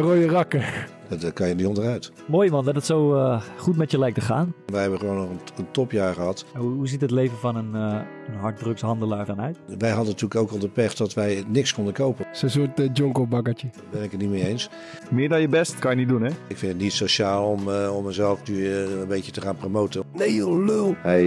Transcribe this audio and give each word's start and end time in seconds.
Rode 0.00 0.28
rakken. 0.28 0.64
Dat 1.10 1.22
eh, 1.22 1.32
kan 1.32 1.48
je 1.48 1.54
niet 1.54 1.66
onderuit. 1.66 2.12
Mooi 2.26 2.50
man, 2.50 2.64
dat 2.64 2.74
het 2.74 2.86
zo 2.86 3.14
eh, 3.14 3.42
goed 3.56 3.76
met 3.76 3.90
je 3.90 3.98
lijkt 3.98 4.14
te 4.14 4.20
gaan. 4.20 4.54
Wij 4.66 4.80
hebben 4.80 4.98
gewoon 4.98 5.16
nog 5.16 5.30
een, 5.30 5.40
een 5.56 5.70
topjaar 5.70 6.14
gehad. 6.14 6.44
Hoe, 6.56 6.72
hoe 6.72 6.88
ziet 6.88 7.00
het 7.00 7.10
leven 7.10 7.36
van 7.38 7.56
een, 7.56 7.70
uh, 7.74 8.00
een 8.28 8.34
harddrugshandelaar 8.34 9.26
dan 9.26 9.40
uit? 9.40 9.58
Wij 9.78 9.90
hadden 9.90 10.12
natuurlijk 10.12 10.40
ook 10.40 10.50
al 10.50 10.58
de 10.58 10.68
pech 10.68 10.94
dat 10.94 11.14
wij 11.14 11.44
niks 11.48 11.74
konden 11.74 11.92
kopen. 11.92 12.26
Zo'n 12.32 12.48
soort 12.48 12.80
uh, 12.80 12.88
jonko-bakkertje. 12.92 13.68
Daar 13.72 13.82
ben 13.90 14.02
ik 14.02 14.10
het 14.10 14.20
niet 14.20 14.30
mee 14.30 14.46
eens. 14.46 14.70
Meer 15.10 15.28
dan 15.28 15.40
je 15.40 15.48
best 15.48 15.78
kan 15.78 15.90
je 15.90 15.96
niet 15.96 16.08
doen, 16.08 16.22
hè? 16.22 16.30
Ik 16.46 16.58
vind 16.58 16.72
het 16.72 16.80
niet 16.80 16.92
sociaal 16.92 17.50
om, 17.50 17.68
uh, 17.68 17.96
om 17.96 18.04
mezelf 18.04 18.48
nu 18.48 18.68
een 18.68 19.08
beetje 19.08 19.32
te 19.32 19.40
gaan 19.40 19.56
promoten. 19.56 20.02
Nee 20.12 20.34
joh, 20.34 20.64
lul. 20.64 20.94
Hij, 20.98 21.24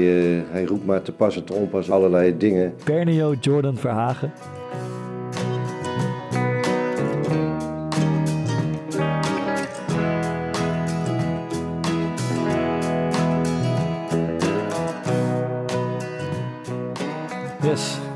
hij 0.49 0.63
roept 0.63 0.85
maar 0.85 1.01
te 1.01 1.11
pas 1.11 1.35
en 1.35 1.43
te 1.43 1.53
onpas 1.53 1.91
allerlei 1.91 2.37
dingen. 2.37 2.73
Pernio 2.83 3.33
Jordan 3.39 3.77
Verhagen. 3.77 4.31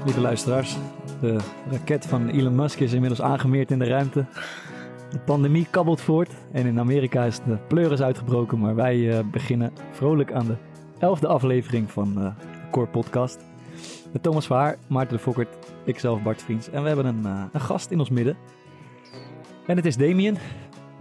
Lieve 0.08 0.22
luisteraars. 0.22 0.78
De 1.22 1.38
raket 1.72 2.06
van 2.06 2.30
Elon 2.30 2.56
Musk 2.56 2.80
is 2.80 2.94
inmiddels 2.94 3.22
aangemeerd 3.22 3.72
in 3.72 3.80
de 3.80 3.86
ruimte. 3.86 4.26
De 5.12 5.20
pandemie 5.20 5.68
kabbelt 5.70 6.02
voort 6.02 6.30
en 6.52 6.66
in 6.66 6.80
Amerika 6.80 7.24
is 7.24 7.40
de 7.40 7.58
pleuris 7.68 8.02
uitgebroken. 8.02 8.60
Maar 8.60 8.76
wij 8.76 8.98
uh, 8.98 9.20
beginnen 9.32 9.72
vrolijk 9.92 10.32
aan 10.32 10.46
de 10.46 10.56
elfde 11.00 11.28
aflevering 11.28 11.92
van 11.92 12.14
uh, 12.18 12.24
de 12.24 12.32
Core 12.72 12.88
Podcast. 12.88 13.40
Met 14.12 14.24
Thomas 14.24 14.48
Vaar, 14.48 14.78
Maarten 14.88 15.18
de 15.18 15.24
Fokkert, 15.24 15.50
ikzelf 15.86 16.22
Bart 16.22 16.42
Vriends. 16.42 16.70
En 16.70 16.82
we 16.82 16.88
hebben 16.88 17.06
een, 17.06 17.22
uh, 17.26 17.44
een 17.52 17.62
gast 17.62 17.92
in 17.92 18.00
ons 18.00 18.10
midden. 18.10 18.38
En 19.66 19.76
het 19.76 19.86
is 19.86 19.98
Damien. 19.98 20.38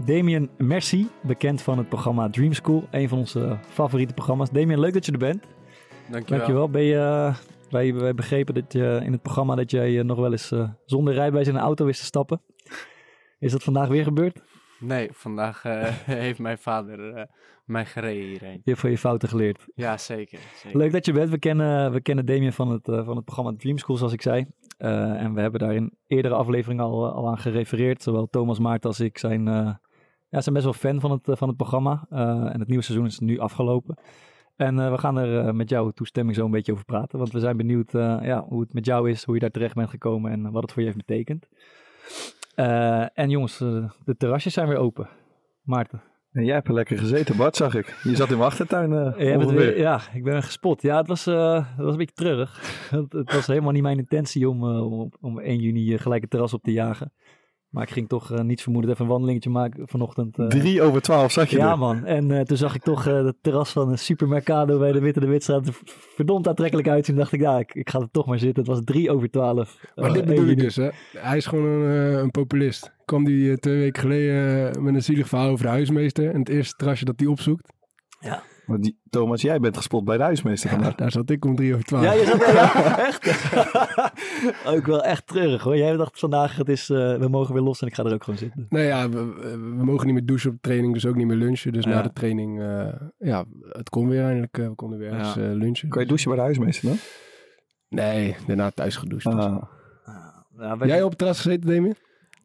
Damien 0.04 0.50
Merci, 0.58 1.08
bekend 1.22 1.62
van 1.62 1.78
het 1.78 1.88
programma 1.88 2.30
Dream 2.30 2.52
School. 2.52 2.84
Een 2.90 3.08
van 3.08 3.18
onze 3.18 3.58
favoriete 3.68 4.14
programma's. 4.14 4.50
Damien, 4.50 4.80
leuk 4.80 4.92
dat 4.92 5.06
je 5.06 5.12
er 5.12 5.18
bent. 5.18 5.44
Dankjewel. 6.10 6.38
Dankjewel. 6.38 6.68
Ben 6.70 6.82
je... 6.82 7.32
Wij, 7.70 7.94
wij 7.94 8.14
begrepen 8.14 8.54
dat 8.54 8.72
je 8.72 9.00
in 9.04 9.12
het 9.12 9.22
programma 9.22 9.54
dat 9.54 9.70
jij 9.70 10.02
nog 10.02 10.18
wel 10.18 10.32
eens 10.32 10.52
uh, 10.52 10.70
zonder 10.84 11.14
rijbewijs 11.14 11.48
in 11.48 11.54
een 11.54 11.60
auto 11.60 11.84
wist 11.84 12.00
te 12.00 12.06
stappen. 12.06 12.40
Is 13.38 13.52
dat 13.52 13.62
vandaag 13.62 13.88
weer 13.88 14.04
gebeurd? 14.04 14.42
Nee, 14.78 15.08
vandaag 15.12 15.64
uh, 15.64 15.84
heeft 16.24 16.38
mijn 16.38 16.58
vader 16.58 17.16
uh, 17.16 17.22
mij 17.64 17.86
gereden 17.86 18.26
hierheen. 18.26 18.60
Je 18.64 18.70
hebt 18.70 18.80
van 18.80 18.90
je 18.90 18.98
fouten 18.98 19.28
geleerd. 19.28 19.66
Ja, 19.74 19.98
zeker. 19.98 20.38
zeker. 20.62 20.78
Leuk 20.78 20.92
dat 20.92 21.06
je 21.06 21.12
bent. 21.12 21.30
We 21.30 21.38
kennen, 21.38 21.92
we 21.92 22.00
kennen 22.00 22.26
Damien 22.26 22.52
van 22.52 22.70
het, 22.70 22.84
van 22.84 23.16
het 23.16 23.24
programma 23.24 23.54
Dream 23.56 23.78
School, 23.78 23.96
zoals 23.96 24.12
ik 24.12 24.22
zei. 24.22 24.46
en 24.76 25.34
we 25.34 25.40
hebben 25.40 25.60
daar 25.60 25.74
in 25.74 25.92
eerdere 26.06 26.34
afleveringen 26.34 26.84
al, 26.84 27.12
al 27.12 27.28
aan 27.28 27.38
gerefereerd. 27.38 28.02
Zowel 28.02 28.28
Thomas 28.30 28.58
Maart 28.58 28.84
als 28.84 29.00
ik 29.00 29.18
zijn, 29.18 29.44
ja, 30.28 30.40
zijn 30.40 30.54
best 30.54 30.64
wel 30.64 30.74
fan 30.74 31.00
van 31.00 31.10
het, 31.10 31.38
van 31.38 31.48
het 31.48 31.56
programma. 31.56 32.06
en 32.52 32.58
het 32.58 32.68
nieuwe 32.68 32.84
seizoen 32.84 33.06
is 33.06 33.18
nu 33.18 33.38
afgelopen. 33.38 33.96
En 34.56 34.78
uh, 34.78 34.90
we 34.90 34.98
gaan 34.98 35.16
er 35.16 35.46
uh, 35.46 35.52
met 35.52 35.68
jouw 35.68 35.90
toestemming 35.90 36.36
zo 36.36 36.44
een 36.44 36.50
beetje 36.50 36.72
over 36.72 36.84
praten. 36.84 37.18
Want 37.18 37.32
we 37.32 37.40
zijn 37.40 37.56
benieuwd 37.56 37.94
uh, 37.94 38.18
ja, 38.22 38.44
hoe 38.48 38.60
het 38.60 38.72
met 38.72 38.86
jou 38.86 39.10
is, 39.10 39.24
hoe 39.24 39.34
je 39.34 39.40
daar 39.40 39.50
terecht 39.50 39.74
bent 39.74 39.90
gekomen 39.90 40.30
en 40.30 40.50
wat 40.50 40.62
het 40.62 40.72
voor 40.72 40.82
je 40.82 40.88
heeft 40.88 41.06
betekend. 41.06 41.48
en 43.14 43.30
jongens, 43.30 43.58
de 44.04 44.16
terrasjes 44.18 44.52
zijn 44.52 44.68
weer 44.68 44.76
open. 44.76 45.08
Maarten. 45.62 46.02
En 46.32 46.44
jij 46.44 46.54
hebt 46.54 46.68
er 46.68 46.74
lekker 46.74 46.98
gezeten, 46.98 47.36
Bart, 47.36 47.56
zag 47.56 47.74
ik. 47.74 48.00
Je 48.02 48.16
zat 48.16 48.30
in 48.30 48.36
mijn 48.36 48.50
achtertuin. 48.50 48.90
ja, 49.18 49.38
weer, 49.38 49.78
ja, 49.78 50.00
ik 50.14 50.24
ben 50.24 50.42
gespot. 50.42 50.82
Ja, 50.82 50.96
het 50.96 51.08
was, 51.08 51.24
het 51.24 51.76
was 51.76 51.92
een 51.92 51.96
beetje 51.96 52.14
treurig. 52.14 52.60
het, 52.90 53.12
het, 53.12 53.32
was 53.32 53.46
helemaal 53.46 53.72
niet 53.72 53.82
mijn 53.82 53.98
intentie 53.98 54.48
om, 54.48 54.64
om, 54.64 55.12
om 55.20 55.38
1 55.38 55.60
juni 55.60 55.98
gelijk 55.98 56.20
het 56.20 56.30
terras 56.30 56.54
op 56.54 56.62
te 56.62 56.72
jagen. 56.72 57.12
Maar 57.68 57.82
ik 57.82 57.90
ging 57.90 58.08
toch 58.08 58.32
uh, 58.32 58.40
niets 58.40 58.62
vermoedend 58.62 58.92
even 58.92 59.04
een 59.04 59.10
wandelingetje 59.10 59.50
maken 59.50 59.88
vanochtend. 59.88 60.38
Uh, 60.38 60.46
Drie 60.46 60.82
over 60.82 61.02
twaalf 61.02 61.32
zag 61.32 61.50
je 61.50 61.56
Ja 61.56 61.70
er. 61.70 61.78
man, 61.78 62.04
en 62.04 62.30
uh, 62.30 62.40
toen 62.40 62.56
zag 62.56 62.74
ik 62.74 62.82
toch 62.82 63.04
het 63.04 63.36
terras 63.40 63.72
van 63.72 63.90
een 63.90 63.98
supermercado 63.98 64.78
bij 64.78 64.92
de 64.92 65.00
Witte 65.00 65.20
de 65.20 65.26
Witstraat 65.26 65.66
er 65.66 65.78
verdomd 66.14 66.48
aantrekkelijk 66.48 66.88
uit. 66.88 67.04
Toen 67.04 67.16
dacht 67.16 67.32
ik, 67.32 67.40
ja, 67.40 67.58
ik, 67.58 67.74
ik, 67.74 67.90
ga 67.90 67.98
er 67.98 68.10
toch 68.10 68.26
maar 68.26 68.38
zitten. 68.38 68.62
Het 68.62 68.72
was 68.72 68.80
drie 68.84 69.10
over 69.10 69.30
twaalf. 69.30 69.78
Maar 69.94 70.12
dit 70.12 70.24
bedoel 70.24 70.48
ik 70.48 70.58
dus, 70.58 70.76
hè. 70.76 70.88
Hij 71.12 71.36
is 71.36 71.46
gewoon 71.46 71.64
een, 71.64 72.18
een 72.18 72.30
populist. 72.30 72.94
Kwam 73.04 73.24
die 73.24 73.58
twee 73.58 73.78
weken 73.78 74.00
geleden 74.00 74.82
met 74.82 74.94
een 74.94 75.02
zielig 75.02 75.28
verhaal 75.28 75.50
over 75.50 75.64
de 75.64 75.70
huismeester. 75.70 76.30
En 76.30 76.38
het 76.38 76.48
eerste 76.48 76.76
terrasje 76.76 77.04
dat 77.04 77.20
hij 77.20 77.28
opzoekt. 77.28 77.72
Ja. 78.20 78.42
Maar 78.66 78.80
die, 78.80 78.98
Thomas, 79.10 79.42
jij 79.42 79.60
bent 79.60 79.76
gespot 79.76 80.04
bij 80.04 80.16
de 80.16 80.22
huismeester 80.22 80.70
ja, 80.70 80.76
vandaag. 80.76 80.94
Daar 80.94 81.10
zat 81.10 81.30
ik 81.30 81.44
om 81.44 81.56
drie 81.56 81.72
over 81.72 81.84
twaalf. 81.84 82.04
Ja, 82.04 82.12
je 82.12 82.24
zat 82.24 82.40
ja, 82.40 82.98
echt. 83.08 83.54
ook 84.76 84.86
wel 84.86 85.04
echt 85.04 85.26
treurig 85.26 85.62
hoor. 85.62 85.76
Jij 85.76 85.96
dacht 85.96 86.18
vandaag, 86.18 86.56
het 86.56 86.68
is, 86.68 86.90
uh, 86.90 87.16
we 87.16 87.28
mogen 87.28 87.54
weer 87.54 87.62
los 87.62 87.80
en 87.80 87.86
ik 87.86 87.94
ga 87.94 88.04
er 88.04 88.12
ook 88.12 88.24
gewoon 88.24 88.38
zitten. 88.38 88.66
Nee, 88.68 88.86
ja, 88.86 89.08
we, 89.08 89.32
we 89.50 89.84
mogen 89.84 90.06
niet 90.06 90.14
meer 90.14 90.26
douchen 90.26 90.50
op 90.50 90.54
de 90.54 90.60
training, 90.68 90.92
dus 90.92 91.06
ook 91.06 91.16
niet 91.16 91.26
meer 91.26 91.36
lunchen. 91.36 91.72
Dus 91.72 91.84
ja. 91.84 91.90
na 91.90 92.02
de 92.02 92.12
training, 92.12 92.60
uh, 92.60 92.88
ja, 93.18 93.44
het 93.68 93.88
kon 93.88 94.08
weer 94.08 94.24
eindelijk. 94.24 94.58
Uh, 94.58 94.68
we 94.68 94.74
konden 94.74 94.98
weer 94.98 95.12
eens 95.12 95.34
ja. 95.34 95.40
lunchen. 95.40 95.88
Kan 95.88 96.02
je 96.02 96.08
douchen 96.08 96.28
bij 96.28 96.38
de 96.38 96.44
huismeester 96.44 96.88
dan? 96.88 96.98
Nee, 97.88 98.36
daarna 98.46 98.70
thuis 98.70 98.96
gedoucht. 98.96 99.26
Ah. 99.26 99.62
Ja, 100.58 100.76
Jij 100.86 101.02
op 101.02 101.08
het 101.08 101.18
terras 101.18 101.40
gezeten, 101.40 101.68
Damien? 101.70 101.96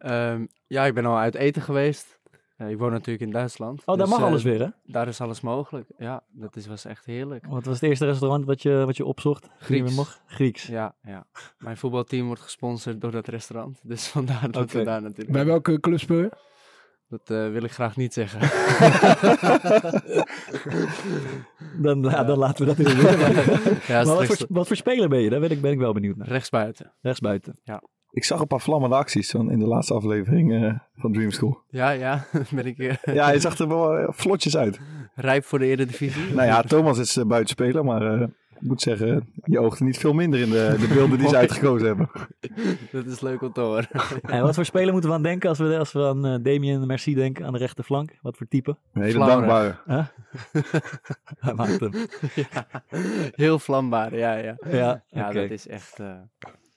Um, 0.06 0.48
ja, 0.68 0.86
ik 0.86 0.94
ben 0.94 1.06
al 1.06 1.18
uit 1.18 1.36
eten 1.36 1.62
geweest. 1.62 2.20
Ja, 2.62 2.68
ik 2.68 2.78
woon 2.78 2.92
natuurlijk 2.92 3.26
in 3.26 3.32
Duitsland. 3.32 3.80
Oh, 3.80 3.86
daar 3.86 3.98
dus, 3.98 4.10
mag 4.10 4.22
alles 4.24 4.44
weer, 4.44 4.60
hè? 4.60 4.68
Daar 4.84 5.08
is 5.08 5.22
alles 5.22 5.42
mogelijk. 5.42 5.90
Ja, 5.98 6.24
dat 6.32 6.56
is, 6.56 6.68
was 6.68 6.86
echt 6.86 7.06
heerlijk. 7.06 7.46
Wat 7.46 7.66
was 7.66 7.74
het 7.74 7.90
eerste 7.90 8.06
restaurant 8.06 8.46
wat 8.46 8.62
je, 8.62 8.86
wat 8.86 8.98
je 8.98 9.06
opzocht? 9.06 9.48
Grieks. 9.60 9.96
Mocht? 9.96 10.22
Grieks. 10.26 10.68
Ja, 10.68 10.96
ja. 11.04 11.26
Mijn 11.58 11.78
voetbalteam 11.78 12.26
wordt 12.26 12.42
gesponsord 12.42 13.02
door 13.02 13.12
dat 13.12 13.28
restaurant. 13.28 13.80
Dus 13.84 14.08
vandaar 14.08 14.52
dat 14.52 14.72
we 14.72 14.84
daar 14.84 15.02
natuurlijk... 15.02 15.32
Bij 15.32 15.46
welke 15.46 15.80
club 15.80 16.00
speel 16.00 16.18
je? 16.18 16.32
Dat 17.08 17.30
eh, 17.30 17.52
wil 17.52 17.64
ik 17.64 17.72
graag 17.72 17.96
niet 17.96 18.14
zeggen. 18.14 18.40
Dan, 21.82 22.02
ja, 22.02 22.24
dan 22.24 22.38
laten 22.38 22.66
we 22.66 22.76
dat 22.76 22.88
in 22.88 22.96
de. 22.96 23.80
Ja, 23.88 24.04
maar 24.04 24.16
wat 24.16 24.26
voor, 24.26 24.46
wat 24.50 24.68
voor 24.68 24.76
speler 24.76 25.10
ben 25.10 25.20
je? 25.20 25.30
Daar 25.30 25.40
ben 25.40 25.52
ik, 25.52 25.62
ben 25.62 25.72
ik 25.72 25.78
wel 25.78 25.94
benieuwd 25.94 26.16
naar. 26.16 26.28
Rechtsbuiten. 26.28 26.94
Rechtsbuiten. 27.02 27.60
Ik 28.12 28.24
zag 28.24 28.40
een 28.40 28.48
paar 28.48 28.62
vlammende 28.62 28.96
acties 28.96 29.32
van 29.32 29.52
in 29.52 29.60
de 29.60 29.68
laatste 29.68 29.94
aflevering 29.94 30.54
eh, 30.64 30.74
van 30.98 31.14
Dream 31.14 31.32
School. 31.32 31.62
Ja, 31.70 31.90
ja. 31.90 32.26
ben 32.52 32.66
ik 32.66 32.78
eh, 32.78 33.16
Ja, 33.16 33.32
je 33.32 33.40
zag 33.40 33.58
er 33.58 33.68
wel 33.68 33.98
eh, 33.98 34.08
vlotjes 34.12 34.58
uit. 34.58 34.80
rijp 35.16 35.46
voor 35.46 35.60
de 35.60 35.66
Eredivisie? 35.66 36.34
Nou 36.34 36.48
ja, 36.48 36.62
Thomas 36.62 36.98
is 36.98 37.18
uh, 37.18 37.26
buitenspeler, 37.26 37.86
maar 37.86 38.02
uh, 38.16 38.22
ik 38.22 38.68
moet 38.68 38.82
zeggen, 38.82 39.30
je 39.44 39.60
oogde 39.60 39.84
niet 39.84 39.98
veel 39.98 40.14
minder 40.14 40.40
in 40.40 40.50
de, 40.50 40.76
de 40.80 40.88
beelden 40.94 41.18
die 41.18 41.28
ze 41.28 41.38
uitgekozen 41.44 41.88
hebben. 41.88 42.10
dat 42.92 43.06
is 43.06 43.22
leuk 43.22 43.42
om 43.42 43.52
te 43.54 43.62
horen. 43.62 43.88
En 44.22 44.42
wat 44.42 44.56
voor 44.56 44.66
speler 44.66 44.92
moeten 44.92 45.10
we 45.10 45.16
aan 45.16 45.24
denken 45.24 45.50
als 45.50 45.58
we, 45.60 45.78
als 45.78 45.92
we 45.92 46.06
aan 46.06 46.26
uh, 46.28 46.36
Damien 46.42 46.86
Merci 46.88 47.14
denken 47.16 47.46
aan 47.46 47.54
de 47.54 47.60
rechterflank? 47.60 48.18
Wat 48.22 48.38
voor 48.38 48.48
type? 48.48 48.78
Een 48.94 49.02
hele 49.02 49.26
dankbare. 49.26 49.76
Huh? 49.86 50.06
Hij 51.40 51.54
maakt 51.54 51.80
hem. 51.80 51.92
ja, 52.36 52.68
heel 53.36 53.60
vlambaar, 53.60 54.18
ja, 54.18 54.34
ja. 54.36 54.56
Ja, 54.70 55.04
Ja, 55.10 55.32
dat 55.32 55.50
is 55.50 55.68
echt... 55.68 56.00
eh, 56.00 56.08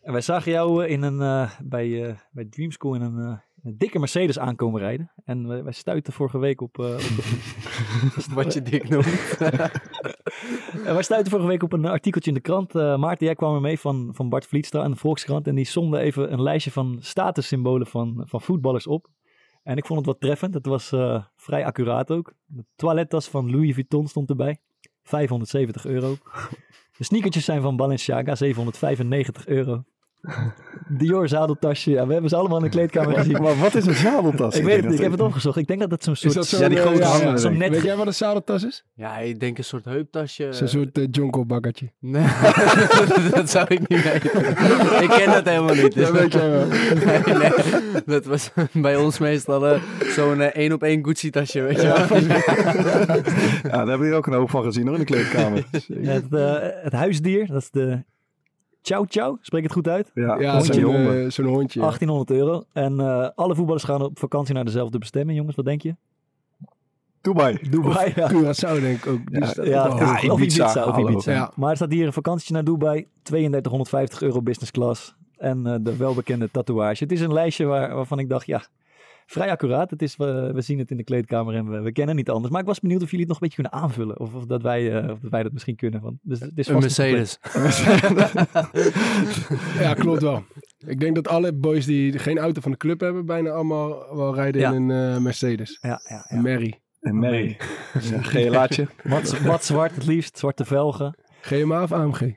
En 0.04 0.12
wij 0.12 0.20
zagen 0.20 0.52
jou 0.52 0.84
eh, 0.84 0.90
in 0.90 1.02
een, 1.02 1.20
eh, 1.20 1.50
bij, 1.62 2.04
eh, 2.04 2.14
bij 2.30 2.44
Dream 2.44 2.70
School 2.70 2.94
in 2.94 3.00
een, 3.00 3.40
een 3.62 3.78
dikke 3.78 3.98
Mercedes 3.98 4.38
aankomen 4.38 4.80
rijden. 4.80 5.12
En 5.24 5.48
wij, 5.48 5.62
wij 5.62 5.72
stuitten 5.72 6.12
vorige 6.12 6.38
week 6.38 6.60
op... 6.60 6.78
op 6.78 7.00
wat 8.34 8.52
je 8.52 8.62
dik 8.62 8.88
noemt. 8.88 9.36
En 10.84 10.94
wij 10.94 11.02
stuiten 11.02 11.30
vorige 11.30 11.48
week 11.48 11.62
op 11.62 11.72
een 11.72 11.84
artikeltje 11.84 12.30
in 12.30 12.36
de 12.36 12.42
krant. 12.42 12.72
Maarten, 12.72 13.26
jij 13.26 13.34
kwam 13.34 13.54
er 13.54 13.60
mee 13.60 13.78
van, 13.78 14.10
van 14.12 14.28
Bart 14.28 14.46
Vlietstra 14.46 14.82
en 14.82 14.90
de 14.90 14.96
Volkskrant. 14.96 15.46
En 15.46 15.54
die 15.54 15.64
somde 15.64 15.98
even 15.98 16.32
een 16.32 16.42
lijstje 16.42 16.70
van 16.70 16.96
statussymbolen 17.00 17.86
van, 17.86 18.22
van 18.26 18.40
voetballers 18.40 18.86
op. 18.86 19.08
En 19.62 19.76
ik 19.76 19.86
vond 19.86 19.98
het 19.98 20.08
wat 20.08 20.20
treffend. 20.20 20.54
Het 20.54 20.66
was 20.66 20.88
vrij 21.36 21.64
accuraat 21.64 22.10
ook. 22.10 22.32
De 22.44 22.64
toilettas 22.76 23.28
van 23.28 23.50
Louis 23.50 23.74
Vuitton 23.74 24.06
stond 24.06 24.30
erbij. 24.30 24.60
570 25.02 25.86
euro. 25.86 26.16
De 26.96 27.04
sneakertjes 27.04 27.44
zijn 27.44 27.62
van 27.62 27.76
Balenciaga, 27.76 28.34
795 28.34 29.46
euro. 29.46 29.84
Dior 30.88 31.28
zadeltasje. 31.28 31.90
Ja, 31.90 32.06
we 32.06 32.12
hebben 32.12 32.30
ze 32.30 32.36
allemaal 32.36 32.56
in 32.56 32.64
de 32.64 32.70
kleedkamer 32.70 33.16
gezien. 33.16 33.42
Maar 33.42 33.58
wat 33.58 33.74
is 33.74 33.86
een 33.86 33.94
zadeltas? 33.94 34.54
Ik 34.54 34.64
weet 34.64 34.76
het 34.76 34.84
niet, 34.84 34.94
ik 34.94 35.00
heb 35.00 35.10
het 35.10 35.20
opgezocht. 35.20 35.56
Ik 35.56 35.66
denk 35.66 35.80
dat 35.80 35.90
het 35.90 36.04
zo'n 36.04 36.12
Is 36.12 36.20
soort... 36.20 36.34
dat 36.34 36.60
Ja, 36.60 36.68
die 36.68 36.80
eh, 36.80 37.14
grote 37.14 37.50
net... 37.50 37.70
Weet 37.70 37.82
jij 37.82 37.96
wat 37.96 38.06
een 38.06 38.14
zadeltas 38.14 38.64
is? 38.64 38.84
Ja, 38.94 39.18
ik 39.18 39.40
denk 39.40 39.58
een 39.58 39.64
soort 39.64 39.84
heuptasje. 39.84 40.52
Zo'n 40.52 40.68
soort 40.68 40.98
uh, 40.98 41.06
jonko-bakkertje. 41.10 41.92
Nee, 41.98 42.26
dat 43.34 43.50
zou 43.50 43.66
ik 43.68 43.88
niet 43.88 44.02
weten. 44.02 44.48
ik 45.02 45.08
ken 45.08 45.32
dat 45.32 45.44
helemaal 45.44 45.74
niet. 45.74 45.94
Dat 45.94 46.10
weet 46.10 46.32
jij 46.32 46.50
wel. 46.50 46.66
nee, 46.66 47.36
nee, 47.36 47.52
dat 48.06 48.24
was 48.24 48.50
bij 48.72 48.96
ons 48.96 49.18
meestal 49.18 49.66
eh, 49.66 49.82
zo'n 50.00 50.40
eh, 50.40 50.46
één 50.46 50.72
op 50.72 50.82
één 50.82 51.04
Gucci 51.04 51.30
tasje, 51.30 51.60
weet 51.60 51.80
je 51.80 51.86
wel. 51.86 52.18
Ja, 53.62 53.84
daar 53.84 53.98
heb 53.98 54.00
ik 54.00 54.12
ook 54.12 54.26
een 54.26 54.32
hoop 54.32 54.50
van 54.50 54.62
gezien 54.62 54.86
hoor, 54.86 54.94
in 54.94 55.00
de 55.00 55.06
kleedkamer. 55.06 55.64
Het, 55.92 56.34
eh, 56.34 56.56
het 56.82 56.92
huisdier, 56.92 57.46
dat 57.46 57.62
is 57.62 57.70
de 57.70 58.04
Chow 58.86 59.04
Chow. 59.08 59.36
Spreek 59.40 59.62
het 59.62 59.72
goed 59.72 59.88
uit? 59.88 60.10
Ja, 60.14 60.38
Ja, 60.40 60.52
hondje, 60.52 60.72
zo'n 60.74 60.82
honden. 60.82 61.24
eh, 61.24 61.30
zo'n 61.30 61.46
hondje. 61.46 61.80
ja. 61.80 61.86
1800 61.86 62.30
euro. 62.30 62.62
En 62.72 63.00
eh, 63.00 63.28
alle 63.34 63.54
voetballers 63.54 63.84
gaan 63.84 64.02
op 64.02 64.18
vakantie 64.18 64.54
naar 64.54 64.64
dezelfde 64.64 64.98
bestemming, 64.98 65.36
jongens. 65.38 65.56
Wat 65.56 65.64
denk 65.64 65.82
je? 65.82 65.94
Dubai. 67.20 67.58
Dubai, 67.70 68.12
ja. 68.16 68.30
Curaçao 68.32 68.80
denk 68.80 69.04
ik 69.04 69.06
ook. 69.06 69.20
Ja, 69.30 69.38
Ja, 69.64 69.88
of 69.88 69.98
ja, 70.00 70.32
of 70.32 70.40
Ibiza, 70.40 70.64
Ibiza. 70.64 70.84
Of. 70.86 70.98
Ibiza. 70.98 71.32
Ja. 71.32 71.52
Maar 71.56 71.70
er 71.70 71.76
staat 71.76 71.90
hier 71.92 72.06
een 72.06 72.12
vakantietje 72.12 72.54
naar 72.54 72.64
Dubai. 72.64 73.06
3250 73.22 74.22
euro 74.22 74.42
business 74.42 74.70
class. 74.70 75.14
En 75.36 75.66
eh, 75.66 75.74
de 75.80 75.96
welbekende 75.96 76.50
tatoeage. 76.50 77.02
Het 77.02 77.12
is 77.12 77.20
een 77.20 77.32
lijstje 77.32 77.64
waar, 77.64 77.94
waarvan 77.94 78.18
ik 78.18 78.28
dacht, 78.28 78.46
ja, 78.46 78.62
vrij 79.26 79.50
accuraat. 79.50 79.90
Het 79.90 80.02
is, 80.02 80.16
we, 80.16 80.50
we 80.54 80.60
zien 80.60 80.78
het 80.78 80.90
in 80.90 80.96
de 80.96 81.04
kleedkamer 81.04 81.54
en 81.54 81.70
we, 81.70 81.80
we 81.80 81.92
kennen 81.92 82.16
niet 82.16 82.30
anders. 82.30 82.52
Maar 82.52 82.60
ik 82.60 82.66
was 82.66 82.80
benieuwd 82.80 83.02
of 83.02 83.10
jullie 83.10 83.26
het 83.26 83.34
nog 83.34 83.40
een 83.40 83.48
beetje 83.48 83.62
kunnen 83.62 83.82
aanvullen. 83.82 84.20
Of, 84.20 84.34
of, 84.34 84.44
dat, 84.46 84.62
wij, 84.62 85.02
eh, 85.02 85.10
of 85.10 85.18
dat 85.18 85.30
wij 85.30 85.42
dat 85.42 85.52
misschien 85.52 85.76
kunnen. 85.76 86.00
Want, 86.00 86.18
dus, 86.22 86.40
het 86.40 86.58
is 86.58 86.68
Een 86.68 86.78
Mercedes. 86.88 87.38
Ja, 89.78 89.94
klopt 89.94 90.22
wel. 90.22 90.44
Ik 90.86 91.00
denk 91.00 91.14
dat 91.14 91.28
alle 91.28 91.52
boys 91.54 91.86
die 91.86 92.18
geen 92.18 92.38
auto 92.38 92.60
van 92.60 92.70
de 92.70 92.76
club 92.76 93.00
hebben, 93.00 93.26
bijna 93.26 93.50
allemaal 93.50 94.16
wel 94.16 94.34
rijden 94.34 94.60
Ja. 94.60 94.72
in 94.72 94.88
een 94.88 95.14
eh, 95.14 95.20
Mercedes. 95.22 95.78
Ja, 95.80 96.00
ja, 96.08 96.24
Een 96.28 96.36
ja. 96.36 96.42
Mary. 96.42 96.80
En 97.00 97.18
Mary. 97.18 97.56
Ja, 98.00 98.22
GLA'tje. 98.22 98.86
Wat, 99.02 99.38
wat 99.40 99.64
zwart 99.64 99.94
het 99.94 100.06
liefst, 100.06 100.38
zwarte 100.38 100.64
velgen. 100.64 101.18
GMA 101.40 101.82
of 101.82 101.92
AMG? 101.92 102.34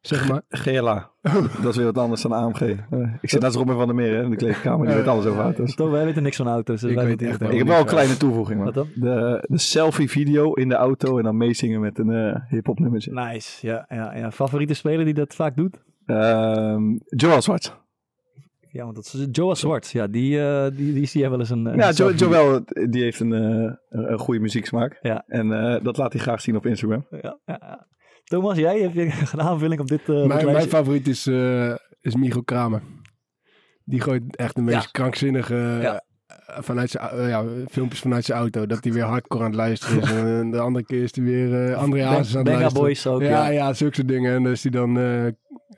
Zeg 0.00 0.28
maar. 0.28 0.42
GLA. 0.48 1.09
Dat 1.62 1.70
is 1.70 1.76
weer 1.76 1.84
wat 1.84 1.98
anders 1.98 2.22
dan 2.22 2.32
AMG. 2.32 2.60
Eh, 2.60 3.14
ik 3.20 3.30
zit 3.30 3.40
naast 3.40 3.56
Robin 3.56 3.76
van 3.76 3.86
der 3.86 3.94
Meer 3.94 4.14
hè, 4.14 4.22
in 4.22 4.30
de 4.30 4.36
kleedkamer. 4.36 4.86
Die 4.86 4.96
weet 4.96 5.06
alles 5.06 5.26
over 5.26 5.42
auto's. 5.42 5.74
Toch, 5.74 5.90
wij 5.90 6.04
weten 6.04 6.22
niks 6.22 6.36
van 6.36 6.48
auto's. 6.48 6.80
Dus 6.80 6.90
Ik 6.90 6.96
wij 6.96 7.06
weet 7.06 7.20
weten 7.20 7.40
echt 7.40 7.52
Ik 7.52 7.58
heb 7.58 7.66
wel 7.66 7.80
een 7.80 7.86
kleine 7.86 8.16
toevoeging. 8.16 8.56
Man. 8.56 8.66
Wat 8.66 8.74
dan? 8.74 8.88
De, 8.94 9.44
de 9.48 9.58
selfie-video 9.58 10.52
in 10.52 10.68
de 10.68 10.74
auto 10.74 11.18
en 11.18 11.24
dan 11.24 11.36
meezingen 11.36 11.80
met 11.80 11.98
een 11.98 12.10
eh 12.10 12.40
hip-hop 12.48 12.78
nummertje. 12.78 13.12
Nice, 13.12 13.66
ja, 13.66 13.84
ja, 13.88 14.16
ja. 14.16 14.30
Favoriete 14.30 14.74
speler 14.74 15.04
die 15.04 15.14
dat 15.14 15.34
vaak 15.34 15.56
doet? 15.56 15.82
Ehm 16.06 16.96
Joel 17.06 17.42
Zwart. 17.42 17.78
Ja, 18.72 18.84
want 18.84 18.94
dat 18.94 19.04
is 19.04 19.26
Joa 19.32 19.54
Zwart. 19.54 19.90
Ja, 19.90 20.06
die, 20.06 20.40
eh, 20.40 20.76
die, 20.76 20.94
die 20.94 21.06
zie 21.06 21.22
je 21.22 21.30
wel 21.30 21.38
eens 21.38 21.50
een... 21.50 21.66
een 21.66 21.76
Ja, 21.76 21.90
jo 21.90 22.12
Joel 22.12 22.60
die 22.90 23.02
heeft 23.02 23.20
een, 23.20 23.32
eh, 23.32 23.72
een, 23.88 24.18
goede 24.18 24.40
muzieksmaak. 24.40 24.98
Ja. 25.02 25.24
En 25.26 25.52
eh, 25.52 25.84
dat 25.84 25.96
laat 25.96 26.12
hij 26.12 26.22
graag 26.22 26.40
zien 26.40 26.56
op 26.56 26.66
Instagram. 26.66 27.06
Ja, 27.10 27.38
ja. 27.44 27.86
Thomas, 28.30 28.56
jij 28.58 28.80
heb 28.80 28.94
je 28.94 29.00
een 29.32 29.40
aanvulling 29.40 29.80
op 29.80 29.86
dit, 29.86 30.00
eh, 30.00 30.06
dit 30.06 30.26
Mijn, 30.26 30.44
mijn 30.44 30.68
favoriet 30.68 31.08
is, 31.08 31.26
eh 31.26 31.74
is 32.00 32.14
Kramer. 32.44 32.82
Die 33.84 34.00
gooit 34.00 34.36
echt 34.36 34.54
de 34.54 34.62
meest 34.62 34.82
Ja. 34.82 34.88
krankzinnige 34.90 35.54
Ja. 35.54 36.02
eh, 36.26 36.58
vanuit 36.60 36.90
zijn, 36.90 37.28
ja, 37.28 37.44
filmpjes 37.70 38.00
vanuit 38.00 38.24
zijn 38.24 38.38
auto. 38.38 38.66
Dat 38.66 38.84
hij 38.84 38.92
weer 38.92 39.02
hardcore 39.02 39.44
aan 39.44 39.50
het 39.50 39.58
luisteren 39.58 40.02
is. 40.02 40.10
en 40.40 40.50
de 40.50 40.58
andere 40.60 40.84
keer 40.84 41.02
is 41.02 41.14
hij 41.14 41.24
weer 41.24 41.70
eh 41.70 41.76
André 41.76 42.04
Hazes 42.04 42.30
aan 42.36 42.36
het 42.36 42.44
Banga 42.44 42.60
luisteren. 42.60 42.82
Boys 42.86 43.06
ook, 43.06 43.20
ja, 43.20 43.28
ja. 43.28 43.48
ja, 43.48 43.72
zulke 43.72 43.94
soort 43.94 44.08
dingen. 44.08 44.34
En 44.34 44.42
dan 44.42 44.52
is 44.52 44.62
hij 44.62 44.72
dan 44.72 44.98
eh, 44.98 45.26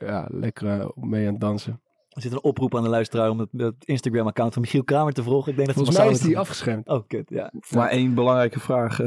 ja, 0.07 0.27
lekker 0.31 0.91
mee 0.95 1.25
aan 1.27 1.31
het 1.31 1.41
dansen. 1.41 1.81
Er 2.09 2.21
zit 2.21 2.31
een 2.31 2.43
oproep 2.43 2.75
aan 2.75 2.83
de 2.83 2.89
luisteraar 2.89 3.29
om 3.29 3.39
het, 3.39 3.49
het 3.51 3.75
Instagram-account 3.85 4.53
van 4.53 4.61
Michiel 4.61 4.83
Kramer 4.83 5.13
te 5.13 5.23
volgen. 5.23 5.51
Ik 5.51 5.57
denk 5.57 5.67
dat 5.67 5.77
het 5.77 5.85
Volgens 5.85 6.05
mij 6.05 6.15
is 6.15 6.33
hij 6.33 6.41
afgeschermd. 6.41 6.87
Oh, 6.87 7.07
kut, 7.07 7.29
ja. 7.29 7.51
Maar 7.75 7.89
één 7.89 8.13
belangrijke 8.13 8.59
vraag. 8.59 8.99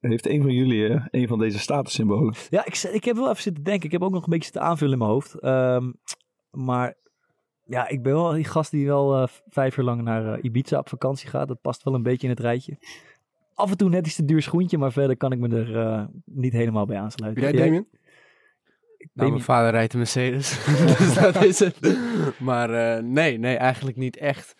Heeft 0.00 0.26
een 0.26 0.42
van 0.42 0.52
jullie 0.52 0.88
eh, 0.88 1.04
een 1.10 1.28
van 1.28 1.38
deze 1.38 1.58
statussymbolen? 1.58 2.34
Ja, 2.50 2.66
ik, 2.66 2.76
ik 2.76 3.04
heb 3.04 3.16
wel 3.16 3.30
even 3.30 3.42
zitten 3.42 3.64
denken. 3.64 3.84
Ik 3.84 3.92
heb 3.92 4.02
ook 4.02 4.12
nog 4.12 4.24
een 4.24 4.30
beetje 4.30 4.50
te 4.50 4.60
aanvullen 4.60 4.92
in 4.92 4.98
mijn 4.98 5.10
hoofd. 5.10 5.34
Ehm, 5.34 5.90
maar 6.50 6.94
ja, 7.64 7.88
ik 7.88 8.02
ben 8.02 8.12
wel 8.12 8.32
die 8.32 8.44
gast 8.44 8.70
die 8.70 8.86
wel 8.86 9.22
eh, 9.22 9.28
vijf 9.48 9.76
jaar 9.76 9.84
lang 9.84 10.02
naar 10.02 10.32
eh, 10.34 10.44
Ibiza 10.44 10.78
op 10.78 10.88
vakantie 10.88 11.28
gaat. 11.28 11.48
Dat 11.48 11.60
past 11.60 11.82
wel 11.82 11.94
een 11.94 12.02
beetje 12.02 12.26
in 12.26 12.32
het 12.32 12.40
rijtje. 12.40 12.78
Af 13.54 13.70
en 13.70 13.76
toe 13.76 13.88
net 13.88 14.06
iets 14.06 14.16
te 14.16 14.24
duur 14.24 14.42
schoentje, 14.42 14.78
maar 14.78 14.92
verder 14.92 15.16
kan 15.16 15.32
ik 15.32 15.38
me 15.38 15.48
er 15.48 15.78
eh, 15.78 16.04
niet 16.24 16.52
helemaal 16.52 16.86
bij 16.86 16.98
aansluiten. 16.98 17.42
Jij, 17.42 17.52
Jij- 17.52 17.64
Damien? 17.64 17.88
Nou, 19.12 19.30
mijn 19.30 19.42
vader 19.42 19.70
rijdt 19.70 19.92
een 19.92 19.98
Mercedes. 19.98 20.64
dus 20.98 21.14
dat 21.14 21.44
is 21.44 21.58
het. 21.58 21.78
Maar 22.38 22.70
eh, 22.70 23.02
nee, 23.02 23.38
nee, 23.38 23.56
eigenlijk 23.56 23.96
niet 23.96 24.16
echt. 24.16 24.54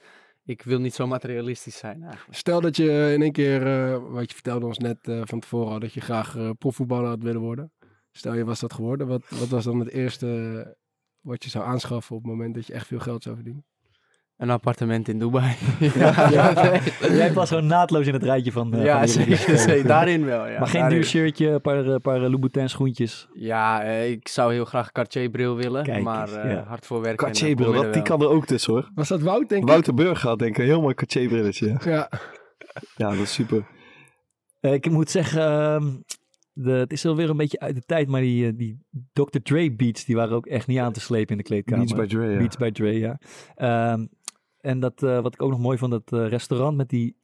Ik 0.50 0.62
wil 0.62 0.80
niet 0.80 0.94
zo 0.94 1.06
materialistisch 1.06 1.78
zijn 1.78 2.02
eigenlijk. 2.02 2.36
Stel 2.38 2.60
dat 2.60 2.76
je 2.76 3.12
in 3.14 3.22
één 3.22 3.32
keer, 3.32 3.66
eh, 3.66 4.02
wat 4.10 4.28
je 4.28 4.34
vertelde 4.34 4.66
ons 4.66 4.78
net 4.78 5.08
eh, 5.08 5.20
van 5.24 5.40
tevoren, 5.40 5.72
al, 5.72 5.78
dat 5.78 5.92
je 5.92 6.00
graag 6.00 6.36
eh, 6.36 6.50
profvoetballer 6.58 7.08
had 7.08 7.22
willen 7.22 7.40
worden. 7.40 7.72
Stel 8.12 8.34
je 8.34 8.44
was 8.44 8.60
dat 8.60 8.72
geworden. 8.72 9.06
Wat, 9.06 9.28
wat 9.28 9.48
was 9.48 9.64
dan 9.64 9.78
het 9.78 9.88
eerste 9.88 10.62
eh, 10.66 10.72
wat 11.20 11.44
je 11.44 11.50
zou 11.50 11.64
aanschaffen 11.64 12.16
op 12.16 12.22
het 12.22 12.30
moment 12.30 12.54
dat 12.54 12.66
je 12.66 12.72
echt 12.72 12.86
veel 12.86 12.98
geld 12.98 13.22
zou 13.22 13.34
verdienen? 13.34 13.64
Een 14.40 14.50
appartement 14.50 15.08
in 15.08 15.18
Dubai. 15.18 15.54
Ja, 15.94 16.52
nee. 16.62 16.80
Jij 17.18 17.32
past 17.32 17.48
gewoon 17.48 17.66
naadloos 17.66 18.06
in 18.06 18.12
het 18.12 18.22
rijtje 18.22 18.52
van. 18.52 18.74
eh, 18.74 18.84
ja 18.84 18.98
van 18.98 19.08
zeker, 19.08 19.58
zeker. 19.58 19.86
Daarin 19.86 20.24
wel. 20.24 20.46
Ja, 20.48 20.58
maar 20.58 20.68
geen 20.68 20.80
daarin. 20.80 20.98
duur 20.98 21.08
shirtje, 21.08 21.48
een 21.48 21.60
paar, 21.60 21.76
een 21.86 22.00
paar 22.00 22.22
eh, 22.22 22.28
Louboutin 22.28 22.68
schoentjes. 22.68 23.28
Ja, 23.34 23.82
eh, 23.82 24.10
ik 24.10 24.28
zou 24.28 24.52
heel 24.52 24.64
graag 24.64 24.92
Cartier 24.92 25.30
bril 25.30 25.56
willen. 25.56 25.82
Kijk 25.84 26.02
maar 26.02 26.32
eh, 26.32 26.50
ja. 26.52 26.64
hard 26.66 26.86
voor 26.86 27.00
werken. 27.00 27.24
Cartier-bril, 27.26 27.66
kom 27.66 27.76
je 27.76 27.82
dat- 27.84 27.94
die 27.94 28.02
kan 28.02 28.20
er 28.20 28.28
ook 28.28 28.46
tussen 28.46 28.72
hoor. 28.72 28.90
Was 28.94 29.08
dat 29.08 29.20
Wout, 29.20 29.48
denk 29.48 29.62
ik? 29.62 29.68
Wouter 29.68 29.94
Burg 29.94 30.22
had 30.22 30.38
denk 30.38 30.50
ik 30.50 30.58
een 30.58 30.64
heel 30.64 30.80
mooi 30.80 30.94
Cartier-brilletje. 30.94 31.66
Ja. 31.68 31.90
Ja. 31.90 32.08
ja, 32.96 33.08
dat 33.10 33.18
is 33.18 33.32
super. 33.32 33.66
Eh, 34.60 34.72
ik 34.72 34.90
moet 34.90 35.10
zeggen, 35.10 35.42
ehm, 35.42 35.86
de, 36.52 36.70
het 36.72 36.92
is 36.92 37.06
alweer 37.06 37.30
een 37.30 37.36
beetje 37.36 37.60
uit 37.60 37.74
de 37.74 37.82
tijd, 37.86 38.08
maar 38.08 38.20
die, 38.20 38.46
eh, 38.46 38.52
die 38.56 38.78
Dr. 39.12 39.38
Dre 39.42 39.72
beats, 39.72 40.04
die 40.04 40.16
waren 40.16 40.34
ook 40.36 40.46
echt 40.46 40.66
niet 40.66 40.78
aan 40.78 40.92
te 40.92 41.00
slepen 41.00 41.30
in 41.30 41.36
de 41.36 41.42
kleedkamer. 41.42 41.84
Beats 41.84 42.00
by 42.00 42.06
Dre, 42.06 42.30
ja. 42.30 42.38
Beats 42.38 42.56
by 42.56 42.70
Dre, 42.70 42.98
ja. 42.98 43.18
Ehm, 43.54 44.06
en 44.60 44.80
dat, 44.80 45.02
eh, 45.02 45.20
wat 45.20 45.34
ik 45.34 45.42
ook 45.42 45.50
nog 45.50 45.58
mooi 45.60 45.78
vond, 45.78 45.90
dat 45.92 46.12
eh, 46.22 46.28
restaurant 46.28 46.76
met 46.76 46.88
die 46.88 47.16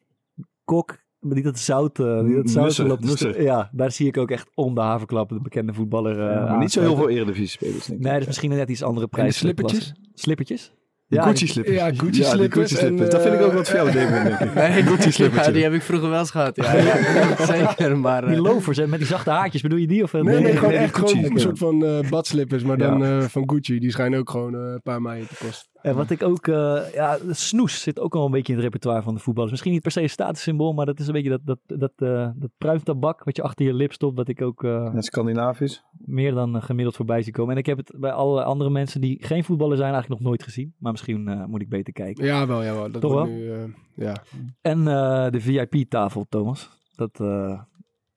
kok, 0.64 0.96
met 1.20 1.34
die 1.34 1.42
dat 1.44 1.58
zout, 1.58 1.98
eh, 1.98 2.24
die 2.24 2.34
dat 2.34 2.50
zout 2.50 2.64
Nusser, 2.64 2.86
loopt 2.86 3.02
te 3.02 3.06
Nusser. 3.08 3.32
stu- 3.32 3.42
Ja, 3.42 3.70
daar 3.72 3.90
zie 3.90 4.06
ik 4.06 4.16
ook 4.16 4.30
echt 4.30 4.50
om 4.54 4.74
de 4.74 4.80
havenklap, 4.80 5.28
de 5.28 5.40
bekende 5.40 5.72
voetballer. 5.72 6.20
eh, 6.28 6.34
Ja, 6.34 6.44
maar 6.48 6.58
niet 6.58 6.72
zo 6.72 6.80
heel 6.80 6.96
veel 6.96 7.08
Eredivisie-spelers 7.08 7.86
denk 7.86 7.98
ik. 7.98 8.04
Nee, 8.04 8.12
dat 8.12 8.20
is 8.20 8.26
misschien 8.26 8.50
een 8.50 8.56
net 8.56 8.68
iets 8.68 8.82
andere 8.82 9.00
En 9.04 9.10
de 9.10 9.16
prijs. 9.16 9.36
slippertjes? 9.38 9.92
Slippertjes? 10.14 10.72
Ja, 11.08 11.24
die 11.24 11.30
Gucci-slippers 11.32 11.98
Gucci-slippers. 11.98 12.80
en, 12.82 12.96
dat 13.10 13.22
vind 13.22 13.34
ik 13.34 13.40
ook 13.40 13.52
wat 13.52 13.68
voor 13.68 13.76
jou, 13.76 13.90
denk 13.92 14.10
ik. 14.40 14.54
Nee, 14.54 14.82
Gucci-slippertje. 14.82 15.46
ja, 15.50 15.54
die 15.54 15.62
heb 15.62 15.72
ik 15.72 15.82
vroeger 15.82 16.08
wel 16.10 16.18
eens 16.18 16.30
gehad. 16.30 16.56
Ja, 16.56 16.74
ja. 16.76 17.46
zeker. 17.46 17.98
Maar 17.98 18.22
eh, 18.24 18.28
Die 18.30 18.40
loafers 18.40 18.76
hè, 18.76 18.86
met 18.86 18.98
die 18.98 19.08
zachte 19.08 19.30
haartjes, 19.30 19.62
bedoel 19.62 19.78
je 19.78 19.86
die? 19.86 20.02
Of, 20.02 20.14
eh, 20.14 20.20
Nee, 20.22 20.40
nee, 20.40 20.56
gewoon 20.56 20.70
nee, 20.70 20.78
echt 20.78 20.96
Gucci. 20.96 21.16
gewoon 21.16 21.32
een 21.32 21.40
soort 21.40 21.58
van 21.58 21.84
eh, 21.84 22.10
badslippers, 22.10 22.62
maar 22.62 22.78
dan 22.78 22.98
Ja. 22.98 23.18
eh, 23.18 23.24
van 23.24 23.50
Gucci. 23.50 23.78
Die 23.78 23.90
schijnen 23.90 24.18
ook 24.18 24.30
gewoon 24.30 24.54
een 24.54 24.80
paar 24.82 25.02
maaien 25.02 25.26
te 25.28 25.34
kosten. 25.44 25.68
En 25.86 25.94
wat 25.94 26.10
ik 26.10 26.22
ook, 26.22 26.46
eh, 26.46 26.92
ja, 26.94 27.18
snoes 27.30 27.82
zit 27.82 28.00
ook 28.00 28.14
al 28.14 28.24
een 28.24 28.30
beetje 28.30 28.52
in 28.52 28.58
het 28.58 28.64
repertoire 28.64 29.02
van 29.02 29.14
de 29.14 29.20
voetballers. 29.20 29.52
Misschien 29.52 29.72
niet 29.72 29.82
per 29.82 29.90
se 29.90 30.02
een 30.02 30.10
statussymbool, 30.10 30.72
maar 30.72 30.86
dat 30.86 30.98
is 31.00 31.06
een 31.06 31.12
beetje 31.12 31.30
dat, 31.30 31.40
dat, 31.44 31.58
dat, 31.80 31.92
eh, 31.96 32.28
dat 32.34 32.50
pruimtabak 32.58 33.24
wat 33.24 33.36
je 33.36 33.42
achter 33.42 33.66
je 33.66 33.72
lip 33.74 33.92
stopt, 33.92 34.16
wat 34.16 34.28
ik 34.28 34.42
ook 34.42 34.62
Ja, 34.62 35.00
Scandinavisch. 35.00 35.84
meer 35.98 36.34
dan 36.34 36.62
gemiddeld 36.62 36.96
voorbij 36.96 37.22
zie 37.22 37.32
komen. 37.32 37.52
En 37.52 37.58
ik 37.58 37.66
heb 37.66 37.76
het 37.76 37.92
bij 37.96 38.12
alle 38.12 38.44
andere 38.44 38.70
mensen 38.70 39.00
die 39.00 39.24
geen 39.24 39.44
voetballer 39.44 39.76
zijn 39.76 39.92
eigenlijk 39.92 40.20
nog 40.20 40.28
nooit 40.30 40.42
gezien. 40.42 40.74
Maar 40.78 40.92
misschien 40.92 41.44
moet 41.48 41.60
ik 41.62 41.68
beter 41.68 41.92
kijken. 41.92 42.24
Ja, 42.24 42.46
wel, 42.46 42.62
ja, 42.62 42.74
wel. 42.74 42.90
Dat 42.90 43.00
Toch 43.00 43.12
wel? 43.12 43.24
Nu, 43.24 43.74
ja. 43.94 44.22
En 44.60 44.84
de 45.30 45.40
VIP-tafel, 45.40 46.26
Thomas. 46.28 46.70
Dat, 46.94 47.20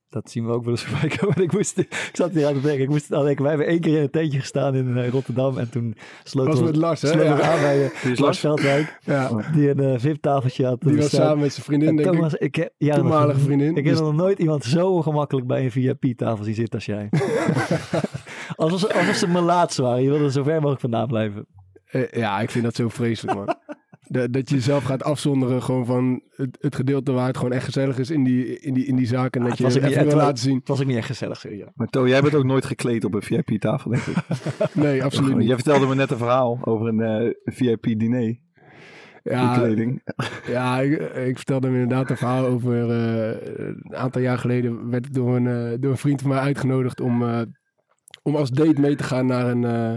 dat 0.09 0.29
zien 0.29 0.45
we 0.45 0.51
ook 0.51 0.63
wel 0.63 0.71
eens 0.73 0.83
voorbij 0.89 1.17
komen. 1.17 1.41
Ik, 1.43 1.51
moest, 1.51 1.77
ik 1.77 2.09
zat 2.13 2.31
hier 2.31 2.47
aan 2.47 2.53
te 2.53 2.61
denken. 2.61 2.81
Ik 2.83 2.89
moest 2.89 3.13
aan 3.13 3.23
denken. 3.25 3.41
Wij 3.43 3.51
hebben 3.53 3.69
één 3.71 3.79
keer 3.81 3.95
in 3.95 4.01
een 4.03 4.09
tentje 4.09 4.39
gestaan 4.39 4.75
in 4.75 4.97
eh, 4.97 5.09
Rotterdam. 5.09 5.57
En 5.57 5.69
toen 5.69 5.95
sloten 6.23 6.51
Was 6.51 6.59
we, 6.59 6.65
met 6.65 6.75
Lars, 6.75 7.01
hè? 7.01 7.11
Ja. 7.23 7.31
aan 7.41 7.59
bij 7.59 7.83
eh, 7.85 7.91
Lars 8.03 8.19
Lars? 8.19 8.39
Veldwijk. 8.39 8.99
ja. 9.03 9.29
Die 9.53 9.69
een 9.69 9.79
eh, 9.79 9.99
VIP-tafeltje 9.99 10.65
had. 10.65 10.81
Die 10.81 10.95
was 10.95 10.99
bestaan. 11.05 11.21
samen 11.25 11.39
met 11.39 11.53
zijn 11.53 11.65
vriendin, 11.65 11.89
En 11.89 11.95
denk 11.95 12.07
ik. 12.07 12.13
Thomas, 12.13 12.33
ik 12.33 12.55
heb, 12.55 12.73
ja, 12.77 12.95
Toenmalige 12.95 13.33
nog- 13.33 13.41
vriendin. 13.41 13.69
Ik 13.69 13.75
heb 13.75 13.85
Dus- 13.85 13.99
nog 13.99 14.15
nooit 14.15 14.39
iemand 14.39 14.63
zo 14.63 14.87
ongemakkelijk 14.91 15.47
bij 15.47 15.63
een 15.63 15.71
VIP-tafel 15.71 16.43
zien 16.43 16.55
zitten 16.55 16.73
als 16.75 16.85
jij. 16.85 17.09
alsof, 18.55 18.79
ze, 18.79 18.93
alsof 18.93 19.15
ze 19.71 19.81
waren. 19.81 20.03
Je 20.03 20.09
wilde 20.09 20.23
er 20.23 20.31
zo 20.31 20.43
ver 20.43 20.55
mogelijk 20.55 20.81
vandaan 20.81 21.07
blijven. 21.07 21.45
Eh, 21.85 22.11
ja, 22.11 22.39
ik 22.39 22.49
vind 22.49 22.63
dat 22.63 22.75
zo 22.75 22.89
vreselijk, 22.89 23.37
man. 23.37 23.55
Dat, 24.11 24.33
dat 24.33 24.49
je 24.49 24.55
jezelf 24.55 24.83
gaat 24.83 25.03
afzonderen 25.03 25.63
gewoon 25.63 25.85
van 25.85 26.21
het, 26.35 26.57
het 26.61 26.75
gedeelte 26.75 27.11
waar 27.11 27.27
het 27.27 27.37
gewoon 27.37 27.51
echt 27.51 27.63
gezellig 27.65 27.97
is 27.97 28.09
in 28.09 28.23
die, 28.23 28.59
in 28.59 28.73
die, 28.73 28.85
in 28.85 28.95
die 28.95 29.07
zaak. 29.07 29.35
En 29.35 29.41
Ah, 29.41 29.47
dat 29.47 29.57
het 29.57 29.65
was 29.67 29.73
je 29.73 29.79
niet- 29.79 29.89
even 29.89 30.03
wil 30.03 30.11
het 30.13 30.21
laten 30.21 30.37
zien. 30.43 30.55
Het 30.57 30.67
was 30.67 30.79
ook 30.81 30.87
niet 30.87 30.97
echt 30.97 31.05
gezellig, 31.05 31.43
je. 31.43 31.67
Maar 31.75 31.87
To, 31.87 32.07
jij 32.07 32.21
bent 32.21 32.35
ook 32.35 32.43
nooit 32.43 32.65
gekleed 32.65 33.03
op 33.03 33.13
een 33.13 33.21
VIP-tafel, 33.21 33.91
denk 33.91 34.03
ik. 34.03 34.15
Nee, 34.73 35.03
absoluut 35.03 35.35
niet. 35.37 35.47
Jij 35.47 35.55
vertelde 35.55 35.85
me 35.87 35.95
net 35.95 36.11
een 36.11 36.17
verhaal 36.17 36.57
over 36.61 36.87
een 36.87 37.01
eh, 37.01 37.33
VIP-diner. 37.45 38.37
Ja, 39.23 39.57
kleding. 39.57 40.01
ja 40.47 40.79
ik, 40.79 40.99
ik 41.15 41.35
vertelde 41.37 41.67
hem 41.67 41.75
inderdaad 41.75 42.09
een 42.09 42.17
verhaal 42.17 42.45
over... 42.45 42.89
eh, 42.89 43.57
een 43.57 43.95
aantal 43.95 44.21
jaar 44.21 44.37
geleden 44.37 44.89
werd 44.89 45.05
ik 45.05 45.13
door 45.13 45.35
een, 45.35 45.47
eh, 45.47 45.77
door 45.79 45.91
een 45.91 45.97
vriend 45.97 46.21
van 46.21 46.29
mij 46.29 46.39
uitgenodigd 46.39 47.01
om, 47.01 47.23
eh, 47.23 47.41
om 48.23 48.35
als 48.35 48.49
date 48.51 48.81
mee 48.81 48.95
te 48.95 49.03
gaan 49.03 49.25
naar 49.25 49.47
een, 49.47 49.63
eh, 49.63 49.93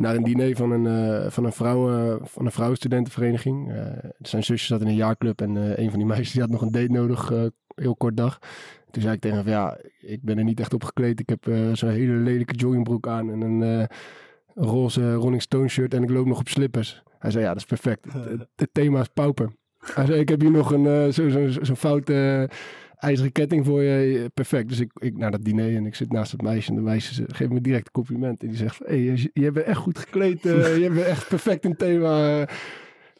naar 0.00 0.14
een 0.14 0.22
diner 0.22 0.56
van 0.56 0.70
een, 0.70 0.86
eh, 0.86 1.30
van 1.30 1.44
een, 1.44 1.52
vrouwen, 1.52 2.18
van 2.22 2.44
een 2.44 2.52
vrouwenstudentenvereniging. 2.52 3.72
Eh, 3.72 4.10
zijn 4.18 4.44
zusje 4.44 4.66
zat 4.66 4.80
in 4.80 4.86
een 4.86 4.94
jaarclub 4.94 5.40
en 5.40 5.56
eh, 5.56 5.84
een 5.84 5.90
van 5.90 5.98
die 5.98 6.08
meisjes 6.08 6.32
die 6.32 6.40
had 6.40 6.50
nog 6.50 6.62
een 6.62 6.72
date 6.72 6.92
nodig, 6.92 7.30
eh, 7.30 7.44
heel 7.74 7.96
kort 7.96 8.16
dag. 8.16 8.38
Toen 8.90 9.02
zei 9.02 9.14
ik 9.14 9.20
tegen 9.20 9.36
hem, 9.36 9.48
ja, 9.48 9.78
ik 10.00 10.22
ben 10.22 10.38
er 10.38 10.44
niet 10.44 10.60
echt 10.60 10.74
op 10.74 10.84
gekleed. 10.84 11.20
Ik 11.20 11.28
heb 11.28 11.46
eh, 11.46 11.72
zo'n 11.72 11.88
hele 11.88 12.12
lelijke 12.12 12.54
joggingbroek 12.54 13.08
aan 13.08 13.30
en 13.30 13.40
een 13.40 13.62
eh, 13.62 13.86
roze 14.54 15.14
Rolling 15.14 15.42
Stone 15.42 15.68
shirt 15.68 15.94
en 15.94 16.02
ik 16.02 16.10
loop 16.10 16.26
nog 16.26 16.38
op 16.38 16.48
slippers. 16.48 17.02
Hij 17.18 17.30
zei, 17.30 17.44
ja, 17.44 17.48
dat 17.48 17.58
is 17.58 17.64
perfect. 17.64 18.06
Het, 18.56 18.68
thema 18.72 19.00
is 19.00 19.08
pauper. 19.08 19.52
Hij 19.78 20.06
zei, 20.06 20.20
ik 20.20 20.28
heb 20.28 20.40
hier 20.40 20.50
nog 20.50 20.72
een 20.72 20.86
eh, 20.86 21.08
zo'n 21.08 21.30
zo, 21.30 21.48
zo, 21.48 21.64
zo'n 21.64 21.76
foute 21.76 22.46
eh, 22.48 22.56
ijzeren 23.00 23.32
ketting 23.32 23.64
voor 23.66 23.82
je. 23.82 24.30
Perfect. 24.34 24.68
Dus 24.68 24.80
ik, 24.80 24.90
ik 25.00 25.16
naar 25.16 25.30
dat 25.30 25.44
diner 25.44 25.76
en 25.76 25.86
ik 25.86 25.94
zit 25.94 26.12
naast 26.12 26.32
het 26.32 26.42
meisje 26.42 26.70
en 26.70 26.76
de 26.76 26.82
meisje 26.82 27.24
geeft 27.26 27.50
me 27.52 27.60
direct 27.60 27.86
een 27.86 27.92
compliment. 27.92 28.42
En 28.42 28.48
die 28.48 28.56
zegt, 28.56 28.78
hey, 28.84 29.00
je, 29.00 29.30
je 29.32 29.52
bent 29.52 29.66
echt 29.66 29.78
goed 29.78 29.98
gekleed. 29.98 30.46
eh, 30.46 30.76
je 30.82 30.90
bent 30.90 31.06
echt 31.06 31.28
perfect 31.28 31.64
in 31.64 31.76
thema. 31.76 32.46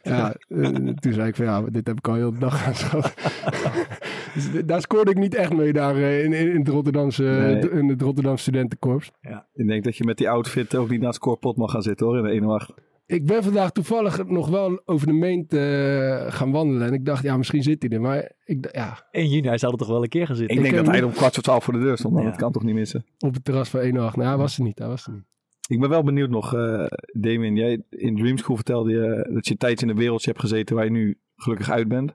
Ja, 0.02 0.34
eh, 0.48 0.64
toen 0.94 1.12
zei 1.12 1.28
ik 1.28 1.36
van 1.36 1.44
ja, 1.44 1.60
dit 1.62 1.86
heb 1.86 1.98
ik 1.98 2.08
al 2.08 2.14
heel 2.14 2.32
de 2.32 2.38
dag 2.38 2.64
aan 2.66 3.02
dus 4.34 4.64
daar 4.66 4.80
scoorde 4.80 5.10
ik 5.10 5.18
niet 5.18 5.34
echt 5.34 5.52
mee 5.52 5.72
daar 5.72 5.96
eh, 5.96 6.24
in, 6.24 6.32
in, 6.32 6.50
in 6.52 6.58
het 6.58 6.68
Rotterdamse, 6.68 7.22
Nee. 7.22 7.70
in 7.70 7.88
het 7.88 8.02
Rotterdamse 8.02 8.42
studentenkorps. 8.42 9.10
Ik 9.54 9.66
denk 9.66 9.84
dat 9.84 9.96
je 9.96 10.04
met 10.04 10.16
die 10.16 10.30
outfit 10.30 10.74
ook 10.74 10.88
niet 10.90 10.98
naar 10.98 11.06
het 11.08 11.16
scorepot 11.16 11.56
mag 11.56 11.70
gaan 11.70 11.82
zitten 11.82 12.06
hoor, 12.06 12.16
in 12.16 12.22
de 12.22 12.30
108. 12.30 12.72
Ik 13.10 13.26
ben 13.26 13.42
vandaag 13.42 13.70
toevallig 13.72 14.26
nog 14.26 14.48
wel 14.48 14.82
over 14.84 15.06
de 15.06 15.12
meent 15.12 15.52
eh, 15.52 16.32
gaan 16.32 16.50
wandelen. 16.50 16.86
En 16.86 16.92
ik 16.92 17.04
dacht, 17.04 17.22
ja, 17.22 17.36
misschien 17.36 17.62
zit 17.62 17.82
hij 17.82 17.90
er. 17.92 18.00
Maar 18.00 18.32
ik, 18.44 18.68
ja, 18.72 19.06
1 19.10 19.28
juni, 19.28 19.48
hij 19.48 19.58
zou 19.58 19.72
er 19.72 19.78
toch 19.78 19.88
wel 19.88 20.02
een 20.02 20.08
keer 20.08 20.26
gaan 20.26 20.36
zitten. 20.36 20.56
Ik 20.56 20.62
denk 20.62 20.74
dat 20.74 20.86
hij 20.86 20.94
niet- 20.94 21.04
om 21.04 21.12
kwart 21.12 21.34
voor 21.34 21.42
twaalf 21.42 21.64
voor 21.64 21.72
de 21.72 21.78
deur 21.80 21.98
stond, 21.98 22.18
Ja. 22.18 22.24
dat 22.24 22.36
kan 22.36 22.52
toch 22.52 22.62
niet 22.62 22.74
missen. 22.74 23.04
op 23.18 23.34
het 23.34 23.44
terras 23.44 23.68
van 23.68 23.80
1 23.80 23.94
Nou, 23.94 24.22
hij 24.22 24.36
was 24.36 24.56
er 24.58 24.62
niet. 24.64 24.78
Hij 24.78 24.88
was 24.88 25.06
er 25.06 25.12
niet. 25.12 25.24
Ik 25.68 25.80
ben 25.80 25.88
wel 25.88 26.02
benieuwd 26.02 26.30
nog, 26.30 26.54
eh 26.54 26.84
Damien. 27.12 27.56
Jij 27.56 27.82
in 27.90 28.16
Dream 28.16 28.38
School 28.38 28.56
vertelde 28.56 28.90
je 28.92 29.28
dat 29.32 29.44
je 29.46 29.52
een 29.52 29.58
tijdje 29.58 29.86
in 29.86 29.92
een 29.92 29.98
wereldje 29.98 30.28
hebt 30.30 30.40
gezeten 30.42 30.76
waar 30.76 30.84
je 30.84 30.90
nu 30.90 31.18
gelukkig 31.36 31.70
uit 31.70 31.88
bent. 31.88 32.14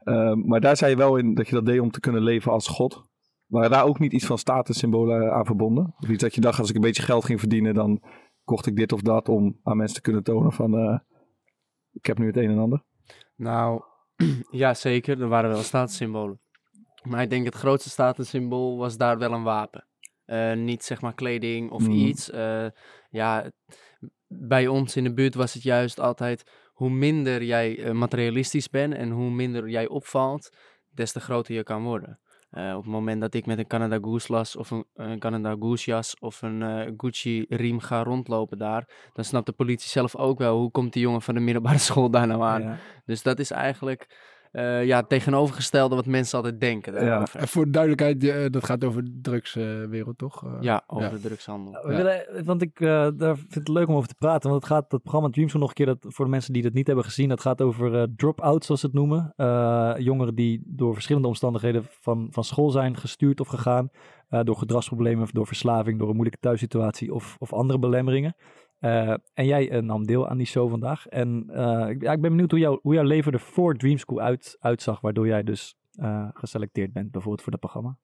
Eh, 0.00 0.34
maar 0.34 0.60
daar 0.60 0.76
zei 0.76 0.90
je 0.90 0.96
wel 0.96 1.16
in 1.16 1.34
dat 1.34 1.48
je 1.48 1.54
dat 1.54 1.66
deed 1.66 1.80
om 1.80 1.90
te 1.90 2.00
kunnen 2.00 2.22
leven 2.22 2.52
als 2.52 2.66
God. 2.68 3.02
Waren 3.46 3.70
daar 3.70 3.84
ook 3.84 3.98
niet 3.98 4.12
iets 4.12 4.26
van 4.26 4.38
statussymbolen 4.38 5.32
aan 5.32 5.46
verbonden? 5.46 5.94
Of 6.00 6.08
iets 6.08 6.22
dat 6.22 6.34
je 6.34 6.40
dacht, 6.40 6.58
als 6.58 6.68
ik 6.68 6.74
een 6.74 6.80
beetje 6.80 7.02
geld 7.02 7.24
ging 7.24 7.38
verdienen, 7.40 7.74
dan 7.74 8.02
kocht 8.50 8.66
ik 8.66 8.76
dit 8.76 8.92
of 8.92 9.00
dat 9.00 9.28
om 9.28 9.60
aan 9.62 9.76
mensen 9.76 9.96
te 9.96 10.02
kunnen 10.02 10.22
tonen 10.22 10.52
van, 10.52 10.78
eh, 10.78 10.98
ik 11.92 12.06
heb 12.06 12.18
nu 12.18 12.26
het 12.26 12.36
een 12.36 12.50
en 12.50 12.58
ander. 12.58 12.84
Nou, 13.36 13.82
ja 14.62 14.74
zeker, 14.74 15.20
er 15.20 15.28
waren 15.28 15.50
wel 15.50 15.62
statussymbolen. 15.62 16.38
Maar 17.02 17.22
ik 17.22 17.30
denk 17.30 17.44
het 17.44 17.54
grootste 17.54 17.90
statussymbool 17.90 18.76
was 18.76 18.96
daar 18.96 19.18
wel 19.18 19.32
een 19.32 19.42
wapen. 19.42 19.86
Eh, 20.24 20.54
niet 20.54 20.84
zeg 20.84 21.00
maar 21.00 21.14
kleding 21.14 21.70
of 21.70 21.82
Mhm. 21.82 21.90
iets. 21.92 22.30
Eh, 22.30 22.66
ja, 23.10 23.50
bij 24.26 24.66
ons 24.68 24.96
in 24.96 25.04
de 25.04 25.14
buurt 25.14 25.34
was 25.34 25.54
het 25.54 25.62
juist 25.62 26.00
altijd 26.00 26.50
hoe 26.72 26.90
minder 26.90 27.42
jij 27.42 27.94
materialistisch 27.94 28.68
bent 28.68 28.94
en 28.94 29.10
hoe 29.10 29.30
minder 29.30 29.68
jij 29.68 29.88
opvalt, 29.88 30.56
des 30.88 31.12
te 31.12 31.20
groter 31.20 31.54
je 31.54 31.62
kan 31.62 31.82
worden. 31.82 32.20
Eh, 32.50 32.74
op 32.76 32.82
het 32.82 32.92
moment 32.92 33.20
dat 33.20 33.34
ik 33.34 33.46
met 33.46 33.58
een 33.58 33.66
Canada 33.66 33.98
Goose 34.00 34.32
las 34.32 34.56
of 34.56 34.70
een, 34.70 34.84
een 34.94 35.18
Canada 35.18 35.56
Goose 35.58 35.90
jas 35.90 36.16
of 36.18 36.42
een 36.42 36.62
eh, 36.62 36.92
Gucci 36.96 37.44
riem 37.48 37.80
ga 37.80 38.02
rondlopen 38.02 38.58
daar, 38.58 38.88
dan 39.12 39.24
snapt 39.24 39.46
de 39.46 39.52
politie 39.52 39.88
zelf 39.88 40.16
ook 40.16 40.38
wel 40.38 40.58
hoe 40.58 40.70
komt 40.70 40.92
die 40.92 41.02
jongen 41.02 41.22
van 41.22 41.34
de 41.34 41.40
middelbare 41.40 41.78
school 41.88 42.10
daar 42.10 42.26
nou 42.26 42.42
aan. 42.42 42.62
Ja. 42.62 42.76
Dus 43.04 43.22
dat 43.22 43.38
is 43.38 43.50
eigenlijk 43.50 44.06
eh, 44.50 44.84
ja, 44.84 45.02
tegenovergestelde 45.02 45.94
wat 45.94 46.06
mensen 46.06 46.36
altijd 46.36 46.60
denken 46.60 46.92
daarover. 46.92 47.40
En 47.40 47.48
voor 47.48 47.64
de 47.64 47.70
duidelijkheid, 47.70 48.24
eh, 48.24 48.50
dat 48.50 48.64
gaat 48.64 48.84
over 48.84 49.04
de 49.04 49.18
drugswereld, 49.22 50.18
toch? 50.18 50.44
Eh, 50.44 50.52
Ja, 50.60 50.82
over 50.86 51.06
Ja. 51.06 51.12
de 51.14 51.20
drugshandel. 51.20 51.72
We 51.86 51.94
willen, 51.96 52.44
want 52.44 52.62
ik 52.62 52.80
uh, 52.80 52.88
daar 53.16 53.36
vind 53.36 53.54
het 53.54 53.68
leuk 53.68 53.88
om 53.88 53.94
over 53.94 54.08
te 54.08 54.14
praten. 54.14 54.50
Want 54.50 54.62
het 54.62 54.72
gaat, 54.72 54.90
dat 54.90 55.02
programma 55.02 55.28
Dreams 55.30 55.52
nog 55.52 55.68
een 55.68 55.74
keer, 55.74 55.86
dat, 55.86 55.98
voor 56.00 56.24
de 56.24 56.30
mensen 56.30 56.52
die 56.52 56.62
dat 56.62 56.72
niet 56.72 56.86
hebben 56.86 57.04
gezien, 57.04 57.28
dat 57.28 57.40
gaat 57.40 57.62
over 57.62 57.94
uh, 57.94 58.02
drop-outs, 58.16 58.66
zoals 58.66 58.80
ze 58.80 58.86
het 58.86 58.94
noemen. 58.94 59.32
Uh, 59.36 59.92
jongeren 59.98 60.34
die 60.34 60.62
door 60.66 60.94
verschillende 60.94 61.28
omstandigheden 61.28 61.84
van, 62.00 62.28
van 62.30 62.44
school 62.44 62.70
zijn 62.70 62.96
gestuurd 62.96 63.40
of 63.40 63.48
gegaan. 63.48 63.88
Uh, 64.30 64.40
door 64.42 64.56
gedragsproblemen, 64.56 65.28
door 65.32 65.46
verslaving, 65.46 65.98
door 65.98 66.08
een 66.08 66.14
moeilijke 66.14 66.40
thuissituatie 66.40 67.14
of, 67.14 67.36
of 67.38 67.52
andere 67.52 67.78
belemmeringen. 67.78 68.34
Uh, 68.80 69.14
en 69.34 69.46
jij 69.46 69.72
uh, 69.72 69.82
nam 69.82 70.06
deel 70.06 70.28
aan 70.28 70.36
die 70.36 70.46
show 70.46 70.70
vandaag. 70.70 71.06
En 71.06 71.46
uh, 71.50 71.88
ik, 71.88 71.98
ben 71.98 72.20
benieuwd 72.20 72.50
hoe, 72.50 72.78
hoe 72.82 72.94
jouw 72.94 73.04
leven 73.04 73.32
er 73.32 73.40
voor 73.40 73.74
Dream 73.74 73.98
School 73.98 74.20
uit, 74.20 74.56
uitzag, 74.60 75.00
waardoor 75.00 75.26
jij 75.26 75.42
dus 75.42 75.74
geselecteerd 76.32 76.92
bent, 76.92 77.10
bijvoorbeeld 77.10 77.42
voor 77.42 77.52
dat 77.52 77.60
programma. 77.60 77.96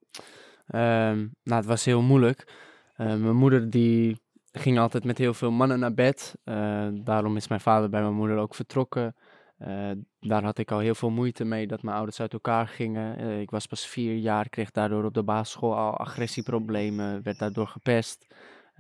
Um, 1.11 1.35
nou, 1.43 1.61
het 1.61 1.65
was 1.65 1.85
heel 1.85 2.03
moeilijk. 2.03 2.53
Mijn 2.97 3.37
moeder 3.37 3.71
die 3.71 4.21
ging 4.53 4.79
altijd 4.79 5.05
met 5.05 5.19
heel 5.19 5.35
veel 5.35 5.51
mannen 5.51 5.79
naar 5.79 5.95
bed. 5.95 6.35
Daarom 7.05 7.37
is 7.37 7.49
mijn 7.49 7.61
vader 7.61 7.91
bij 7.91 8.01
mijn 8.01 8.15
moeder 8.15 8.37
ook 8.37 8.55
vertrokken. 8.55 9.15
Daar 10.21 10.43
had 10.43 10.59
ik 10.59 10.71
al 10.71 10.79
heel 10.79 10.95
veel 10.95 11.11
moeite 11.11 11.45
mee 11.45 11.67
dat 11.67 11.83
mijn 11.83 11.97
ouders 11.97 12.21
uit 12.21 12.33
elkaar 12.33 12.69
gingen. 12.69 13.41
Ik 13.41 13.51
was 13.51 13.67
pas 13.67 13.87
vier 13.87 14.17
jaar, 14.17 14.49
kreeg 14.49 14.71
daardoor 14.71 15.05
op 15.05 15.15
de 15.15 15.23
basisschool 15.23 15.77
al 15.77 15.97
agressieproblemen, 15.97 17.23
werd 17.23 17.39
daardoor 17.39 17.69
gepest. 17.69 18.27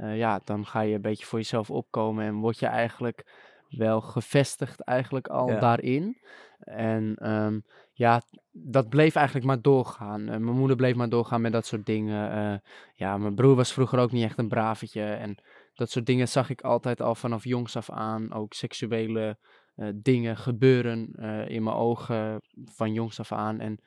Uh, 0.01 0.17
ja, 0.17 0.41
dan 0.45 0.67
ga 0.67 0.81
je 0.81 0.95
een 0.95 1.01
beetje 1.01 1.27
voor 1.27 1.39
jezelf 1.39 1.71
opkomen 1.71 2.25
en 2.25 2.35
word 2.35 2.59
je 2.59 2.67
eigenlijk 2.67 3.25
wel 3.69 4.01
gevestigd 4.01 4.81
eigenlijk 4.81 5.29
al 5.29 5.49
ja. 5.49 5.59
daarin. 5.59 6.19
En 6.59 7.31
um, 7.31 7.65
ja, 7.93 8.23
dat 8.53 8.89
bleef 8.89 9.15
eigenlijk 9.15 9.47
maar 9.47 9.63
doorgaan. 9.63 10.21
Uh, 10.21 10.27
mijn 10.27 10.57
moeder 10.57 10.77
bleef 10.77 10.95
maar 10.95 11.09
doorgaan 11.09 11.41
met 11.41 11.53
dat 11.53 11.67
soort 11.67 11.87
dingen. 11.87 12.37
Uh, 12.37 12.59
ja, 12.95 13.17
mijn 13.17 13.35
broer 13.35 13.55
was 13.55 13.73
vroeger 13.73 13.99
ook 13.99 14.13
niet 14.13 14.25
echt 14.25 14.39
een 14.39 14.49
bravetje. 14.49 15.03
En 15.03 15.37
dat 15.75 15.91
soort 15.91 16.07
dingen 16.07 16.29
zag 16.29 16.51
ik 16.51 16.61
altijd 16.61 17.01
al 17.01 17.15
vanaf 17.15 17.45
jongs 17.45 17.77
af 17.77 17.91
aan. 17.91 18.33
Ook 18.33 18.53
seksuele 18.53 19.39
uh, 19.77 19.89
dingen 19.95 20.37
gebeuren 20.37 21.15
in 21.49 21.63
mijn 21.63 21.77
ogen 21.77 22.41
van 22.65 22.93
jongs 22.93 23.21
af 23.21 23.33
aan. 23.33 23.61
En 23.61 23.81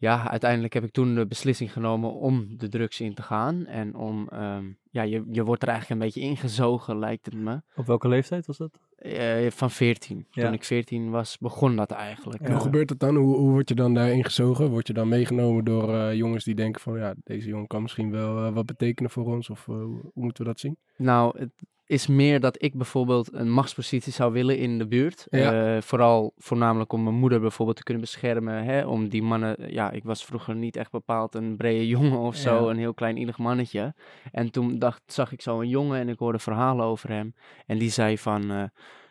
ja, 0.00 0.30
uiteindelijk 0.30 0.74
heb 0.74 0.84
ik 0.84 0.90
toen 0.90 1.14
de 1.14 1.26
beslissing 1.26 1.72
genomen 1.72 2.12
om 2.12 2.58
de 2.58 2.68
drugs 2.68 3.00
in 3.00 3.14
te 3.14 3.22
gaan. 3.22 3.66
En 3.66 3.94
om, 3.94 4.28
um, 4.32 4.76
ja, 4.90 5.02
je, 5.02 5.24
je 5.30 5.44
wordt 5.44 5.62
er 5.62 5.68
eigenlijk 5.68 6.00
een 6.00 6.06
beetje 6.06 6.28
ingezogen, 6.28 6.98
lijkt 6.98 7.24
het 7.24 7.34
me. 7.34 7.60
Op 7.76 7.86
welke 7.86 8.08
leeftijd 8.08 8.46
was 8.46 8.56
dat? 8.56 8.78
Uh, 9.02 9.50
van 9.50 9.70
14. 9.70 10.26
Ja. 10.30 10.44
Toen 10.44 10.52
ik 10.52 10.64
14 10.64 11.10
was, 11.10 11.38
begon 11.38 11.76
dat 11.76 11.90
eigenlijk. 11.90 12.48
Hoe 12.48 12.60
gebeurt 12.60 12.88
dat 12.88 12.98
dan? 12.98 13.16
Hoe, 13.16 13.36
hoe 13.36 13.50
word 13.50 13.68
je 13.68 13.74
dan 13.74 13.94
daar 13.94 14.10
ingezogen? 14.10 14.70
Word 14.70 14.86
je 14.86 14.92
dan 14.92 15.08
meegenomen 15.08 15.64
door 15.64 15.88
uh, 15.88 16.14
jongens 16.14 16.44
die 16.44 16.54
denken 16.54 16.80
van, 16.80 16.98
ja, 16.98 17.14
deze 17.24 17.48
jongen 17.48 17.66
kan 17.66 17.82
misschien 17.82 18.10
wel 18.10 18.46
uh, 18.46 18.54
wat 18.54 18.66
betekenen 18.66 19.10
voor 19.10 19.26
ons? 19.26 19.50
Of 19.50 19.64
hoe 19.64 20.10
moeten 20.14 20.44
we 20.44 20.50
dat 20.50 20.60
zien? 20.60 20.76
Nou, 20.96 21.38
het 21.38 21.50
is 21.88 22.06
meer 22.06 22.40
dat 22.40 22.62
ik 22.62 22.74
bijvoorbeeld 22.74 23.32
een 23.32 23.50
machtspositie 23.50 24.12
zou 24.12 24.32
willen 24.32 24.58
in 24.58 24.78
de 24.78 24.86
buurt. 24.86 25.26
Ja. 25.30 25.74
Uh, 25.74 25.82
vooral 25.82 26.32
voornamelijk 26.36 26.92
om 26.92 27.02
mijn 27.02 27.14
moeder 27.14 27.40
bijvoorbeeld 27.40 27.76
te 27.76 27.82
kunnen 27.82 28.02
beschermen. 28.02 28.64
Hè? 28.64 28.86
Om 28.86 29.08
die 29.08 29.22
mannen, 29.22 29.72
ja, 29.72 29.90
ik 29.90 30.04
was 30.04 30.24
vroeger 30.24 30.54
niet 30.54 30.76
echt 30.76 30.90
bepaald 30.90 31.34
een 31.34 31.56
brede 31.56 31.88
jongen 31.96 32.18
of 32.18 32.36
zo. 32.36 32.64
Ja. 32.64 32.70
Een 32.70 32.78
heel 32.78 32.94
klein 32.94 33.16
ielig 33.16 33.38
mannetje. 33.38 33.94
En 34.32 34.50
toen 34.50 34.78
dacht, 34.78 35.02
zag 35.06 35.32
ik 35.32 35.40
zo 35.40 35.60
een 35.60 35.68
jongen 35.68 36.00
en 36.00 36.08
ik 36.08 36.18
hoorde 36.18 36.38
verhalen 36.38 36.84
over 36.84 37.08
hem. 37.08 37.34
En 37.66 37.78
die 37.78 37.90
zei 37.90 38.18
van, 38.18 38.52
uh, 38.52 38.62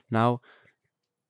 nou, 0.08 0.40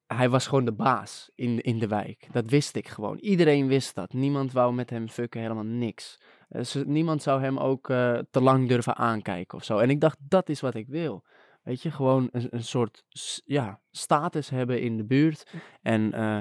hij 0.07 0.29
was 0.29 0.47
gewoon 0.47 0.65
de 0.65 0.73
baas 0.73 1.31
in, 1.35 1.61
in 1.61 1.79
de 1.79 1.87
wijk. 1.87 2.27
Dat 2.31 2.49
wist 2.49 2.75
ik 2.75 2.87
gewoon. 2.87 3.17
Iedereen 3.17 3.67
wist 3.67 3.95
dat. 3.95 4.13
Niemand 4.13 4.51
wou 4.51 4.73
met 4.73 4.89
hem 4.89 5.09
fucken, 5.09 5.41
helemaal 5.41 5.65
niks. 5.65 6.19
Dus 6.49 6.75
niemand 6.85 7.21
zou 7.21 7.41
hem 7.41 7.57
ook 7.57 7.89
uh, 7.89 8.19
te 8.31 8.41
lang 8.41 8.67
durven 8.67 8.95
aankijken 8.95 9.57
of 9.57 9.63
zo. 9.63 9.77
En 9.77 9.89
ik 9.89 10.01
dacht, 10.01 10.17
dat 10.19 10.49
is 10.49 10.61
wat 10.61 10.75
ik 10.75 10.87
wil. 10.87 11.23
Weet 11.67 11.81
je, 11.81 11.91
gewoon 11.91 12.29
een, 12.31 12.47
een 12.49 12.63
soort 12.63 13.03
ja, 13.45 13.79
status 13.91 14.49
hebben 14.49 14.81
in 14.81 14.97
de 14.97 15.05
buurt. 15.05 15.51
En 15.81 16.15
uh, 16.15 16.39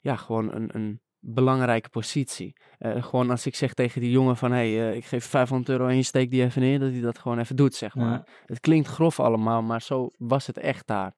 ja, 0.00 0.16
gewoon 0.16 0.54
een, 0.54 0.68
een 0.72 1.00
belangrijke 1.18 1.88
positie. 1.88 2.56
Uh, 2.78 3.02
gewoon 3.02 3.30
als 3.30 3.46
ik 3.46 3.54
zeg 3.54 3.74
tegen 3.74 4.00
die 4.00 4.10
jongen 4.10 4.36
van... 4.36 4.52
hé, 4.52 4.74
hey, 4.74 4.90
uh, 4.90 4.96
ik 4.96 5.04
geef 5.04 5.24
500 5.24 5.68
euro 5.68 5.86
en 5.86 5.96
je 5.96 6.02
steekt 6.02 6.30
die 6.30 6.42
even 6.42 6.60
neer... 6.60 6.78
dat 6.78 6.90
hij 6.90 7.00
dat 7.00 7.18
gewoon 7.18 7.38
even 7.38 7.56
doet, 7.56 7.74
zeg 7.74 7.94
maar. 7.94 8.10
Ja. 8.10 8.24
Het 8.46 8.60
klinkt 8.60 8.88
grof 8.88 9.20
allemaal, 9.20 9.62
maar 9.62 9.82
zo 9.82 10.10
was 10.18 10.46
het 10.46 10.58
echt 10.58 10.86
daar. 10.86 11.14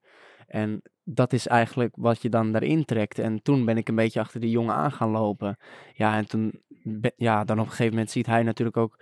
En 0.47 0.81
dat 1.03 1.33
is 1.33 1.47
eigenlijk 1.47 1.95
wat 1.97 2.21
je 2.21 2.29
dan 2.29 2.51
daarin 2.51 2.85
trekt. 2.85 3.19
En 3.19 3.41
toen 3.41 3.65
ben 3.65 3.77
ik 3.77 3.89
een 3.89 3.95
beetje 3.95 4.19
achter 4.19 4.39
die 4.39 4.49
jongen 4.49 4.75
aan 4.75 4.91
gaan 4.91 5.09
lopen. 5.09 5.57
Ja, 5.93 6.15
en 6.15 6.27
toen... 6.27 6.61
Ja, 7.15 7.43
dan 7.43 7.59
op 7.59 7.65
een 7.65 7.71
gegeven 7.71 7.93
moment 7.93 8.11
ziet 8.11 8.25
hij 8.25 8.43
natuurlijk 8.43 8.77
ook 8.77 8.99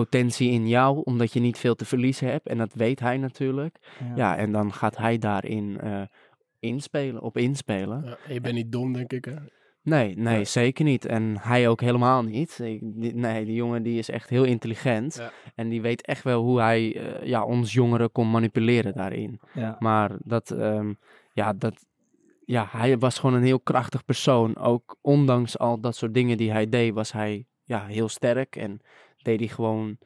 potentie 0.00 0.50
in 0.50 0.68
jou, 0.68 1.02
omdat 1.04 1.32
je 1.32 1.40
niet 1.40 1.58
veel 1.58 1.74
te 1.74 1.84
verliezen 1.84 2.30
hebt. 2.30 2.46
En 2.46 2.58
dat 2.58 2.74
weet 2.74 3.00
hij 3.00 3.16
natuurlijk. 3.16 3.76
Ja, 3.98 4.12
ja 4.16 4.36
en 4.36 4.52
dan 4.52 4.72
gaat 4.72 4.96
hij 4.96 5.18
daarin 5.18 5.78
uh, 5.84 6.02
inspelen, 6.60 7.22
op 7.22 7.36
inspelen. 7.36 8.04
Ja, 8.04 8.32
je 8.34 8.40
bent 8.40 8.54
niet 8.54 8.72
dom, 8.72 8.92
denk 8.92 9.12
ik, 9.12 9.24
hè? 9.24 9.34
Nee, 9.82 10.16
nee, 10.16 10.38
ja. 10.38 10.44
zeker 10.44 10.84
niet. 10.84 11.04
En 11.04 11.36
hij 11.40 11.68
ook 11.68 11.80
helemaal 11.80 12.22
niet. 12.22 12.58
Ik, 12.58 12.80
die, 12.82 13.14
nee, 13.14 13.44
die 13.44 13.54
jongen 13.54 13.82
die 13.82 13.98
is 13.98 14.08
echt 14.10 14.28
heel 14.28 14.44
intelligent. 14.44 15.14
Ja. 15.14 15.30
En 15.54 15.68
die 15.68 15.80
weet 15.80 16.06
echt 16.06 16.22
wel 16.22 16.42
hoe 16.42 16.60
hij 16.60 16.96
uh, 16.96 17.26
ja, 17.26 17.44
ons 17.44 17.72
jongeren 17.72 18.12
kon 18.12 18.30
manipuleren 18.30 18.94
daarin. 18.94 19.40
Ja. 19.54 19.76
Maar 19.78 20.10
dat, 20.18 20.50
um, 20.50 20.98
ja, 21.32 21.52
dat, 21.52 21.86
ja, 22.44 22.68
hij 22.70 22.98
was 22.98 23.18
gewoon 23.18 23.36
een 23.36 23.44
heel 23.44 23.60
krachtig 23.60 24.04
persoon. 24.04 24.56
Ook 24.56 24.96
ondanks 25.00 25.58
al 25.58 25.80
dat 25.80 25.96
soort 25.96 26.14
dingen 26.14 26.36
die 26.36 26.50
hij 26.50 26.68
deed, 26.68 26.94
was 26.94 27.12
hij 27.12 27.46
ja, 27.64 27.86
heel 27.86 28.08
sterk. 28.08 28.56
En 28.56 28.80
deed 29.26 29.38
hij 29.38 29.48
gewoon 29.48 29.98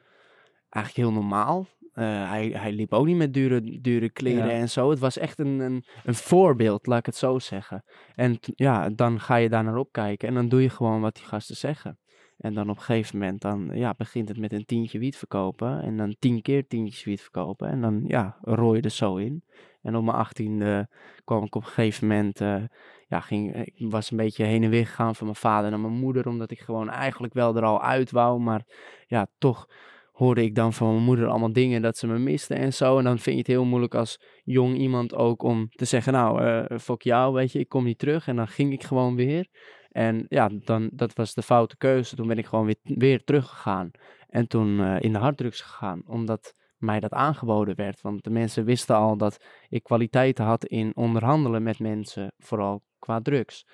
eigenlijk 0.69 1.07
heel 1.07 1.21
normaal. 1.21 1.67
eh, 1.93 2.29
hij, 2.29 2.47
hij 2.47 2.71
liep 2.71 2.93
ook 2.93 3.05
niet 3.05 3.17
met 3.17 3.33
dure, 3.33 3.79
dure 3.81 4.09
kleren 4.09 4.45
Ja. 4.45 4.51
en 4.59 4.69
zo. 4.69 4.89
Het 4.89 4.99
was 4.99 5.17
echt 5.17 5.39
een, 5.39 5.59
een, 5.59 5.83
een 6.03 6.15
voorbeeld, 6.15 6.85
laat 6.87 6.99
ik 6.99 7.05
het 7.05 7.15
zo 7.15 7.39
zeggen. 7.39 7.83
En 8.15 8.39
ja, 8.41 8.89
dan 8.89 9.19
ga 9.19 9.35
je 9.35 9.49
daar 9.49 9.63
naar 9.63 9.77
opkijken 9.77 10.27
en 10.27 10.33
dan 10.33 10.49
doe 10.49 10.61
je 10.61 10.69
gewoon 10.69 11.01
wat 11.01 11.15
die 11.15 11.23
gasten 11.25 11.55
zeggen. 11.55 11.99
En 12.37 12.53
dan 12.53 12.69
op 12.69 12.75
een 12.77 12.81
gegeven 12.83 13.17
moment 13.19 13.41
dan, 13.41 13.69
ja, 13.73 13.93
begint 13.97 14.27
het 14.27 14.37
met 14.37 14.53
een 14.53 14.65
tientje 14.65 14.99
wiet 14.99 15.17
verkopen. 15.17 15.81
En 15.81 15.97
dan 15.97 16.15
tien 16.19 16.41
keer 16.41 16.67
tientjes 16.67 17.03
wiet 17.03 17.21
verkopen. 17.21 17.69
En 17.69 17.81
dan 17.81 18.03
ja, 18.07 18.37
rooi 18.41 18.77
je 18.77 18.83
er 18.83 18.89
zo 18.89 19.15
in. 19.15 19.43
En 19.81 19.95
op 19.95 20.03
mijn 20.03 20.17
achttiende 20.17 20.89
kwam 21.23 21.43
ik 21.43 21.55
op 21.55 21.61
een 21.61 21.67
gegeven 21.67 22.07
moment... 22.07 22.41
eh, 22.41 22.63
ja, 23.07 23.19
ging, 23.19 23.55
ik 23.55 23.91
was 23.91 24.11
een 24.11 24.17
beetje 24.17 24.43
heen 24.43 24.63
en 24.63 24.69
weer 24.69 24.85
gegaan 24.85 25.15
van 25.15 25.25
mijn 25.25 25.37
vader 25.37 25.69
naar 25.69 25.79
mijn 25.79 25.93
moeder. 25.93 26.27
Omdat 26.27 26.51
ik 26.51 26.59
gewoon 26.59 26.89
eigenlijk 26.89 27.33
wel 27.33 27.55
er 27.55 27.63
al 27.63 27.81
uit 27.81 28.11
wou. 28.11 28.39
Maar 28.39 28.65
ja, 29.07 29.27
toch 29.37 29.67
hoorde 30.11 30.43
ik 30.43 30.55
dan 30.55 30.73
van 30.73 30.87
mijn 30.87 31.03
moeder 31.03 31.27
allemaal 31.27 31.53
dingen 31.53 31.81
dat 31.81 31.97
ze 31.97 32.07
me 32.07 32.17
miste 32.17 32.53
en 32.53 32.73
zo. 32.73 32.97
En 32.97 33.03
dan 33.03 33.19
vind 33.19 33.35
je 33.35 33.41
het 33.41 33.51
heel 33.51 33.65
moeilijk 33.65 33.95
als 33.95 34.21
jong 34.43 34.77
iemand 34.77 35.15
ook 35.15 35.43
om 35.43 35.69
te 35.69 35.85
zeggen... 35.85 36.13
Nou, 36.13 36.43
eh 36.43 36.79
fuck 36.79 37.01
jou, 37.01 37.33
weet 37.33 37.51
je, 37.51 37.59
ik 37.59 37.69
kom 37.69 37.83
niet 37.83 37.99
terug. 37.99 38.27
En 38.27 38.35
dan 38.35 38.47
ging 38.47 38.73
ik 38.73 38.83
gewoon 38.83 39.15
weer. 39.15 39.47
En 39.91 40.25
ja, 40.29 40.49
dan, 40.63 40.89
dat 40.93 41.13
was 41.13 41.33
de 41.33 41.41
foute 41.41 41.77
keuze. 41.77 42.15
Toen 42.15 42.27
ben 42.27 42.37
ik 42.37 42.45
gewoon 42.45 42.65
weer, 42.65 42.79
weer 42.83 43.23
teruggegaan. 43.23 43.91
En 44.27 44.47
toen 44.47 44.79
eh, 44.79 44.95
in 44.99 45.13
de 45.13 45.19
harddrugs 45.19 45.61
gegaan, 45.61 46.01
omdat 46.05 46.55
mij 46.81 46.99
dat 46.99 47.11
aangeboden 47.11 47.75
werd. 47.75 48.01
Want 48.01 48.23
de 48.23 48.29
mensen 48.29 48.65
wisten 48.65 48.95
al 48.95 49.17
dat 49.17 49.45
ik 49.69 49.83
kwaliteiten 49.83 50.45
had 50.45 50.65
in 50.65 50.95
onderhandelen 50.95 51.63
met 51.63 51.79
mensen, 51.79 52.33
vooral 52.37 52.83
qua 52.99 53.21
drugs. 53.21 53.65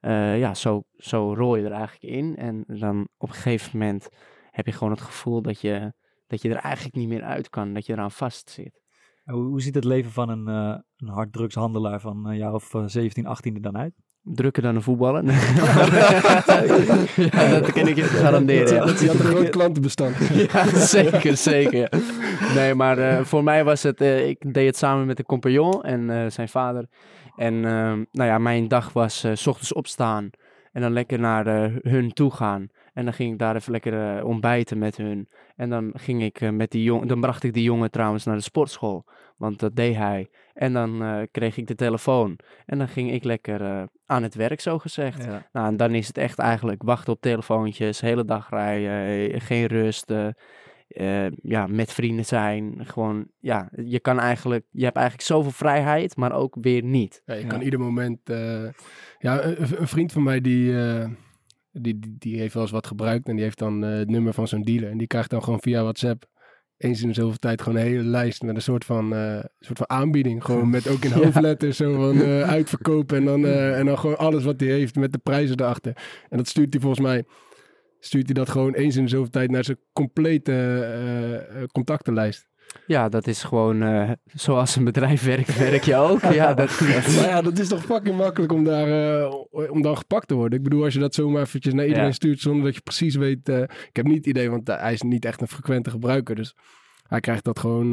Eh, 0.00 0.38
ja, 0.38 0.54
zo, 0.54 0.82
zo 0.96 1.34
rol 1.34 1.56
je 1.56 1.64
er 1.64 1.72
eigenlijk 1.72 2.14
in. 2.14 2.36
En 2.36 2.64
dan 2.66 3.08
op 3.16 3.28
een 3.28 3.34
gegeven 3.34 3.78
moment 3.78 4.08
heb 4.50 4.66
je 4.66 4.72
gewoon 4.72 4.92
het 4.92 5.00
gevoel 5.00 5.42
dat 5.42 5.60
je, 5.60 5.92
dat 6.26 6.42
je 6.42 6.48
er 6.48 6.56
eigenlijk 6.56 6.94
niet 6.96 7.08
meer 7.08 7.22
uit 7.22 7.48
kan, 7.48 7.74
dat 7.74 7.86
je 7.86 7.92
eraan 7.92 8.10
vast 8.10 8.50
zit. 8.50 8.80
Hoe, 9.24 9.44
hoe 9.44 9.62
ziet 9.62 9.74
het 9.74 9.84
leven 9.84 10.10
van 10.10 10.28
een, 10.28 10.48
eh 10.48 10.78
een 10.96 11.08
harddrugshandelaar 11.08 12.00
van 12.00 12.26
een 12.26 12.36
jaar 12.36 12.54
of 12.54 12.74
eh, 12.74 12.82
17, 12.86 13.26
18 13.26 13.54
er 13.54 13.62
dan 13.62 13.76
uit? 13.76 13.94
Drukker 14.24 14.62
dan 14.62 14.74
een 14.74 14.82
voetballer. 14.82 15.24
ja, 17.32 17.48
dat 17.48 17.72
kan 17.72 17.88
ik 17.88 17.96
je 17.96 18.02
garanderen. 18.02 18.74
ja. 18.74 18.84
Je 18.84 18.90
had 18.90 19.00
een 19.00 19.18
groot 19.18 19.50
klantenbestand. 19.50 20.16
Ja, 20.52 20.66
zeker, 20.76 21.36
zeker. 21.36 21.88
Nee, 22.54 22.74
maar 22.74 22.98
eh, 22.98 23.24
voor 23.24 23.44
mij 23.44 23.64
was 23.64 23.82
het, 23.82 24.00
eh, 24.00 24.28
ik 24.28 24.54
deed 24.54 24.66
het 24.66 24.76
samen 24.76 25.06
met 25.06 25.18
een 25.18 25.24
compagnon 25.24 25.82
en 25.82 26.10
eh, 26.10 26.30
zijn 26.30 26.48
vader. 26.48 26.88
En 27.36 27.54
ehm, 27.54 28.04
nou 28.12 28.28
ja, 28.28 28.38
mijn 28.38 28.68
dag 28.68 28.92
was 28.92 29.24
eh, 29.24 29.30
s 29.34 29.46
ochtends 29.46 29.72
opstaan 29.72 30.30
en 30.72 30.80
dan 30.80 30.92
lekker 30.92 31.18
naar 31.18 31.46
eh, 31.46 31.74
hun 31.82 32.12
toe 32.12 32.30
gaan. 32.30 32.68
En 32.92 33.04
dan 33.04 33.14
ging 33.14 33.32
ik 33.32 33.38
daar 33.38 33.56
even 33.56 33.72
lekker 33.72 34.16
eh, 34.16 34.24
ontbijten 34.24 34.78
met 34.78 34.96
hun. 34.96 35.28
En 35.56 35.70
dan 35.70 35.92
ging 35.94 36.22
ik 36.22 36.40
eh, 36.40 36.50
met 36.50 36.70
die 36.70 36.82
jongen, 36.82 37.08
dan 37.08 37.20
bracht 37.20 37.42
ik 37.42 37.52
die 37.52 37.62
jongen 37.62 37.90
trouwens 37.90 38.24
naar 38.24 38.36
de 38.36 38.42
sportschool, 38.42 39.04
want 39.36 39.58
dat 39.58 39.76
deed 39.76 39.96
hij. 39.96 40.28
En 40.54 40.72
dan 40.72 41.26
kreeg 41.30 41.56
ik 41.56 41.66
de 41.66 41.74
telefoon 41.74 42.38
en 42.66 42.78
dan 42.78 42.88
ging 42.88 43.12
ik 43.12 43.24
lekker 43.24 43.88
aan 44.06 44.22
het 44.22 44.34
werk, 44.34 44.60
zo 44.60 44.78
gezegd. 44.78 45.24
Ja. 45.24 45.46
Nou, 45.52 45.66
en 45.66 45.76
dan 45.76 45.94
is 45.94 46.06
het 46.06 46.18
echt 46.18 46.38
eigenlijk 46.38 46.82
wachten 46.82 47.12
op 47.12 47.20
telefoontjes, 47.20 48.00
hele 48.00 48.24
dag 48.24 48.50
rijden, 48.50 49.40
geen 49.40 49.66
rust, 49.66 50.12
eh, 50.92 51.26
ja, 51.42 51.66
met 51.66 51.92
vrienden 51.92 52.24
zijn. 52.24 52.74
Gewoon, 52.86 53.26
ja, 53.38 53.70
je 53.84 54.00
kan 54.00 54.18
eigenlijk, 54.20 54.64
je 54.70 54.84
hebt 54.84 54.96
eigenlijk 54.96 55.26
zoveel 55.26 55.50
vrijheid, 55.50 56.16
maar 56.16 56.32
ook 56.32 56.56
weer 56.60 56.82
niet. 56.84 57.22
Ja, 57.24 57.34
je 57.34 57.40
Ja. 57.42 57.46
kan 57.48 57.60
ieder 57.60 57.80
moment... 57.80 58.18
eh, 58.30 58.64
ja, 59.18 59.44
een, 59.44 59.80
een 59.80 59.88
vriend 59.88 60.12
van 60.12 60.22
mij 60.22 60.40
die, 60.40 60.78
eh, 60.82 61.08
die, 61.72 61.98
die, 61.98 62.16
die 62.18 62.38
heeft 62.38 62.54
wel 62.54 62.62
eens 62.62 62.72
wat 62.72 62.86
gebruikt. 62.86 63.28
En 63.28 63.34
die 63.34 63.44
heeft 63.44 63.58
dan 63.58 63.84
eh, 63.84 63.90
het 63.98 64.10
nummer 64.10 64.32
van 64.32 64.48
zo'n 64.48 64.62
dealer. 64.62 64.90
En 64.90 64.98
die 64.98 65.06
krijgt 65.06 65.30
dan 65.30 65.42
gewoon 65.42 65.60
via 65.60 65.82
WhatsApp 65.82 66.30
eens 66.76 67.02
in 67.02 67.08
de 67.08 67.14
zoveel 67.14 67.38
tijd 67.38 67.62
gewoon 67.62 67.78
een 67.78 67.86
hele 67.86 68.02
lijst 68.02 68.42
met 68.42 68.54
een 68.54 68.62
soort 68.62 68.84
van, 68.84 69.14
eh, 69.14 69.44
soort 69.58 69.78
van 69.78 69.88
aanbieding. 69.90 70.44
Gewoon 70.44 70.70
met 70.76 70.88
ook 70.88 71.04
in 71.04 71.10
Ja. 71.10 71.16
hoofdletters 71.16 71.76
zo 71.76 71.94
van 71.94 72.20
eh, 72.22 72.42
uitverkopen. 72.42 73.16
En 73.16 73.24
dan, 73.24 73.44
eh, 73.46 73.78
en 73.78 73.86
dan 73.86 73.98
gewoon 73.98 74.18
alles 74.18 74.44
wat 74.44 74.60
hij 74.60 74.68
heeft 74.68 74.96
met 74.96 75.12
de 75.12 75.18
prijzen 75.18 75.60
erachter. 75.60 75.96
En 76.28 76.36
dat 76.36 76.48
stuurt 76.48 76.72
hij 76.72 76.82
volgens 76.82 77.02
mij... 77.06 77.24
Stuurt 78.04 78.24
hij 78.26 78.34
dat 78.34 78.48
gewoon 78.48 78.74
eens 78.74 78.96
in 78.96 79.02
de 79.04 79.10
zoveel 79.10 79.30
tijd 79.30 79.50
naar 79.50 79.64
zijn 79.64 79.78
complete 79.92 80.52
eh, 80.52 81.34
eh, 81.62 81.68
contactenlijst. 81.72 82.50
Ja, 82.86 83.08
dat 83.08 83.26
is 83.26 83.42
gewoon 83.42 83.82
eh, 83.82 84.10
zoals 84.24 84.76
een 84.76 84.84
bedrijf 84.84 85.24
werkt, 85.24 85.58
werk 85.58 85.82
je 85.82 85.96
ook. 85.96 86.20
Ja, 86.20 86.54
dat, 86.54 86.80
Maar 86.80 87.28
ja, 87.28 87.42
dat 87.42 87.58
is 87.58 87.68
toch 87.68 87.84
fucking 87.84 88.16
makkelijk 88.16 88.52
om 88.52 88.64
daar 88.64 89.28
om 89.48 89.82
dan 89.82 89.96
gepakt 89.96 90.28
te 90.28 90.34
worden. 90.34 90.58
Ik 90.58 90.64
bedoel, 90.64 90.84
als 90.84 90.94
je 90.94 91.00
dat 91.00 91.14
zomaar 91.14 91.42
eventjes 91.42 91.74
naar 91.74 91.84
iedereen 91.86 92.06
Ja. 92.06 92.12
stuurt 92.12 92.40
zonder 92.40 92.64
dat 92.64 92.74
je 92.74 92.80
precies 92.80 93.14
weet. 93.14 93.48
eh, 93.48 93.60
ik 93.62 93.90
heb 93.96 94.06
niet 94.06 94.16
het 94.16 94.26
idee, 94.26 94.50
want 94.50 94.66
hij 94.68 94.92
is 94.92 95.02
niet 95.02 95.24
echt 95.24 95.40
een 95.40 95.48
frequente 95.48 95.90
gebruiker. 95.90 96.34
Dus 96.34 96.54
hij 97.08 97.20
krijgt 97.20 97.44
dat 97.44 97.58
gewoon, 97.58 97.88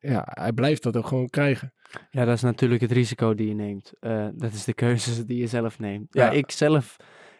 ja, 0.00 0.22
hij 0.30 0.52
blijft 0.52 0.82
dat 0.82 0.96
ook 0.96 1.06
gewoon 1.06 1.28
krijgen. 1.28 1.72
Ja, 2.10 2.24
dat 2.24 2.34
is 2.34 2.42
natuurlijk 2.42 2.80
het 2.80 2.92
risico 2.92 3.34
die 3.34 3.48
je 3.48 3.54
neemt. 3.54 3.92
Dat 4.34 4.52
is 4.52 4.64
de 4.64 4.74
keuzes 4.74 5.24
die 5.26 5.38
je 5.38 5.46
zelf 5.46 5.78
neemt. 5.78 6.06
Ja, 6.10 6.24
Ja. 6.24 6.30
ik 6.30 6.50
zelf 6.50 6.96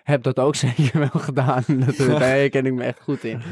heb 0.06 0.22
dat 0.22 0.38
ook 0.38 0.54
zeker 0.66 0.98
wel 0.98 1.20
gedaan. 1.22 1.62
Dat, 1.86 1.96
daar 2.20 2.48
ken 2.48 2.66
ik 2.66 2.72
me 2.72 2.82
echt 2.84 3.00
goed 3.02 3.24
in. 3.24 3.42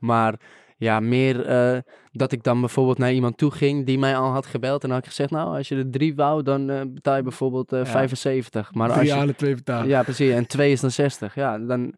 Maar 0.00 0.34
ja, 0.76 1.00
meer 1.00 1.46
eh, 1.46 1.78
dat 2.12 2.32
ik 2.32 2.42
dan 2.42 2.60
bijvoorbeeld 2.60 2.98
naar 2.98 3.12
iemand 3.12 3.36
toe 3.38 3.50
ging 3.50 3.86
die 3.86 3.98
mij 3.98 4.16
al 4.16 4.30
had 4.30 4.46
gebeld. 4.46 4.82
En 4.82 4.88
dan 4.88 4.96
had 4.96 5.06
ik 5.06 5.10
gezegd, 5.12 5.30
nou, 5.30 5.56
als 5.56 5.68
je 5.68 5.76
er 5.76 5.90
drie 5.90 6.14
wou, 6.14 6.42
dan 6.42 6.70
eh, 6.70 6.80
betaal 6.86 7.16
je 7.16 7.22
bijvoorbeeld 7.22 7.72
eh, 7.72 7.78
Ja. 7.78 7.86
75. 7.86 8.74
Maar 8.74 8.92
als 8.92 9.06
je, 9.06 9.12
halen, 9.12 9.36
twee 9.36 9.54
betalen. 9.54 9.88
ja, 9.88 10.02
precies. 10.02 10.30
En 10.30 10.46
twee 10.46 10.72
is 10.72 10.80
dan 10.80 10.90
60. 10.90 11.34
Ja, 11.34 11.58
dan 11.58 11.94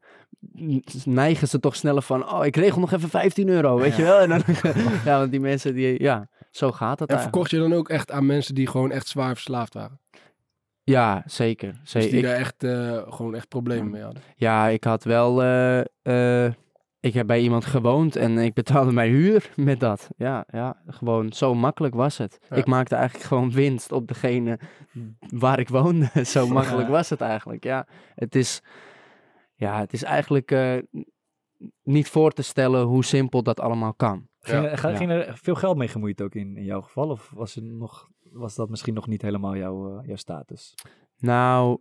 neigen 1.04 1.48
ze 1.48 1.60
toch 1.60 1.76
sneller 1.76 2.02
van, 2.02 2.32
oh, 2.32 2.44
ik 2.44 2.56
regel 2.56 2.80
nog 2.80 2.92
even 2.92 3.08
15 3.08 3.48
euro, 3.48 3.78
weet 3.78 3.96
je 3.96 4.02
wel? 4.02 4.18
En 4.20 4.28
dan, 4.28 4.42
ja, 5.04 5.18
want 5.18 5.30
die 5.30 5.40
mensen, 5.40 5.74
die, 5.74 6.02
ja, 6.02 6.28
zo 6.50 6.72
gaat 6.72 6.98
het 7.00 7.08
En 7.10 7.16
eigenlijk. 7.16 7.20
verkocht 7.20 7.50
je 7.50 7.68
dan 7.68 7.78
ook 7.78 7.88
echt 7.88 8.10
aan 8.10 8.26
mensen 8.26 8.54
die 8.54 8.66
gewoon 8.66 8.90
echt 8.90 9.06
zwaar 9.08 9.34
verslaafd 9.34 9.74
waren? 9.74 10.00
Ja, 10.90 11.22
zeker. 11.26 11.78
Dus 11.80 11.90
zeker. 11.90 12.08
die 12.10 12.18
Ik- 12.18 12.24
daar 12.24 12.34
echt 12.36 12.62
eh, 12.64 13.12
gewoon 13.12 13.34
echt 13.34 13.48
problemen 13.48 13.90
mee 13.90 14.02
hadden. 14.02 14.22
Ja, 14.36 14.66
ik 14.68 14.84
had 14.84 15.04
wel. 15.04 15.42
eh, 15.42 15.80
eh, 16.46 16.52
ik 17.00 17.14
heb 17.14 17.26
bij 17.26 17.40
iemand 17.40 17.64
gewoond 17.64 18.16
en 18.16 18.38
ik 18.38 18.54
betaalde 18.54 18.92
mijn 18.92 19.10
huur 19.10 19.50
met 19.56 19.80
dat. 19.80 20.08
Ja, 20.16 20.44
ja 20.50 20.82
gewoon 20.86 21.32
zo 21.32 21.54
makkelijk 21.54 21.94
was 21.94 22.18
het. 22.18 22.38
Ja. 22.50 22.56
Ik 22.56 22.66
maakte 22.66 22.94
eigenlijk 22.94 23.24
gewoon 23.28 23.50
winst 23.52 23.92
op 23.92 24.08
degene 24.08 24.58
waar 25.34 25.58
ik 25.58 25.68
woonde. 25.68 26.10
zo 26.24 26.48
makkelijk 26.48 26.86
Ja. 26.86 26.92
was 26.92 27.10
het 27.10 27.20
eigenlijk. 27.20 27.64
Ja, 27.64 27.86
het 28.14 28.34
is, 28.34 28.62
ja, 29.54 29.78
het 29.80 29.92
is 29.92 30.02
eigenlijk 30.02 30.52
niet 31.82 32.08
voor 32.08 32.32
te 32.32 32.42
stellen 32.42 32.82
hoe 32.84 33.04
simpel 33.04 33.42
dat 33.42 33.60
allemaal 33.60 33.94
kan. 33.94 34.28
Ging, 34.46 34.64
er- 34.64 34.90
Ja. 34.90 34.96
ging 34.96 35.10
er 35.10 35.38
veel 35.42 35.54
geld 35.54 35.76
mee 35.76 35.88
gemoeid 35.88 36.22
ook 36.22 36.34
in, 36.34 36.56
in 36.56 36.64
jouw 36.64 36.80
geval? 36.80 37.08
Of 37.10 37.30
was, 37.34 37.56
er 37.56 37.62
nog, 37.62 38.08
was 38.32 38.54
dat 38.54 38.68
misschien 38.68 38.94
nog 38.94 39.06
niet 39.06 39.22
helemaal 39.22 39.56
jouw, 39.56 39.98
eh, 39.98 40.06
jouw 40.06 40.16
status? 40.16 40.74
Nou, 41.18 41.78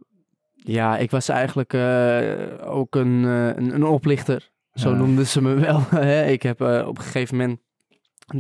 ja, 0.56 0.98
ik 0.98 1.12
was 1.12 1.30
eigenlijk 1.30 1.74
eh, 1.74 2.72
ook 2.76 2.96
een, 2.96 3.26
eh, 3.26 3.48
een, 3.48 3.74
een 3.76 3.84
oplichter. 3.86 4.52
Zo 4.74 4.90
Ja. 4.90 4.96
noemden 4.98 5.28
ze 5.28 5.42
me 5.42 5.54
wel. 5.54 6.02
ik 6.36 6.44
heb 6.44 6.62
op 6.62 6.98
een 6.98 7.04
gegeven 7.04 7.38
moment 7.38 7.60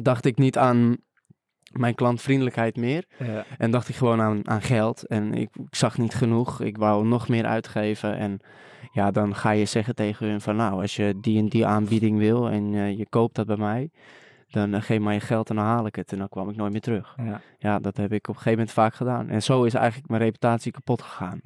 dacht 0.03 0.25
ik 0.25 0.37
niet 0.37 0.57
aan 0.57 0.97
mijn 1.79 1.95
klantvriendelijkheid 1.95 2.75
meer. 2.75 3.05
Ja. 3.19 3.45
En 3.57 3.71
dacht 3.71 3.89
ik 3.89 3.95
gewoon 3.95 4.21
aan, 4.21 4.49
aan 4.49 4.61
geld. 4.61 5.07
En 5.07 5.33
ik, 5.33 5.49
ik 5.55 5.75
zag 5.75 5.97
niet 5.97 6.13
genoeg. 6.13 6.61
Ik 6.61 6.77
wou 6.77 7.05
nog 7.05 7.27
meer 7.27 7.45
uitgeven. 7.45 8.17
En 8.17 8.39
ja, 8.91 9.11
dan 9.11 9.35
ga 9.35 9.51
je 9.51 9.65
zeggen 9.65 9.95
tegen 9.95 10.27
hun 10.27 10.41
van 10.41 10.55
nou, 10.55 10.81
als 10.81 10.95
je 10.95 11.13
die 11.21 11.39
en 11.39 11.49
die 11.49 11.65
aanbieding 11.65 12.17
wil 12.17 12.49
en 12.49 12.73
eh, 12.73 12.97
je 12.97 13.05
koopt 13.09 13.35
dat 13.35 13.45
bij 13.45 13.57
mij, 13.57 13.89
dan 14.47 14.73
eh, 14.73 14.81
geef 14.81 14.99
maar 14.99 15.13
je 15.13 15.19
geld 15.19 15.49
en 15.49 15.55
dan 15.55 15.65
haal 15.65 15.85
ik 15.85 15.95
het. 15.95 16.11
En 16.11 16.17
dan 16.17 16.29
kwam 16.29 16.49
ik 16.49 16.55
nooit 16.55 16.71
meer 16.71 16.81
terug. 16.81 17.13
Ja. 17.17 17.41
Ja, 17.57 17.79
dat 17.79 17.97
heb 17.97 18.11
ik 18.11 18.27
op 18.27 18.27
een 18.27 18.41
gegeven 18.41 18.51
moment 18.51 18.71
vaak 18.71 18.93
gedaan. 18.93 19.29
En 19.29 19.43
zo 19.43 19.63
is 19.63 19.73
eigenlijk 19.73 20.09
mijn 20.09 20.21
reputatie 20.21 20.71
kapot 20.71 21.01
gegaan. 21.01 21.41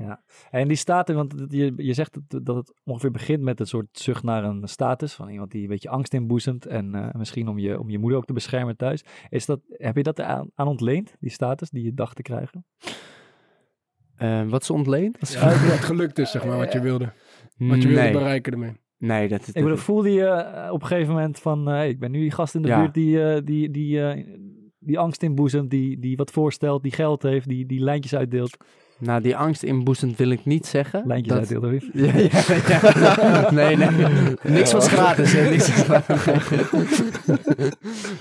En 0.50 0.68
die 0.68 0.78
status, 0.78 1.16
want 1.16 1.34
je, 1.48 1.74
je 1.78 1.94
zegt 1.94 2.20
dat, 2.28 2.46
dat 2.46 2.56
het 2.56 2.74
ongeveer 2.84 3.12
begint 3.12 3.42
met 3.42 3.60
een 3.60 3.68
soort 3.68 3.88
zucht 3.92 4.24
naar 4.24 4.44
een 4.44 4.68
status 4.68 5.14
van 5.14 5.30
iemand 5.30 5.52
die 5.52 5.62
een 5.62 5.68
beetje 5.68 5.90
angst 5.90 6.14
inboezemt 6.14 6.66
en 6.66 6.96
eh, 6.96 7.14
misschien 7.14 7.48
om 7.48 7.60
je, 7.60 7.80
om 7.80 7.90
je 7.90 8.00
moeder 8.00 8.18
ook 8.18 8.26
te 8.26 8.34
beschermen 8.34 8.78
thuis. 8.78 9.04
Is 9.30 9.46
dat, 9.46 9.60
heb 9.68 9.96
je 9.96 10.04
dat 10.04 10.22
aan, 10.22 10.50
aan 10.56 10.68
ontleend, 10.68 11.16
die 11.20 11.32
status 11.32 11.70
die 11.70 11.84
je 11.84 11.94
dacht 11.94 12.16
te 12.16 12.22
krijgen? 12.22 12.66
Eh, 14.16 14.48
wat 14.48 14.62
is 14.62 14.70
ontleend? 14.70 15.30
Ja, 15.32 15.48
het 15.76 15.84
gelukt 15.84 16.16
dus, 16.16 16.32
zeg 16.32 16.46
maar, 16.46 16.58
wat 16.58 16.74
je 16.74 16.80
wilde. 16.80 17.14
Wat 17.58 17.82
je 17.82 17.88
wilde 17.88 18.02
nee, 18.04 18.12
bereiken 18.12 18.52
ermee. 18.52 18.74
Nee, 19.00 19.28
dat, 19.28 19.48
Ik 19.48 19.54
bedoel, 19.54 19.78
voelde 19.78 20.12
je 20.12 20.26
eh, 20.26 20.72
op 20.72 20.82
een 20.82 20.88
gegeven 20.88 21.14
moment 21.14 21.40
van, 21.40 21.70
eh, 21.72 21.88
ik 21.90 22.00
ben 22.00 22.12
nu 22.12 22.20
die 22.20 22.32
gast 22.32 22.56
in 22.56 22.62
de 22.62 22.68
Ja. 22.68 22.80
buurt 22.80 22.94
die, 22.94 23.24
eh, 23.24 23.42
die, 23.44 23.72
die, 23.72 24.02
eh, 24.08 24.24
die 24.80 25.00
angst 25.00 25.24
inboezemt, 25.24 25.70
die, 25.70 26.00
die 26.00 26.18
wat 26.18 26.32
voorstelt, 26.32 26.84
die 26.84 26.92
geld 26.92 27.24
heeft, 27.24 27.48
die, 27.48 27.66
die 27.66 27.80
lijntjes 27.80 28.16
uitdeelt. 28.16 28.58
Nou, 29.02 29.22
die 29.22 29.38
angst 29.38 29.64
inboezend 29.64 30.18
wil 30.18 30.30
ik 30.30 30.46
niet 30.46 30.66
zeggen. 30.66 31.04
Lijntjes 31.08 31.34
Dat- 31.50 31.52
uitdeelt, 31.62 31.64
hoor? 31.94 32.04
Ja, 32.06 32.18
ja, 32.18 32.30
ja. 32.68 33.52
Nee, 33.60 33.76
nee. 33.78 33.90
Niks 34.44 34.72
was 34.74 34.88
gratis, 34.88 35.34
hè. 35.34 35.50
Niks 35.50 35.88
was 35.88 36.02
gratis. 36.08 37.02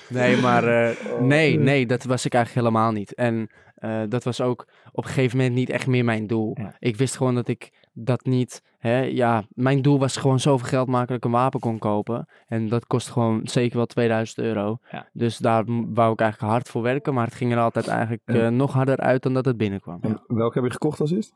Nee, 0.08 0.36
maar 0.36 0.64
eh, 0.88 0.94
nee, 1.20 1.58
nee, 1.58 1.86
dat 1.86 2.04
was 2.04 2.24
ik 2.26 2.34
eigenlijk 2.34 2.66
helemaal 2.66 2.92
niet. 2.92 3.14
En 3.14 3.48
eh, 3.74 4.00
dat 4.08 4.24
was 4.24 4.40
ook 4.40 4.66
op 4.92 5.04
een 5.04 5.10
gegeven 5.10 5.36
moment 5.36 5.54
niet 5.54 5.70
echt 5.70 5.86
meer 5.86 6.04
mijn 6.04 6.26
doel. 6.26 6.56
Ja. 6.60 6.74
Ik 6.78 6.96
wist 6.96 7.16
gewoon 7.16 7.34
dat 7.34 7.48
ik 7.48 7.70
dat 7.98 8.24
niet, 8.24 8.62
hè, 8.78 9.00
ja, 9.00 9.42
mijn 9.48 9.82
doel 9.82 9.98
was 9.98 10.16
gewoon 10.16 10.40
zoveel 10.40 10.68
geld 10.68 10.88
maken 10.88 11.06
dat 11.06 11.16
ik 11.16 11.24
een 11.24 11.30
wapen 11.30 11.60
kon 11.60 11.78
kopen. 11.78 12.28
En 12.46 12.68
dat 12.68 12.86
kost 12.86 13.10
gewoon 13.10 13.40
zeker 13.44 13.76
wel 13.76 13.86
2000 13.86 14.38
euro. 14.38 14.78
Ja. 14.90 15.08
Dus 15.12 15.38
daar 15.38 15.64
wou 15.66 16.12
ik 16.12 16.20
eigenlijk 16.20 16.52
hard 16.52 16.68
voor 16.68 16.82
werken, 16.82 17.14
maar 17.14 17.24
het 17.26 17.34
ging 17.34 17.52
er 17.52 17.58
altijd 17.58 17.86
eigenlijk 17.86 18.22
eh, 18.24 18.48
nog 18.48 18.72
harder 18.72 18.96
uit 18.96 19.22
dan 19.22 19.34
dat 19.34 19.44
het 19.44 19.56
binnenkwam. 19.56 19.98
En 20.00 20.22
welke 20.26 20.54
heb 20.58 20.64
je 20.64 20.72
gekocht 20.72 21.00
als 21.00 21.10
eerst? 21.10 21.34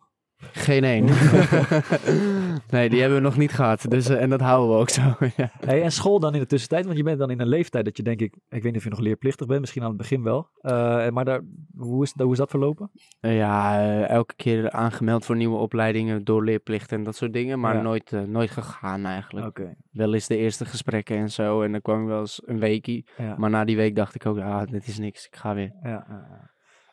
Geen 0.53 0.85
één. 0.85 1.05
nee, 2.71 2.89
die 2.91 3.01
hebben 3.01 3.19
we 3.19 3.25
nog 3.25 3.37
niet 3.37 3.53
gehad. 3.53 3.85
Dus, 3.89 4.09
eh, 4.09 4.23
en 4.23 4.31
dat 4.31 4.41
houden 4.41 4.75
we 4.75 4.81
ook 4.81 4.89
zo. 4.89 5.03
ja. 5.37 5.51
Hey, 5.65 5.83
en 5.83 5.93
school 5.93 6.19
dan 6.21 6.35
in 6.35 6.41
de 6.41 6.47
tussentijd? 6.47 6.85
Want 6.85 6.97
je 6.97 7.03
bent 7.03 7.19
dan 7.19 7.31
in 7.31 7.41
een 7.41 7.49
leeftijd 7.49 7.85
dat 7.85 7.97
je 7.97 8.03
denk 8.03 8.21
ik, 8.21 8.35
ik 8.35 8.63
weet 8.63 8.65
niet 8.65 8.77
of 8.77 8.85
je 8.85 8.91
nog 8.91 8.99
leerplichtig 8.99 9.47
bent, 9.47 9.61
misschien 9.61 9.83
aan 9.83 9.89
het 9.89 9.97
begin 9.97 10.23
wel. 10.23 10.49
Eh, 10.61 11.09
maar 11.09 11.25
daar, 11.25 11.41
hoe, 11.77 12.03
is, 12.03 12.15
hoe 12.17 12.33
is 12.33 12.39
dat 12.39 12.51
verlopen? 12.51 12.91
Eh, 13.21 13.37
ja, 13.37 13.83
elke 14.07 14.35
keer 14.37 14.71
aangemeld 14.71 15.25
voor 15.25 15.37
nieuwe 15.37 15.57
opleidingen 15.59 16.25
door 16.25 16.45
leerplicht 16.45 16.93
en 16.93 17.03
dat 17.03 17.17
soort 17.17 17.33
dingen. 17.33 17.61
Maar 17.61 17.75
Ja. 17.75 17.83
nooit, 17.83 18.13
nooit 18.27 18.51
gegaan 18.51 19.05
eigenlijk. 19.05 19.47
Oké. 19.47 19.75
Wel 19.91 20.15
eens 20.15 20.27
de 20.27 20.37
eerste 20.37 20.65
gesprekken 20.65 21.17
en 21.17 21.31
zo. 21.31 21.63
En 21.63 21.73
dan 21.73 21.81
kwam 21.83 22.01
ik 22.03 22.07
wel 22.09 22.21
eens 22.21 22.43
een 22.45 22.59
weekie. 22.59 23.07
Ja. 23.17 23.35
Maar 23.39 23.51
na 23.51 23.65
die 23.65 23.77
week 23.77 23.97
dacht 23.97 24.15
ik 24.15 24.27
ook, 24.27 24.39
ah, 24.39 24.63
dit 24.71 24.89
is 24.89 24.99
niks. 24.99 25.27
Ik 25.27 25.37
ga 25.37 25.55
weer. 25.55 25.73
Ja. 25.83 26.07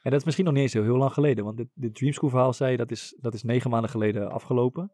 En 0.01 0.11
dat 0.11 0.19
is 0.19 0.25
misschien 0.25 0.45
nog 0.45 0.53
niet 0.53 0.63
eens 0.63 0.73
heel, 0.73 0.83
heel 0.83 0.97
lang 0.97 1.13
geleden, 1.13 1.43
want 1.43 1.57
dit, 1.57 1.67
dit 1.73 1.95
Dream 1.95 2.13
School 2.13 2.29
verhaal 2.29 2.53
zei 2.53 2.71
je, 2.71 2.77
dat 2.77 2.91
is, 2.91 3.15
dat 3.19 3.33
is 3.33 3.43
negen 3.43 3.69
maanden 3.69 3.89
geleden 3.89 4.31
afgelopen. 4.31 4.91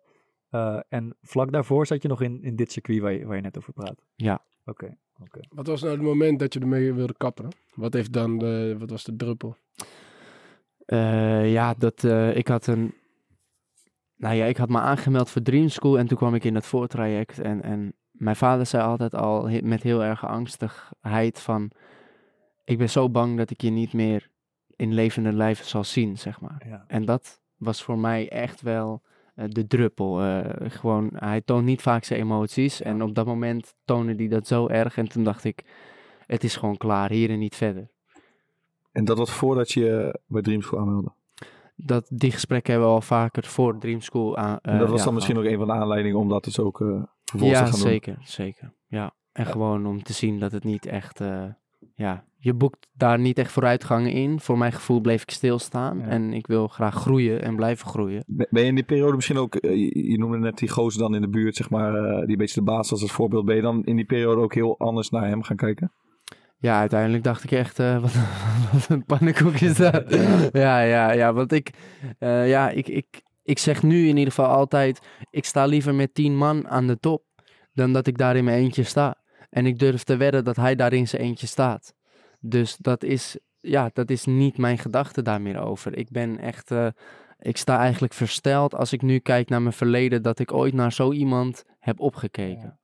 Eh, 0.49 0.79
en 0.89 1.15
vlak 1.21 1.51
daarvoor 1.51 1.87
zat 1.87 2.01
je 2.01 2.07
nog 2.07 2.21
in, 2.21 2.43
in 2.43 2.55
dit 2.55 2.71
circuit 2.71 2.99
waar 2.99 3.13
je, 3.13 3.25
waar 3.25 3.35
je 3.35 3.41
net 3.41 3.57
over 3.57 3.73
praat. 3.73 4.05
Ja. 4.15 4.43
Oké, 4.65 4.97
oké. 5.21 5.39
Wat 5.49 5.67
was 5.67 5.81
nou 5.81 5.93
het 5.93 6.03
moment 6.03 6.39
dat 6.39 6.53
je 6.53 6.59
ermee 6.59 6.93
wilde 6.93 7.15
kappen? 7.17 7.49
Wat, 7.73 7.93
heeft 7.93 8.13
dan 8.13 8.37
de, 8.37 8.75
wat 8.79 8.89
was 8.89 9.03
de 9.03 9.15
druppel? 9.15 9.57
Eh, 10.85 11.51
ja, 11.51 11.73
dat, 11.73 12.03
eh, 12.03 12.35
ik 12.35 12.47
had 12.47 12.67
een... 12.67 12.93
Nou 14.15 14.35
ja, 14.35 14.45
ik 14.45 14.57
had 14.57 14.69
me 14.69 14.79
aangemeld 14.79 15.29
voor 15.29 15.41
Dream 15.41 15.69
School 15.69 15.99
en 15.99 16.07
toen 16.07 16.17
kwam 16.17 16.35
ik 16.35 16.43
in 16.43 16.55
het 16.55 16.65
voortraject. 16.65 17.39
En, 17.39 17.61
en 17.61 17.93
mijn 18.11 18.35
vader 18.35 18.65
zei 18.65 18.83
altijd 18.83 19.15
al 19.15 19.49
he- 19.49 19.61
met 19.61 19.83
heel 19.83 20.03
erg 20.03 20.25
angstigheid 20.25 21.39
van... 21.39 21.71
Ik 22.63 22.77
ben 22.77 22.89
zo 22.89 23.09
bang 23.09 23.37
dat 23.37 23.49
ik 23.49 23.61
je 23.61 23.69
niet 23.69 23.93
meer 23.93 24.29
in 24.75 24.93
levende 24.93 25.33
lijven 25.33 25.65
zal 25.65 25.83
zien, 25.83 26.17
zeg 26.17 26.41
maar. 26.41 26.61
Ja. 26.67 26.83
En 26.87 27.05
dat 27.05 27.41
was 27.57 27.83
voor 27.83 27.97
mij 27.99 28.29
echt 28.29 28.61
wel 28.61 29.01
eh, 29.35 29.45
de 29.47 29.67
druppel. 29.67 30.21
Eh, 30.21 30.69
gewoon, 30.71 31.09
hij 31.13 31.41
toont 31.41 31.65
niet 31.65 31.81
vaak 31.81 32.03
zijn 32.03 32.19
emoties. 32.19 32.81
En 32.81 33.01
op 33.01 33.15
dat 33.15 33.25
moment 33.25 33.75
toonde 33.85 34.15
hij 34.15 34.27
dat 34.27 34.47
zo 34.47 34.67
erg. 34.67 34.97
En 34.97 35.07
toen 35.09 35.23
dacht 35.23 35.43
ik, 35.43 35.63
het 36.25 36.43
is 36.43 36.55
gewoon 36.55 36.77
klaar, 36.77 37.09
hier 37.11 37.29
en 37.29 37.39
niet 37.39 37.55
verder. 37.55 37.89
En 38.91 39.05
dat 39.05 39.17
was 39.17 39.31
voordat 39.31 39.71
je 39.71 40.19
bij 40.27 40.41
Dream 40.41 40.61
School 40.61 40.79
aanmeldde. 40.79 41.11
Dat, 41.75 42.07
die 42.13 42.31
gesprekken 42.31 42.71
hebben 42.71 42.89
we 42.89 42.95
al 42.95 43.01
vaker 43.01 43.43
voor 43.43 43.79
Dream 43.79 44.01
School 44.01 44.37
aan. 44.37 44.59
En 44.61 44.77
dat 44.77 44.85
eh, 44.85 44.89
was 44.89 44.99
ja, 44.99 45.05
dan 45.05 45.13
misschien 45.13 45.37
ook 45.37 45.43
een 45.43 45.57
van 45.57 45.67
de 45.67 45.73
aanleidingen 45.73 46.19
om 46.19 46.29
dat 46.29 46.43
dus 46.43 46.59
ook 46.59 46.81
eh 46.81 47.03
vervolgens 47.25 47.59
Ja, 47.59 47.65
te 47.65 47.71
gaan 47.71 47.79
doen. 47.79 47.89
zeker, 47.89 48.17
zeker. 48.21 48.73
Ja. 48.87 49.13
En 49.31 49.45
gewoon 49.45 49.85
om 49.85 50.03
te 50.03 50.13
zien 50.13 50.39
dat 50.39 50.51
het 50.51 50.63
niet 50.63 50.85
echt... 50.85 51.21
eh, 51.21 51.45
ja, 51.95 52.25
je 52.45 52.53
boekt 52.53 52.89
daar 52.93 53.19
niet 53.19 53.37
echt 53.37 53.51
vooruitgang 53.51 54.13
in. 54.13 54.39
Voor 54.39 54.57
mijn 54.57 54.71
gevoel 54.71 54.99
bleef 54.99 55.21
ik 55.21 55.29
stilstaan. 55.29 55.99
Ja. 55.99 56.05
En 56.05 56.33
ik 56.33 56.47
wil 56.47 56.67
graag 56.67 56.95
groeien 56.95 57.41
en 57.41 57.55
blijven 57.55 57.87
groeien. 57.87 58.23
Ben 58.27 58.61
je 58.61 58.67
in 58.67 58.75
die 58.75 58.83
periode 58.83 59.15
misschien 59.15 59.37
ook, 59.37 59.55
eh, 59.55 59.75
je, 60.09 60.17
noemde 60.17 60.37
net 60.37 60.57
die 60.57 60.69
gozer 60.69 61.01
dan 61.01 61.15
in 61.15 61.21
de 61.21 61.29
buurt, 61.29 61.55
zeg 61.55 61.69
maar, 61.69 61.95
eh, 61.95 62.19
die 62.19 62.29
een 62.29 62.37
beetje 62.37 62.59
de 62.59 62.65
baas 62.65 62.89
was 62.89 63.01
als 63.01 63.11
voorbeeld. 63.11 63.45
Ben 63.45 63.55
je 63.55 63.61
dan 63.61 63.83
in 63.83 63.95
die 63.95 64.05
periode 64.05 64.41
ook 64.41 64.53
heel 64.53 64.79
anders 64.79 65.09
naar 65.09 65.27
hem 65.27 65.43
gaan 65.43 65.55
kijken? 65.55 65.91
Ja, 66.57 66.79
uiteindelijk 66.79 67.23
dacht 67.23 67.43
ik 67.43 67.51
echt, 67.51 67.79
eh, 67.79 68.01
wat, 68.03 68.13
wat 68.71 68.89
een 68.89 69.05
pannenkoek 69.05 69.59
is 69.59 69.77
dat. 69.77 70.03
Ja, 70.51 70.81
ja, 70.81 71.11
ja, 71.11 71.33
want 71.33 71.51
ik, 71.51 71.69
eh, 72.19 72.49
ja, 72.49 72.69
ik, 72.69 72.87
ik, 72.87 73.21
ik 73.43 73.59
zeg 73.59 73.83
nu 73.83 74.07
in 74.07 74.17
ieder 74.17 74.33
geval 74.33 74.49
altijd, 74.49 74.99
ik 75.29 75.45
sta 75.45 75.65
liever 75.65 75.95
met 75.95 76.13
tien 76.13 76.37
man 76.37 76.67
aan 76.67 76.87
de 76.87 76.99
top, 76.99 77.23
dan 77.73 77.93
dat 77.93 78.07
ik 78.07 78.17
daar 78.17 78.35
in 78.35 78.43
mijn 78.43 78.57
eentje 78.57 78.83
sta. 78.83 79.23
En 79.49 79.65
ik 79.65 79.79
durf 79.79 80.03
te 80.03 80.17
wedden 80.17 80.43
dat 80.43 80.55
hij 80.55 80.75
daar 80.75 80.93
in 80.93 81.07
zijn 81.07 81.21
eentje 81.21 81.47
staat. 81.47 81.93
Dus 82.45 82.77
dat 82.77 83.03
is, 83.03 83.39
ja, 83.59 83.89
dat 83.93 84.09
is 84.09 84.25
niet 84.25 84.57
mijn 84.57 84.77
gedachte 84.77 85.21
daar 85.21 85.41
meer 85.41 85.59
over. 85.59 85.97
Ik 85.97 86.09
ben 86.09 86.39
echt, 86.39 86.71
eh, 86.71 86.87
ik 87.39 87.57
sta 87.57 87.77
eigenlijk 87.79 88.13
versteld 88.13 88.75
als 88.75 88.93
ik 88.93 89.01
nu 89.01 89.19
kijk 89.19 89.49
naar 89.49 89.61
mijn 89.61 89.73
verleden, 89.73 90.21
dat 90.23 90.39
ik 90.39 90.53
ooit 90.53 90.73
naar 90.73 90.93
zo 90.93 91.11
iemand 91.11 91.63
heb 91.79 91.99
opgekeken. 91.99 92.79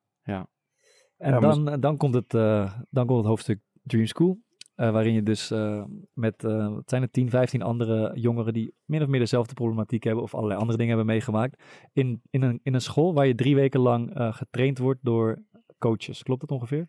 En 1.17 1.33
Ja, 1.33 1.39
maar- 1.39 1.55
dan, 1.65 1.79
dan, 1.79 1.97
komt 1.97 2.13
het, 2.13 2.33
eh, 2.33 2.73
dan 2.89 3.05
komt 3.05 3.17
het 3.17 3.27
hoofdstuk 3.27 3.59
Dream 3.83 4.05
School. 4.05 4.37
eh, 4.75 4.91
waarin 4.91 5.13
je 5.13 5.23
dus 5.23 5.51
eh, 5.51 5.83
met, 6.13 6.43
eh, 6.43 6.67
wat 6.73 6.89
zijn 6.89 7.01
het, 7.01 7.13
10, 7.13 7.29
15 7.29 7.61
andere 7.61 8.11
jongeren 8.19 8.53
die 8.53 8.73
min 8.85 9.01
of 9.01 9.07
meer 9.07 9.19
dezelfde 9.19 9.53
problematiek 9.53 10.03
hebben 10.03 10.23
of 10.23 10.33
allerlei 10.35 10.59
andere 10.59 10.77
dingen 10.77 10.95
hebben 10.95 11.13
meegemaakt. 11.13 11.63
In, 11.93 12.21
in, 12.29 12.41
een, 12.41 12.59
in 12.63 12.73
een 12.73 12.81
school 12.81 13.13
waar 13.13 13.27
je 13.27 13.35
drie 13.35 13.55
weken 13.55 13.79
lang 13.79 14.15
eh, 14.15 14.33
getraind 14.33 14.77
wordt 14.77 14.99
door 15.03 15.43
coaches. 15.77 16.23
Klopt 16.23 16.41
dat 16.41 16.51
ongeveer? 16.51 16.85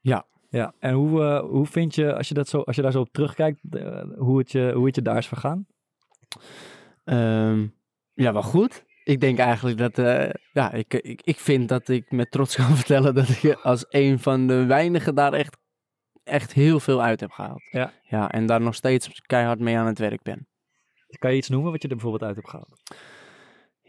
Ja. 0.00 0.26
Ja, 0.54 0.74
en 0.78 0.94
hoe, 0.94 1.22
eh, 1.22 1.40
hoe 1.40 1.66
vind 1.66 1.94
je, 1.94 2.14
als 2.14 2.28
je, 2.28 2.34
dat 2.34 2.48
zo, 2.48 2.60
als 2.60 2.76
je 2.76 2.82
daar 2.82 2.92
zo 2.92 3.00
op 3.00 3.12
terugkijkt, 3.12 3.60
eh, 3.70 4.02
hoe, 4.16 4.38
het 4.38 4.52
je, 4.52 4.72
hoe 4.74 4.86
het 4.86 4.94
je 4.94 5.02
daar 5.02 5.16
is 5.16 5.26
vergaan? 5.26 5.66
Ehm, 7.04 7.66
ja, 8.12 8.32
wel 8.32 8.42
goed. 8.42 8.84
Ik 9.04 9.20
denk 9.20 9.38
eigenlijk 9.38 9.78
dat, 9.78 9.98
eh, 9.98 10.30
ja, 10.52 10.72
ik, 10.72 10.94
ik, 10.94 11.20
ik 11.24 11.38
vind 11.38 11.68
dat 11.68 11.88
ik 11.88 12.10
met 12.10 12.30
trots 12.30 12.54
kan 12.66 12.76
vertellen 12.76 13.14
dat 13.14 13.28
ik 13.28 13.52
als 13.62 13.84
een 13.88 14.18
van 14.18 14.46
de 14.46 14.64
weinigen 14.64 15.14
daar 15.14 15.32
echt, 15.32 15.56
echt 16.24 16.52
heel 16.52 16.80
veel 16.80 17.02
uit 17.02 17.20
heb 17.20 17.30
gehaald. 17.30 17.62
Ja. 17.70 17.92
Ja, 18.02 18.30
en 18.30 18.46
daar 18.46 18.60
nog 18.60 18.74
steeds 18.74 19.20
keihard 19.20 19.60
mee 19.60 19.78
aan 19.78 19.86
het 19.86 19.98
werk 19.98 20.22
ben. 20.22 20.48
Kan 21.18 21.30
je 21.30 21.36
iets 21.36 21.48
noemen 21.48 21.70
wat 21.70 21.82
je 21.82 21.88
er 21.88 21.94
bijvoorbeeld 21.94 22.24
uit 22.24 22.36
hebt 22.36 22.50
gehaald? 22.50 22.82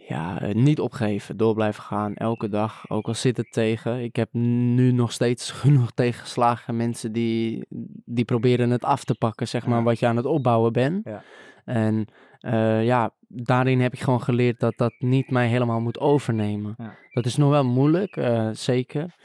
Ja, 0.07 0.41
eh, 0.41 0.53
niet 0.55 0.79
opgeven, 0.79 1.37
door 1.37 1.53
blijven 1.53 1.83
gaan, 1.83 2.13
elke 2.15 2.49
dag, 2.49 2.89
ook 2.89 3.07
al 3.07 3.13
zit 3.13 3.37
het 3.37 3.51
tegen. 3.51 4.03
Ik 4.03 4.15
heb 4.15 4.29
nu 4.33 4.91
nog 4.91 5.11
steeds 5.11 5.51
genoeg 5.61 5.91
tegenslagen 5.91 6.75
mensen 6.75 7.11
die, 7.11 7.65
die 8.05 8.25
proberen 8.25 8.69
het 8.69 8.83
af 8.83 9.03
te 9.03 9.15
pakken, 9.15 9.47
zeg 9.47 9.65
maar, 9.65 9.77
Ja. 9.77 9.83
wat 9.83 9.99
je 9.99 10.07
aan 10.07 10.15
het 10.15 10.25
opbouwen 10.25 10.73
bent. 10.73 11.05
Ja. 11.05 11.23
En 11.65 12.05
eh, 12.39 12.85
ja, 12.85 13.11
daarin 13.27 13.81
heb 13.81 13.93
ik 13.93 13.99
gewoon 13.99 14.21
geleerd 14.21 14.59
dat 14.59 14.73
dat 14.77 14.93
niet 14.99 15.29
mij 15.29 15.47
helemaal 15.47 15.81
moet 15.81 15.99
overnemen. 15.99 16.75
Ja. 16.77 16.95
Dat 17.11 17.25
is 17.25 17.35
nog 17.37 17.49
wel 17.49 17.65
moeilijk, 17.65 18.17
eh, 18.17 18.49
zeker. 18.51 19.15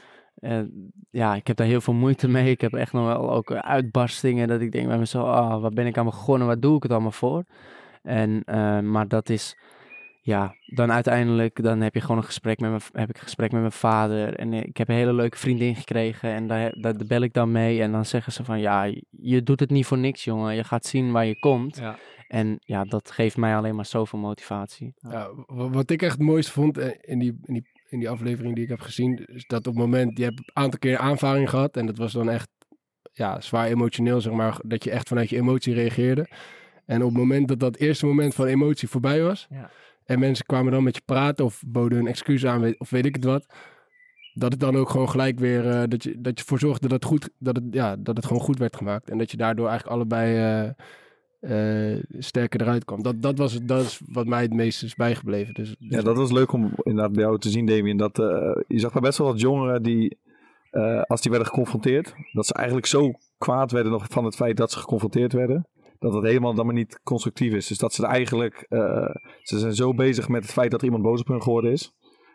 Ja, 1.09 1.35
ik 1.35 1.47
heb 1.47 1.55
daar 1.55 1.67
heel 1.67 1.81
veel 1.81 1.93
moeite 1.93 2.27
mee. 2.27 2.49
Ik 2.49 2.61
heb 2.61 2.73
echt 2.73 2.93
nog 2.93 3.05
wel 3.05 3.31
ook 3.31 3.51
uitbarstingen 3.51 4.47
dat 4.47 4.61
ik 4.61 4.71
denk 4.71 4.87
bij 4.87 4.97
mezelf, 4.97 5.27
ah, 5.27 5.61
waar 5.61 5.71
ben 5.71 5.85
ik 5.85 5.97
aan 5.97 6.05
begonnen, 6.05 6.47
waar 6.47 6.59
doe 6.59 6.75
ik 6.75 6.83
het 6.83 6.91
allemaal 6.91 7.11
voor? 7.11 7.43
En, 8.01 8.43
maar 8.91 9.07
dat 9.07 9.29
is, 9.29 9.57
ja, 10.23 10.55
dan 10.65 10.91
uiteindelijk, 10.91 11.63
dan 11.63 11.81
heb 11.81 11.93
je 11.93 12.01
gewoon 12.01 12.17
een 12.17 12.23
gesprek 12.23 12.59
met 12.59 12.69
mijn, 12.69 12.81
heb 12.91 13.09
ik 13.09 13.15
een 13.15 13.23
gesprek 13.23 13.51
met 13.51 13.59
mijn 13.59 13.71
vader. 13.71 14.35
En 14.35 14.53
ik 14.53 14.77
heb 14.77 14.89
een 14.89 14.95
hele 14.95 15.13
leuke 15.13 15.37
vriendin 15.37 15.75
gekregen 15.75 16.29
en 16.29 16.47
daar, 16.47 16.73
daar 16.79 16.95
bel 17.07 17.21
ik 17.21 17.33
dan 17.33 17.51
mee. 17.51 17.81
En 17.81 17.91
dan 17.91 18.05
zeggen 18.05 18.33
ze 18.33 18.43
van, 18.43 18.59
ja, 18.59 18.93
je 19.09 19.43
doet 19.43 19.59
het 19.59 19.69
niet 19.69 19.85
voor 19.85 19.97
niks, 19.97 20.23
jongen. 20.23 20.55
Je 20.55 20.63
gaat 20.63 20.85
zien 20.85 21.11
waar 21.11 21.25
je 21.25 21.39
komt. 21.39 21.77
Ja. 21.77 21.97
En 22.27 22.57
ja, 22.59 22.83
dat 22.83 23.11
geeft 23.11 23.37
mij 23.37 23.55
alleen 23.55 23.75
maar 23.75 23.85
zoveel 23.85 24.19
motivatie. 24.19 24.93
Ja, 24.97 25.29
wat 25.47 25.89
ik 25.89 26.01
echt 26.01 26.17
het 26.17 26.21
mooiste 26.21 26.51
vond 26.51 26.77
eh, 26.77 26.89
in 27.01 27.19
die, 27.19 27.39
in, 27.43 27.53
die, 27.53 27.67
in 27.89 27.99
die 27.99 28.09
aflevering 28.09 28.55
die 28.55 28.63
ik 28.63 28.69
heb 28.69 28.79
gezien, 28.79 29.25
is 29.25 29.45
dat 29.47 29.67
op 29.67 29.73
het 29.73 29.83
moment, 29.83 30.17
je 30.17 30.23
hebt 30.23 30.39
een 30.39 30.49
aantal 30.53 30.79
keer 30.79 30.97
aanvaring 30.97 31.49
gehad 31.49 31.77
en 31.77 31.85
dat 31.85 31.97
was 31.97 32.13
dan 32.13 32.29
echt 32.29 32.49
ja, 33.13 33.41
zwaar 33.41 33.67
emotioneel, 33.67 34.21
zeg 34.21 34.33
maar, 34.33 34.59
dat 34.65 34.83
je 34.83 34.91
echt 34.91 35.07
vanuit 35.07 35.29
je 35.29 35.37
emotie 35.37 35.73
reageerde. 35.73 36.27
En 36.85 37.01
op 37.03 37.09
het 37.09 37.17
moment 37.17 37.47
dat 37.47 37.59
dat 37.59 37.75
eerste 37.75 38.05
moment 38.05 38.35
van 38.35 38.45
emotie 38.45 38.87
voorbij 38.87 39.21
was, 39.21 39.47
Ja. 39.49 39.71
En 40.11 40.19
mensen 40.19 40.45
kwamen 40.45 40.71
dan 40.71 40.83
met 40.83 40.95
je 40.95 41.01
praten 41.05 41.45
of 41.45 41.61
boden 41.67 41.97
hun 41.97 42.07
excuus 42.07 42.45
aan, 42.45 42.75
of 42.77 42.89
weet 42.89 43.05
ik 43.05 43.15
het 43.15 43.23
wat, 43.23 43.45
dat 44.33 44.51
het 44.51 44.59
dan 44.59 44.75
ook 44.75 44.89
gewoon 44.89 45.09
gelijk 45.09 45.39
weer, 45.39 45.69
eh, 45.69 45.83
dat, 45.87 46.03
je, 46.03 46.21
dat 46.21 46.33
je 46.37 46.43
ervoor 46.43 46.59
zorgde 46.59 46.87
dat 46.87 46.99
het, 47.01 47.05
goed, 47.05 47.29
dat, 47.37 47.55
het, 47.55 47.65
ja, 47.71 47.95
dat 47.95 48.15
het 48.17 48.25
gewoon 48.25 48.41
goed 48.41 48.57
werd 48.57 48.75
gemaakt. 48.75 49.09
En 49.09 49.17
dat 49.17 49.31
je 49.31 49.37
daardoor 49.37 49.67
eigenlijk 49.67 49.95
allebei 49.97 50.35
eh, 50.35 51.93
eh, 51.93 52.03
sterker 52.19 52.61
eruit 52.61 52.85
kwam. 52.85 53.03
Dat, 53.03 53.21
dat, 53.21 53.37
was, 53.37 53.53
het- 53.53 53.67
dat 53.67 53.81
is 53.85 54.01
wat 54.05 54.25
mij 54.27 54.41
het 54.41 54.53
meest 54.53 54.83
is 54.83 54.95
bijgebleven. 54.95 55.53
Dus, 55.53 55.75
Ja, 55.79 56.01
dat 56.01 56.17
was 56.17 56.31
leuk 56.31 56.51
om 56.51 56.71
inderdaad 56.83 57.11
bij 57.13 57.23
jou 57.23 57.39
te 57.39 57.49
zien, 57.49 57.65
Damien. 57.65 57.97
Dat, 57.97 58.15
je 58.67 58.79
zag 58.79 58.91
daar 58.91 59.01
best 59.01 59.17
wel 59.17 59.27
wat 59.27 59.41
jongeren 59.41 59.83
die, 59.83 60.17
als 61.07 61.21
die 61.21 61.31
werden 61.31 61.49
geconfronteerd, 61.49 62.13
dat 62.31 62.45
ze 62.45 62.53
eigenlijk 62.53 62.87
zo 62.87 63.11
kwaad 63.37 63.71
werden 63.71 63.91
nog 63.91 64.05
van 64.09 64.25
het 64.25 64.35
feit 64.35 64.57
dat 64.57 64.71
ze 64.71 64.79
geconfronteerd 64.79 65.33
werden. 65.33 65.65
Dat 66.01 66.13
het 66.13 66.23
helemaal 66.23 66.53
dan 66.53 66.65
maar 66.65 66.75
niet 66.75 66.99
constructief 67.03 67.53
is. 67.53 67.67
Dus 67.67 67.77
dat 67.77 67.93
ze 67.93 68.03
er 68.03 68.09
eigenlijk, 68.09 68.65
eh, 68.69 69.15
ze 69.41 69.59
zijn 69.59 69.73
zo 69.73 69.93
bezig 69.93 70.29
met 70.29 70.41
het 70.43 70.51
feit 70.51 70.71
dat 70.71 70.79
er 70.79 70.85
iemand 70.85 71.03
boos 71.03 71.19
op 71.21 71.27
hun 71.27 71.41
geworden 71.41 71.71
is. 71.71 71.91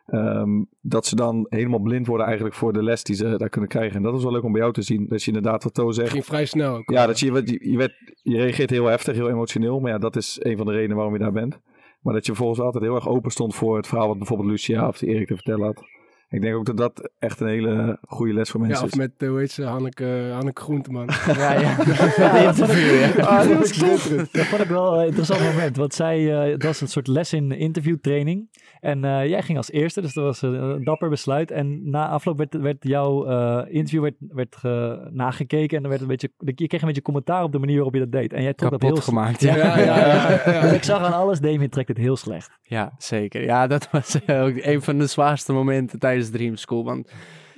ehm, 0.06 0.62
dat 0.80 1.06
ze 1.06 1.16
dan 1.16 1.46
helemaal 1.48 1.80
blind 1.80 2.06
worden 2.06 2.26
eigenlijk 2.26 2.56
voor 2.56 2.72
de 2.72 2.82
les 2.82 3.02
die 3.02 3.16
ze 3.16 3.36
daar 3.36 3.48
kunnen 3.48 3.70
krijgen. 3.70 3.96
En 3.96 4.02
dat 4.02 4.12
was 4.12 4.22
wel 4.22 4.32
leuk 4.32 4.42
om 4.42 4.52
bij 4.52 4.60
jou 4.60 4.72
te 4.72 4.82
zien. 4.82 5.06
Dat 5.08 5.20
je 5.22 5.26
inderdaad 5.26 5.64
wat 5.64 5.76
Het 5.76 5.94
zegt. 5.94 6.10
ging 6.10 6.24
vrij 6.24 6.44
snel. 6.44 6.76
Ook, 6.76 6.90
Ja, 6.90 7.06
dat 7.06 7.20
je, 7.20 7.32
je, 7.32 7.70
je, 7.70 7.76
werd, 7.76 7.92
je 8.22 8.36
reageert 8.36 8.70
heel 8.70 8.84
heftig, 8.86 9.14
heel 9.16 9.28
emotioneel. 9.30 9.80
Maar 9.80 9.90
ja, 9.90 9.98
dat 9.98 10.16
is 10.16 10.36
een 10.42 10.56
van 10.56 10.66
de 10.66 10.72
redenen 10.72 10.96
waarom 10.96 11.14
je 11.14 11.20
daar 11.20 11.32
bent. 11.32 11.60
Maar 12.00 12.14
dat 12.14 12.26
je 12.26 12.32
vervolgens 12.32 12.60
altijd 12.60 12.84
heel 12.84 12.94
erg 12.94 13.08
open 13.08 13.30
stond 13.30 13.54
voor 13.54 13.76
het 13.76 13.86
verhaal 13.86 14.08
wat 14.08 14.18
bijvoorbeeld 14.18 14.48
Lucia 14.48 14.88
of 14.88 15.00
Erik 15.02 15.26
te 15.26 15.34
vertellen 15.34 15.64
had. 15.66 15.82
Ik 16.28 16.40
denk 16.40 16.54
ook 16.54 16.66
dat 16.66 16.76
dat 16.76 17.10
echt 17.18 17.40
een 17.40 17.46
hele 17.46 17.98
goede 18.08 18.32
les 18.32 18.50
voor 18.50 18.60
Ja, 18.60 18.66
mensen 18.66 18.84
of 18.84 18.90
is. 18.92 18.98
met, 18.98 19.10
eh, 19.18 19.28
hoe 19.28 19.38
heet 19.38 19.50
ze, 19.50 19.62
Hanneke, 19.64 20.28
Hanneke 20.32 20.62
Groenteman. 20.62 21.08
Ja, 21.26 21.52
ja. 21.60 21.76
Ja, 22.16 22.42
dat 22.42 22.56
vond 22.56 22.70
ik- 22.70 22.76
interview, 22.76 23.16
ja. 23.18 23.24
Ah, 23.24 23.48
dat 23.48 23.58
was 23.58 23.68
schitterend. 23.68 24.32
Dat 24.32 24.44
vond 24.46 24.62
ik 24.62 24.68
wel 24.68 24.98
een 25.00 25.06
interessant 25.06 25.40
moment. 25.40 25.76
Want 25.76 25.94
zij, 25.94 26.42
eh, 26.44 26.52
het 26.52 26.62
was 26.62 26.80
een 26.80 26.88
soort 26.88 27.06
les 27.06 27.32
in 27.32 27.52
interviewtraining. 27.52 28.48
En 28.80 29.04
eh, 29.04 29.26
jij 29.28 29.42
ging 29.42 29.58
als 29.58 29.70
eerste, 29.70 30.00
dus 30.00 30.12
dat 30.14 30.24
was 30.24 30.42
een, 30.42 30.84
dapper 30.84 31.08
besluit. 31.08 31.50
En 31.50 31.90
na 31.90 32.08
afloop 32.08 32.36
werd, 32.38 32.54
werd 32.60 32.76
jouw 32.80 33.26
eh, 33.26 33.74
interview 33.74 34.02
werd, 34.02 34.14
werd 34.18 34.56
ge- 34.56 35.08
nagekeken. 35.12 35.76
En 35.76 35.82
er 35.82 35.88
werd 35.88 36.00
een 36.00 36.06
beetje, 36.06 36.30
je 36.38 36.66
kreeg 36.66 36.80
een 36.80 36.86
beetje 36.86 37.02
commentaar 37.02 37.42
op 37.42 37.52
de 37.52 37.58
manier 37.58 37.74
waarop 37.74 37.94
je 37.94 38.00
dat 38.00 38.12
deed. 38.12 38.32
En 38.32 38.42
jij 38.42 38.54
trok 38.54 38.70
dat 38.70 38.82
heel 38.82 38.96
gemaakt. 38.96 39.40
Ja, 39.40 39.56
Ja. 39.56 39.78
ja, 39.78 39.78
ja. 39.78 39.96
ja, 40.30 40.52
ja. 40.52 40.60
Dus 40.60 40.72
ik 40.72 40.82
zag 40.84 41.02
aan 41.02 41.12
alles, 41.12 41.40
Damien 41.40 41.70
trekt 41.70 41.88
het 41.88 41.96
heel 41.98 42.16
slecht. 42.16 42.50
Ja, 42.62 42.92
zeker. 42.98 43.42
Ja, 43.42 43.66
dat 43.66 43.88
was 43.90 44.14
ook 44.28 44.52
een 44.56 44.82
van 44.82 44.98
de 44.98 45.06
zwaarste 45.06 45.52
momenten 45.52 45.98
tijdens 45.98 46.15
Dream 46.24 46.56
School. 46.56 46.84
Want 46.84 47.10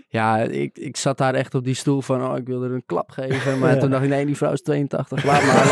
ja, 0.08 0.38
ik, 0.38 0.78
ik 0.78 0.96
zat 0.96 1.18
daar 1.18 1.34
echt 1.34 1.54
op 1.54 1.64
die 1.64 1.74
stoel 1.74 2.00
van, 2.00 2.24
oh, 2.30 2.36
ik 2.36 2.46
wil 2.46 2.62
er 2.62 2.72
een 2.72 2.86
klap 2.86 3.10
geven. 3.10 3.58
Maar 3.58 3.72
Ja. 3.74 3.80
toen 3.80 3.90
dacht 3.90 4.02
ik, 4.02 4.08
nee, 4.08 4.26
die 4.26 4.36
vrouw 4.36 4.52
is 4.52 4.62
82, 4.62 5.24
laat 5.24 5.44
maar. 5.46 5.66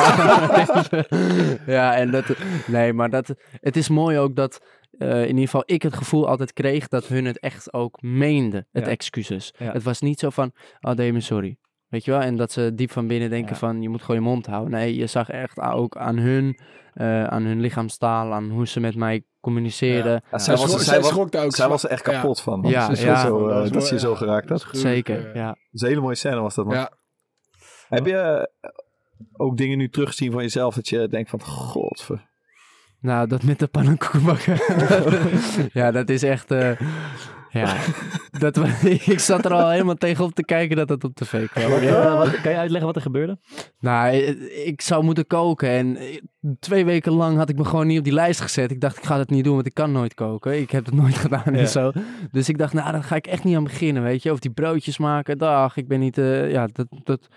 laat 0.57 0.91
maar. 0.91 1.07
ja, 1.77 1.95
en 1.97 2.11
dat, 2.11 2.25
nee, 2.67 2.93
maar 2.93 3.11
dat, 3.11 3.35
het 3.53 3.77
is 3.77 3.89
mooi 3.89 4.19
ook 4.19 4.37
dat 4.37 4.61
eh, 4.99 5.21
in 5.23 5.29
ieder 5.29 5.45
geval 5.45 5.63
ik 5.67 5.83
het 5.83 5.95
gevoel 5.95 6.29
altijd 6.29 6.53
kreeg 6.53 6.89
dat 6.89 7.07
hun 7.07 7.25
het 7.25 7.39
echt 7.41 7.73
ook 7.73 8.03
meenden, 8.03 8.67
het 8.73 8.85
Ja. 8.85 8.91
excuses. 8.91 9.55
Ja. 9.59 9.73
Het 9.73 9.83
was 9.83 10.01
niet 10.01 10.19
zo 10.19 10.31
van, 10.31 10.53
oh, 10.81 10.95
Damon, 10.95 11.21
sorry. 11.21 11.57
Weet 11.89 12.05
je 12.05 12.11
wel? 12.11 12.21
En 12.21 12.37
dat 12.37 12.53
ze 12.53 12.75
diep 12.75 12.91
van 12.91 13.07
binnen 13.07 13.31
denken 13.31 13.57
van, 13.57 13.83
je 13.83 13.89
moet 13.89 14.01
gewoon 14.03 14.17
je 14.17 14.29
mond 14.29 14.47
houden. 14.47 14.71
Nee, 14.73 14.95
je 14.97 15.07
zag 15.07 15.29
echt 15.31 15.61
ook 15.61 15.97
aan 15.97 16.17
hun, 16.17 16.59
eh, 16.97 17.25
aan 17.25 17.43
hun 17.43 17.61
lichaamstaal, 17.61 18.33
aan 18.33 18.51
hoe 18.51 18.67
ze 18.67 18.81
met 18.81 18.97
mij 18.97 19.25
communiceerden. 19.41 20.13
Ja, 20.13 20.39
Zij, 20.39 20.39
zij 20.39 20.55
was, 20.55 20.63
schrok, 20.63 20.81
zij 20.81 20.85
zij 20.93 21.01
was, 21.01 21.09
schrok 21.09 21.33
daar 21.33 21.45
ook. 21.45 21.55
zij 21.55 21.69
was 21.69 21.85
er 21.85 21.91
echt 21.91 22.03
kapot 22.03 22.41
van. 22.41 22.61
man. 22.61 22.71
Ja, 22.71 22.87
Ze 22.87 22.93
is 22.93 23.03
ja. 23.03 23.27
Zo, 23.27 23.49
Dat 23.49 23.67
eh, 23.67 23.73
dat 23.73 23.87
ze 23.87 23.95
je 23.95 24.01
zo 24.01 24.15
geraakt 24.15 24.49
had. 24.49 24.67
Dat 24.73 24.81
Zeker, 24.81 25.29
eh, 25.29 25.35
ja. 25.35 25.47
Dat 25.47 25.57
is 25.73 25.81
een 25.81 25.89
hele 25.89 26.01
mooie 26.01 26.15
scène 26.15 26.41
was 26.41 26.55
dat, 26.55 26.65
man. 26.65 26.75
Ja, 26.75 26.91
Heb 27.89 28.07
je 28.07 28.51
ook 29.33 29.57
dingen 29.57 29.79
nu 29.79 29.89
teruggezien 29.89 30.33
van 30.33 30.43
jezelf 30.43 30.75
dat 30.75 30.89
je 30.89 31.09
denkt 31.09 31.31
van, 31.31 31.43
godver... 31.43 32.35
Nou, 33.07 33.29
dat 33.29 33.43
met 33.43 33.59
de 33.59 33.67
pannenkoekenbakken. 33.67 34.59
ja, 35.81 35.91
dat 35.91 36.09
is 36.09 36.23
echt... 36.23 36.51
eh, 36.51 36.71
ja, 37.51 37.77
dat, 38.39 38.57
ik 39.07 39.19
zat 39.21 39.45
er 39.45 39.53
al 39.53 39.71
helemaal 39.71 39.95
tegenop 39.95 40.35
te 40.35 40.45
kijken 40.45 40.77
dat 40.77 40.89
het 40.89 41.05
op 41.05 41.15
tv 41.15 41.49
kwam. 41.49 41.71
Wat, 41.71 41.81
eh, 41.81 42.19
wat- 42.19 42.41
kan 42.41 42.53
je 42.53 42.59
uitleggen 42.59 42.87
wat 42.87 42.97
er 42.97 43.03
gebeurde? 43.03 43.39
Nou, 43.81 44.09
eh, 44.13 44.67
ik 44.67 44.81
zou 44.81 45.05
moeten 45.05 45.27
koken 45.27 45.69
en 45.69 45.99
twee 46.61 46.85
weken 46.85 47.13
lang 47.13 47.37
had 47.37 47.49
ik 47.49 47.57
me 47.59 47.65
gewoon 47.65 47.87
niet 47.87 47.99
op 47.99 48.05
die 48.05 48.13
lijst 48.13 48.41
gezet. 48.41 48.71
Ik 48.71 48.81
dacht, 48.81 48.97
ik 48.97 49.05
ga 49.05 49.17
dat 49.17 49.31
niet 49.31 49.45
doen, 49.45 49.55
want 49.55 49.67
ik 49.67 49.75
kan 49.75 49.93
nooit 49.93 50.15
koken. 50.15 50.61
Ik 50.61 50.71
heb 50.71 50.85
het 50.87 50.95
nooit 50.95 51.17
gedaan 51.25 51.43
Ja. 51.45 51.53
en 51.53 51.69
zo. 51.69 51.93
Dus 52.31 52.49
ik 52.49 52.59
dacht, 52.59 52.73
nou, 52.73 52.93
daar 52.93 53.03
ga 53.05 53.17
ik 53.17 53.27
echt 53.27 53.45
niet 53.45 53.57
aan 53.57 53.65
beginnen, 53.65 54.03
weet 54.03 54.23
je. 54.23 54.33
Of 54.33 54.39
die 54.39 54.51
broodjes 54.51 54.99
maken, 54.99 55.39
dag, 55.39 55.77
ik 55.77 55.89
ben 55.89 56.01
niet... 56.01 56.19
eh, 56.19 56.51
ja, 56.51 56.69
dat, 56.73 56.87
dat, 57.05 57.29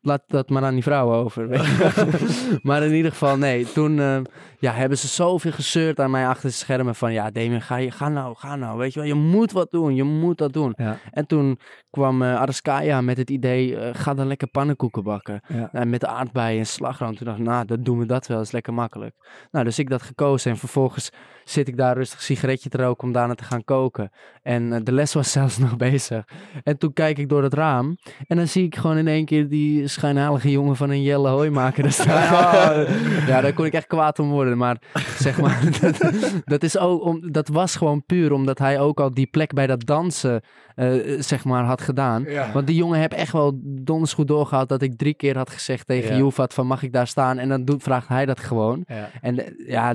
laat 0.00 0.22
dat 0.26 0.48
maar 0.48 0.64
aan 0.64 0.74
die 0.74 0.82
vrouwen 0.82 1.16
over. 1.16 1.48
weet 1.48 1.64
je. 1.64 2.58
maar 2.62 2.82
in 2.82 2.94
ieder 2.94 3.10
geval, 3.10 3.36
nee. 3.36 3.72
Toen 3.72 4.00
eh, 4.00 4.20
ja, 4.58 4.72
hebben 4.72 4.98
ze 4.98 5.06
zoveel 5.08 5.52
gezeurd 5.52 6.00
aan 6.00 6.10
mij 6.10 6.26
achter 6.26 6.48
de 6.48 6.54
schermen 6.54 6.94
van... 6.94 7.12
Ja, 7.12 7.30
Damien, 7.30 7.62
ga, 7.62 7.76
je, 7.76 7.90
ga 7.90 8.08
nou, 8.08 8.36
ga 8.36 8.56
nou. 8.56 8.78
Weet 8.78 8.92
je 8.92 9.00
wel, 9.00 9.08
je 9.08 9.14
moet 9.14 9.52
wat 9.52 9.70
doen. 9.70 9.94
Je 9.94 10.04
moet 10.04 10.38
dat 10.38 10.52
doen. 10.52 10.72
Ja. 10.76 10.98
En 11.10 11.26
toen 11.26 11.58
kwam 11.90 12.22
eh 12.22 12.40
Araskaya 12.40 13.00
met 13.00 13.16
het 13.16 13.30
idee... 13.30 13.76
eh, 13.76 13.90
ga 13.92 14.14
dan 14.14 14.26
lekker 14.26 14.48
pannenkoeken 14.48 15.02
bakken. 15.02 15.40
Ja. 15.48 15.68
Nou, 15.72 15.86
met 15.86 16.04
aardbeien 16.04 16.58
en 16.58 16.66
slagroom. 16.66 17.16
Toen 17.16 17.26
dacht 17.26 17.38
ik, 17.38 17.44
nou, 17.44 17.64
dat 17.64 17.84
doen 17.84 17.98
we 17.98 18.06
dat 18.06 18.26
wel. 18.26 18.36
Dat 18.36 18.46
is 18.46 18.52
lekker 18.52 18.74
makkelijk. 18.74 19.14
Nou, 19.50 19.64
dus 19.64 19.78
ik 19.78 19.88
dat 19.90 20.02
gekozen. 20.02 20.50
En 20.50 20.56
vervolgens 20.56 21.10
zit 21.44 21.68
ik 21.68 21.76
daar 21.76 21.96
rustig 21.96 22.22
sigaretje 22.22 22.68
te 22.68 22.76
roken 22.76 23.06
om 23.06 23.12
daarna 23.12 23.34
te 23.34 23.44
gaan 23.44 23.64
koken. 23.64 24.10
En 24.42 24.84
de 24.84 24.92
les 24.92 25.14
was 25.14 25.32
zelfs 25.32 25.58
nog 25.68 25.76
bezig. 25.76 26.24
En 26.62 26.78
toen 26.78 26.92
kijk 26.92 27.18
ik 27.18 27.28
door 27.28 27.42
het 27.42 27.54
raam. 27.54 27.96
En 28.26 28.36
dan 28.36 28.46
zie 28.48 28.64
ik 28.64 28.76
gewoon 28.76 28.96
in 28.96 29.08
één 29.08 29.24
keer 29.24 29.48
die 29.48 29.86
schijnheilige 29.90 30.50
jongen 30.50 30.76
van 30.76 30.90
een 30.90 31.02
Jelle 31.02 31.28
Hooi 31.28 31.50
maken. 31.50 31.82
daar 31.82 31.92
staan. 32.02 32.86
ja, 33.26 33.40
daar 33.40 33.52
kon 33.52 33.64
ik 33.64 33.72
echt 33.72 33.86
kwaad 33.86 34.18
om 34.18 34.30
worden. 34.30 34.56
Maar 34.58 34.76
zeg 35.18 35.40
maar, 35.40 35.60
dat, 35.80 35.98
dat, 36.44 36.62
is 36.62 36.78
ook 36.78 37.04
om, 37.04 37.32
dat 37.32 37.48
was 37.48 37.76
gewoon 37.76 38.04
puur 38.06 38.32
omdat 38.32 38.58
hij 38.58 38.78
ook 38.80 39.00
al 39.00 39.14
die 39.14 39.26
plek 39.26 39.52
bij 39.52 39.66
dat 39.66 39.86
dansen, 39.86 40.40
eh, 40.74 40.88
zeg 41.18 41.44
maar, 41.44 41.64
had 41.64 41.80
gedaan. 41.80 42.24
ja. 42.28 42.52
Want 42.52 42.66
die 42.66 42.76
jongen 42.76 43.00
heb 43.00 43.12
echt 43.12 43.32
wel 43.32 43.52
donders 43.62 44.12
goed 44.12 44.28
doorgehad 44.28 44.68
dat 44.68 44.82
ik 44.82 44.96
drie 44.98 45.14
keer 45.14 45.36
had 45.36 45.50
gezegd 45.50 45.86
tegen 45.86 46.10
Ja. 46.10 46.16
Joefat 46.16 46.54
van 46.54 46.66
mag 46.66 46.82
ik 46.82 46.92
daar 46.92 47.06
staan? 47.06 47.38
En 47.38 47.48
dan 47.48 47.64
doet, 47.64 47.82
vraagt 47.82 48.08
hij 48.08 48.26
dat 48.26 48.40
gewoon. 48.40 48.84
Ja. 48.88 49.10
En 49.20 49.38
eh, 49.46 49.68
ja, 49.68 49.94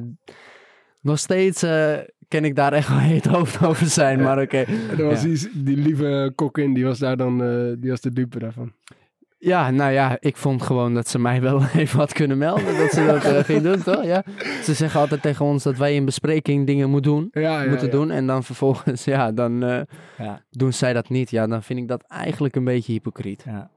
nog 1.01 1.19
steeds 1.19 1.63
eh 1.63 1.93
kan 2.27 2.45
ik 2.45 2.55
daar 2.55 2.73
echt 2.73 2.87
wel 2.89 2.97
heet 2.97 3.25
hoofd 3.25 3.65
over 3.65 3.85
zijn, 3.85 4.21
maar 4.21 4.41
oké. 4.41 4.57
Er 4.97 5.05
was 5.05 5.21
Ja. 5.21 5.27
die, 5.27 5.63
die 5.63 5.77
lieve 5.77 6.31
kokkin, 6.35 6.73
die 6.73 6.85
was 6.85 6.99
daar 6.99 7.17
dan, 7.17 7.37
die 7.79 7.89
was 7.89 8.01
de 8.01 8.11
dupe 8.13 8.39
daarvan. 8.39 8.71
Ja, 9.45 9.71
nou 9.71 9.91
ja, 9.91 10.17
ik 10.19 10.37
vond 10.37 10.61
gewoon 10.61 10.93
dat 10.93 11.07
ze 11.07 11.19
mij 11.19 11.41
wel 11.41 11.63
even 11.75 11.99
had 11.99 12.13
kunnen 12.13 12.37
melden 12.37 12.77
dat 12.77 12.91
ze 12.91 13.05
dat 13.05 13.45
ging 13.45 13.61
doen, 13.61 13.83
toch? 13.83 14.03
Ja. 14.03 14.23
Ze 14.63 14.73
zeggen 14.73 14.99
altijd 14.99 15.21
tegen 15.21 15.45
ons 15.45 15.63
dat 15.63 15.77
wij 15.77 15.95
in 15.95 16.05
bespreking 16.05 16.65
dingen 16.65 16.89
moeten 16.89 17.11
doen. 17.11 17.27
Ja, 17.31 17.61
ja, 17.61 17.69
moeten 17.69 17.87
ja. 17.87 17.91
doen. 17.93 18.11
En 18.11 18.27
dan 18.27 18.43
vervolgens, 18.43 19.03
ja, 19.15 19.31
dan 19.31 19.63
eh, 19.63 19.81
Ja. 20.17 20.41
doen 20.51 20.73
zij 20.73 20.93
dat 20.93 21.09
niet. 21.09 21.29
Ja, 21.29 21.47
dan 21.47 21.63
vind 21.63 21.79
ik 21.79 21.87
dat 21.87 22.03
eigenlijk 22.07 22.55
een 22.55 22.63
beetje 22.63 22.91
hypocriet. 22.91 23.43
Ja. 23.45 23.69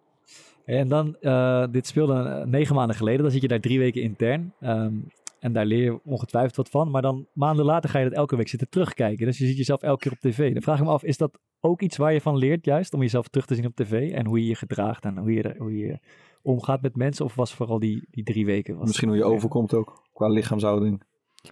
En 0.64 0.88
dan, 0.88 1.16
eh, 1.20 1.64
dit 1.70 1.86
speelde 1.86 2.42
negen 2.46 2.74
maanden 2.74 2.96
geleden. 2.96 3.22
Dan 3.22 3.30
zit 3.30 3.42
je 3.42 3.48
daar 3.48 3.60
drie 3.60 3.78
weken 3.78 4.02
intern. 4.02 4.52
Ehm, 4.60 4.92
en 5.38 5.52
daar 5.52 5.66
leer 5.66 5.82
je 5.82 6.00
ongetwijfeld 6.04 6.56
wat 6.56 6.68
van. 6.68 6.90
Maar 6.90 7.02
dan 7.02 7.26
maanden 7.32 7.64
later 7.64 7.90
ga 7.90 7.98
je 7.98 8.08
dat 8.08 8.18
elke 8.18 8.36
week 8.36 8.48
zitten 8.48 8.68
terugkijken. 8.68 9.26
Dus 9.26 9.38
je 9.38 9.46
ziet 9.46 9.56
jezelf 9.56 9.82
elke 9.82 10.00
keer 10.00 10.12
op 10.12 10.18
tv. 10.18 10.52
Dan 10.52 10.62
vraag 10.62 10.78
ik 10.78 10.84
me 10.84 10.90
af, 10.90 11.02
is 11.02 11.16
dat 11.16 11.38
ook 11.60 11.82
iets 11.82 11.96
waar 11.96 12.12
je 12.12 12.20
van 12.20 12.36
leert 12.36 12.64
juist? 12.64 12.94
Om 12.94 13.00
jezelf 13.00 13.28
terug 13.28 13.46
te 13.46 13.54
zien 13.54 13.66
op 13.66 13.74
tv? 13.74 14.12
En 14.12 14.26
hoe 14.26 14.40
je 14.40 14.46
je 14.48 14.54
gedraagt 14.54 15.04
en 15.04 15.18
hoe 15.18 15.32
je, 15.32 15.42
er- 15.42 15.58
hoe 15.58 15.76
je 15.76 15.98
omgaat 16.42 16.82
met 16.82 16.96
mensen? 16.96 17.24
Of 17.24 17.34
was 17.34 17.54
vooral 17.54 17.78
die, 17.78 18.06
die 18.10 18.24
drie 18.24 18.46
weken? 18.46 18.76
Was 18.76 18.86
Misschien 18.86 19.08
hoe 19.08 19.16
je 19.16 19.24
overkomt 19.24 19.74
ook, 19.74 20.02
qua 20.12 20.28
lichaamshouding. 20.28 21.02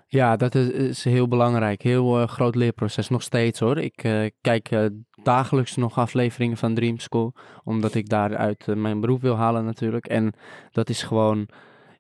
Ja, 0.07 0.37
dat 0.37 0.55
is, 0.55 0.69
is 0.69 1.05
heel 1.05 1.29
belangrijk. 1.29 1.83
Heel 1.83 2.21
eh, 2.21 2.29
groot 2.29 2.55
leerproces. 2.55 3.09
Nog 3.09 3.23
steeds 3.23 3.61
hoor. 3.61 3.79
Ik 3.79 4.05
eh, 4.05 4.25
kijk 4.41 4.71
eh, 4.71 4.87
dagelijks 5.23 5.77
nog 5.77 5.99
afleveringen 5.99 6.57
van 6.57 6.75
Dream 6.75 6.99
School. 6.99 7.35
Omdat 7.65 7.95
ik 7.95 8.09
daaruit 8.09 8.67
mijn 8.75 9.01
beroep 9.01 9.21
wil 9.21 9.37
halen 9.37 9.65
natuurlijk. 9.65 10.07
En 10.07 10.33
dat 10.71 10.89
is 10.89 11.03
gewoon... 11.03 11.49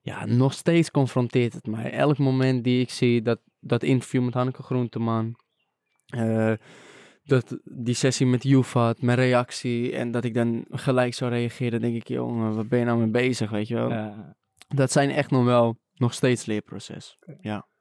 Ja, 0.07 0.27
nog 0.27 0.53
steeds 0.53 0.91
confronteert 0.91 1.53
het 1.53 1.67
mij. 1.67 1.93
Elk 1.93 2.19
moment 2.19 2.65
die 2.65 2.81
ik 2.81 2.91
zie, 2.91 3.23
dat, 3.23 3.41
dat 3.61 3.83
interview 3.83 4.25
met 4.25 4.35
Hanneke 4.35 4.63
Groenteman... 4.63 5.37
eh, 6.07 6.53
dat, 7.25 7.59
die 7.65 7.95
sessie 7.95 8.27
met 8.27 8.43
Jufat, 8.43 9.03
mijn 9.03 9.19
reactie... 9.19 9.97
En 9.97 10.11
dat 10.11 10.25
ik 10.25 10.35
dan 10.35 10.65
gelijk 10.71 11.15
zou 11.15 11.31
reageren, 11.31 11.81
denk 11.81 11.95
ik... 11.95 12.09
Jongen, 12.09 12.55
wat 12.55 12.69
ben 12.69 12.79
je 12.79 12.85
nou 12.85 12.99
mee 12.99 13.11
bezig, 13.11 13.51
weet 13.51 13.69
je 13.69 13.75
wel? 13.75 13.91
Ja. 13.91 14.37
Dat 14.69 14.93
zijn 14.93 15.11
echt 15.11 15.31
nog 15.31 15.45
wel 15.45 15.79
nog 15.95 16.15
steeds 16.15 16.47
leerproces. 16.47 17.19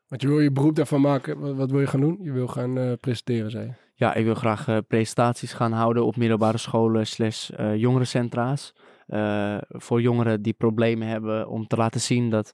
Want 0.07 0.21
je 0.21 0.27
wil 0.27 0.39
je 0.39 0.51
beroep 0.51 0.75
daarvan 0.75 1.01
maken. 1.01 1.39
Wat, 1.39 1.55
wat 1.55 1.71
wil 1.71 1.79
je 1.79 1.87
gaan 1.87 1.99
doen? 1.99 2.17
Je 2.21 2.31
wil 2.31 2.47
gaan 2.47 2.77
eh, 2.77 2.91
presenteren, 2.99 3.51
zei 3.51 3.65
je. 3.65 3.73
Ja, 3.93 4.13
ik 4.13 4.25
wil 4.25 4.35
graag 4.35 4.67
eh, 4.67 4.77
presentaties 4.87 5.53
gaan 5.53 5.71
houden 5.71 6.05
op 6.05 6.15
middelbare 6.15 6.57
scholen 6.57 7.07
slash 7.07 7.49
eh, 7.49 7.75
jongerencentra's. 7.75 8.73
Eh, 9.05 9.57
voor 9.67 10.01
jongeren 10.01 10.41
die 10.41 10.53
problemen 10.53 11.07
hebben 11.07 11.47
om 11.47 11.67
te 11.67 11.75
laten 11.75 12.01
zien 12.01 12.29
dat 12.29 12.53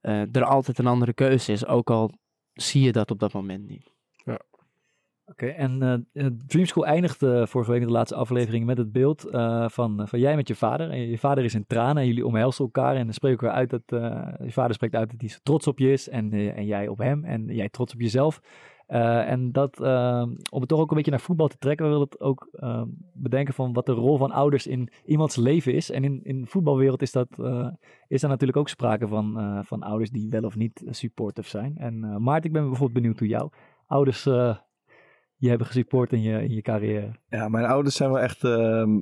eh, 0.00 0.34
er 0.36 0.44
altijd 0.44 0.78
een 0.78 0.86
andere 0.86 1.12
keuze 1.12 1.52
is. 1.52 1.66
Ook 1.66 1.90
al 1.90 2.10
zie 2.52 2.82
je 2.82 2.92
dat 2.92 3.10
op 3.10 3.18
dat 3.18 3.32
moment 3.32 3.68
niet. 3.68 3.94
Oké, 5.26 5.46
en 5.46 5.82
eh, 5.82 6.24
eh, 6.24 6.30
Dream 6.46 6.66
School 6.66 6.86
eindigde 6.86 7.46
vorige 7.46 7.70
week 7.70 7.80
in 7.80 7.86
de 7.86 7.92
laatste 7.92 8.14
aflevering 8.16 8.66
met 8.66 8.78
het 8.78 8.92
beeld 8.92 9.24
eh, 9.24 9.68
van, 9.68 10.08
van 10.08 10.18
jij 10.18 10.36
met 10.36 10.48
je 10.48 10.54
vader. 10.54 10.90
En 10.90 10.98
je 10.98 11.18
vader 11.18 11.44
is 11.44 11.54
in 11.54 11.66
tranen 11.66 12.02
en 12.02 12.06
jullie 12.06 12.26
omhelzen 12.26 12.64
elkaar 12.64 12.96
en 12.96 13.12
spreken 13.12 13.38
elkaar 13.38 13.58
uit 13.58 13.70
dat 13.70 13.82
eh, 13.86 14.46
je 14.46 14.52
vader 14.52 14.74
spreekt 14.74 14.94
uit 14.94 15.10
dat 15.10 15.20
hij 15.20 15.28
zo 15.28 15.38
trots 15.42 15.66
op 15.66 15.78
je 15.78 15.92
is 15.92 16.08
en, 16.08 16.32
eh, 16.32 16.56
en 16.56 16.66
jij 16.66 16.88
op 16.88 16.98
hem 16.98 17.24
en 17.24 17.46
jij 17.46 17.68
trots 17.68 17.94
op 17.94 18.00
jezelf. 18.00 18.40
Eh, 18.86 19.30
en 19.30 19.52
dat, 19.52 19.80
eh, 19.80 20.22
om 20.50 20.60
het 20.60 20.68
toch 20.68 20.80
ook 20.80 20.90
een 20.90 20.96
beetje 20.96 21.10
naar 21.10 21.20
voetbal 21.20 21.48
te 21.48 21.58
trekken, 21.58 21.84
we 21.86 21.90
willen 21.92 22.06
het 22.10 22.20
ook 22.20 22.48
eh, 22.52 22.82
bedenken 23.14 23.54
van 23.54 23.72
wat 23.72 23.86
de 23.86 23.92
rol 23.92 24.16
van 24.16 24.30
ouders 24.30 24.66
in 24.66 24.88
iemands 25.04 25.36
leven 25.36 25.74
is. 25.74 25.90
En 25.90 26.04
in, 26.04 26.20
in 26.22 26.40
de 26.40 26.46
voetbalwereld 26.46 27.02
is, 27.02 27.12
dat, 27.12 27.28
eh, 27.38 27.68
is 28.08 28.20
daar 28.20 28.30
natuurlijk 28.30 28.58
ook 28.58 28.68
sprake 28.68 29.08
van, 29.08 29.38
eh, 29.38 29.58
van 29.62 29.82
ouders 29.82 30.10
die 30.10 30.30
wel 30.30 30.42
of 30.42 30.56
niet 30.56 30.82
supportive 30.90 31.48
zijn. 31.48 31.76
En 31.76 32.22
Maarten, 32.22 32.46
ik 32.46 32.52
ben 32.52 32.62
bijvoorbeeld 32.68 32.92
benieuwd 33.02 33.18
hoe 33.18 33.28
jouw 33.28 33.50
ouders 33.86 34.22
je 35.36 35.48
hebben 35.48 35.66
gesupport 35.66 36.12
in 36.12 36.22
je, 36.22 36.42
in 36.42 36.54
je 36.54 36.62
carrière. 36.62 37.10
Ja, 37.28 37.48
mijn 37.48 37.64
ouders 37.64 37.96
zijn 37.96 38.10
wel 38.10 38.20
echt 38.20 38.44
ehm, 38.44 39.00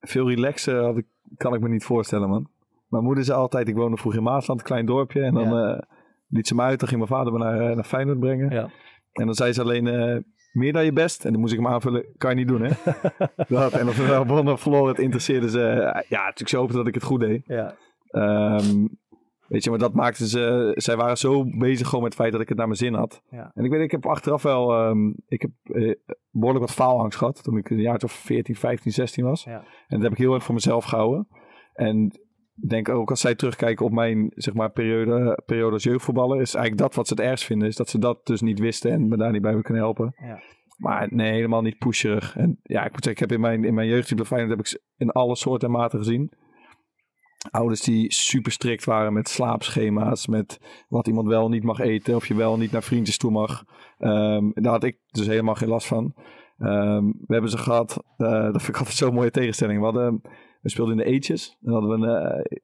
veel 0.00 0.28
relaxer, 0.28 0.82
had 0.82 0.96
ik, 0.96 1.06
kan 1.36 1.54
ik 1.54 1.60
me 1.60 1.68
niet 1.68 1.84
voorstellen, 1.84 2.28
man. 2.28 2.48
Mijn 2.88 3.04
moeder 3.04 3.24
zei 3.24 3.38
altijd, 3.38 3.68
ik 3.68 3.74
woonde 3.76 3.96
vroeger 3.96 4.20
in 4.20 4.26
Maasland, 4.26 4.60
een 4.60 4.66
klein 4.66 4.86
dorpje. 4.86 5.22
En 5.22 5.34
dan 5.34 5.48
Ja. 5.48 5.84
liet 6.28 6.46
ze 6.46 6.54
me 6.54 6.62
uit, 6.62 6.78
dan 6.80 6.88
ging 6.88 7.00
mijn 7.00 7.12
vader 7.12 7.32
me 7.32 7.38
naar, 7.38 7.74
naar 7.74 7.84
Feyenoord 7.84 8.18
brengen. 8.20 8.50
Ja. 8.50 8.70
En 9.12 9.24
dan 9.26 9.34
zei 9.34 9.52
ze 9.52 9.60
alleen, 9.62 9.86
eh, 9.86 10.16
meer 10.52 10.72
dan 10.72 10.84
je 10.84 10.92
best. 10.92 11.24
En 11.24 11.30
dan 11.32 11.40
moest 11.40 11.52
ik 11.52 11.58
hem 11.58 11.68
aanvullen, 11.68 12.06
kan 12.16 12.30
je 12.30 12.36
niet 12.36 12.48
doen, 12.48 12.62
hè? 12.62 12.70
dat, 13.48 13.72
en 13.72 13.86
als 13.86 13.96
we 13.96 14.06
wel 14.06 14.26
wonnen 14.26 14.52
of 14.52 14.60
verloren, 14.60 14.88
het 14.88 14.98
interesseerde 14.98 15.50
ze. 15.50 15.62
eh, 15.62 16.02
ja, 16.08 16.18
natuurlijk 16.20 16.48
ze 16.48 16.56
hoopte 16.56 16.76
dat 16.76 16.86
ik 16.86 16.94
het 16.94 17.02
goed 17.02 17.20
deed. 17.20 17.42
Ja. 17.46 17.74
Ehm, 18.10 18.86
Weet 19.48 19.64
je, 19.64 19.70
maar 19.70 19.78
dat 19.78 19.94
maakte 19.94 20.28
ze... 20.28 20.72
Zij 20.76 20.96
waren 20.96 21.16
zo 21.18 21.44
bezig 21.58 21.86
gewoon 21.88 22.02
met 22.02 22.12
het 22.12 22.20
feit 22.20 22.32
dat 22.32 22.40
ik 22.40 22.48
het 22.48 22.56
naar 22.56 22.66
mijn 22.66 22.78
zin 22.78 22.94
had. 22.94 23.22
Ja. 23.30 23.50
En 23.54 23.64
ik 23.64 23.70
weet, 23.70 23.80
ik 23.80 23.90
heb 23.90 24.06
achteraf 24.06 24.42
wel... 24.42 24.72
ehm, 24.72 25.08
ik 25.28 25.42
heb 25.42 25.50
eh, 25.62 25.94
behoorlijk 26.30 26.64
wat 26.66 26.74
faalangst 26.74 27.18
gehad 27.18 27.42
toen 27.42 27.56
ik 27.56 27.70
een 27.70 27.80
jaar 27.80 28.00
of 28.04 28.12
14, 28.12 28.54
15, 28.56 28.92
16 28.92 29.24
was. 29.24 29.44
Ja. 29.44 29.56
En 29.58 29.64
dat 29.88 30.02
heb 30.02 30.12
ik 30.12 30.18
heel 30.18 30.34
erg 30.34 30.44
voor 30.44 30.54
mezelf 30.54 30.84
gehouden. 30.84 31.28
En 31.72 32.20
denk 32.68 32.88
ook 32.88 33.10
als 33.10 33.20
zij 33.20 33.34
terugkijken 33.34 33.86
op 33.86 33.92
mijn 33.92 34.32
zeg 34.34 34.54
maar, 34.54 34.70
periode, 34.70 35.42
periode 35.46 35.72
als 35.72 35.82
jeugdvoetballer... 35.82 36.40
is 36.40 36.54
eigenlijk 36.54 36.82
dat 36.82 36.94
wat 36.94 37.08
ze 37.08 37.14
het 37.14 37.22
ergst 37.22 37.44
vinden. 37.44 37.68
Is 37.68 37.76
dat 37.76 37.88
ze 37.88 37.98
dat 37.98 38.26
dus 38.26 38.40
niet 38.40 38.58
wisten 38.58 38.90
en 38.90 39.08
me 39.08 39.16
daar 39.16 39.32
niet 39.32 39.42
bij 39.42 39.50
hebben 39.50 39.66
kunnen 39.66 39.82
helpen. 39.82 40.14
Ja. 40.16 40.40
Maar 40.76 41.08
nee, 41.10 41.32
helemaal 41.32 41.62
niet 41.62 41.78
pusherig. 41.78 42.36
En 42.36 42.60
ja, 42.62 42.84
ik 42.84 42.92
moet 42.92 43.04
zeggen, 43.04 43.24
ik 43.24 43.30
heb 43.30 43.32
in 43.32 43.40
mijn, 43.40 43.64
in 43.64 43.74
mijn 43.74 43.88
jeugd 43.88 44.14
bij 44.14 44.24
Feyenoord 44.24 44.50
heb 44.50 44.60
ik 44.60 44.66
ze 44.66 44.82
in 44.96 45.10
alle 45.10 45.36
soorten 45.36 45.68
en 45.68 45.74
maten 45.74 45.98
gezien. 45.98 46.32
Ouders 47.50 47.80
die 47.80 48.12
super 48.12 48.52
strikt 48.52 48.84
waren 48.84 49.12
met 49.12 49.28
slaapschema's, 49.28 50.26
met 50.26 50.60
wat 50.88 51.06
iemand 51.06 51.28
wel 51.28 51.48
niet 51.48 51.62
mag 51.62 51.78
eten, 51.78 52.14
of 52.14 52.26
je 52.26 52.34
wel 52.34 52.56
niet 52.56 52.72
naar 52.72 52.82
vriendjes 52.82 53.16
toe 53.16 53.30
mag. 53.30 53.64
Ehm, 53.98 54.50
daar 54.52 54.72
had 54.72 54.84
ik 54.84 54.98
dus 55.06 55.26
helemaal 55.26 55.54
geen 55.54 55.68
last 55.68 55.86
van. 55.86 56.14
Ehm, 56.58 57.04
we 57.04 57.32
hebben 57.32 57.50
ze 57.50 57.58
gehad, 57.58 58.04
eh, 58.16 58.28
dat 58.28 58.62
vind 58.62 58.68
ik 58.68 58.76
altijd 58.76 58.96
zo'n 58.96 59.14
mooie 59.14 59.30
tegenstelling. 59.30 59.78
We, 59.78 59.84
hadden, 59.84 60.22
we 60.60 60.68
speelden 60.68 60.98
in 60.98 61.04
de 61.04 61.10
Eetjes. 61.10 61.56
Dan 61.60 61.72
hadden 61.72 62.00
we 62.00 62.06
een, 62.06 62.34
eh, 62.34 62.58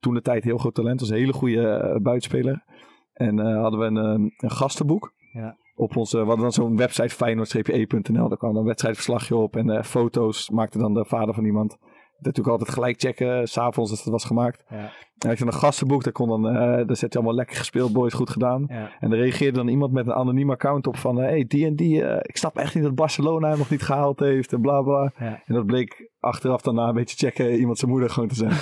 toen 0.00 0.14
de 0.14 0.20
tijd 0.20 0.44
heel 0.44 0.58
groot 0.58 0.74
talent, 0.74 1.00
was 1.00 1.10
een 1.10 1.16
hele 1.16 1.32
goede 1.32 1.68
eh, 1.68 2.00
buitenspeler. 2.00 2.64
En 3.12 3.38
eh, 3.38 3.60
hadden 3.60 3.80
we 3.80 3.86
een, 3.86 4.32
een 4.36 4.50
gastenboek. 4.50 5.12
Ja. 5.32 5.56
Op 5.74 5.96
onze, 5.96 6.18
we 6.18 6.24
hadden 6.24 6.42
dan 6.42 6.52
zo'n 6.52 6.76
website 6.76 7.14
feyenoord-e.nl. 7.14 8.28
Daar 8.28 8.38
kwam 8.38 8.52
dan 8.52 8.60
een 8.60 8.66
wedstrijdverslagje 8.66 9.36
op 9.36 9.56
en 9.56 9.84
foto's 9.84 10.50
maakte 10.50 10.78
dan 10.78 10.94
de 10.94 11.04
vader 11.04 11.34
van 11.34 11.44
iemand. 11.44 11.78
Natuurlijk 12.18 12.48
altijd 12.48 12.70
gelijk 12.70 13.00
checken, 13.00 13.48
s 13.48 13.52
s'avonds 13.52 13.90
als 13.90 14.00
het 14.04 14.12
was 14.12 14.24
gemaakt. 14.24 14.64
Ja. 14.68 14.90
En 15.18 15.28
had 15.28 15.38
je 15.38 15.46
een 15.46 15.52
gastenboek, 15.52 16.04
daar, 16.04 16.12
kon 16.12 16.28
dan, 16.28 16.48
eh 16.48 16.86
daar 16.86 16.96
zet 16.96 17.12
je 17.12 17.18
allemaal 17.18 17.36
lekker 17.36 17.56
gespeeld, 17.56 17.92
boys, 17.92 18.14
goed 18.14 18.30
gedaan. 18.30 18.64
Ja. 18.68 18.90
En 19.00 19.12
er 19.12 19.18
reageerde 19.18 19.56
dan 19.56 19.68
iemand 19.68 19.92
met 19.92 20.06
een 20.06 20.12
anoniem 20.12 20.50
account 20.50 20.86
op 20.86 20.96
van... 20.96 21.16
Hé, 21.16 21.24
hey, 21.24 21.44
die 21.48 21.66
en 21.66 21.76
die, 21.76 22.04
eh, 22.04 22.18
ik 22.22 22.36
snap 22.36 22.56
echt 22.56 22.74
niet 22.74 22.84
dat 22.84 22.94
Barcelona 22.94 23.48
hem 23.48 23.58
nog 23.58 23.70
niet 23.70 23.82
gehaald 23.82 24.20
heeft 24.20 24.52
en 24.52 24.60
bla 24.60 24.82
bla. 24.82 25.12
Ja. 25.18 25.42
En 25.44 25.54
dat 25.54 25.66
bleek 25.66 26.10
achteraf 26.20 26.60
daarna 26.60 26.88
een 26.88 26.94
beetje 26.94 27.16
checken 27.16 27.58
iemand 27.58 27.78
zijn 27.78 27.90
moeder 27.90 28.10
gewoon 28.10 28.28
te 28.28 28.34
zijn. 28.34 28.52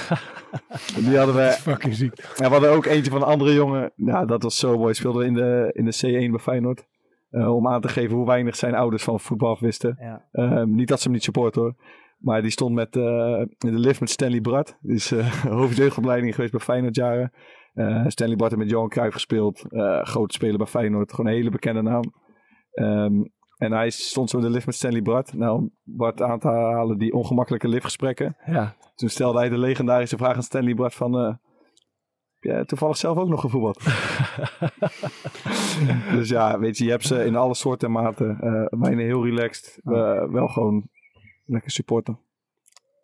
die 1.08 1.16
hadden 1.16 1.34
we... 1.34 1.50
Fucking 1.50 1.94
ziek. 1.94 2.16
Ja, 2.36 2.44
we 2.46 2.52
hadden 2.52 2.70
ook 2.70 2.84
eentje 2.84 3.10
van 3.10 3.22
een 3.22 3.28
andere 3.28 3.54
jongen. 3.54 3.92
Ja, 3.96 4.24
dat 4.24 4.42
was 4.42 4.58
zo 4.58 4.78
mooi. 4.78 4.94
Speelde 4.94 5.24
in 5.24 5.34
de, 5.34 5.70
in 5.72 5.84
de 5.84 6.26
C1 6.26 6.30
bij 6.30 6.40
Feyenoord. 6.40 6.86
Eh, 7.30 7.54
om 7.54 7.68
aan 7.68 7.80
te 7.80 7.88
geven 7.88 8.16
hoe 8.16 8.26
weinig 8.26 8.56
zijn 8.56 8.74
ouders 8.74 9.02
van 9.02 9.20
voetbal 9.20 9.56
wisten. 9.60 10.22
Ehm, 10.32 10.74
niet 10.74 10.88
dat 10.88 10.98
ze 10.98 11.04
hem 11.04 11.12
niet 11.12 11.24
supporten 11.24 11.62
hoor. 11.62 11.74
Maar 12.18 12.42
die 12.42 12.50
stond 12.50 12.74
met, 12.74 12.96
eh, 12.96 13.40
in 13.40 13.72
de 13.72 13.78
lift 13.78 14.00
met 14.00 14.10
Stanley 14.10 14.40
Brad. 14.40 14.78
Die 14.80 14.94
is 14.94 15.12
uh, 15.12 15.26
hoofdjeugdopleiding 15.60 16.34
geweest 16.34 16.52
bij 16.52 16.60
Feyenoord 16.60 16.96
jaren. 16.96 17.32
Eh, 17.74 18.04
Stanley 18.06 18.36
Brad 18.36 18.50
heeft 18.50 18.62
met 18.62 18.70
Johan 18.70 18.88
Cruijff 18.88 19.14
gespeeld. 19.14 19.64
Grote 20.02 20.34
speler 20.34 20.56
bij 20.56 20.66
Feyenoord. 20.66 21.10
Gewoon 21.10 21.30
een 21.30 21.36
hele 21.36 21.50
bekende 21.50 21.82
naam. 21.82 22.02
Ehm, 22.72 23.22
en 23.56 23.72
hij 23.72 23.90
stond 23.90 24.30
zo 24.30 24.36
in 24.36 24.42
de 24.42 24.50
lift 24.50 24.66
met 24.66 24.74
Stanley 24.74 25.02
Brad. 25.02 25.32
Nou, 25.32 25.58
om 25.58 25.70
Bart 25.82 26.22
aan 26.22 26.38
te 26.38 26.48
halen 26.48 26.98
die 26.98 27.12
ongemakkelijke 27.12 27.68
liftgesprekken. 27.68 28.36
Ja. 28.46 28.76
Toen 28.94 29.08
stelde 29.08 29.38
hij 29.38 29.48
de 29.48 29.58
legendarische 29.58 30.16
vraag 30.16 30.36
aan 30.36 30.42
Stanley 30.42 30.74
Brad 30.74 30.94
van... 30.94 31.38
jij 32.40 32.64
toevallig 32.64 32.96
zelf 32.96 33.18
ook 33.18 33.28
nog 33.28 33.40
gevoetbald? 33.40 33.84
dus 36.16 36.28
ja, 36.28 36.58
weet 36.58 36.78
je, 36.78 36.84
je 36.84 36.90
hebt 36.90 37.06
ze 37.06 37.24
in 37.24 37.36
alle 37.36 37.54
soorten 37.54 37.88
en 37.88 37.94
maten. 37.94 38.40
eh 38.40 38.78
bijna 38.80 39.02
heel 39.02 39.24
relaxed. 39.24 39.80
wel 40.30 40.48
gewoon 40.48 40.88
lekker 41.44 41.70
supporten. 41.70 42.18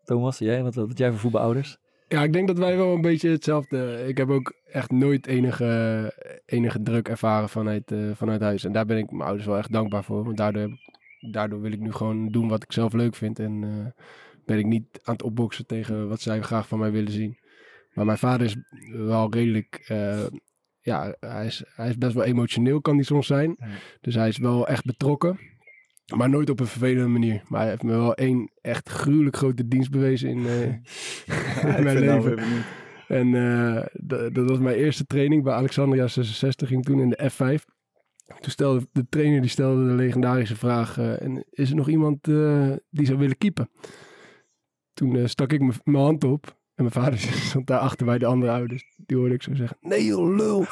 Thomas, 0.04 0.38
jij, 0.38 0.62
wat, 0.62 0.98
jij 0.98 1.10
voor 1.10 1.18
voetbalouders? 1.18 1.78
Ja, 2.08 2.22
ik 2.22 2.32
denk 2.32 2.46
dat 2.46 2.58
wij 2.58 2.76
wel 2.76 2.94
een 2.94 3.00
beetje 3.00 3.30
hetzelfde. 3.30 4.04
Ik 4.06 4.16
heb 4.16 4.30
ook 4.30 4.54
echt 4.64 4.90
nooit 4.90 5.26
enige, 5.26 6.12
enige 6.46 6.82
druk 6.82 7.08
ervaren 7.08 7.48
vanuit, 7.48 7.92
eh, 7.92 8.10
vanuit 8.14 8.40
huis. 8.40 8.64
En 8.64 8.72
daar 8.72 8.86
ben 8.86 8.98
ik 8.98 9.10
mijn 9.10 9.22
ouders 9.22 9.46
wel 9.46 9.56
echt 9.56 9.72
dankbaar 9.72 10.04
voor. 10.04 10.24
Want 10.24 10.36
daardoor, 10.36 10.78
daardoor 11.30 11.60
wil 11.60 11.72
ik 11.72 11.80
nu 11.80 11.92
gewoon 11.92 12.28
doen 12.28 12.48
wat 12.48 12.62
ik 12.62 12.72
zelf 12.72 12.92
leuk 12.92 13.14
vind. 13.14 13.38
En 13.38 13.64
eh, 13.64 14.02
ben 14.44 14.58
ik 14.58 14.66
niet 14.66 15.00
aan 15.02 15.12
het 15.12 15.22
opboksen 15.22 15.66
tegen 15.66 16.08
wat 16.08 16.20
zij 16.20 16.42
graag 16.42 16.68
van 16.68 16.78
mij 16.78 16.90
willen 16.90 17.12
zien. 17.12 17.38
Maar 17.94 18.04
mijn 18.04 18.18
vader 18.18 18.46
is 18.46 18.56
wel 18.92 19.32
redelijk. 19.32 19.84
eh, 19.86 20.26
ja, 20.80 21.14
hij 21.20 21.46
is, 21.46 21.64
hij 21.74 21.88
is 21.88 21.98
best 21.98 22.14
wel 22.14 22.24
emotioneel, 22.24 22.80
kan 22.80 22.94
hij 22.94 23.04
soms 23.04 23.26
zijn. 23.26 23.56
Dus 24.00 24.14
hij 24.14 24.28
is 24.28 24.38
wel 24.38 24.68
echt 24.68 24.84
betrokken. 24.84 25.38
Maar 26.16 26.30
nooit 26.30 26.50
op 26.50 26.60
een 26.60 26.66
vervelende 26.66 27.08
manier. 27.08 27.42
Maar 27.48 27.60
hij 27.60 27.70
heeft 27.70 27.82
me 27.82 27.90
wel 27.90 28.14
één 28.14 28.50
echt 28.60 28.88
gruwelijk 28.88 29.36
grote 29.36 29.68
dienst 29.68 29.90
bewezen 29.90 30.28
in, 30.28 30.46
eh, 30.46 30.62
in 31.76 31.84
mijn 31.84 31.98
leven. 31.98 32.38
En 33.08 33.34
eh, 33.34 33.86
dat, 33.92 34.34
dat 34.34 34.48
was 34.48 34.58
mijn 34.58 34.76
eerste 34.76 35.06
training 35.06 35.42
bij 35.42 35.54
Alexandria 35.54 36.06
66. 36.06 36.68
Ging 36.68 36.84
toen 36.84 37.00
in 37.00 37.08
de 37.08 37.30
F5. 37.30 37.64
Toen 38.40 38.50
stelde 38.50 38.86
de 38.92 39.06
trainer 39.08 39.40
die 39.40 39.50
stelde 39.50 39.86
de 39.86 39.94
legendarische 39.94 40.56
vraag: 40.56 40.98
eh, 40.98 41.22
en 41.22 41.44
is 41.50 41.70
er 41.70 41.76
nog 41.76 41.88
iemand 41.88 42.24
die 42.90 43.06
zou 43.06 43.18
willen 43.18 43.38
keepen? 43.38 43.70
Toen 44.92 45.28
stak 45.28 45.52
ik 45.52 45.84
mijn 45.84 46.04
hand 46.04 46.24
op. 46.24 46.58
En 46.80 46.88
mijn 46.92 47.04
vader 47.04 47.18
stond 47.50 47.66
daar 47.66 47.78
achter 47.78 48.06
bij 48.06 48.18
de 48.18 48.26
andere 48.26 48.52
ouders. 48.52 48.84
Die 48.96 49.16
hoorde 49.16 49.34
ik 49.34 49.42
zo 49.42 49.54
zeggen: 49.54 49.76
Nee, 49.80 50.04
joh, 50.04 50.36
lul. 50.36 50.64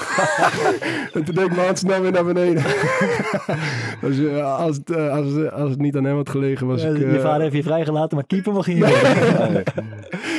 en 1.14 1.24
toen 1.24 1.34
deed 1.34 1.44
ik 1.44 1.54
mijn 1.54 1.64
hand 1.66 1.78
snel 1.78 2.00
weer 2.00 2.12
naar 2.12 2.24
beneden. 2.24 2.62
dus, 4.00 4.18
eh, 4.18 4.56
als, 4.58 4.76
het, 4.76 4.90
eh, 4.90 5.10
als, 5.12 5.32
het- 5.32 5.50
als 5.52 5.70
het 5.70 5.78
niet 5.78 5.96
aan 5.96 6.04
hem 6.04 6.16
had 6.16 6.28
gelegen, 6.28 6.66
was 6.66 6.82
ik. 6.84 6.96
je 6.98 7.06
eh, 7.06 7.20
vader 7.20 7.40
heeft 7.42 7.54
je 7.54 7.62
vrijgelaten, 7.62 8.16
maar 8.16 8.26
keeper 8.26 8.52
mag 8.52 8.66
je 8.66 8.74
niet 8.74 8.82
doen. 8.84 9.56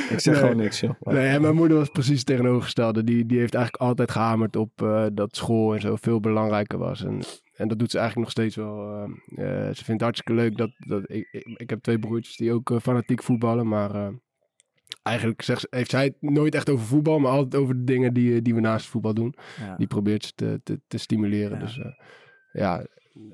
Ik 0.10 0.19
zeg 0.19 0.34
Nee. 0.34 0.41
gewoon 0.43 0.58
niks, 0.58 0.79
joh. 0.79 0.91
Nee, 0.99 1.27
en 1.27 1.41
mijn 1.41 1.55
moeder 1.55 1.77
was 1.77 1.89
precies 1.89 2.17
het 2.17 2.25
tegenovergestelde. 2.25 3.03
Die, 3.03 3.25
die 3.25 3.39
heeft 3.39 3.53
eigenlijk 3.53 3.84
altijd 3.84 4.12
gehamerd 4.12 4.55
op 4.55 4.71
eh, 4.82 5.05
dat 5.13 5.36
school 5.36 5.73
en 5.73 5.82
zo 5.82 5.95
veel 5.95 6.19
belangrijker 6.19 6.77
was. 6.77 7.03
En, 7.03 7.19
en 7.55 7.67
dat 7.67 7.79
doet 7.79 7.91
ze 7.91 7.97
eigenlijk 7.97 8.27
nog 8.27 8.45
steeds 8.45 8.55
wel. 8.55 9.03
eh, 9.36 9.67
eh, 9.67 9.67
ze 9.75 9.84
vindt 9.84 9.88
het 9.88 10.01
hartstikke 10.01 10.34
leuk 10.41 10.58
dat... 10.58 10.69
dat 10.77 11.01
ik, 11.08 11.27
ik, 11.32 11.45
ik 11.55 11.69
heb 11.69 11.82
twee 11.82 11.99
broertjes 11.99 12.36
die 12.38 12.53
ook 12.53 12.71
eh, 12.71 12.77
fanatiek 12.82 13.23
voetballen, 13.23 13.67
maar... 13.67 13.91
Eigenlijk 15.09 15.41
zegt, 15.41 15.59
ze- 15.61 15.67
heeft 15.69 15.89
zij 15.89 16.03
het 16.03 16.15
nooit 16.31 16.55
echt 16.55 16.69
over 16.69 16.85
voetbal, 16.85 17.19
maar 17.19 17.31
altijd 17.31 17.61
over 17.61 17.75
de 17.77 17.83
dingen 17.83 18.13
die, 18.13 18.35
eh, 18.35 18.39
die 18.43 18.55
we 18.55 18.59
naast 18.61 18.85
voetbal 18.87 19.13
doen. 19.13 19.33
Ja. 19.59 19.75
Die 19.75 19.87
probeert 19.87 20.25
ze 20.25 20.31
te, 20.35 20.59
te, 20.63 20.79
te 20.87 20.97
stimuleren. 20.97 21.57
Ja. 21.59 21.65
Dus 21.65 21.77
eh, 21.79 21.85
ja, 22.51 22.85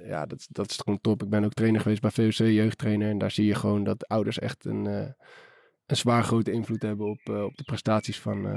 ja 0.08 0.26
dat, 0.26 0.48
dat 0.50 0.70
is 0.70 0.78
gewoon 0.84 1.02
top. 1.02 1.24
Ik 1.24 1.30
ben 1.30 1.44
ook 1.44 1.54
trainer 1.54 1.82
geweest 1.82 2.02
bij 2.02 2.12
VOC, 2.12 2.32
jeugdtrainer. 2.48 3.10
En 3.10 3.18
daar 3.18 3.32
zie 3.32 3.46
je 3.46 3.56
gewoon 3.56 3.84
dat 3.84 4.08
ouders 4.08 4.40
echt 4.40 4.66
een, 4.66 4.88
eh, 4.88 5.08
een 5.86 5.96
zwaar 5.96 6.24
grote 6.24 6.52
invloed 6.52 6.82
hebben 6.82 7.08
op, 7.08 7.20
op 7.30 7.58
de 7.58 7.64
prestaties 7.64 8.20
van, 8.20 8.48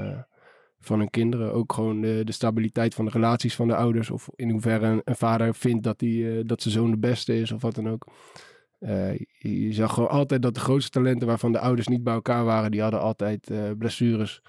van 0.79 0.99
hun 0.99 1.09
kinderen. 1.09 1.53
Ook 1.53 1.73
gewoon 1.73 2.01
de, 2.01 2.21
de 2.23 2.31
stabiliteit 2.31 2.93
van 2.95 3.05
de 3.05 3.11
relaties 3.11 3.55
van 3.55 3.67
de 3.67 3.75
ouders. 3.75 4.09
Of 4.09 4.29
in 4.35 4.49
hoeverre 4.49 4.85
een, 4.87 5.01
een 5.03 5.15
vader 5.15 5.55
vindt 5.55 5.83
dat, 5.83 5.99
die, 5.99 6.43
dat 6.45 6.61
zijn 6.61 6.73
zoon 6.73 6.91
de 6.91 6.97
beste 6.97 7.39
is 7.39 7.51
of 7.51 7.61
wat 7.61 7.75
dan 7.75 7.89
ook. 7.89 8.07
Eh, 8.79 9.17
je, 9.39 9.73
zag 9.73 9.93
gewoon 9.93 10.09
altijd 10.09 10.41
dat 10.41 10.53
de 10.53 10.59
grootste 10.59 10.91
talenten 10.91 11.27
waarvan 11.27 11.51
de 11.51 11.59
ouders 11.59 11.87
niet 11.87 12.03
bij 12.03 12.13
elkaar 12.13 12.45
waren, 12.45 12.71
die 12.71 12.81
hadden 12.81 13.01
altijd 13.01 13.49
eh, 13.49 13.71
blessures 13.77 14.41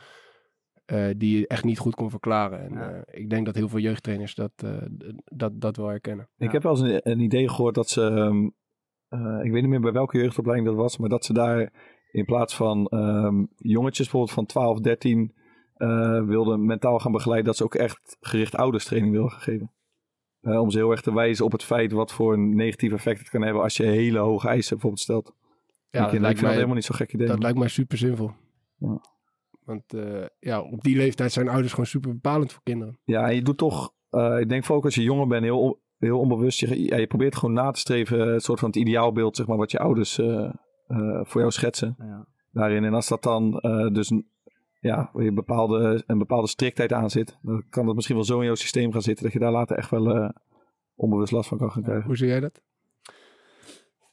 eh, 0.85 1.09
die 1.17 1.39
je 1.39 1.47
echt 1.47 1.65
niet 1.65 1.79
goed 1.79 1.95
kon 1.95 2.11
verklaren. 2.11 2.61
En 2.61 2.73
Ja. 2.73 3.03
ik 3.07 3.31
denk 3.31 3.47
dat 3.47 3.55
heel 3.55 3.69
veel 3.69 3.79
jeugdtrainers 3.79 4.35
dat, 4.35 4.53
dat, 5.25 5.61
dat 5.61 5.77
wel 5.77 5.89
herkennen. 5.89 6.29
Ik 6.37 6.53
heb 6.53 6.63
wel 6.63 6.73
eens 6.73 6.81
een, 6.81 7.11
een 7.11 7.21
idee 7.21 7.49
gehoord 7.49 7.75
dat 7.75 7.89
ze, 7.89 8.03
ehm, 8.03 8.49
eh, 9.11 9.45
ik 9.45 9.53
weet 9.53 9.63
niet 9.63 9.71
meer 9.71 9.81
bij 9.81 9.93
welke 9.93 10.19
jeugdopleiding 10.19 10.69
dat 10.69 10.79
was, 10.79 10.99
maar 10.99 11.09
dat 11.09 11.25
ze 11.25 11.33
daar 11.33 11.73
in 12.11 12.25
plaats 12.25 12.57
van 12.57 12.87
ehm, 12.87 13.45
jongetjes 13.57 14.07
bijvoorbeeld 14.07 14.33
van 14.35 14.47
12, 14.47 14.81
13 14.81 15.35
eh, 15.75 16.25
wilden 16.25 16.67
mentaal 16.67 16.99
gaan 16.99 17.13
begeleiden, 17.13 17.47
dat 17.47 17.57
ze 17.57 17.65
ook 17.65 17.75
echt 17.75 18.17
gericht 18.21 18.55
ouderstraining 18.55 19.13
wilden 19.13 19.31
gaan 19.31 19.41
geven. 19.41 19.73
Om 20.43 20.71
ze 20.71 20.79
heel 20.79 20.91
erg 20.91 21.01
te 21.01 21.15
wijzen 21.15 21.45
op 21.45 21.53
het 21.53 21.63
feit 21.65 21.93
wat 21.93 22.13
voor 22.13 22.33
een 22.33 22.55
negatief 22.55 22.93
effect 22.93 23.19
het 23.19 23.29
kan 23.29 23.43
hebben 23.43 23.63
als 23.63 23.77
je 23.77 23.83
hele 23.83 24.19
hoge 24.19 24.49
eisen 24.49 24.71
bijvoorbeeld 24.71 25.03
stelt. 25.03 25.33
Ja, 25.91 26.01
dat 26.03 26.13
lijkt, 26.21 26.37
dat 26.37 26.45
mij, 26.45 26.55
helemaal 26.55 26.75
niet 26.75 26.85
zo'n 26.85 26.97
gek 26.97 27.13
idee. 27.13 27.27
dat 27.27 27.43
lijkt 27.43 27.59
mij 27.59 27.69
super 27.69 27.99
zinvol. 27.99 28.31
Ja. 28.77 29.01
Want 29.65 29.95
eh, 29.95 30.25
ja, 30.39 30.61
op 30.61 30.83
die 30.83 30.97
leeftijd 30.97 31.33
zijn 31.33 31.49
ouders 31.49 31.71
gewoon 31.71 31.87
super 31.87 32.11
bepalend 32.13 32.53
voor 32.53 32.63
kinderen. 32.63 32.99
Ja, 33.05 33.29
en 33.29 33.35
je 33.35 33.43
doet 33.43 33.59
toch, 33.59 33.93
eh, 34.11 34.37
ik 34.41 34.49
denk 34.49 34.61
vooral 34.63 34.79
ook 34.79 34.85
als 34.85 34.95
je 34.95 35.03
jonger 35.03 35.27
bent, 35.27 35.43
heel, 35.43 35.61
on- 35.61 35.79
heel 35.99 36.19
onbewust, 36.19 36.61
je, 36.61 36.83
ja, 36.85 36.97
je 36.97 37.07
probeert 37.07 37.37
gewoon 37.37 37.55
na 37.55 37.71
te 37.71 37.81
streven, 37.81 38.21
eh, 38.27 38.33
het 38.33 38.43
soort 38.43 38.59
van 38.59 38.69
het 38.69 38.79
ideaalbeeld, 38.79 39.37
zeg 39.37 39.47
maar, 39.47 39.57
wat 39.57 39.71
je 39.71 39.79
ouders 39.79 40.19
eh, 40.19 40.45
eh, 40.87 41.21
voor 41.23 41.41
jou 41.41 41.53
schetsen 41.53 41.95
Ja. 41.99 42.27
daarin. 42.51 42.85
En 42.85 42.95
als 42.95 43.09
dat 43.09 43.23
dan 43.23 43.59
eh, 43.59 43.87
dus 43.93 44.11
een- 44.11 44.29
ja, 44.81 45.11
waar 45.13 45.25
je 45.25 45.33
bepaalde, 45.33 46.03
een 46.07 46.19
bepaalde 46.19 46.49
striktheid 46.49 46.93
aan 46.93 47.11
zit, 47.11 47.39
dan 47.43 47.65
kan 47.71 47.87
dat 47.87 47.95
misschien 47.95 48.17
wel 48.17 48.25
zo 48.25 48.39
in 48.39 48.45
jouw 48.47 48.55
systeem 48.55 48.93
gaan 48.93 49.03
zitten 49.03 49.25
dat 49.25 49.33
je 49.33 49.39
daar 49.39 49.53
later 49.53 49.77
echt 49.77 49.91
wel 49.91 50.17
eh, 50.17 50.29
onbewust 50.95 51.33
last 51.33 51.49
van 51.49 51.59
kan 51.59 51.71
gaan 51.71 51.83
krijgen. 51.83 52.07
Hoe 52.07 52.17
zie 52.17 52.27
jij 52.29 52.41
dat? 52.41 52.61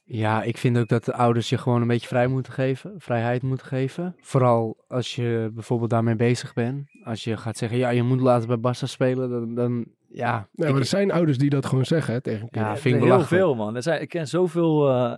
Ja, 0.04 0.42
ik 0.42 0.56
vind 0.58 0.78
ook 0.78 0.88
dat 0.88 1.04
de 1.04 1.12
ouders 1.14 1.48
je 1.48 1.58
gewoon 1.58 1.80
een 1.82 1.86
beetje 1.88 2.06
vrij 2.08 2.26
moeten 2.26 2.52
geven, 2.52 2.94
vrijheid 2.98 3.42
moeten 3.42 3.66
geven. 3.66 4.16
Vooral 4.20 4.84
als 4.88 5.14
je 5.16 5.50
bijvoorbeeld 5.54 5.90
daarmee 5.90 6.16
bezig 6.16 6.52
bent. 6.54 6.88
Als 7.04 7.24
je 7.24 7.36
gaat 7.36 7.56
zeggen, 7.56 7.78
ja, 7.78 7.88
je 7.88 8.02
moet 8.02 8.20
later 8.20 8.48
bij 8.48 8.58
Barca 8.58 8.86
spelen, 8.86 9.30
dan, 9.30 9.54
dan 9.54 9.84
ja. 10.08 10.48
Nee, 10.52 10.66
ik- 10.66 10.72
maar 10.72 10.82
er 10.82 10.88
zijn 10.88 11.10
ouders 11.12 11.38
die 11.38 11.50
dat 11.50 11.66
gewoon 11.66 11.84
zeggen 11.84 12.14
hè, 12.14 12.20
tegen 12.20 12.48
kinderen. 12.48 12.74
ja, 12.74 12.80
vind 12.80 12.94
ik 12.96 13.02
heel 13.02 13.20
veel, 13.20 13.54
man. 13.54 13.76
Er 13.76 13.82
zijn, 13.82 14.00
ik 14.00 14.08
ken 14.08 14.28
zoveel... 14.28 14.88
eh, 14.88 15.12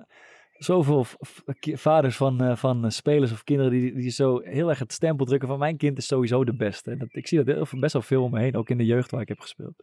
zoveel 0.64 1.06
vaders 1.74 2.16
van, 2.16 2.40
eh, 2.40 2.56
van 2.56 2.84
eh, 2.84 2.90
spelers 2.90 3.32
of 3.32 3.44
kinderen 3.44 3.72
die, 3.72 3.94
die 3.94 4.10
zo 4.10 4.40
heel 4.44 4.68
erg 4.68 4.78
het 4.78 4.92
stempel 4.92 5.26
drukken 5.26 5.48
van 5.48 5.58
mijn 5.58 5.76
kind 5.76 5.98
is 5.98 6.06
sowieso 6.06 6.44
de 6.44 6.54
beste. 6.54 6.90
En 6.90 6.98
dat, 6.98 7.08
ik 7.10 7.26
zie 7.26 7.44
dat 7.44 7.54
heel, 7.54 7.80
best 7.80 7.92
wel 7.92 8.02
veel 8.02 8.22
om 8.22 8.30
me 8.30 8.40
heen, 8.40 8.56
ook 8.56 8.70
in 8.70 8.78
de 8.78 8.84
jeugd 8.84 9.10
waar 9.10 9.20
ik 9.20 9.28
heb 9.28 9.40
gespeeld. 9.40 9.74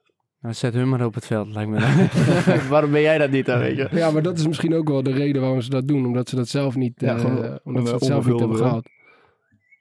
Nou, 0.42 0.54
zet 0.54 0.74
hun 0.74 0.90
maar 0.90 1.06
op 1.06 1.14
het 1.14 1.26
veld, 1.26 1.48
lijkt 1.48 1.70
me. 1.70 1.80
Waarom 2.70 2.92
ben 2.92 3.02
jij 3.02 3.18
dat 3.18 3.32
niet 3.32 3.46
dan, 3.46 3.60
weet 3.60 3.78
je? 3.78 3.88
Ja, 3.92 4.12
maar 4.12 4.22
dat 4.22 4.38
is 4.38 4.48
misschien 4.48 4.76
ook 4.76 4.88
wel 4.88 5.04
de 5.04 5.12
reden 5.12 5.42
waarom 5.42 5.62
ze 5.62 5.70
dat 5.70 5.88
doen. 5.88 6.06
Omdat 6.06 6.30
ze 6.30 6.36
dat 6.36 6.48
zelf 6.48 6.76
niet, 6.76 7.02
Ja, 7.02 7.18
eh, 7.18 7.56
omdat 7.64 7.88
ze 7.88 7.94
het 7.94 8.04
zelf 8.04 8.28
niet 8.28 8.40
hebben 8.40 8.58
gehaald. 8.58 8.88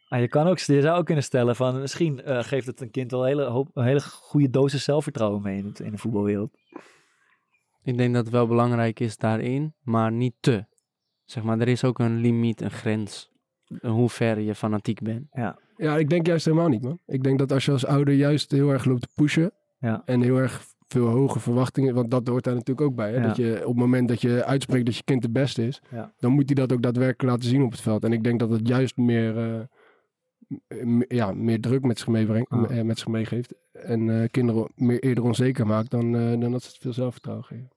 Ah, 0.08 0.20
je, 0.20 0.28
kan 0.28 0.46
ook, 0.46 0.58
je 0.58 0.80
zou 0.80 0.98
ook 0.98 1.06
kunnen 1.06 1.24
stellen 1.24 1.56
van 1.56 1.80
misschien 1.80 2.22
eh, 2.22 2.42
geeft 2.42 2.66
het 2.66 2.80
een 2.80 2.90
kind 2.90 3.10
wel 3.10 3.20
een 3.20 3.26
hele, 3.26 3.44
hoop, 3.44 3.70
een 3.74 3.84
hele 3.84 4.00
goede 4.00 4.50
dosis 4.50 4.84
zelfvertrouwen 4.84 5.42
mee 5.42 5.58
in, 5.58 5.64
het, 5.64 5.80
in 5.80 5.90
de 5.90 5.98
voetbalwereld. 5.98 6.50
Ik 7.82 7.96
denk 7.96 8.14
dat 8.14 8.24
het 8.24 8.32
wel 8.32 8.46
belangrijk 8.46 9.00
is 9.00 9.16
daarin, 9.16 9.74
maar 9.82 10.12
niet 10.12 10.34
te. 10.40 10.64
Zeg 11.26 11.42
maar, 11.42 11.58
er 11.60 11.68
is 11.68 11.84
ook 11.84 11.98
een 11.98 12.16
limiet, 12.16 12.60
een 12.60 12.70
grens. 12.70 13.30
Hoe 13.80 14.08
ver 14.08 14.40
je 14.40 14.54
fanatiek 14.54 15.00
bent. 15.02 15.26
Ja, 15.76 15.96
ik 15.96 16.08
denk 16.10 16.26
juist 16.26 16.44
helemaal 16.44 16.68
niet, 16.68 16.82
man. 16.82 16.98
Ik 17.06 17.22
denk 17.22 17.38
dat 17.38 17.52
als 17.52 17.64
je 17.64 17.72
als 17.72 17.86
ouder 17.86 18.14
juist 18.14 18.50
heel 18.50 18.70
erg 18.70 18.84
loopt 18.84 19.00
te 19.00 19.08
pushen. 19.14 19.52
Ja. 19.80 20.02
En 20.04 20.20
heel 20.20 20.36
erg 20.36 20.64
veel 20.88 21.06
hoge 21.06 21.40
verwachtingen. 21.40 21.94
Want 21.94 22.10
dat 22.10 22.26
hoort 22.28 22.44
daar 22.44 22.54
natuurlijk 22.54 22.86
ook 22.86 22.94
bij. 22.94 23.10
Hè? 23.12 23.16
Ja. 23.16 23.26
Dat 23.26 23.36
je 23.36 23.58
op 23.60 23.66
het 23.66 23.76
moment 23.76 24.08
dat 24.08 24.20
je 24.20 24.44
uitspreekt 24.44 24.86
dat 24.86 24.96
je 24.96 25.02
kind 25.04 25.22
de 25.22 25.30
beste 25.30 25.66
is. 25.66 25.82
Ja. 25.90 26.12
Dan 26.18 26.32
moet 26.32 26.46
hij 26.46 26.54
dat 26.54 26.72
ook 26.72 26.82
daadwerkelijk 26.82 27.22
laten 27.22 27.48
zien 27.48 27.62
op 27.62 27.70
het 27.70 27.80
veld. 27.80 28.04
En 28.04 28.12
ik 28.12 28.24
denk 28.24 28.38
dat 28.40 28.50
het 28.50 28.68
juist 28.68 28.96
meer, 28.96 29.38
eh, 29.38 29.60
m- 30.84 31.02
ja, 31.08 31.32
meer 31.32 31.60
druk 31.60 31.82
met 31.84 31.98
zich, 31.98 32.08
meebrengt, 32.08 32.50
Ah. 32.50 32.78
eh, 32.78 32.84
met 32.84 32.98
zich 32.98 33.08
meegeeft. 33.08 33.54
En 33.72 34.22
eh, 34.22 34.28
kinderen 34.30 34.68
meer 34.74 35.02
eerder 35.02 35.24
onzeker 35.24 35.66
maakt 35.66 35.90
dan, 35.90 36.16
eh, 36.16 36.40
dan 36.40 36.52
dat 36.52 36.62
ze 36.62 36.68
het 36.68 36.78
veel 36.80 36.92
zelfvertrouwen 36.92 37.44
geven. 37.46 37.68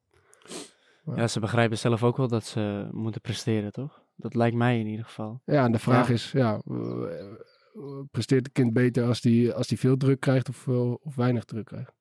Ja, 1.15 1.27
ze 1.27 1.39
begrijpen 1.39 1.77
zelf 1.77 2.03
ook 2.03 2.17
wel 2.17 2.27
dat 2.27 2.45
ze 2.45 2.87
moeten 2.91 3.21
presteren, 3.21 3.71
toch? 3.71 4.01
Dat 4.15 4.35
lijkt 4.35 4.55
mij 4.55 4.79
in 4.79 4.87
ieder 4.87 5.05
geval. 5.05 5.41
Ja, 5.45 5.65
en 5.65 5.71
de 5.71 5.79
vraag 5.79 6.07
Ja. 6.07 6.13
is, 6.13 6.31
ja, 6.31 6.61
eh, 6.67 7.99
presteert 8.11 8.43
het 8.45 8.53
kind 8.53 8.73
beter 8.73 9.05
als 9.05 9.21
die, 9.21 9.53
als 9.53 9.67
die 9.67 9.79
veel 9.79 9.97
druk 9.97 10.19
krijgt 10.19 10.49
of, 10.49 10.67
eh, 10.67 10.91
of 10.91 11.15
weinig 11.15 11.43
druk 11.45 11.65
krijgt? 11.65 11.93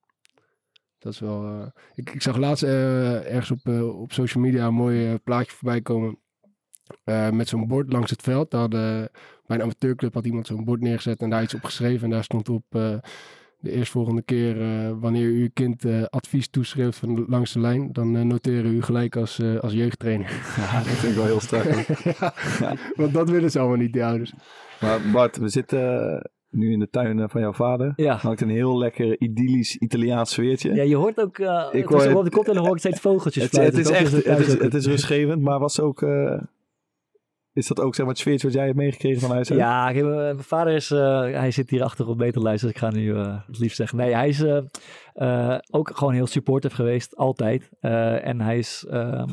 Dat 0.98 1.12
is 1.12 1.18
wel... 1.18 1.44
eh, 1.44 1.66
ik, 1.94 2.10
ik 2.10 2.22
zag 2.22 2.36
laatst 2.36 2.62
ergens 2.62 3.50
op, 3.50 3.68
op 3.94 4.12
social 4.12 4.42
media 4.44 4.66
een 4.66 4.74
mooi 4.74 5.18
plaatje 5.18 5.52
voorbij 5.52 5.80
komen. 5.80 6.18
eh, 7.04 7.30
met 7.30 7.48
zo'n 7.48 7.66
bord 7.66 7.92
langs 7.92 8.10
het 8.10 8.22
veld. 8.22 8.50
Daar 8.50 8.60
hadden, 8.60 9.10
bij 9.46 9.56
een 9.56 9.62
amateurclub 9.62 10.14
had 10.14 10.24
iemand 10.26 10.46
zo'n 10.46 10.64
bord 10.64 10.80
neergezet 10.80 11.20
en 11.22 11.30
daar 11.30 11.42
iets 11.42 11.54
op 11.54 11.64
geschreven. 11.64 12.04
En 12.04 12.10
daar 12.10 12.24
stond 12.24 12.48
op 12.48 12.64
eh, 12.68 12.98
de 13.60 13.70
eerstvolgende 13.70 14.22
keer 14.22 14.60
eh, 14.60 14.92
wanneer 15.00 15.26
u 15.26 15.40
uw 15.42 15.48
kind 15.54 15.84
eh, 15.84 16.02
advies 16.04 16.48
toeschreeuwt 16.48 16.96
van 16.96 17.24
langs 17.28 17.52
de 17.52 17.60
lijn. 17.60 17.92
Dan 17.92 18.16
eh, 18.16 18.22
noteren 18.22 18.74
u 18.74 18.82
gelijk 18.82 19.16
als, 19.16 19.38
eh, 19.38 19.58
als 19.58 19.72
jeugdtrainer. 19.72 20.26
Ja, 20.56 20.78
dat 20.78 20.86
vind 20.86 21.12
ik 21.12 21.18
wel 21.18 21.26
heel 21.26 21.40
sterk. 21.40 21.86
ja, 22.60 22.76
want 22.94 23.12
dat 23.12 23.30
willen 23.30 23.50
ze 23.50 23.58
allemaal 23.58 23.76
niet, 23.78 23.92
die 23.92 24.04
ouders. 24.04 24.32
Maar 24.80 25.00
Bart, 25.12 25.36
we 25.36 25.48
zitten 25.48 26.30
nu 26.50 26.72
in 26.72 26.78
de 26.78 26.90
tuin 26.90 27.28
van 27.28 27.40
jouw 27.40 27.52
vader. 27.52 27.92
Ja. 27.96 28.16
Hangt 28.16 28.40
een 28.40 28.48
heel 28.48 28.78
lekker 28.78 29.20
idyllisch 29.20 29.76
Italiaans 29.76 30.30
sfeertje. 30.30 30.74
Ja, 30.74 30.82
je 30.82 30.96
hoort 30.96 31.20
ook, 31.20 31.38
uh, 31.38 31.66
Ik 31.72 31.84
hoor- 31.84 32.14
op 32.14 32.24
de 32.24 32.30
kop 32.30 32.48
en 32.48 32.54
dan 32.54 32.64
hoor 32.64 32.72
ik 32.74 32.78
steeds 32.80 33.00
vogeltjes 33.00 33.42
het, 33.42 33.52
is 33.78 33.90
echt, 33.90 34.24
het 34.24 34.38
is, 34.38 34.58
het 34.58 34.74
is 34.74 34.86
rustgevend, 34.86 35.42
maar 35.42 35.58
was 35.58 35.80
ook, 35.80 36.02
eh, 36.02 36.40
is 37.58 37.66
dat 37.66 37.80
ook 37.80 37.94
zeg 37.94 38.04
maar 38.04 38.14
het 38.14 38.22
sfeertje 38.22 38.46
wat 38.46 38.56
jij 38.56 38.64
hebt 38.64 38.76
meegekregen 38.76 39.20
van 39.20 39.30
huis 39.30 39.50
uit? 39.50 39.58
Ja, 39.58 39.92
heb, 39.92 40.04
eh, 40.04 40.10
mijn 40.10 40.42
vader 40.42 40.74
is, 40.74 40.90
eh, 40.90 41.20
hij 41.20 41.50
zit 41.50 41.70
hier 41.70 41.82
achter 41.82 42.08
op 42.08 42.18
beterlijst, 42.18 42.62
dus 42.62 42.70
ik 42.70 42.78
ga 42.78 42.90
nu 42.90 43.14
eh, 43.14 43.36
het 43.46 43.58
liefst 43.58 43.76
zeggen. 43.76 43.98
Nee, 43.98 44.14
hij 44.14 44.28
is 44.28 44.44
ook 45.70 45.90
gewoon 45.96 46.12
heel 46.12 46.26
supportive 46.26 46.74
geweest, 46.74 47.16
altijd. 47.16 47.70
En 47.80 48.40
hij 48.40 48.58
is 48.58 48.86
ehm, 48.90 49.28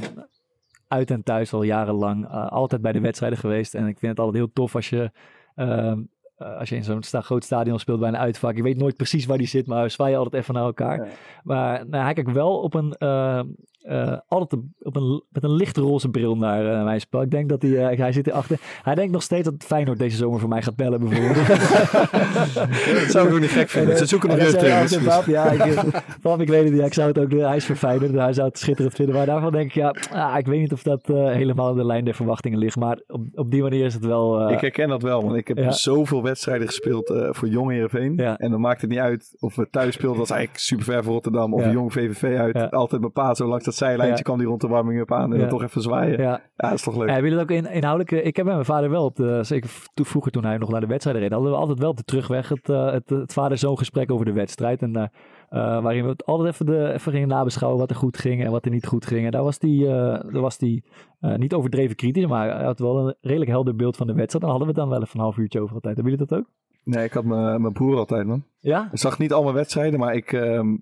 uit 0.87 1.11
en 1.11 1.23
thuis 1.23 1.53
al 1.53 1.63
jarenlang 1.63 2.27
altijd 2.29 2.81
bij 2.81 2.91
de 2.91 2.99
wedstrijden 2.99 3.39
geweest. 3.39 3.75
En 3.75 3.87
ik 3.87 3.99
vind 3.99 4.11
het 4.11 4.19
altijd 4.19 4.43
heel 4.43 4.53
tof 4.53 4.75
als 4.75 4.89
je, 4.89 5.11
ehm, 5.55 5.99
eh, 6.35 6.57
als 6.57 6.69
je 6.69 6.75
in 6.75 6.83
zo'n 6.83 7.03
sta 7.03 7.21
groot 7.21 7.43
stadion 7.43 7.79
speelt 7.79 7.99
bij 7.99 8.09
een 8.09 8.17
uitvak. 8.17 8.55
Je 8.55 8.63
weet 8.63 8.77
nooit 8.77 8.95
precies 8.95 9.25
waar 9.25 9.37
die 9.37 9.47
zit, 9.47 9.67
maar 9.67 9.83
we 9.83 9.89
zwaaien 9.89 10.17
altijd 10.17 10.41
even 10.41 10.53
naar 10.53 10.63
elkaar. 10.63 11.05
Ja. 11.05 11.11
Maar 11.43 11.87
nou, 11.87 12.03
hij 12.03 12.13
kijkt 12.13 12.31
wel 12.31 12.59
op 12.59 12.73
een, 12.73 12.93
eh, 12.93 13.41
eh, 13.85 14.17
altijd 14.27 14.61
op 14.81 14.95
een, 14.95 15.23
met 15.29 15.43
een 15.43 15.51
licht 15.55 15.77
roze 15.77 16.09
bril 16.09 16.37
naar 16.37 16.73
eh, 16.73 16.83
mijn 16.83 16.99
spel. 16.99 17.21
Ik 17.21 17.31
denk 17.31 17.49
dat 17.49 17.61
hij, 17.61 17.87
eh, 17.87 17.97
hij 17.97 18.11
zit 18.11 18.25
hierachter. 18.25 18.57
Hij 18.81 18.95
denkt 18.95 19.11
nog 19.11 19.21
steeds 19.21 19.43
dat 19.43 19.53
Feyenoord 19.57 19.99
deze 19.99 20.17
zomer 20.17 20.39
voor 20.39 20.49
mij 20.49 20.61
gaat 20.61 20.75
bellen 20.75 20.99
bijvoorbeeld. 20.99 21.47
Dat 22.99 23.11
zou 23.11 23.27
ik 23.27 23.33
ook 23.33 23.39
niet 23.39 23.49
gek 23.49 23.69
vinden. 23.69 23.97
Ze 23.97 24.05
zoeken 24.05 24.29
nog 24.29 24.37
jeugdtrainers. 24.37 24.97
"Pap, 25.03 25.25
Ja, 25.25 25.51
ik, 25.51 25.79
pap, 26.21 26.41
ik 26.41 26.47
weet 26.47 26.61
het 26.63 26.71
niet. 26.71 26.79
Ja, 26.79 26.85
ik 26.85 26.93
zou 26.93 27.07
het 27.07 27.19
ook, 27.19 27.31
hij 27.31 27.55
is 27.55 27.65
verfijnder. 27.65 28.21
Hij 28.21 28.33
zou 28.33 28.47
het 28.47 28.57
schitterend 28.59 28.95
vinden. 28.95 29.15
Maar 29.15 29.25
daarvan 29.25 29.51
denk 29.51 29.65
ik, 29.67 29.73
ja, 29.73 29.95
ah, 30.11 30.37
ik 30.37 30.45
weet 30.45 30.59
niet 30.59 30.73
of 30.73 30.83
dat 30.83 31.07
helemaal 31.07 31.69
in 31.71 31.77
de 31.77 31.85
lijn 31.85 32.05
der 32.05 32.15
verwachtingen 32.15 32.59
ligt. 32.59 32.75
Maar 32.75 32.99
op, 33.07 33.21
op 33.33 33.51
die 33.51 33.61
manier 33.61 33.85
is 33.85 33.93
het 33.93 34.05
wel... 34.05 34.49
Ik 34.51 34.59
herken 34.61 34.89
dat 34.89 35.01
wel, 35.01 35.23
want 35.23 35.35
ik 35.35 35.47
heb 35.47 35.57
Ja. 35.57 35.71
zoveel 35.71 36.23
wedstrijden 36.23 36.67
gespeeld 36.67 37.13
voor 37.29 37.47
Jong 37.47 37.71
Heerenveen. 37.71 38.13
Ja. 38.15 38.37
En 38.37 38.51
dan 38.51 38.61
maakt 38.61 38.81
het 38.81 38.89
niet 38.89 38.99
uit 38.99 39.35
of 39.39 39.55
we 39.55 39.67
thuis 39.69 39.93
speelden, 39.93 40.17
dat 40.17 40.27
was 40.27 40.37
eigenlijk 40.37 40.65
super 40.65 40.85
ver 40.85 41.03
voor 41.03 41.13
Rotterdam. 41.13 41.53
Of. 41.53 41.71
Jong 41.71 41.93
VVV 41.93 42.37
uit. 42.37 42.71
Altijd 42.71 43.01
mijn 43.01 43.13
pa 43.13 43.33
zo 43.33 43.47
langs 43.47 43.65
dat 43.79 43.87
zijlijntje 43.89 44.23
kwam 44.23 44.37
die 44.37 44.47
rond 44.47 44.61
de 44.61 44.67
warming-up 44.67 45.11
aan. 45.11 45.33
En 45.33 45.39
dan 45.39 45.49
toch 45.49 45.63
even 45.63 45.81
zwaaien. 45.81 46.17
Ja, 46.21 46.29
ja, 46.29 46.41
dat 46.55 46.71
is 46.71 46.81
toch 46.83 46.97
leuk. 46.97 47.09
Jullie 47.09 47.31
dat 47.31 47.39
ook 47.41 47.51
in, 47.51 47.65
inhoudelijk? 47.71 48.25
Ik 48.25 48.35
heb 48.35 48.45
met 48.45 48.53
mijn 48.53 48.65
vader 48.65 48.89
wel 48.89 49.05
op 49.05 49.15
de, 49.15 49.39
zeker 49.43 49.69
v- 49.69 49.85
toen, 49.93 50.05
vroeger 50.05 50.31
toen 50.31 50.45
hij 50.45 50.57
nog 50.57 50.69
naar 50.69 50.81
de 50.81 50.87
wedstrijden 50.87 51.21
reed, 51.23 51.31
hadden 51.31 51.51
we 51.51 51.57
altijd 51.57 51.79
wel 51.79 51.89
op 51.89 51.97
de 51.97 52.03
terugweg 52.03 52.49
het, 52.49 52.69
eh, 52.69 52.91
het, 52.91 53.09
het 53.09 53.33
vader-zoon 53.33 53.77
gesprek 53.77 54.11
over 54.11 54.25
de 54.25 54.33
wedstrijd. 54.33 54.81
En 54.81 54.95
eh, 54.95 55.03
eh, 55.49 55.81
waarin 55.83 56.03
we 56.03 56.09
het 56.09 56.25
altijd 56.25 56.53
even, 56.53 56.65
de, 56.65 56.91
even 56.93 57.11
gingen 57.11 57.27
nabeschouwen 57.27 57.79
wat 57.79 57.89
er 57.89 57.95
goed 57.95 58.17
ging 58.17 58.43
en 58.43 58.51
wat 58.51 58.65
er 58.65 58.71
niet 58.71 58.87
goed 58.87 59.05
ging. 59.05 59.25
En 59.25 59.31
daar 59.31 59.43
was 59.43 59.59
die, 59.59 59.85
daar 59.85 60.31
was 60.41 60.57
die 60.57 60.83
niet 61.19 61.53
overdreven 61.53 61.95
kritisch, 61.95 62.25
maar 62.27 62.55
hij 62.55 62.65
had 62.65 62.79
wel 62.79 63.07
een 63.07 63.15
redelijk 63.21 63.51
helder 63.51 63.75
beeld 63.75 63.97
van 63.97 64.07
de 64.07 64.13
wedstrijd. 64.13 64.43
Dan 64.43 64.53
hadden 64.53 64.73
we 64.73 64.73
het 64.79 64.89
dan 64.89 64.93
wel 64.99 65.01
even 65.05 65.15
een 65.19 65.25
half 65.25 65.37
uurtje 65.37 65.61
over 65.61 65.73
altijd. 65.75 65.95
Hebben 65.95 66.13
jullie 66.13 66.27
dat 66.27 66.37
ook? 66.39 66.45
Nee, 66.83 67.03
ik 67.03 67.13
had 67.13 67.23
mijn 67.23 67.61
mijn 67.61 67.73
broer 67.73 67.97
altijd, 67.97 68.27
man. 68.27 68.43
Ja? 68.59 68.89
Ik 68.91 68.97
zag 68.99 69.19
niet 69.19 69.33
al 69.33 69.43
mijn 69.43 69.55
wedstrijden, 69.55 69.99
maar 69.99 70.15
ik... 70.15 70.33
ehm, 70.33 70.75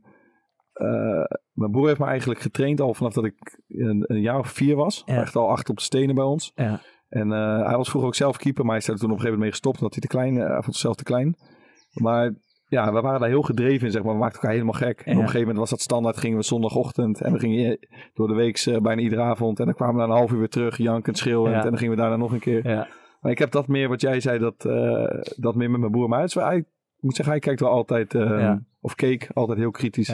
eh, 0.73 1.23
mijn 1.53 1.71
broer 1.71 1.87
heeft 1.87 1.99
me 1.99 2.05
eigenlijk 2.05 2.39
getraind 2.39 2.81
al 2.81 2.93
vanaf 2.93 3.13
dat 3.13 3.25
ik 3.25 3.59
een, 3.67 4.03
een 4.07 4.21
jaar 4.21 4.39
of 4.39 4.47
vier 4.47 4.75
was. 4.75 5.01
Ja. 5.05 5.21
Echt 5.21 5.35
al 5.35 5.49
achter 5.49 5.69
op 5.69 5.77
de 5.77 5.83
stenen 5.83 6.15
bij 6.15 6.23
ons. 6.23 6.51
Ja. 6.55 6.79
En 7.09 7.31
eh, 7.31 7.65
hij 7.67 7.77
was 7.77 7.89
vroeger 7.89 8.09
ook 8.09 8.15
zelf 8.15 8.37
keeper, 8.37 8.63
maar 8.65 8.71
hij 8.73 8.81
is 8.81 8.87
er 8.87 8.95
toen 8.99 9.11
op 9.11 9.15
een 9.15 9.21
gegeven 9.21 9.39
moment 9.39 9.41
mee 9.41 9.51
gestopt 9.51 9.77
omdat 9.77 9.91
hij 9.93 10.01
te 10.01 10.07
klein, 10.07 10.35
hij 10.35 10.51
vond 10.61 10.65
zichzelf 10.65 10.95
te 10.95 11.03
klein. 11.03 11.35
Maar 11.93 12.33
ja, 12.67 12.93
we 12.93 13.01
waren 13.01 13.19
daar 13.19 13.29
heel 13.29 13.41
gedreven 13.41 13.85
in, 13.85 13.91
zeg 13.91 14.03
maar. 14.03 14.13
We 14.13 14.19
maakten 14.19 14.35
elkaar 14.41 14.51
helemaal 14.51 14.73
gek. 14.73 14.99
En 14.99 15.03
op 15.03 15.07
een 15.07 15.15
gegeven 15.17 15.39
moment 15.39 15.57
was 15.57 15.69
dat 15.69 15.81
standaard, 15.81 16.17
gingen 16.17 16.37
we 16.37 16.43
zondagochtend 16.43 17.21
en 17.21 17.31
we 17.33 17.39
gingen 17.39 17.79
door 18.13 18.27
de 18.27 18.33
week 18.33 18.77
bijna 18.81 19.01
iedere 19.01 19.21
avond. 19.21 19.59
En 19.59 19.65
dan 19.65 19.73
kwamen 19.73 19.95
we 19.95 20.01
na 20.01 20.07
een 20.07 20.17
half 20.17 20.31
uur 20.31 20.37
weer 20.39 20.49
terug, 20.49 20.77
jankend, 20.77 21.17
schreeuwend. 21.17 21.55
En 21.63 21.69
dan 21.69 21.77
gingen 21.77 21.95
we 21.95 22.01
daarna 22.01 22.15
nog 22.15 22.31
een 22.31 22.39
keer. 22.39 22.67
Ja. 22.69 22.87
Maar 23.21 23.31
ik 23.31 23.39
heb 23.39 23.51
dat 23.51 23.67
meer, 23.67 23.89
wat 23.89 24.01
jij 24.01 24.19
zei, 24.19 24.39
dat, 24.39 24.65
dat 25.37 25.55
meer 25.55 25.71
met 25.71 25.79
mijn 25.79 25.91
broer. 25.91 26.07
Maar 26.09 26.17
hij, 26.17 26.27
is 26.27 26.33
hij- 26.33 26.57
ik 26.57 27.09
moet 27.09 27.15
zeggen, 27.15 27.33
hij 27.33 27.43
kijkt 27.43 27.59
wel 27.59 27.69
altijd, 27.69 28.13
eh, 28.15 28.21
Ja. 28.21 28.63
of 28.81 28.95
keek 28.95 29.29
altijd 29.33 29.57
heel 29.57 29.71
kritisch. 29.71 30.07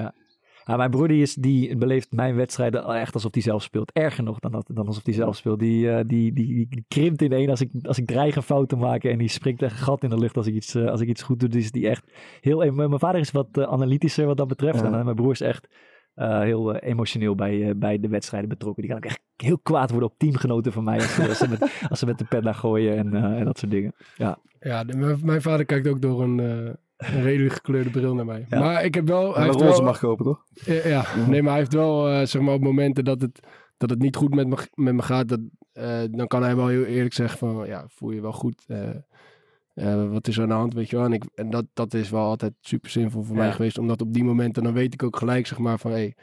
Ja. 0.69 0.75
Ja, 0.75 0.77
mijn 0.77 0.89
broer 0.91 1.07
die, 1.07 1.21
is, 1.21 1.33
die 1.33 1.77
beleeft 1.77 2.11
mijn 2.11 2.35
wedstrijden 2.35 2.85
echt 2.85 3.13
alsof 3.13 3.33
hij 3.33 3.41
zelf 3.41 3.63
speelt. 3.63 3.91
Erger 3.91 4.23
nog 4.23 4.39
dan, 4.39 4.51
dat, 4.51 4.69
dan 4.73 4.87
alsof 4.87 5.05
hij 5.05 5.13
zelf 5.13 5.35
speelt. 5.35 5.59
Die, 5.59 5.91
eh, 5.91 6.03
die, 6.07 6.33
die, 6.33 6.67
die, 6.69 6.85
krimpt 6.87 7.21
in 7.21 7.31
één 7.31 7.49
als 7.49 7.61
ik, 7.61 7.71
als 7.81 7.97
ik 7.97 8.05
dreig 8.05 8.35
een 8.35 8.41
fout 8.41 8.69
te 8.69 8.75
maken. 8.75 9.11
En 9.11 9.17
die 9.17 9.27
springt 9.27 9.61
echt 9.61 9.71
een 9.71 9.77
gat 9.77 10.03
in 10.03 10.09
de 10.09 10.17
lucht 10.17 10.37
als 10.37 10.47
ik 10.47 10.53
iets, 10.53 10.75
eh, 10.75 10.85
als 10.85 11.01
ik 11.01 11.07
iets 11.07 11.21
goed 11.23 11.39
doe. 11.39 11.49
Dus 11.49 11.71
die 11.71 11.89
echt 11.89 12.11
heel... 12.41 12.71
Mijn 12.71 12.99
vader 12.99 13.19
is 13.21 13.31
wat 13.31 13.57
eh, 13.57 13.63
analytischer 13.63 14.25
wat 14.25 14.37
dat 14.37 14.47
betreft. 14.47 14.79
Ja. 14.79 14.85
En 14.85 15.03
mijn 15.03 15.15
broer 15.15 15.31
is 15.31 15.41
echt 15.41 15.67
heel 16.13 16.75
emotioneel 16.75 17.35
bij, 17.35 17.77
bij 17.77 17.99
de 17.99 18.07
wedstrijden 18.07 18.49
betrokken. 18.49 18.81
Die 18.81 18.91
kan 18.91 19.01
ook 19.03 19.09
echt 19.09 19.21
heel 19.35 19.59
kwaad 19.59 19.91
worden 19.91 20.09
op 20.09 20.17
teamgenoten 20.17 20.71
van 20.71 20.83
mij. 20.83 20.95
Als 20.95 21.15
ze, 21.15 21.27
als 21.27 21.37
ze, 21.37 21.49
met, 21.49 21.87
als 21.89 21.99
ze 21.99 22.05
met 22.05 22.17
de 22.17 22.25
pen 22.25 22.43
naar 22.43 22.55
gooien 22.55 22.97
en, 22.97 23.13
en 23.13 23.45
dat 23.45 23.57
soort 23.57 23.71
dingen. 23.71 23.93
Ja, 24.59 24.83
de- 24.83 24.97
mijn, 24.97 25.19
mijn 25.23 25.41
vader 25.41 25.65
kijkt 25.65 25.87
ook 25.87 26.01
door 26.01 26.21
een, 26.21 26.77
een 26.99 27.21
redelijk 27.21 27.53
gekleurde 27.53 27.89
bril 27.89 28.15
naar 28.15 28.25
mij. 28.25 28.45
Ja. 28.49 28.59
Maar 28.59 28.83
ik 28.85 28.93
heb 28.95 29.07
wel... 29.07 29.33
Hij 29.35 29.43
heeft 29.43 29.61
roze 29.61 29.75
wel 29.75 29.83
mag 29.83 29.99
kopen, 29.99 30.25
toch? 30.25 30.43
Ja, 30.53 30.87
ja. 30.87 31.05
nee, 31.29 31.41
maar 31.41 31.51
hij 31.51 31.59
heeft 31.59 31.73
wel, 31.73 32.09
eh, 32.09 32.25
zeg 32.25 32.41
maar, 32.41 32.53
op 32.53 32.61
momenten 32.61 33.03
dat 33.03 33.21
het, 33.21 33.39
dat 33.77 33.89
het 33.89 33.99
niet 33.99 34.15
goed 34.15 34.33
met 34.35 34.47
me, 34.47 34.55
met 34.73 34.93
me 34.93 35.01
gaat, 35.01 35.27
dat, 35.27 35.39
eh, 35.71 35.99
dan 36.11 36.27
kan 36.27 36.43
hij 36.43 36.55
wel 36.55 36.67
heel 36.67 36.83
eerlijk 36.83 37.13
zeggen 37.13 37.37
van, 37.37 37.67
ja, 37.67 37.85
voel 37.87 38.11
je 38.11 38.21
wel 38.21 38.31
goed? 38.33 38.65
Eh, 38.67 40.09
wat 40.11 40.27
is 40.27 40.35
er 40.37 40.43
aan 40.43 40.49
de 40.49 40.53
hand, 40.55 40.73
weet 40.73 40.89
je 40.89 40.95
wel? 40.95 41.05
En, 41.05 41.13
ik, 41.13 41.23
en 41.35 41.49
dat, 41.49 41.65
dat 41.73 41.93
is 41.93 42.09
wel 42.09 42.23
altijd 42.23 42.53
super 42.61 42.89
zinvol 42.89 43.23
voor 43.23 43.35
Ja. 43.35 43.41
mij 43.41 43.51
geweest, 43.51 43.77
omdat 43.77 44.01
op 44.01 44.13
die 44.13 44.23
momenten, 44.23 44.63
dan 44.63 44.73
weet 44.73 44.93
ik 44.93 45.03
ook 45.03 45.17
gelijk, 45.17 45.47
zeg 45.47 45.57
maar, 45.57 45.79
van, 45.79 45.91
hé, 45.91 46.13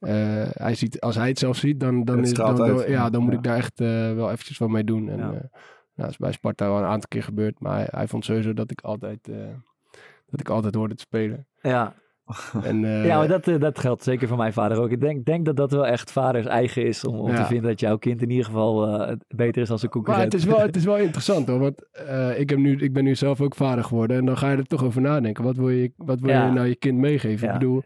hey, 0.00 0.48
hij 0.52 0.74
ziet, 0.74 1.00
als 1.00 1.14
hij 1.14 1.28
het 1.28 1.38
zelf 1.38 1.56
ziet, 1.56 1.80
dan, 1.80 2.04
dan, 2.04 2.18
is, 2.22 2.32
dan, 2.32 2.56
dan- 2.56 2.84
ja, 2.90 3.10
dan 3.10 3.22
moet 3.22 3.30
Ja. 3.32 3.36
ik 3.38 3.44
daar 3.44 3.56
echt 3.56 3.78
wel 4.14 4.30
eventjes 4.30 4.58
wat 4.58 4.68
mee 4.68 4.84
doen. 4.84 5.08
En, 5.08 5.18
Ja. 5.18 5.32
ja. 5.32 6.02
dat 6.02 6.10
is 6.10 6.16
bij 6.16 6.32
Sparta 6.32 6.66
wel 6.68 6.78
een 6.78 6.84
aantal 6.84 7.08
keer 7.08 7.22
gebeurd, 7.22 7.60
maar 7.60 7.74
hij, 7.76 7.88
hij 7.90 8.08
vond 8.08 8.24
sowieso 8.24 8.52
dat 8.52 8.70
ik 8.70 8.80
altijd, 8.80 9.28
dat 10.32 10.40
ik 10.40 10.48
altijd 10.48 10.74
hoorde 10.74 10.94
te 10.94 11.02
spelen. 11.02 11.46
Ja, 11.60 11.94
En, 12.62 12.84
eh, 12.84 13.04
Ja, 13.06 13.18
maar 13.18 13.28
dat, 13.28 13.48
eh, 13.48 13.60
dat 13.60 13.78
geldt 13.78 14.02
zeker 14.02 14.28
voor 14.28 14.36
mijn 14.36 14.52
vader 14.52 14.78
ook. 14.80 14.90
Ik 14.90 15.00
denk, 15.00 15.24
denk 15.24 15.44
dat 15.44 15.56
dat 15.56 15.70
wel 15.72 15.86
echt 15.86 16.12
vaders 16.12 16.46
eigen 16.46 16.86
is 16.86 17.04
om, 17.04 17.18
om 17.18 17.30
Ja. 17.30 17.36
te 17.36 17.44
vinden 17.44 17.70
dat 17.70 17.80
jouw 17.80 17.96
kind 17.98 18.22
in 18.22 18.30
ieder 18.30 18.44
geval 18.44 18.86
eh, 18.86 19.16
beter 19.28 19.62
is 19.62 19.70
als 19.70 19.82
een 19.82 19.88
Maar 19.92 20.02
concurrent. 20.02 20.32
het 20.32 20.40
is 20.42 20.48
wel, 20.48 20.60
het 20.60 20.76
is 20.76 20.84
wel 20.84 20.96
interessant 21.06 21.48
hoor. 21.48 21.58
Want 21.58 21.88
eh, 21.92 22.38
ik, 22.40 22.50
heb 22.50 22.58
nu, 22.58 22.76
ik 22.78 22.92
ben 22.92 23.04
nu 23.04 23.14
zelf 23.14 23.40
ook 23.40 23.54
vader 23.54 23.84
geworden. 23.84 24.16
En 24.16 24.24
dan 24.24 24.36
ga 24.36 24.50
je 24.50 24.56
er 24.56 24.66
toch 24.66 24.84
over 24.84 25.00
nadenken. 25.00 25.44
Wat 25.44 25.56
wil 25.56 25.68
je, 25.70 25.92
wat 25.96 26.20
wil 26.20 26.30
Ja. 26.30 26.46
je 26.46 26.52
nou 26.52 26.66
je 26.66 26.76
kind 26.76 26.98
meegeven? 26.98 27.46
Ja. 27.46 27.52
Ik 27.52 27.58
bedoel, 27.58 27.82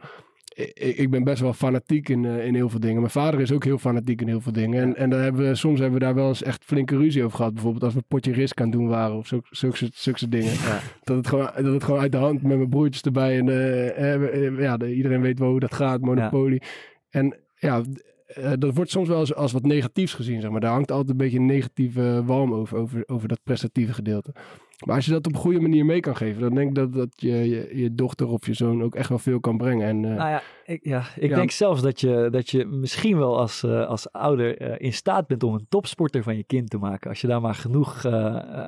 ik, 0.57 0.96
ik 0.96 1.11
ben 1.11 1.24
best 1.24 1.40
wel 1.40 1.52
fanatiek 1.52 2.09
in, 2.09 2.24
eh, 2.24 2.46
in 2.46 2.54
heel 2.54 2.68
veel 2.68 2.80
dingen. 2.80 3.00
Mijn 3.00 3.11
vader 3.11 3.40
is 3.40 3.52
ook 3.52 3.64
heel 3.64 3.78
fanatiek 3.78 4.20
in 4.20 4.28
heel 4.28 4.40
veel 4.40 4.52
dingen. 4.52 4.82
En, 4.82 4.96
en 4.96 5.11
daar 5.11 5.22
hebben 5.22 5.48
we, 5.48 5.54
soms 5.54 5.80
hebben 5.80 5.98
we 5.98 6.04
daar 6.04 6.14
wel 6.14 6.28
eens 6.28 6.42
echt 6.42 6.64
flinke 6.64 6.96
ruzie 6.96 7.24
over 7.24 7.36
gehad. 7.36 7.52
Bijvoorbeeld 7.54 7.84
als 7.84 7.94
we 7.94 8.02
potje 8.09 8.32
risk 8.32 8.61
aan 8.61 8.70
doen 8.70 8.88
waren 8.88 9.16
of 9.16 9.26
zulke, 9.26 9.46
zulke, 9.50 9.88
zulke 9.92 10.28
dingen. 10.28 10.52
Dat, 11.04 11.16
het 11.16 11.26
gewoon, 11.26 11.50
dat 11.54 11.72
het 11.72 11.84
gewoon 11.84 12.00
uit 12.00 12.12
de 12.12 12.18
hand 12.18 12.42
met 12.42 12.57
mijn 12.57 12.68
broertjes 12.68 13.02
erbij. 13.02 13.38
En 13.38 13.48
eh, 13.48 14.59
ja, 14.61 14.76
de- 14.76 14.94
iedereen 14.94 15.20
weet 15.20 15.38
wel 15.38 15.50
hoe 15.50 15.61
dat 15.61 15.74
gaat, 15.74 16.00
Monopoly. 16.00 16.61
En 17.11 17.36
ja, 17.59 17.82
dat 18.59 18.74
wordt 18.74 18.90
soms 18.90 19.09
wel 19.09 19.18
als, 19.18 19.34
als 19.34 19.52
wat 19.52 19.62
negatiefs 19.62 20.14
gezien, 20.14 20.40
zeg 20.40 20.50
maar. 20.50 20.61
Daar 20.61 20.72
hangt 20.72 20.90
altijd 20.90 21.11
een 21.11 21.16
beetje 21.16 21.38
een 21.38 21.46
negatieve 21.46 22.22
walm 22.24 22.54
over, 22.54 22.78
over, 22.78 23.02
over 23.07 23.28
dat 23.28 23.40
prestatieve 23.42 23.92
gedeelte. 23.92 24.32
Maar 24.85 24.95
als 24.95 25.05
je 25.05 25.11
dat 25.11 25.27
op 25.27 25.33
een 25.35 25.41
goede 25.41 25.61
manier 25.61 25.85
mee 25.85 26.01
kan 26.01 26.16
geven, 26.16 26.41
dan 26.41 26.55
denk 26.55 26.68
ik 26.68 26.74
dat, 26.74 26.93
dat 26.93 27.09
je, 27.16 27.49
je 27.49 27.70
je 27.72 27.95
dochter 27.95 28.27
of 28.29 28.47
je 28.47 28.55
zoon 28.55 28.83
ook 28.83 28.95
echt 28.95 29.09
wel 29.09 29.18
veel 29.18 29.41
kan 29.41 29.57
brengen. 29.57 29.87
En, 29.87 30.05
eh, 30.05 30.16
Nou 30.16 30.31
ja, 30.31 30.43
ik, 30.64 30.85
ja, 30.85 31.03
ik 31.16 31.31
Ja. 31.31 31.37
denk 31.37 31.51
zelfs 31.51 31.83
dat 31.83 32.01
je, 32.01 32.29
dat 32.31 32.51
je 32.51 32.64
misschien 32.64 33.18
wel 33.18 33.39
als, 33.39 33.62
eh, 33.62 33.87
als 33.87 34.12
ouder 34.12 34.59
eh, 34.59 34.87
in 34.87 34.93
staat 34.93 35.27
bent 35.27 35.43
om 35.43 35.55
een 35.55 35.66
topsporter 35.68 36.22
van 36.22 36.37
je 36.37 36.45
kind 36.45 36.70
te 36.70 36.79
maken. 36.79 37.11
Als 37.11 37.20
je 37.20 37.27
daar 37.27 37.41
maar 37.41 37.55
genoeg, 37.55 38.05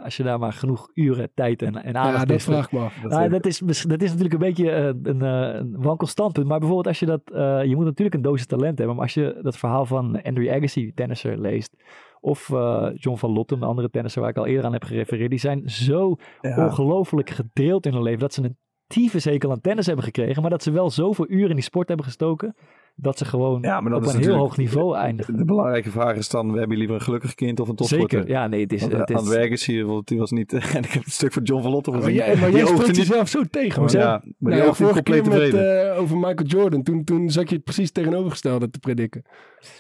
als 0.05 0.17
je 0.17 0.23
daar 0.23 0.39
maar 0.39 0.53
genoeg 0.53 0.91
uren, 0.95 1.31
tijd 1.35 1.63
en, 1.63 1.83
en 1.83 1.97
aandacht 1.97 2.19
ja, 2.19 2.25
dat 2.25 2.43
vraag 2.43 2.65
ik 2.65 2.73
me 2.73 2.79
af. 2.79 2.95
Dat, 3.03 3.11
Nou, 3.11 3.29
dat, 3.29 3.47
is, 3.47 3.59
dat 3.59 4.03
is 4.03 4.11
natuurlijk 4.11 4.33
een 4.33 4.39
beetje 4.39 4.71
een, 4.73 5.21
een 5.21 5.83
wankel 5.83 6.07
standpunt. 6.07 6.47
Maar 6.47 6.59
bijvoorbeeld 6.59 6.89
als 6.89 6.99
je 6.99 7.07
dat... 7.07 7.23
je 7.69 7.73
moet 7.77 7.85
natuurlijk 7.85 8.17
een 8.17 8.23
dosis 8.23 8.47
talent 8.47 8.79
hebben. 8.79 8.97
Maar 8.97 9.05
als 9.05 9.15
je 9.15 9.39
dat 9.43 9.59
verhaal 9.59 9.87
van 9.87 10.23
Andrew 10.23 10.51
Agassi, 10.51 10.93
tennisser, 10.95 11.39
leest... 11.39 11.77
Of 12.21 12.51
eh, 12.51 12.89
John 12.95 13.17
van 13.17 13.31
Lotten, 13.31 13.61
de 13.61 13.67
andere 13.67 13.91
tennisser 13.91 14.21
waar 14.21 14.31
ik 14.31 14.37
al 14.37 14.47
eerder 14.47 14.65
aan 14.65 14.73
heb 14.73 14.85
gerefereerd. 14.85 15.31
Die 15.31 15.39
zijn 15.39 15.69
zo 15.69 16.17
ja. 16.41 16.65
ongelooflijk 16.65 17.31
gedrild 17.31 17.87
in 17.87 17.93
hun 17.93 18.03
leven. 18.03 18.21
Dat 18.21 18.35
ze 18.35 18.43
een 18.43 18.57
tyfushekel 18.87 19.51
aan 19.51 19.61
tennis 19.61 19.87
hebben 19.87 20.05
gekregen. 20.05 20.43
Maar 20.43 20.51
dat 20.51 20.63
ze 20.63 20.71
wel 20.71 20.91
zoveel 20.91 21.27
uren 21.29 21.49
in 21.49 21.55
die 21.55 21.65
sport 21.65 21.89
hebben 21.89 22.07
gestoken. 22.07 22.57
Dat 23.01 23.19
ze 23.19 23.25
gewoon 23.25 23.59
Ja, 23.63 23.81
maar 23.81 23.91
dat 23.91 24.01
op 24.01 24.07
is 24.09 24.15
een 24.15 24.21
heel 24.21 24.35
hoog 24.35 24.57
niveau 24.57 24.97
eindigen. 24.97 25.37
De 25.37 25.45
belangrijke 25.45 25.91
vraag 25.91 26.17
is 26.17 26.29
dan, 26.29 26.53
we 26.53 26.59
hebben 26.59 26.77
liever 26.79 26.95
een 26.97 27.03
gelukkig 27.03 27.35
kind 27.35 27.61
of 27.61 27.69
een 27.69 27.75
topsporter? 27.75 28.19
Zeker. 28.19 28.33
Ja, 28.35 28.47
nee, 28.47 28.61
het 28.63 28.73
is... 28.73 28.81
Want, 28.81 28.93
eh, 28.93 28.99
het 28.99 29.11
aan 29.11 29.17
het 29.17 29.27
is 29.27 29.35
werk 29.35 29.51
is 29.51 29.67
hier, 29.67 29.87
want 29.87 30.09
die 30.09 30.19
was 30.19 30.31
niet... 30.31 30.53
en 30.77 30.83
ik 30.83 30.91
heb 30.91 31.05
een 31.05 31.11
stuk 31.11 31.33
van 31.33 31.43
John 31.43 31.63
van 31.63 31.71
Lotte 31.71 31.91
Maar 31.91 32.01
gezien. 32.01 32.15
jij, 32.17 32.37
maar 32.37 32.51
die 32.51 32.59
jij 32.65 32.73
niet... 32.87 32.97
jezelf 32.97 33.29
zo 33.29 33.43
tegen. 33.51 33.83
man. 33.83 33.91
Ja, 33.93 34.09
maar 34.11 34.23
die 34.39 34.49
Nou, 34.51 34.65
niet 34.67 34.77
vorige 34.77 34.95
compleet 34.95 35.29
keer 35.29 35.39
met, 35.39 35.55
eh, 35.55 36.01
over 36.01 36.17
Michael 36.17 36.47
Jordan, 36.47 36.83
toen, 36.83 37.05
toen 37.05 37.31
zat 37.31 37.49
je 37.49 37.55
het 37.55 37.65
precies 37.65 37.91
tegenovergestelde 37.91 38.71
te 38.71 38.79
prediken. 38.79 39.23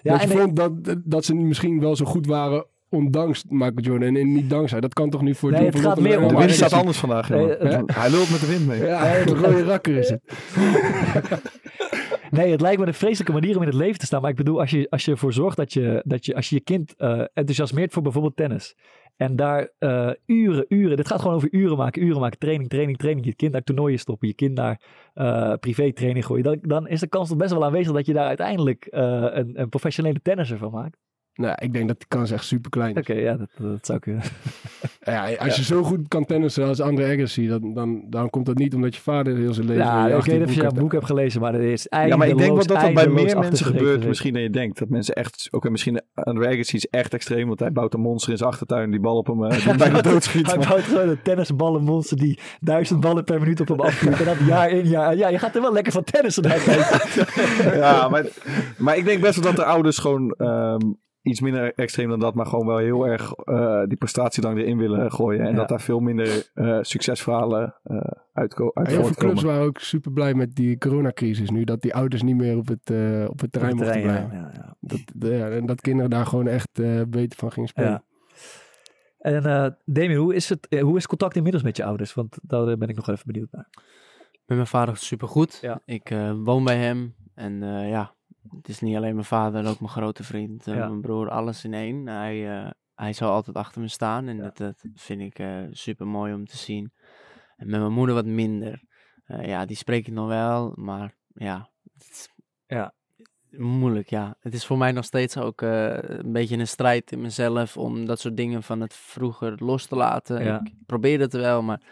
ja, 0.02 0.12
dat 0.12 0.20
je 0.22 0.26
en 0.28 0.32
ik- 0.32 0.38
vond 0.42 0.56
dat, 0.56 0.96
dat 1.04 1.24
ze 1.24 1.34
misschien 1.34 1.80
wel 1.80 1.96
zo 1.96 2.04
goed 2.04 2.26
waren 2.26 2.64
ondanks 2.90 3.44
Michael 3.48 3.80
Jordan 3.80 4.16
en 4.16 4.32
niet 4.32 4.50
dankzij. 4.50 4.80
Dat 4.80 4.94
kan 4.94 5.10
toch 5.10 5.22
niet 5.22 5.36
voor 5.36 5.50
Nee, 5.50 5.60
John 5.62 5.76
het 5.76 5.84
gaat 5.86 6.00
meer 6.00 6.22
om- 6.22 6.28
de 6.28 6.36
wind 6.36 6.50
staat 6.50 6.72
anders 6.72 6.98
vandaag, 6.98 7.28
Nee, 7.28 7.46
het- 7.48 7.94
Hij 7.94 8.10
lult 8.10 8.30
met 8.30 8.40
de 8.40 8.46
wind 8.46 8.66
mee. 8.66 8.82
Ja, 8.84 9.16
een 9.18 9.26
rode 9.34 9.64
rakker 9.64 9.96
is 9.96 10.08
het. 10.08 10.20
Nee, 12.30 12.50
het 12.50 12.60
lijkt 12.60 12.80
me 12.80 12.86
een 12.86 12.94
vreselijke 12.94 13.32
manier 13.32 13.56
om 13.56 13.62
in 13.62 13.68
het 13.68 13.76
leven 13.76 13.98
te 13.98 14.06
staan. 14.06 14.20
Maar 14.20 14.30
ik 14.30 14.36
bedoel, 14.36 14.60
als 14.60 14.70
je, 14.70 14.86
als 14.90 15.04
je 15.04 15.10
ervoor 15.10 15.32
zorgt 15.32 15.56
dat 15.56 15.72
je, 15.72 16.02
dat 16.04 16.26
je, 16.26 16.34
als 16.34 16.48
je 16.48 16.54
je 16.54 16.60
kind 16.60 16.94
eh, 16.96 17.20
enthousiasmeert 17.20 17.92
voor 17.92 18.02
bijvoorbeeld 18.02 18.36
tennis. 18.36 18.76
En 19.16 19.36
daar 19.36 19.70
eh, 19.78 20.10
uren, 20.26 20.64
uren, 20.68 20.96
dit 20.96 21.06
gaat 21.06 21.20
gewoon 21.20 21.36
over 21.36 21.48
uren 21.52 21.76
maken, 21.76 22.02
uren 22.02 22.20
maken, 22.20 22.38
training, 22.38 22.68
training, 22.68 22.98
training. 22.98 23.26
Je 23.26 23.34
kind 23.34 23.52
naar 23.52 23.62
toernooien 23.62 23.98
stoppen, 23.98 24.28
je 24.28 24.34
kind 24.34 24.54
naar 24.54 24.80
eh 25.14 25.52
privé 25.60 25.92
training 25.92 26.24
gooien. 26.24 26.44
Dan, 26.44 26.58
dan 26.62 26.88
is 26.88 27.00
de 27.00 27.08
kans 27.08 27.28
toch 27.28 27.38
best 27.38 27.52
wel 27.52 27.64
aanwezig 27.64 27.92
dat 27.92 28.06
je 28.06 28.12
daar 28.12 28.26
uiteindelijk 28.26 28.86
een, 28.90 29.60
een 29.60 29.68
professionele 29.68 30.20
tennisser 30.22 30.58
van 30.58 30.70
maakt. 30.70 30.98
Nou, 31.38 31.54
ik 31.58 31.72
denk 31.72 31.88
dat 31.88 31.98
die 31.98 32.08
kans 32.08 32.30
echt 32.30 32.44
super 32.44 32.70
klein 32.70 32.94
is. 32.94 33.00
Oké, 33.00 33.12
ja, 33.12 33.36
dat, 33.36 33.48
dat 33.56 33.86
zou 33.86 33.98
kunnen. 33.98 34.22
Ja, 35.02 35.34
als 35.34 35.56
je 35.56 35.64
zo 35.64 35.82
goed 35.82 36.08
kan 36.08 36.24
tennissen 36.24 36.66
als 36.66 36.80
André 36.80 37.12
Agassi, 37.12 37.48
dan, 37.48 37.74
dan, 37.74 38.02
dan 38.08 38.30
komt 38.30 38.46
dat 38.46 38.56
niet 38.58 38.74
omdat 38.74 38.94
je 38.94 39.00
vader 39.00 39.36
heel 39.36 39.54
zijn 39.54 39.66
leven... 39.66 39.84
Ja, 39.84 40.06
je 40.06 40.16
ik 40.16 40.24
weet 40.24 40.38
niet 40.38 40.48
of 40.48 40.54
je 40.54 40.62
dat 40.62 40.74
boek 40.74 40.92
hebt 40.92 41.04
gelezen, 41.04 41.40
maar 41.40 41.54
er 41.54 41.60
is 41.60 41.86
Ja, 41.90 42.16
maar 42.16 42.28
ik 42.28 42.38
denk 42.38 42.56
wel 42.56 42.66
dat 42.66 42.80
dat 42.80 42.94
bij 42.94 43.08
meer 43.08 43.38
mensen 43.38 43.66
gebeurt 43.66 44.06
misschien 44.06 44.32
dan 44.32 44.42
je 44.42 44.50
denkt. 44.50 44.78
Dat 44.78 44.88
mensen 44.88 45.14
echt... 45.14 45.48
Oké, 45.50 45.70
misschien 45.70 46.00
Andrew 46.14 46.46
Agassi 46.46 46.76
is 46.76 46.86
echt 46.86 47.14
extreem, 47.14 47.46
want 47.46 47.60
hij 47.60 47.72
bouwt 47.72 47.94
een 47.94 48.00
monster 48.00 48.32
in 48.32 48.38
zijn 48.38 48.50
achtertuin. 48.50 48.90
Die 48.90 49.00
bal 49.00 49.16
op 49.16 49.26
hem 49.26 49.44
eh, 49.44 49.76
bijna 49.76 50.00
doodschiet. 50.00 50.46
Hij 50.46 50.66
bouwt 50.68 50.82
gewoon 50.82 51.08
een 51.08 51.22
tennisballenmonster 51.22 52.16
die 52.16 52.38
duizend 52.60 53.00
ballen 53.00 53.24
per 53.24 53.40
minuut 53.40 53.60
op 53.60 53.68
hem 53.68 53.80
afvuurt. 53.80 54.18
En 54.18 54.24
dat 54.24 54.38
jaar 54.46 54.70
in 54.70 54.88
jaar. 54.88 55.06
uit. 55.06 55.18
Ja, 55.18 55.28
je 55.28 55.38
gaat 55.38 55.54
er 55.54 55.62
wel 55.62 55.72
lekker 55.72 55.92
van 55.92 56.04
tennissen 56.04 56.42
kijken. 56.42 56.76
ja, 57.80 58.08
maar, 58.08 58.26
maar 58.76 58.96
ik 58.96 59.04
denk 59.04 59.20
best 59.20 59.34
wel 59.34 59.44
dat 59.44 59.56
de 59.56 59.64
ouders 59.64 59.98
gewoon 59.98 60.30
ehm, 60.30 60.78
iets 61.22 61.40
minder 61.40 61.72
extreem 61.74 62.08
dan 62.08 62.18
dat, 62.20 62.34
maar 62.34 62.46
gewoon 62.46 62.66
wel 62.66 62.76
heel 62.78 63.06
erg 63.06 63.32
eh, 63.32 63.82
die 63.86 63.96
prestatiedrang 63.96 64.58
erin 64.58 64.78
willen 64.78 65.12
gooien. 65.12 65.40
En 65.44 65.50
Ja. 65.50 65.56
dat 65.56 65.68
daar 65.68 65.80
veel 65.80 66.00
minder 66.00 66.50
eh, 66.54 66.78
succesverhalen 66.82 67.74
eh 67.84 67.96
uitko- 68.32 68.70
uit 68.74 68.86
Heel 68.86 69.04
veel 69.04 69.14
clubs 69.14 69.42
waren 69.42 69.62
ook 69.66 69.78
super 69.78 70.12
blij 70.12 70.34
met 70.34 70.54
die 70.54 70.78
coronacrisis 70.78 71.50
nu. 71.50 71.64
Dat 71.64 71.82
die 71.82 71.94
ouders 71.94 72.22
niet 72.22 72.36
meer 72.36 72.56
op 72.56 72.68
het, 72.68 72.90
eh, 72.90 73.24
op 73.28 73.40
het 73.40 73.52
terrein 73.52 73.76
mochten 73.76 74.02
blijven. 74.02 74.30
ja, 74.36 74.50
ja. 74.54 74.76
Dat, 74.80 75.00
ja, 75.30 75.48
en 75.48 75.66
dat 75.66 75.80
kinderen 75.80 76.10
daar 76.10 76.26
gewoon 76.26 76.46
echt 76.46 76.78
eh, 76.80 77.02
beter 77.08 77.38
van 77.38 77.52
gingen 77.52 77.68
spelen. 77.68 77.90
Ja. 77.90 78.02
En 79.18 79.44
eh 79.44 79.66
Damien, 79.84 80.16
hoe 80.16 80.34
is, 80.34 80.48
het, 80.48 80.76
hoe 80.80 80.96
is 80.96 81.06
contact 81.06 81.36
inmiddels 81.36 81.64
met 81.64 81.76
je 81.76 81.84
ouders? 81.84 82.14
Want 82.14 82.38
daar 82.42 82.76
ben 82.78 82.88
ik 82.88 82.96
nog 82.96 83.06
wel 83.06 83.14
even 83.14 83.32
benieuwd 83.32 83.50
naar. 83.52 83.68
Met 84.46 84.56
mijn 84.56 84.66
vader 84.66 84.96
supergoed. 84.96 85.58
Ja. 85.62 85.80
Ik 85.84 86.10
eh, 86.10 86.32
woon 86.44 86.64
bij 86.64 86.76
hem. 86.76 87.14
En 87.34 87.62
eh, 87.62 87.88
ja, 87.90 88.14
het 88.56 88.68
is 88.68 88.80
niet 88.80 88.96
alleen 88.96 89.14
mijn 89.14 89.24
vader, 89.26 89.66
ook 89.68 89.78
mijn 89.80 89.92
grote 89.92 90.24
vriend, 90.24 90.66
eh, 90.66 90.74
Ja. 90.74 90.88
mijn 90.88 91.00
broer, 91.00 91.30
alles 91.30 91.64
in 91.64 91.74
één. 91.74 92.06
Hij, 92.06 92.58
eh, 92.64 92.70
hij 92.94 93.12
zal 93.12 93.30
altijd 93.32 93.56
achter 93.56 93.80
me 93.80 93.88
staan 93.88 94.28
en 94.28 94.36
Ja. 94.36 94.42
dat, 94.42 94.56
dat 94.56 94.84
vind 94.94 95.20
ik 95.20 95.38
eh 95.38 95.62
super 95.70 96.06
mooi 96.06 96.34
om 96.34 96.46
te 96.46 96.56
zien. 96.56 96.92
En 97.56 97.70
met 97.70 97.80
mijn 97.80 97.92
moeder 97.92 98.14
wat 98.14 98.26
minder. 98.26 98.82
Ja, 99.42 99.64
die 99.64 99.76
spreek 99.76 100.06
ik 100.06 100.12
nog 100.12 100.26
wel, 100.28 100.72
maar 100.74 101.14
ja, 101.34 101.70
het 101.94 102.08
is 102.10 102.28
Ja. 102.66 102.94
moeilijk, 103.50 104.08
ja. 104.10 104.36
Het 104.40 104.54
is 104.54 104.66
voor 104.66 104.78
mij 104.78 104.92
nog 104.92 105.04
steeds 105.04 105.36
ook 105.36 105.60
een 105.60 106.32
beetje 106.32 106.56
een 106.58 106.66
strijd 106.68 107.12
in 107.12 107.20
mezelf 107.20 107.76
om 107.76 108.06
dat 108.06 108.20
soort 108.20 108.36
dingen 108.36 108.62
van 108.62 108.80
het 108.80 108.94
vroeger 108.94 109.64
los 109.64 109.86
te 109.86 109.96
laten. 109.96 110.44
Ja. 110.44 110.60
Ik 110.64 110.72
probeer 110.86 111.20
het 111.20 111.32
wel, 111.32 111.62
maar 111.62 111.82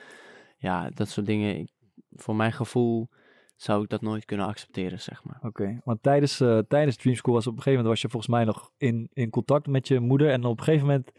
ja, 0.59 0.91
dat 0.91 1.09
soort 1.09 1.27
dingen, 1.27 1.59
ik- 1.59 1.73
voor 2.11 2.37
mijn 2.37 2.53
gevoel 2.53 3.09
zou 3.57 3.83
ik 3.83 3.89
dat 3.89 4.01
nooit 4.01 4.25
kunnen 4.25 4.47
accepteren, 4.47 5.01
zeg 5.01 5.25
maar. 5.25 5.39
Oké, 5.43 5.81
want 5.85 6.03
tijdens, 6.03 6.41
eh, 6.41 6.59
tijdens 6.59 6.97
Dream 6.97 7.17
School 7.17 7.35
was 7.35 7.47
op 7.47 7.57
een 7.57 7.63
gegeven 7.63 7.79
moment 7.79 7.95
was 7.95 8.03
je 8.03 8.09
volgens 8.09 8.33
mij 8.33 8.45
nog 8.45 8.71
in, 8.77 9.09
in 9.13 9.31
contact 9.31 9.67
met 9.67 9.89
je 9.89 10.01
moeder. 10.01 10.31
En 10.31 10.45
op 10.45 10.59
een 10.59 10.65
gegeven 10.65 10.87
moment, 10.87 11.11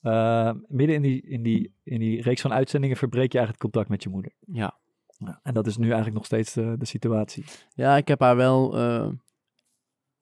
eh, 0.00 0.50
midden 0.68 0.96
in 0.96 1.02
die, 1.02 1.22
in, 1.22 1.42
die, 1.42 1.74
in 1.82 1.98
die 1.98 2.22
reeks 2.22 2.40
van 2.40 2.52
uitzendingen, 2.52 2.96
verbreek 2.96 3.32
je 3.32 3.38
eigenlijk 3.38 3.62
het 3.62 3.72
contact 3.72 3.88
met 3.88 4.02
je 4.02 4.08
moeder. 4.08 4.32
Ja. 4.46 4.78
Ja, 5.18 5.40
en 5.42 5.54
dat 5.54 5.66
is 5.66 5.76
nu 5.76 5.84
eigenlijk 5.86 6.14
nog 6.14 6.24
steeds 6.24 6.52
de, 6.52 6.74
de 6.78 6.84
situatie. 6.84 7.44
Ja, 7.74 7.96
ik 7.96 8.08
heb 8.08 8.20
haar 8.20 8.36
wel 8.36 8.76
eh 8.76 9.08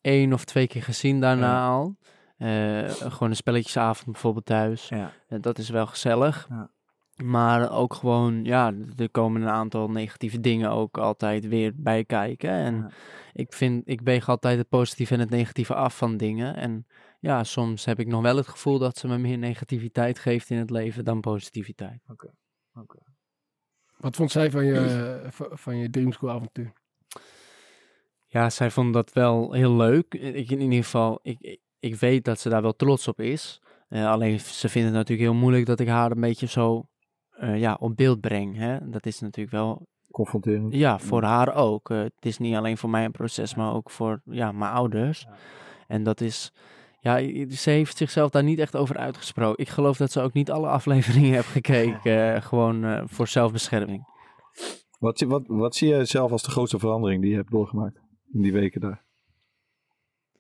één 0.01 0.33
of 0.33 0.45
twee 0.45 0.66
keer 0.66 0.83
gezien 0.83 1.20
daarna 1.20 1.47
Ja. 1.53 1.68
al. 1.68 1.97
Gewoon 3.11 3.31
een 3.31 3.37
spelletjesavond 3.37 4.12
bijvoorbeeld 4.12 4.47
thuis. 4.47 4.89
Ja. 4.89 5.12
En 5.29 5.41
dat 5.41 5.59
is 5.59 5.68
wel 5.70 5.87
gezellig. 5.87 6.47
Ja. 6.51 6.70
Maar 7.23 7.73
ook 7.73 7.95
gewoon, 7.95 8.45
ja, 8.45 8.73
er 8.97 9.11
komen 9.11 9.43
een 9.43 9.49
aantal 9.49 9.91
negatieve 9.91 10.41
dingen 10.41 10.71
ook 10.71 10.99
altijd 10.99 11.49
weer 11.49 11.73
bij 11.77 12.05
kijken. 12.05 12.51
En 12.51 12.75
Ja. 12.77 12.91
ik 13.33 13.53
vind, 13.53 13.83
ik 13.89 14.01
weeg 14.01 14.29
altijd 14.29 14.59
het 14.59 14.69
positieve 14.69 15.15
en 15.15 15.21
het 15.21 15.31
negatieve 15.31 15.75
af 15.75 15.97
van 15.97 16.17
dingen. 16.17 16.57
En 16.57 16.87
ja, 17.21 17.45
soms 17.45 17.85
heb 17.85 17.99
ik 18.01 18.07
nog 18.07 18.23
wel 18.23 18.37
het 18.37 18.49
gevoel 18.49 18.79
dat 18.79 18.99
ze 18.99 19.09
me 19.09 19.19
meer 19.19 19.39
negativiteit 19.39 20.19
geeft 20.19 20.51
in 20.51 20.59
het 20.59 20.71
leven 20.71 21.05
dan 21.05 21.21
positiviteit. 21.21 22.01
Wat 23.97 24.17
vond 24.17 24.31
zij 24.31 24.51
van 24.51 24.65
je, 24.65 25.21
van- 25.31 25.59
van 25.59 25.77
je 25.77 25.91
Dream 25.91 26.12
School 26.12 26.31
avontuur? 26.31 26.73
Ja, 28.27 28.51
zij 28.51 28.71
vond 28.71 28.93
dat 28.95 29.12
wel 29.12 29.53
heel 29.53 29.77
leuk. 29.77 30.15
Ik, 30.15 30.51
in 30.51 30.61
ieder 30.61 30.85
geval, 30.85 31.19
ik, 31.23 31.59
ik, 31.81 31.95
weet 31.97 32.25
dat 32.25 32.41
ze 32.41 32.49
daar 32.49 32.62
wel 32.62 32.77
trots 32.77 33.09
op 33.09 33.21
is. 33.21 33.61
Eh, 33.89 34.11
alleen 34.11 34.41
ze 34.41 34.69
vindt 34.69 34.89
het 34.89 34.97
natuurlijk 34.97 35.29
heel 35.29 35.39
moeilijk 35.41 35.67
dat 35.67 35.81
ik 35.81 35.89
haar 35.89 36.11
een 36.11 36.21
beetje 36.21 36.47
zo 36.47 36.89
eh, 37.37 37.59
ja, 37.61 37.76
op 37.80 37.97
beeld 37.97 38.20
breng. 38.20 38.57
Hè? 38.57 38.91
Dat 38.91 39.07
is 39.07 39.20
natuurlijk 39.20 39.57
wel, 39.57 39.87
Confronterend. 40.11 40.74
ja, 40.74 40.99
voor 40.99 41.22
haar 41.22 41.55
ook. 41.55 41.91
Eh, 41.91 41.99
het 41.99 42.12
is 42.20 42.39
niet 42.39 42.55
alleen 42.55 42.78
voor 42.78 42.91
mij 42.91 43.05
een 43.05 43.11
proces, 43.11 43.55
maar 43.55 43.74
ook 43.74 43.91
voor 43.91 44.20
ja, 44.24 44.53
mijn 44.53 44.72
ouders. 44.72 45.20
Ja. 45.28 45.35
En 45.87 46.03
dat 46.03 46.20
is, 46.20 46.53
ja, 47.01 47.18
ze 47.51 47.70
heeft 47.70 47.97
zichzelf 47.97 48.30
daar 48.30 48.43
niet 48.45 48.59
echt 48.59 48.76
over 48.76 48.97
uitgesproken. 48.97 49.64
Ik 49.64 49.68
geloof 49.70 49.97
dat 49.97 50.11
ze 50.12 50.20
ook 50.20 50.32
niet 50.32 50.51
alle 50.51 50.68
afleveringen 50.78 51.32
heeft 51.32 51.49
gekeken, 51.49 52.35
eh, 52.35 52.43
gewoon 52.43 53.09
voor 53.09 53.28
zelfbescherming. 53.28 54.12
Wat, 54.99 55.18
zie- 55.18 55.26
wat, 55.28 55.43
wat 55.47 55.74
zie 55.74 55.89
je 55.89 56.05
zelf 56.05 56.30
als 56.32 56.43
de 56.43 56.51
grootste 56.51 56.78
verandering 56.78 57.20
die 57.22 57.30
je 57.30 57.37
hebt 57.37 57.51
doorgemaakt 57.51 58.01
in 58.32 58.43
die 58.43 58.53
weken 58.53 58.80
daar? 58.80 59.03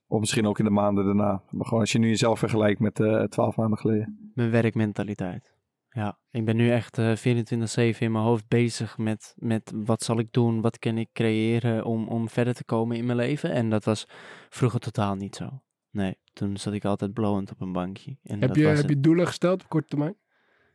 Of 0.06 0.20
misschien 0.20 0.46
ook 0.46 0.58
in 0.58 0.64
de 0.64 0.70
maanden 0.70 1.04
daarna. 1.04 1.42
Maar 1.50 1.64
gewoon 1.64 1.80
als 1.80 1.92
je 1.92 1.98
nu 1.98 2.08
jezelf 2.08 2.38
vergelijkt 2.38 2.80
met 2.80 2.94
twaalf 3.30 3.56
maanden 3.56 3.78
geleden. 3.78 4.32
Mijn 4.34 4.50
werkmentaliteit. 4.50 5.53
Ja, 5.94 6.18
ik 6.30 6.44
ben 6.44 6.56
nu 6.56 6.70
echt 6.70 6.98
eh 6.98 7.16
24-7 7.16 7.98
in 7.98 8.12
mijn 8.12 8.24
hoofd 8.24 8.48
bezig 8.48 8.98
met, 8.98 9.34
met 9.38 9.72
wat 9.74 10.02
zal 10.02 10.18
ik 10.18 10.32
doen, 10.32 10.60
wat 10.60 10.78
kan 10.78 10.98
ik 10.98 11.08
creëren 11.12 11.84
om, 11.84 12.08
om 12.08 12.28
verder 12.28 12.54
te 12.54 12.64
komen 12.64 12.96
in 12.96 13.04
mijn 13.06 13.18
leven. 13.18 13.50
En 13.50 13.70
dat 13.70 13.84
was 13.84 14.08
vroeger 14.48 14.80
totaal 14.80 15.14
niet 15.14 15.36
zo. 15.36 15.62
Nee, 15.90 16.18
toen 16.32 16.56
zat 16.56 16.72
ik 16.72 16.84
altijd 16.84 17.12
blowend 17.12 17.50
op 17.50 17.60
een 17.60 17.72
bankje. 17.72 18.16
En 18.22 18.38
Heb 18.40 18.48
dat 18.48 18.56
je, 18.56 18.62
was 18.64 18.72
heb 18.72 18.82
het. 18.82 18.90
je 18.96 19.00
doelen 19.00 19.26
gesteld 19.26 19.62
op 19.62 19.68
korte 19.68 19.88
termijn? 19.88 20.16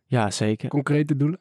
Ja, 0.06 0.32
zeker. 0.32 0.70
Concrete 0.70 1.16
doelen? 1.16 1.40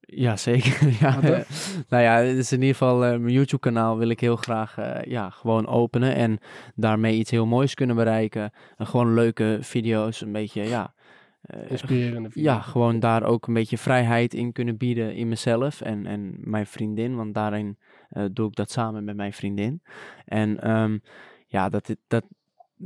Ja, 0.00 0.36
zeker. 0.36 0.88
ja. 1.00 1.20
Nou 1.88 2.02
ja, 2.02 2.14
het 2.16 2.36
is 2.36 2.52
in 2.52 2.58
ieder 2.60 2.76
geval 2.76 3.04
eh, 3.04 3.10
mijn 3.10 3.32
YouTube-kanaal 3.32 3.98
wil 3.98 4.08
ik 4.08 4.20
heel 4.20 4.36
graag 4.36 4.78
eh, 4.78 5.10
ja, 5.10 5.30
gewoon 5.30 5.66
openen 5.66 6.14
en 6.14 6.38
daarmee 6.74 7.18
iets 7.18 7.30
heel 7.30 7.46
moois 7.46 7.74
kunnen 7.74 7.96
bereiken. 7.96 8.52
En 8.76 8.86
gewoon 8.86 9.14
leuke 9.14 9.58
video's, 9.60 10.20
een 10.20 10.32
beetje, 10.32 10.62
ja. 10.62 10.94
Eh, 11.40 11.70
Inspirerende 11.70 12.30
video. 12.30 12.52
ja, 12.52 12.60
gewoon 12.60 13.00
daar 13.00 13.22
ook 13.22 13.46
een 13.46 13.54
beetje 13.54 13.78
vrijheid 13.78 14.34
in 14.34 14.52
kunnen 14.52 14.76
bieden 14.76 15.14
in 15.14 15.28
mezelf 15.28 15.80
en, 15.80 16.06
en 16.06 16.34
mijn 16.38 16.66
vriendin. 16.66 17.16
Want 17.16 17.34
daarin 17.34 17.78
eh, 18.08 18.24
doe 18.32 18.48
ik 18.48 18.54
dat 18.54 18.70
samen 18.70 19.04
met 19.04 19.16
mijn 19.16 19.32
vriendin. 19.32 19.82
En 20.24 20.60
ehm, 20.60 20.98
ja, 21.46 21.68
dat, 21.68 21.96
dat, 22.06 22.24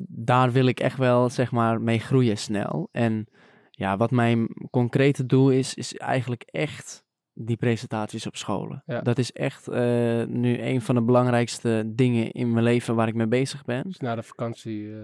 daar 0.09 0.53
wil 0.53 0.67
ik 0.67 0.81
echt 0.81 0.99
wel, 0.99 1.31
zeg 1.31 1.51
maar, 1.51 1.81
mee 1.81 1.99
groeien 1.99 2.39
snel. 2.39 2.89
En 2.93 3.27
ja, 3.71 3.97
wat 3.97 4.11
mijn 4.11 4.49
concrete 4.71 5.27
doel 5.27 5.51
is, 5.51 5.75
is 5.75 5.97
eigenlijk 5.97 6.43
echt 6.43 7.05
die 7.33 7.57
presentaties 7.57 8.27
op 8.27 8.37
scholen. 8.37 8.83
Ja. 8.87 9.01
Dat 9.01 9.19
is 9.19 9.33
echt 9.33 9.69
eh, 9.69 10.25
nu 10.25 10.63
een 10.63 10.81
van 10.81 10.95
de 10.95 11.03
belangrijkste 11.03 11.93
dingen 11.95 12.33
in 12.33 12.53
mijn 12.53 12.65
leven 12.65 12.95
waar 12.95 13.09
ik 13.09 13.15
mee 13.15 13.27
bezig 13.27 13.65
ben. 13.65 13.83
Dus 13.83 13.99
na 13.99 14.15
de 14.15 14.23
vakantie. 14.23 14.95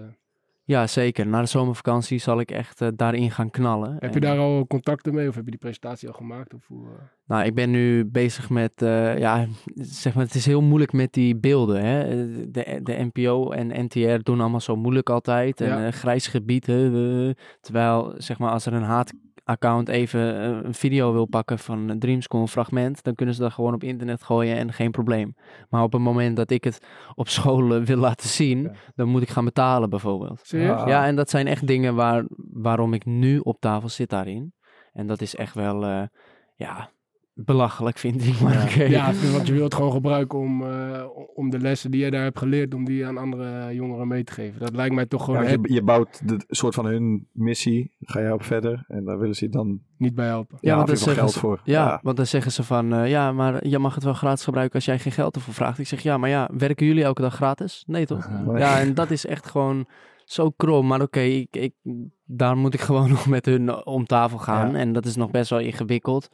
Ja, 0.71 0.87
zeker. 0.87 1.27
Na 1.27 1.41
de 1.41 1.47
zomervakantie 1.47 2.19
zal 2.19 2.39
ik 2.39 2.51
echt 2.51 2.81
eh, 2.81 2.87
daarin 2.95 3.31
gaan 3.31 3.49
knallen. 3.49 3.95
heb 3.99 4.13
je 4.13 4.19
daar 4.19 4.37
al 4.37 4.67
contacten 4.67 5.13
mee 5.13 5.27
of 5.27 5.35
heb 5.35 5.43
je 5.45 5.49
die 5.51 5.59
presentatie 5.59 6.07
al 6.07 6.13
gemaakt? 6.13 6.53
Of 6.53 6.67
hoe, 6.67 6.85
eh? 6.85 6.91
Nou, 7.25 7.43
ik 7.45 7.55
ben 7.55 7.71
nu 7.71 8.05
bezig 8.05 8.49
met, 8.49 8.81
eh, 8.81 9.17
ja, 9.17 9.45
zeg 9.75 10.13
maar, 10.15 10.23
het 10.25 10.35
is 10.35 10.45
heel 10.45 10.61
moeilijk 10.61 10.93
met 10.93 11.13
die 11.13 11.35
beelden. 11.35 11.85
Hè? 11.85 12.05
De, 12.51 12.79
de 12.83 13.09
NPO 13.13 13.51
en 13.51 13.85
NTR 13.85 14.23
doen 14.23 14.41
allemaal 14.41 14.59
zo 14.59 14.75
moeilijk 14.75 15.09
altijd. 15.09 15.61
En 15.61 15.67
Ja. 15.81 15.91
grijs 15.91 16.27
gebied. 16.27 16.65
hè, 16.65 17.33
terwijl, 17.61 18.13
zeg 18.17 18.39
maar, 18.39 18.51
als 18.51 18.65
er 18.65 18.73
een 18.73 18.83
haataccount 19.51 19.89
even 19.89 20.41
eh, 20.41 20.63
een 20.63 20.73
video 20.73 21.13
wil 21.13 21.25
pakken 21.25 21.59
van 21.59 21.89
een 21.89 21.99
Dreamschool, 21.99 22.41
een 22.41 22.47
fragment, 22.47 23.03
dan 23.03 23.15
kunnen 23.15 23.35
ze 23.35 23.41
dat 23.41 23.51
gewoon 23.53 23.73
op 23.73 23.83
internet 23.83 24.23
gooien 24.23 24.57
en 24.57 24.73
geen 24.73 24.91
probleem. 24.91 25.35
Maar 25.69 25.83
op 25.83 25.91
het 25.93 26.01
moment 26.01 26.35
dat 26.35 26.51
ik 26.51 26.63
het 26.63 26.85
op 27.15 27.27
school 27.29 27.75
eh, 27.75 27.81
wil 27.81 27.97
laten 27.97 28.29
zien, 28.29 28.61
Ja. 28.63 28.71
dan 28.95 29.07
moet 29.07 29.21
ik 29.21 29.29
gaan 29.29 29.45
betalen 29.45 29.89
bijvoorbeeld. 29.89 30.39
Serieus? 30.43 30.79
Ah. 30.79 30.87
Ja, 30.87 31.05
en 31.05 31.15
dat 31.15 31.29
zijn 31.29 31.47
echt 31.47 31.67
dingen 31.67 31.95
waar, 31.95 32.23
waarom 32.53 32.93
ik 32.93 33.05
nu 33.05 33.39
op 33.39 33.59
tafel 33.59 33.89
zit 33.89 34.09
daarin. 34.09 34.53
En 34.93 35.07
dat 35.07 35.21
is 35.21 35.35
echt 35.35 35.53
wel, 35.53 35.83
eh, 35.85 36.03
ja, 36.55 36.89
belachelijk 37.45 37.97
vind 37.97 38.25
ik. 38.25 38.39
Maar 38.39 38.63
oké. 38.63 38.83
Ja, 38.83 39.11
want 39.31 39.47
je 39.47 39.53
wilt 39.53 39.73
gewoon 39.73 39.91
gebruiken 39.91 40.39
om, 40.39 40.63
eh, 40.63 41.03
om 41.33 41.49
de 41.49 41.59
lessen 41.59 41.91
die 41.91 42.03
je 42.03 42.11
daar 42.11 42.23
hebt 42.23 42.37
geleerd, 42.39 42.73
om 42.73 42.85
die 42.85 43.05
aan 43.07 43.17
andere 43.17 43.73
jongeren 43.75 44.07
mee 44.07 44.23
te 44.23 44.31
geven. 44.33 44.59
Dat 44.59 44.75
lijkt 44.75 44.95
mij 44.95 45.05
toch 45.05 45.19
Ja, 45.19 45.25
gewoon 45.25 45.49
want 45.51 45.67
je, 45.67 45.73
je 45.73 45.81
bouwt 45.83 46.27
de 46.27 46.43
soort 46.47 46.73
van 46.75 46.85
hun 46.85 47.27
missie, 47.31 47.91
ga 48.01 48.19
je 48.19 48.33
op 48.33 48.43
verder 48.43 48.85
en 48.87 49.05
daar 49.05 49.19
willen 49.19 49.35
ze 49.35 49.45
je 49.45 49.51
dan 49.51 49.79
niet 49.97 50.15
bij 50.15 50.25
helpen. 50.27 50.57
ja, 50.61 50.75
want 50.75 50.79
ja, 50.79 50.85
dan 50.85 50.87
nog 50.87 50.97
zeggen 50.97 51.15
geld 51.23 51.31
ze- 51.31 51.39
voor. 51.39 51.61
Ja, 51.63 51.99
want 52.03 52.17
dan 52.17 52.25
zeggen 52.25 52.51
ze 52.51 52.63
van, 52.63 52.93
eh, 52.93 53.09
ja, 53.09 53.31
maar 53.31 53.67
je 53.67 53.79
mag 53.79 53.95
het 53.95 54.03
wel 54.03 54.13
gratis 54.13 54.43
gebruiken 54.43 54.75
als 54.75 54.85
jij 54.85 54.99
geen 54.99 55.11
geld 55.11 55.35
ervoor 55.35 55.53
vraagt. 55.53 55.79
Ik 55.79 55.87
zeg, 55.87 56.01
ja, 56.01 56.17
maar 56.17 56.29
ja, 56.29 56.49
werken 56.57 56.85
jullie 56.85 57.03
elke 57.03 57.21
dag 57.21 57.35
gratis? 57.35 57.83
Nee 57.87 58.05
toch? 58.05 58.29
Nee. 58.45 58.57
Ja, 58.57 58.79
en 58.79 58.93
dat 58.93 59.11
is 59.11 59.25
echt 59.25 59.45
gewoon 59.47 59.85
zo 60.25 60.49
krom. 60.49 60.87
Maar 60.87 61.01
oké, 61.01 61.19
ik, 61.19 61.47
ik, 61.55 61.73
daar 62.25 62.57
moet 62.57 62.73
ik 62.73 62.79
gewoon 62.79 63.09
nog 63.15 63.27
met 63.27 63.45
hun 63.45 63.85
om 63.85 64.05
tafel 64.05 64.37
gaan. 64.37 64.71
Ja. 64.71 64.77
En 64.77 64.93
dat 64.93 65.05
is 65.05 65.15
nog 65.15 65.31
best 65.31 65.49
wel 65.49 65.59
ingewikkeld. 65.59 66.29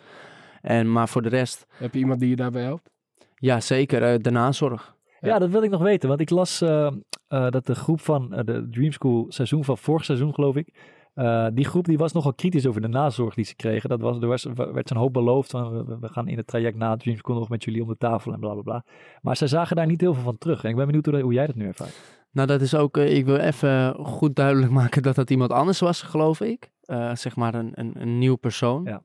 En, 0.68 0.91
maar 0.91 1.09
voor 1.09 1.22
de 1.22 1.30
rest, 1.30 1.65
Heb 1.78 1.93
je 1.93 1.99
iemand 1.99 2.20
die 2.20 2.30
je 2.30 2.36
daarbij 2.36 2.63
helpt? 2.63 2.89
ja, 3.36 3.59
zeker 3.59 4.03
eh, 4.03 4.20
de 4.22 4.30
nazorg. 4.32 4.95
Ja, 5.22 5.39
dat 5.39 5.49
wil 5.49 5.63
ik 5.63 5.70
nog 5.70 5.82
weten. 5.82 6.09
Want 6.09 6.22
ik 6.22 6.30
las 6.30 6.61
eh, 6.61 6.86
eh, 7.28 7.49
dat 7.49 7.65
de 7.65 7.76
groep 7.76 8.01
van 8.01 8.30
de 8.30 8.68
Dream 8.72 8.91
School 8.91 9.26
seizoen 9.30 9.63
van 9.65 9.78
vorig 9.78 10.05
seizoen, 10.05 10.34
geloof 10.34 10.55
ik. 10.55 10.74
eh, 11.13 11.47
die 11.53 11.65
groep 11.65 11.86
die 11.86 11.97
was 11.97 12.11
nogal 12.13 12.34
kritisch 12.34 12.65
over 12.68 12.82
de 12.82 12.88
nazorg 12.88 13.34
die 13.36 13.45
ze 13.45 13.55
kregen. 13.55 13.89
Dat 13.89 14.01
was, 14.01 14.18
er 14.22 14.28
was, 14.28 14.43
werd 14.55 14.88
zo'n 14.88 14.97
hoop 14.97 15.13
beloofd 15.13 15.51
van 15.51 15.86
we, 15.86 15.97
we 15.99 16.07
gaan 16.07 16.28
in 16.28 16.38
het 16.38 16.47
traject 16.47 16.78
na 16.78 16.95
Dream 16.95 17.18
School 17.18 17.36
nog 17.39 17.49
met 17.49 17.63
jullie 17.63 17.82
om 17.82 17.88
de 17.88 17.97
tafel 17.97 18.34
en 18.34 18.39
bla 18.39 18.53
bla 18.53 18.61
bla. 18.61 18.84
Maar 19.22 19.38
ze 19.38 19.47
zagen 19.47 19.76
daar 19.76 19.86
niet 19.88 20.01
heel 20.01 20.13
veel 20.13 20.24
van 20.24 20.38
terug. 20.38 20.63
En 20.63 20.70
ik 20.70 20.76
ben 20.76 20.86
benieuwd 20.86 21.05
hoe, 21.05 21.22
hoe 21.22 21.34
jij 21.34 21.45
dat 21.45 21.55
nu 21.55 21.65
ervaart. 21.68 21.99
Nou, 22.32 22.47
dat 22.47 22.61
is 22.61 22.76
ook, 22.76 22.97
ik 22.97 23.26
wil 23.26 23.36
even 23.38 23.93
goed 23.95 24.36
duidelijk 24.36 24.72
maken 24.82 25.01
dat 25.03 25.15
dat 25.15 25.30
iemand 25.30 25.51
anders 25.51 25.80
was, 25.80 26.01
geloof 26.01 26.41
ik. 26.41 26.72
Eh, 26.82 27.15
zeg 27.15 27.36
maar 27.36 27.53
een, 27.55 27.72
een, 27.74 27.91
een 28.01 28.18
nieuw 28.18 28.36
persoon. 28.36 28.84
Ja. 28.84 29.01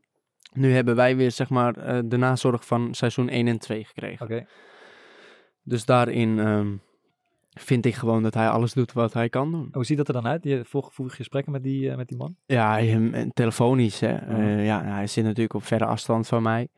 Nu 0.52 0.72
hebben 0.74 0.96
wij 0.96 1.16
weer, 1.16 1.30
zeg 1.30 1.48
maar, 1.48 1.76
eh, 1.76 1.98
de 2.04 2.16
nazorg 2.16 2.66
van 2.66 2.94
seizoen 2.94 3.28
1 3.28 3.48
en 3.48 3.58
2 3.58 3.84
gekregen. 3.84 4.24
Oké. 4.26 4.46
Dus 5.62 5.84
daarin 5.84 6.38
ehm, 6.38 6.72
vind 7.50 7.86
ik 7.86 7.94
gewoon 7.94 8.22
dat 8.22 8.34
hij 8.34 8.48
alles 8.48 8.72
doet 8.72 8.92
wat 8.92 9.12
hij 9.12 9.28
kan 9.28 9.50
doen. 9.50 9.68
Hoe 9.72 9.84
ziet 9.84 9.96
dat 9.96 10.08
er 10.08 10.14
dan 10.14 10.26
uit? 10.26 10.44
Je 10.44 10.64
voert 10.68 11.12
gesprekken 11.12 11.52
met 11.52 11.62
die, 11.62 11.90
eh, 11.90 11.96
met 11.96 12.08
die 12.08 12.16
man? 12.16 12.36
Ja, 12.46 12.78
hem- 12.78 13.14
en 13.14 13.32
telefonisch, 13.32 14.00
hè. 14.00 14.14
Eh, 14.14 14.64
ja, 14.66 14.84
hij 14.84 15.06
zit 15.06 15.24
natuurlijk 15.24 15.54
op 15.54 15.64
verre 15.64 15.84
afstand 15.84 16.26
van 16.28 16.42
mij. 16.42 16.68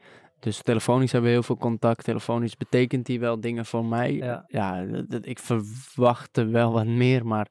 Dus 0.41 0.63
telefonisch 0.63 1.13
hebben 1.13 1.31
we 1.31 1.37
heel 1.37 1.45
veel 1.47 1.57
contact. 1.57 2.05
Telefonisch 2.05 2.57
betekent 2.57 3.07
hij 3.09 3.21
wel 3.21 3.41
dingen 3.41 3.67
voor 3.67 3.85
mij. 3.85 4.13
Ja. 4.13 4.45
Ja, 4.47 4.85
dat- 4.85 5.11
dat- 5.11 5.27
ik 5.27 5.39
verwachtte 5.39 6.47
wel 6.47 6.73
wat 6.73 6.87
meer, 6.87 7.27
maar 7.27 7.49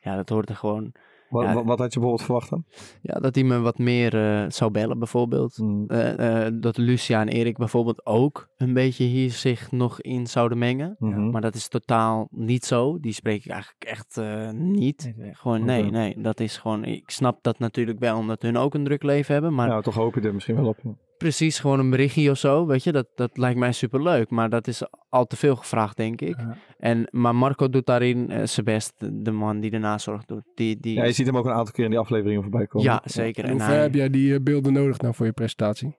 ja, 0.00 0.16
dat 0.16 0.28
hoort 0.28 0.48
er 0.48 0.56
gewoon... 0.56 0.92
Wat, 1.32 1.44
Ja, 1.44 1.64
wat, 1.64 1.78
had 1.78 1.92
je 1.92 2.00
bijvoorbeeld 2.00 2.22
verwacht 2.22 2.50
dan? 2.50 2.64
Ja, 3.02 3.20
dat 3.20 3.34
hij 3.34 3.44
me 3.44 3.58
wat 3.60 3.78
meer 3.78 4.14
eh, 4.14 4.50
zou 4.50 4.70
bellen 4.70 4.98
bijvoorbeeld. 4.98 5.58
Mm. 5.58 5.84
Eh, 5.88 6.46
eh, 6.46 6.52
dat 6.60 6.76
Lucia 6.76 7.20
en 7.20 7.28
Erik 7.28 7.56
bijvoorbeeld 7.56 8.06
ook 8.06 8.48
een 8.56 8.72
beetje 8.72 9.04
hier 9.04 9.30
zich 9.30 9.70
nog 9.70 10.00
in 10.00 10.26
zouden 10.26 10.58
mengen. 10.58 10.96
Mhm. 10.98 11.30
Maar 11.30 11.40
dat 11.40 11.54
is 11.54 11.68
totaal 11.68 12.28
niet 12.30 12.64
zo. 12.64 12.98
Die 13.00 13.12
spreek 13.12 13.44
ik 13.44 13.50
eigenlijk 13.50 13.84
echt 13.84 14.16
eh, 14.16 14.50
niet. 14.50 15.12
Nee. 15.16 15.34
Gewoon 15.34 15.64
nee, 15.64 15.82
nee. 15.90 16.14
Dat 16.20 16.40
is 16.40 16.56
gewoon. 16.56 16.84
Ik 16.84 17.10
snap 17.10 17.38
dat 17.42 17.58
natuurlijk 17.58 17.98
wel, 17.98 18.18
omdat 18.18 18.42
hun 18.42 18.56
ook 18.56 18.74
een 18.74 18.84
druk 18.84 19.02
leven 19.02 19.32
hebben. 19.32 19.54
Maar 19.54 19.68
Nou, 19.68 19.82
toch 19.82 19.94
hoop 19.94 20.14
je 20.14 20.20
er 20.20 20.34
misschien 20.34 20.56
wel 20.56 20.66
op. 20.66 20.78
ja. 20.82 20.90
precies 21.18 21.58
gewoon 21.58 21.78
een 21.78 21.90
berichtje 21.90 22.30
of 22.30 22.38
zo, 22.38 22.66
weet 22.66 22.84
je, 22.84 22.92
dat, 22.92 23.06
dat 23.14 23.36
lijkt 23.36 23.58
mij 23.58 23.72
superleuk. 23.72 24.30
Maar 24.30 24.50
dat 24.50 24.66
is 24.66 24.82
al 25.08 25.26
te 25.26 25.36
veel 25.36 25.56
gevraagd, 25.56 25.96
denk 25.96 26.20
ik. 26.20 26.36
Ja. 26.40 26.56
En, 26.82 27.08
maar 27.10 27.34
Marco 27.34 27.68
doet 27.68 27.86
daarin 27.86 28.30
eh, 28.30 28.46
zijn 28.46 28.64
best, 28.66 28.92
de, 29.24 29.30
man 29.30 29.60
die 29.60 29.70
de 29.70 29.78
nazorg 29.78 30.24
doet. 30.24 30.42
Die, 30.54 30.80
die, 30.80 30.94
Ja, 30.94 31.04
je 31.04 31.12
ziet 31.12 31.26
hem 31.26 31.36
ook 31.36 31.44
een 31.44 31.52
aantal 31.52 31.72
keer 31.74 31.84
in 31.84 31.90
die 31.90 31.98
afleveringen 31.98 32.42
voorbij 32.42 32.66
komen. 32.66 32.86
ja, 32.90 33.02
zeker. 33.04 33.44
En 33.44 33.50
En 33.50 33.56
hoe 33.56 33.64
ver 33.64 33.72
hij, 33.74 33.82
heb 33.82 33.94
jij 33.94 34.10
die 34.10 34.34
eh, 34.34 34.40
beelden 34.42 34.72
nodig 34.72 34.98
nou 35.00 35.14
voor 35.14 35.26
je 35.26 35.32
presentatie? 35.32 35.96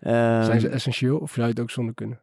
ehm, 0.00 0.42
Zijn 0.44 0.60
ze 0.60 0.68
essentieel 0.68 1.18
of 1.18 1.30
zou 1.32 1.46
je 1.46 1.52
het 1.52 1.60
ook 1.60 1.70
zonder 1.70 1.94
kunnen? 1.94 2.22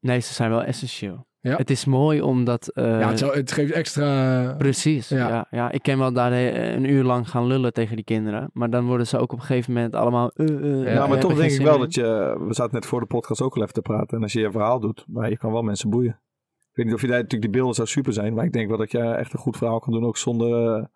Nee, 0.00 0.20
ze 0.20 0.32
zijn 0.34 0.50
wel 0.50 0.62
essentieel. 0.64 1.26
Ja? 1.40 1.56
Het 1.56 1.70
is 1.70 1.84
mooi 1.84 2.20
omdat... 2.20 2.68
eh, 2.68 2.84
ja, 3.00 3.08
het, 3.08 3.18
zou- 3.18 3.36
het 3.36 3.52
geeft 3.52 3.72
extra... 3.72 4.54
Precies, 4.58 5.08
Ja. 5.08 5.28
ja. 5.28 5.46
Ja, 5.50 5.70
Ik 5.70 5.82
kan 5.82 5.98
wel 5.98 6.12
daar 6.12 6.32
een 6.32 6.84
uur 6.90 7.02
lang 7.04 7.28
gaan 7.30 7.46
lullen 7.46 7.72
tegen 7.72 7.96
die 7.96 8.04
kinderen. 8.04 8.50
Maar 8.52 8.70
dan 8.70 8.84
worden 8.86 9.06
ze 9.06 9.18
ook 9.18 9.32
op 9.32 9.38
een 9.38 9.44
gegeven 9.44 9.72
moment 9.72 9.94
allemaal... 9.94 10.30
Ja, 10.34 10.44
Ja, 10.92 11.06
maar 11.06 11.18
toch 11.20 11.34
denk 11.34 11.50
ik 11.52 11.60
wel 11.62 11.74
in. 11.74 11.80
dat 11.80 11.94
je... 11.94 12.36
We 12.46 12.54
zaten 12.54 12.74
net 12.74 12.86
voor 12.86 13.00
de 13.00 13.06
podcast 13.06 13.40
ook 13.42 13.54
al 13.56 13.62
even 13.62 13.74
te 13.74 13.80
praten. 13.82 14.16
En 14.16 14.22
als 14.22 14.32
je 14.32 14.40
je 14.40 14.50
verhaal 14.50 14.80
doet, 14.80 15.04
maar 15.08 15.30
je 15.30 15.36
kan 15.38 15.52
wel 15.52 15.62
mensen 15.62 15.90
boeien. 15.90 16.20
Ik 16.72 16.78
weet 16.78 16.86
niet 16.86 16.94
of 16.94 17.00
je 17.00 17.06
daar 17.06 17.22
natuurlijk 17.22 17.42
die 17.42 17.60
beelden 17.60 17.74
zou 17.74 17.88
super 17.88 18.12
zijn. 18.12 18.34
Maar 18.34 18.44
ik 18.44 18.52
denk 18.52 18.68
wel 18.68 18.78
dat 18.78 18.90
je 18.90 18.98
echt 18.98 19.32
een 19.32 19.38
goed 19.38 19.56
verhaal 19.56 19.78
kan 19.78 19.92
doen. 19.92 20.04
Ook 20.04 20.16
zonder 20.16 20.88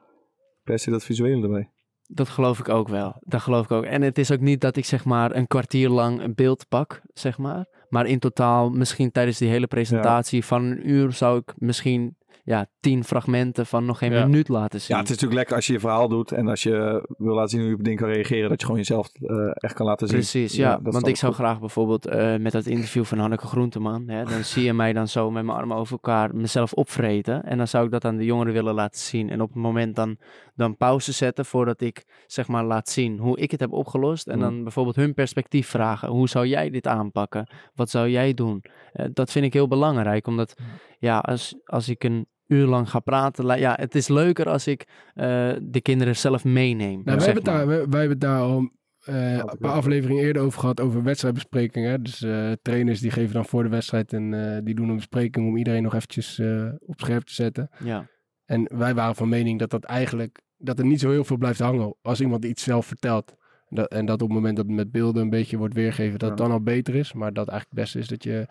per 0.65 0.79
se 0.79 0.91
dat 0.91 1.05
visuele 1.05 1.43
erbij. 1.43 1.71
Dat 2.07 2.29
geloof 2.29 2.59
ik 2.59 2.69
ook 2.69 2.89
wel. 2.89 3.17
Dat 3.21 3.41
geloof 3.41 3.65
ik 3.65 3.71
ook. 3.71 3.85
En 3.85 4.03
het 4.03 4.19
is 4.19 4.31
ook 4.31 4.41
niet 4.41 4.61
dat 4.61 4.77
ik 4.77 4.85
zeg 4.85 5.05
maar 5.05 5.35
een 5.35 5.47
kwartier 5.47 5.89
lang 5.89 6.21
een 6.21 6.35
beeld 6.35 6.69
pak, 6.69 7.03
zeg 7.15 7.39
maar. 7.39 7.67
Maar 7.89 8.07
in 8.07 8.19
totaal, 8.19 8.71
misschien 8.71 9.11
tijdens 9.11 9.39
die 9.39 9.49
hele 9.49 9.67
presentatie 9.67 10.45
van 10.45 10.65
een 10.65 10.91
uur 10.91 11.13
zou 11.13 11.39
ik 11.39 11.55
misschien 11.57 12.17
ja, 12.47 12.67
tien 12.81 13.05
fragmenten 13.05 13.67
van 13.67 13.85
nog 13.85 13.99
geen 13.99 14.13
Ja. 14.13 14.25
minuut 14.27 14.49
laten 14.49 14.81
zien. 14.81 14.89
Ja, 14.97 15.03
het 15.03 15.05
is 15.05 15.11
natuurlijk 15.11 15.39
lekker 15.39 15.57
als 15.57 15.67
je 15.67 15.73
je 15.73 15.81
verhaal 15.81 16.09
doet. 16.09 16.33
En 16.33 16.49
als 16.49 16.63
je 16.63 17.07
wil 17.19 17.35
laten 17.35 17.51
zien 17.51 17.61
hoe 17.61 17.69
je 17.69 17.75
op 17.77 17.83
dingen 17.85 17.99
kan 17.99 18.09
reageren. 18.09 18.49
Dat 18.49 18.61
je 18.61 18.67
gewoon 18.67 18.81
jezelf 18.81 19.09
eh, 19.15 19.37
echt 19.55 19.75
kan 19.75 19.87
laten 19.87 20.07
zien. 20.09 20.17
Precies, 20.17 20.55
ja. 20.57 20.79
want 20.83 21.07
ik 21.07 21.17
zou 21.17 21.33
goed. 21.35 21.45
graag 21.45 21.61
bijvoorbeeld 21.61 22.07
eh, 22.07 22.37
met 22.37 22.53
dat 22.53 22.67
interview 22.67 23.05
van 23.05 23.19
Hanneke 23.19 23.47
Groenteman, 23.47 24.09
hè, 24.09 24.25
dan 24.25 24.45
zie 24.45 24.65
je 24.65 24.73
mij 24.73 24.93
dan 24.93 25.09
zo 25.09 25.31
met 25.31 25.45
mijn 25.45 25.59
armen 25.59 25.77
over 25.77 25.93
elkaar 25.93 26.35
mezelf 26.35 26.73
opvreten. 26.73 27.43
En 27.43 27.57
dan 27.57 27.69
zou 27.69 27.85
ik 27.85 27.91
dat 27.91 28.05
aan 28.05 28.17
de 28.17 28.25
jongeren 28.25 28.53
willen 28.53 28.75
laten 28.75 29.01
zien. 29.01 29.31
En 29.31 29.41
op 29.41 29.49
het 29.49 29.63
moment 29.63 29.97
dan, 29.97 30.17
dan 30.55 30.77
pauze 30.77 31.13
zetten 31.13 31.45
voordat 31.45 31.81
ik 31.81 32.05
zeg 32.27 32.49
maar 32.49 32.65
laat 32.65 32.89
zien 32.89 33.19
hoe 33.19 33.39
ik 33.39 33.51
het 33.51 33.61
heb 33.61 33.73
opgelost. 33.73 34.27
En 34.27 34.35
Mm. 34.37 34.43
dan 34.43 34.63
bijvoorbeeld 34.63 34.97
hun 34.97 35.15
perspectief 35.15 35.69
vragen. 35.69 36.09
Hoe 36.09 36.29
zou 36.29 36.47
jij 36.47 36.71
dit 36.71 36.87
aanpakken? 36.87 37.49
Wat 37.75 37.91
zou 37.91 38.09
jij 38.09 38.35
doen? 38.35 38.63
Eh, 38.93 39.07
dat 39.13 39.33
vind 39.33 39.45
ik 39.45 39.53
heel 39.53 39.69
belangrijk, 39.69 40.27
omdat 40.27 40.55
ja, 40.99 41.19
als, 41.19 41.57
als 41.65 41.89
ik 41.89 42.05
een 42.05 42.27
uur 42.47 42.67
lang 42.67 42.91
ga 42.91 43.01
praten, 43.01 43.59
ja, 43.59 43.77
het 43.81 43.95
is 43.95 44.09
leuker 44.09 44.49
als 44.49 44.67
ik 44.67 44.87
eh, 45.15 45.53
de 45.63 45.81
kinderen 45.83 46.17
zelf 46.17 46.45
meeneem. 46.45 47.01
Nou, 47.05 47.17
wij, 47.17 47.27
hebben 47.27 47.45
daar, 47.45 47.67
wij, 47.67 47.77
wij 47.89 48.01
hebben 48.01 48.09
het 48.09 48.21
daar 48.21 48.41
al 48.41 48.71
eh, 49.07 49.37
een 49.37 49.59
paar 49.59 49.73
afleveringen 49.73 50.23
eerder 50.23 50.43
over 50.43 50.61
gehad, 50.61 50.81
over 50.81 51.03
wedstrijdbesprekingen. 51.03 52.03
Dus 52.03 52.23
eh, 52.23 52.53
trainers 52.63 53.01
die 53.01 53.11
geven 53.11 53.35
dan 53.35 53.45
voor 53.45 53.63
de 53.63 53.69
wedstrijd 53.69 54.13
en 54.13 54.55
eh, 54.55 54.65
die 54.65 54.75
doen 54.75 54.89
een 54.89 54.97
bespreking 54.97 55.49
om 55.49 55.57
iedereen 55.57 55.83
nog 55.83 55.95
eventjes 55.95 56.39
eh, 56.39 56.69
op 56.81 57.01
scherp 57.01 57.25
te 57.25 57.35
zetten. 57.35 57.69
Ja. 57.85 58.09
En 58.45 58.71
wij 58.75 58.95
waren 58.95 59.15
van 59.15 59.29
mening 59.29 59.59
dat 59.59 59.71
dat 59.71 59.85
eigenlijk, 59.85 60.43
dat 60.57 60.79
er 60.79 60.87
niet 60.87 61.01
zo 61.01 61.11
heel 61.11 61.25
veel 61.25 61.37
blijft 61.37 61.61
hangen 61.61 61.97
als 62.03 62.21
iemand 62.21 62.45
iets 62.45 62.63
zelf 62.63 62.87
vertelt. 62.87 63.35
Dat, 63.69 63.91
en 63.91 64.07
dat 64.07 64.23
op 64.23 64.29
het 64.29 64.37
moment 64.37 64.57
dat 64.57 64.67
het 64.67 64.75
met 64.75 64.91
beelden 64.91 65.23
een 65.23 65.31
beetje 65.31 65.57
wordt 65.57 65.75
weergegeven, 65.75 66.19
dat 66.19 66.29
het 66.29 66.39
dan 66.39 66.51
al 66.51 66.63
beter 66.63 66.95
is. 66.95 67.13
Maar 67.13 67.33
dat 67.33 67.49
eigenlijk 67.49 67.69
het 67.69 67.81
beste 67.81 67.99
is 67.99 68.09
dat 68.09 68.25
je, 68.25 68.47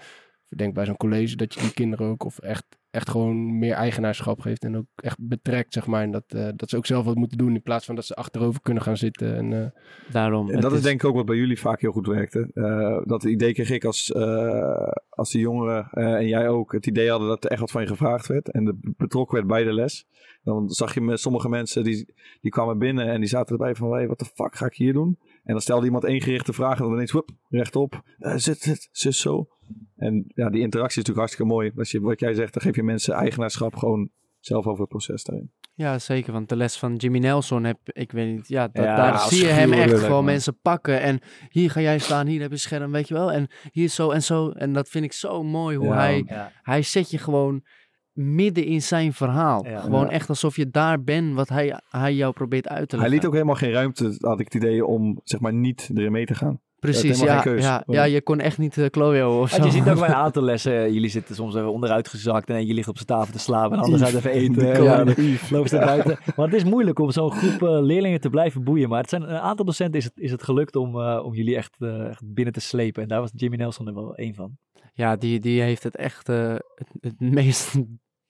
ik 0.49 0.57
denk 0.57 0.73
bij 0.73 0.85
zo'n 0.85 0.97
college, 0.97 1.35
dat 1.35 1.53
je 1.53 1.59
die 1.59 1.73
kinderen 1.73 2.07
ook, 2.07 2.23
of 2.23 2.39
echt, 2.39 2.65
echt 2.95 3.09
gewoon 3.09 3.57
meer 3.59 3.73
eigenaarschap 3.73 4.39
geeft. 4.39 4.63
En 4.63 4.77
ook 4.77 4.85
echt 4.95 5.17
betrekt, 5.19 5.73
zeg 5.73 5.87
maar. 5.87 6.03
En 6.03 6.11
dat, 6.11 6.23
eh, 6.27 6.47
dat 6.55 6.69
ze 6.69 6.77
ook 6.77 6.85
zelf 6.85 7.05
wat 7.05 7.15
moeten 7.15 7.37
doen. 7.37 7.55
In 7.55 7.61
plaats 7.61 7.85
van 7.85 7.95
dat 7.95 8.05
ze 8.05 8.15
achterover 8.15 8.61
kunnen 8.61 8.83
gaan 8.83 8.97
zitten. 8.97 9.35
En, 9.35 9.63
eh, 9.63 9.81
Daarom. 10.11 10.49
En 10.49 10.61
dat 10.61 10.71
is 10.71 10.81
denk 10.81 11.01
ik 11.01 11.09
ook 11.09 11.15
wat 11.15 11.25
bij 11.25 11.35
jullie 11.35 11.59
vaak 11.59 11.81
heel 11.81 11.91
goed 11.91 12.07
werkte. 12.07 12.49
Eh, 12.53 13.01
dat 13.03 13.23
idee 13.23 13.53
kreeg 13.53 13.69
ik 13.69 13.85
als, 13.85 14.11
eh, 14.11 14.87
als 15.09 15.31
de 15.31 15.39
jongeren 15.39 15.87
eh, 15.91 16.13
en 16.13 16.27
jij 16.27 16.49
ook 16.49 16.71
het 16.71 16.87
idee 16.87 17.09
hadden 17.09 17.27
dat 17.27 17.43
er 17.43 17.51
echt 17.51 17.59
wat 17.59 17.71
van 17.71 17.81
je 17.81 17.87
gevraagd 17.87 18.27
werd. 18.27 18.51
En 18.51 18.79
betrokken 18.97 19.35
werd 19.35 19.47
bij 19.47 19.63
de 19.63 19.73
les. 19.73 20.07
Dan 20.43 20.69
zag 20.69 20.93
je 20.93 21.01
met 21.01 21.19
sommige 21.19 21.49
mensen 21.49 21.83
die, 21.83 22.13
die 22.41 22.51
kwamen 22.51 22.77
binnen 22.77 23.07
en 23.07 23.19
die 23.19 23.29
zaten 23.29 23.57
erbij 23.57 23.75
van, 23.75 23.91
hey, 23.91 24.07
wat 24.07 24.19
de 24.19 24.25
fuck 24.25 24.55
ga 24.55 24.65
ik 24.65 24.75
hier 24.75 24.93
doen? 24.93 25.19
En 25.45 25.53
dan 25.53 25.61
stelde 25.61 25.85
iemand 25.85 26.03
één 26.03 26.21
gerichte 26.21 26.53
vraag 26.53 26.77
en 26.77 26.83
dan 26.83 26.93
ineens, 26.93 27.11
whoop, 27.11 27.29
rechtop. 27.49 28.01
Eh, 28.17 28.35
zit, 28.35 28.59
zit, 28.59 28.89
zit 28.91 29.15
zo. 29.15 29.47
En 29.95 30.23
ja, 30.27 30.49
die 30.49 30.61
interactie 30.61 31.01
is 31.01 31.07
natuurlijk 31.07 31.17
hartstikke 31.17 31.51
mooi. 31.51 31.71
Als 31.75 31.91
je, 31.91 31.99
wat 32.01 32.19
jij 32.19 32.33
zegt, 32.33 32.53
dan 32.53 32.61
geef 32.61 32.75
je 32.75 32.83
mensen 32.83 33.13
eigenaarschap 33.13 33.75
gewoon 33.75 34.09
zelf 34.39 34.67
over 34.67 34.79
het 34.79 34.89
proces 34.89 35.23
daarin. 35.23 35.51
Ja, 35.73 35.99
zeker. 35.99 36.33
Want 36.33 36.49
de 36.49 36.55
les 36.55 36.77
van 36.77 36.95
Jimmy 36.95 37.19
Nelson 37.19 37.63
heb 37.63 37.79
ik 37.83 38.11
weet 38.11 38.35
niet. 38.35 38.47
Ja, 38.47 38.67
daar 38.67 39.19
zie 39.19 39.45
je 39.45 39.51
hem 39.51 39.73
echt 39.73 39.93
gewoon 39.93 40.09
man. 40.09 40.25
mensen 40.25 40.59
pakken. 40.61 41.01
En 41.01 41.19
hier 41.49 41.71
ga 41.71 41.81
jij 41.81 41.99
staan, 41.99 42.27
hier 42.27 42.41
heb 42.41 42.51
je 42.51 42.57
scherm, 42.57 42.91
weet 42.91 43.07
je 43.07 43.13
wel. 43.13 43.31
En 43.31 43.47
hier 43.71 43.87
zo 43.87 44.11
en 44.11 44.23
zo. 44.23 44.49
En 44.49 44.73
dat 44.73 44.89
vind 44.89 45.05
ik 45.05 45.13
zo 45.13 45.43
mooi 45.43 45.77
hoe 45.77 45.87
Ja, 45.87 45.95
hij. 45.95 46.23
Ja. 46.27 46.51
Hij 46.61 46.81
zet 46.81 47.09
je 47.09 47.17
gewoon 47.17 47.63
midden 48.15 48.65
in 48.65 48.81
zijn 48.81 49.13
verhaal. 49.13 49.65
Ja. 49.65 49.79
gewoon 49.79 50.05
Ja. 50.05 50.09
echt 50.09 50.29
alsof 50.29 50.55
je 50.55 50.69
daar 50.69 51.03
bent 51.03 51.35
wat 51.35 51.49
hij, 51.49 51.79
hij 51.89 52.13
jou 52.13 52.33
probeert 52.33 52.67
uit 52.67 52.89
te 52.89 52.95
Hij 52.95 53.09
leggen. 53.09 53.15
liet 53.15 53.25
ook 53.25 53.33
helemaal 53.33 53.55
geen 53.55 53.71
ruimte, 53.71 54.15
had 54.19 54.39
ik 54.39 54.45
het 54.45 54.63
idee, 54.63 54.85
om 54.85 55.19
zeg 55.23 55.39
maar 55.39 55.53
niet 55.53 55.89
erin 55.95 56.11
mee 56.11 56.25
te 56.25 56.35
gaan. 56.35 56.59
Precies, 56.79 57.19
ja, 57.19 57.43
ja, 57.55 57.83
ja, 57.87 58.03
je 58.03 58.21
kon 58.21 58.39
echt 58.39 58.57
niet 58.57 58.77
uh, 58.77 58.85
Chloe 58.91 59.25
of 59.27 59.49
zo. 59.49 59.59
Want 59.59 59.73
je 59.73 59.79
ziet 59.79 59.89
ook 59.89 59.99
bij 59.99 60.07
een 60.09 60.15
aantal 60.15 60.43
lessen, 60.43 60.93
jullie 60.93 61.09
zitten 61.09 61.35
soms 61.35 61.55
even 61.55 61.71
onderuit 61.71 62.07
gezakt 62.07 62.49
en 62.49 62.65
je 62.65 62.73
ligt 62.73 62.87
op 62.87 62.95
zijn 62.95 63.07
tafel 63.07 63.33
te 63.33 63.39
slapen 63.39 63.77
en 63.77 63.83
anders 63.83 64.01
gaat 64.01 64.13
even 64.13 64.31
eten. 64.31 64.83
Ja, 64.83 65.67
ze 65.67 65.77
buiten. 65.77 66.17
Want 66.35 66.51
het 66.51 66.61
is 66.63 66.69
moeilijk 66.69 66.99
om 66.99 67.11
zo'n 67.11 67.31
groep 67.31 67.63
eh, 67.63 67.81
leerlingen 67.81 68.19
te 68.21 68.29
blijven 68.29 68.63
boeien. 68.63 68.89
Maar 68.89 69.01
het 69.01 69.09
zijn 69.09 69.21
een 69.21 69.39
aantal 69.39 69.65
docenten 69.65 69.99
is 69.99 70.05
het, 70.05 70.17
is 70.17 70.31
het 70.31 70.43
gelukt 70.43 70.75
om, 70.75 71.01
eh, 71.01 71.21
om 71.25 71.33
jullie 71.33 71.55
echt, 71.55 71.75
echt 72.09 72.33
binnen 72.33 72.53
te 72.53 72.59
slepen. 72.61 73.01
En 73.01 73.07
daar 73.07 73.19
was 73.19 73.31
Jimmy 73.35 73.57
Nelson 73.57 73.87
er 73.87 73.93
wel 73.93 74.15
één 74.15 74.33
van. 74.33 74.57
Ja, 74.93 75.15
die, 75.15 75.39
die 75.39 75.61
heeft 75.61 75.83
het 75.83 75.95
echt 75.95 76.29
eh, 76.29 76.55
het, 76.75 76.87
het 76.99 77.19
meest 77.19 77.75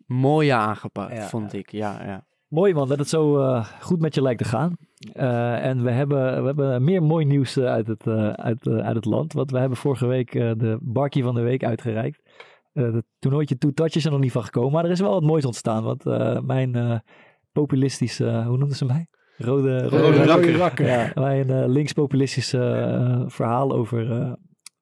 mooie 0.05 0.53
aangepakt, 0.53 1.15
Ja, 1.15 1.27
vond 1.27 1.51
ja. 1.51 1.57
ik. 1.57 1.71
Ja, 1.71 2.03
ja. 2.05 2.25
Mooi 2.47 2.73
man, 2.73 2.87
dat 2.87 2.97
het 2.97 3.09
zo 3.09 3.39
eh, 3.39 3.65
goed 3.81 3.99
met 3.99 4.15
je 4.15 4.21
lijkt 4.21 4.41
te 4.43 4.47
gaan. 4.49 4.75
Eh, 5.13 5.65
en 5.65 5.83
we 5.83 5.91
hebben, 5.91 6.39
we 6.41 6.45
hebben 6.45 6.83
meer 6.83 7.03
mooi 7.03 7.25
nieuws 7.25 7.57
eh, 7.57 7.65
uit, 7.65 7.87
het, 7.87 8.07
eh, 8.07 8.29
uit, 8.29 8.67
uit 8.67 8.95
het 8.95 9.05
land. 9.05 9.33
Want 9.33 9.51
we 9.51 9.59
hebben 9.59 9.77
vorige 9.77 10.05
week 10.07 10.35
eh, 10.35 10.51
de 10.57 10.77
Barkie 10.81 11.23
van 11.23 11.35
de 11.35 11.41
Week 11.41 11.63
uitgereikt. 11.63 12.21
Eh 12.73 12.93
het 12.93 13.05
toernooitje 13.19 13.57
Two 13.57 13.71
Touch 13.71 13.95
is 13.95 14.05
er 14.05 14.11
nog 14.11 14.19
niet 14.19 14.31
van 14.31 14.43
gekomen. 14.43 14.71
Maar 14.71 14.85
er 14.85 14.91
is 14.91 14.99
wel 14.99 15.11
wat 15.11 15.23
moois 15.23 15.45
ontstaan. 15.45 15.83
Want 15.83 16.05
eh, 16.05 16.39
mijn 16.39 16.75
eh, 16.75 16.99
populistische, 17.51 18.43
hoe 18.47 18.57
noemden 18.57 18.77
ze 18.77 18.85
mij? 18.85 19.07
Rode, 19.37 19.75
Eh, 19.75 19.81
rode, 19.87 19.97
Rode 19.97 20.23
rakker. 20.25 20.55
rakker. 20.57 20.85
Ja, 20.87 21.11
mijn 21.15 21.49
eh, 21.49 21.63
linkspopulistische 21.67 23.23
verhaal 23.27 23.71
over 23.71 24.11
eh, 24.11 24.33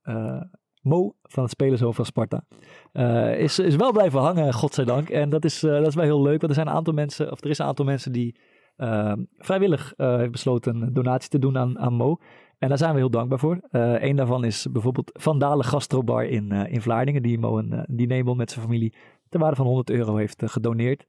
eh, 0.01 0.41
Mo 0.83 1.15
van 1.23 1.43
het 1.43 1.51
Spelershoof 1.51 1.95
van 1.95 2.05
Sparta. 2.05 2.43
Eh, 2.91 3.39
is, 3.39 3.59
is 3.59 3.75
wel 3.75 3.91
blijven 3.91 4.19
hangen, 4.19 4.53
godzijdank. 4.53 5.09
En 5.09 5.29
dat 5.29 5.45
is, 5.45 5.63
eh, 5.63 5.71
dat 5.71 5.87
is 5.87 5.95
wel 5.95 6.03
heel 6.03 6.21
leuk, 6.21 6.39
want 6.39 6.43
er 6.43 6.53
zijn 6.53 6.67
een 6.67 6.73
aantal 6.73 6.93
mensen, 6.93 7.31
of 7.31 7.43
er 7.43 7.49
is 7.49 7.57
een 7.57 7.65
aantal 7.65 7.85
mensen 7.85 8.11
die 8.11 8.35
eh, 8.75 9.13
vrijwillig 9.37 9.93
eh, 9.97 10.17
heeft 10.17 10.31
besloten 10.31 10.81
een 10.81 10.93
donatie 10.93 11.29
te 11.29 11.39
doen 11.39 11.57
aan, 11.57 11.79
aan 11.79 11.93
Mo. 11.93 12.17
En 12.59 12.69
daar 12.69 12.77
zijn 12.77 12.93
we 12.93 12.99
heel 12.99 13.09
dankbaar 13.09 13.39
voor. 13.39 13.59
Een 13.71 14.15
daarvan 14.15 14.43
is 14.43 14.67
bijvoorbeeld 14.71 15.11
Van 15.13 15.39
Dalen 15.39 15.65
Gastrobar 15.65 16.25
in, 16.25 16.51
in 16.51 16.81
Vlaardingen, 16.81 17.21
die 17.21 17.39
Mo 17.39 17.57
een, 17.57 17.85
dinebon 17.87 18.37
met 18.37 18.51
zijn 18.51 18.65
familie 18.65 18.93
ter 19.29 19.39
waarde 19.39 19.55
van 19.55 19.65
100 19.65 19.89
euro 19.89 20.15
heeft 20.15 20.41
gedoneerd. 20.45 21.05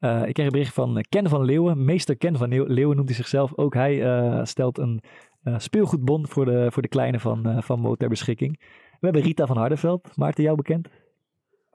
Ik 0.00 0.32
kreeg 0.32 0.46
een 0.46 0.52
bericht 0.52 0.74
van 0.74 1.04
Ken 1.08 1.28
van 1.28 1.44
Leeuwen. 1.44 1.84
Meester 1.84 2.16
Ken 2.16 2.36
van 2.36 2.48
Leeuwen 2.48 2.96
noemt 2.96 3.08
hij 3.08 3.16
zichzelf. 3.16 3.52
Ook 3.56 3.74
hij 3.74 4.44
stelt 4.44 4.78
een 4.78 5.02
eh, 5.46 5.54
speelgoedbon 5.58 6.26
voor 6.28 6.44
de, 6.44 6.66
voor 6.70 6.82
de 6.82 6.88
kleine 6.88 7.20
van, 7.20 7.62
van 7.62 7.80
Mo 7.80 7.94
ter 7.94 8.08
beschikking. 8.08 8.60
We 9.00 9.06
hebben 9.06 9.22
Rita 9.22 9.46
van 9.46 9.56
Hardenveld. 9.56 10.16
Maarten, 10.16 10.44
jou 10.44 10.56
bekend? 10.56 10.88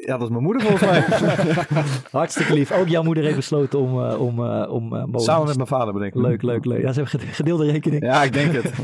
Ja, 0.05 0.17
dat 0.17 0.21
is 0.21 0.29
mijn 0.29 0.43
moeder 0.43 0.61
volgens 0.61 0.81
mij. 0.91 1.01
Hartstikke 2.11 2.53
lief. 2.53 2.71
Ook 2.71 2.87
jouw 2.87 3.03
moeder 3.03 3.23
heeft 3.23 3.35
besloten 3.35 3.79
om, 3.79 4.05
eh, 4.05 4.21
om, 4.21 4.45
eh, 4.45 4.71
om 4.73 4.95
eh. 4.95 5.03
Samen 5.15 5.45
met 5.47 5.55
mijn 5.55 5.67
vader 5.67 5.93
bedenk 5.93 6.15
ik. 6.15 6.21
Leuk, 6.21 6.41
leuk, 6.41 6.65
leuk. 6.65 6.81
Ja, 6.81 6.93
ze 6.93 7.01
hebben 7.01 7.19
gede- 7.19 7.33
gedeelde 7.33 7.71
rekening. 7.71 8.03
Ja, 8.03 8.23
ik 8.23 8.33
denk 8.33 8.51
het. 8.53 8.71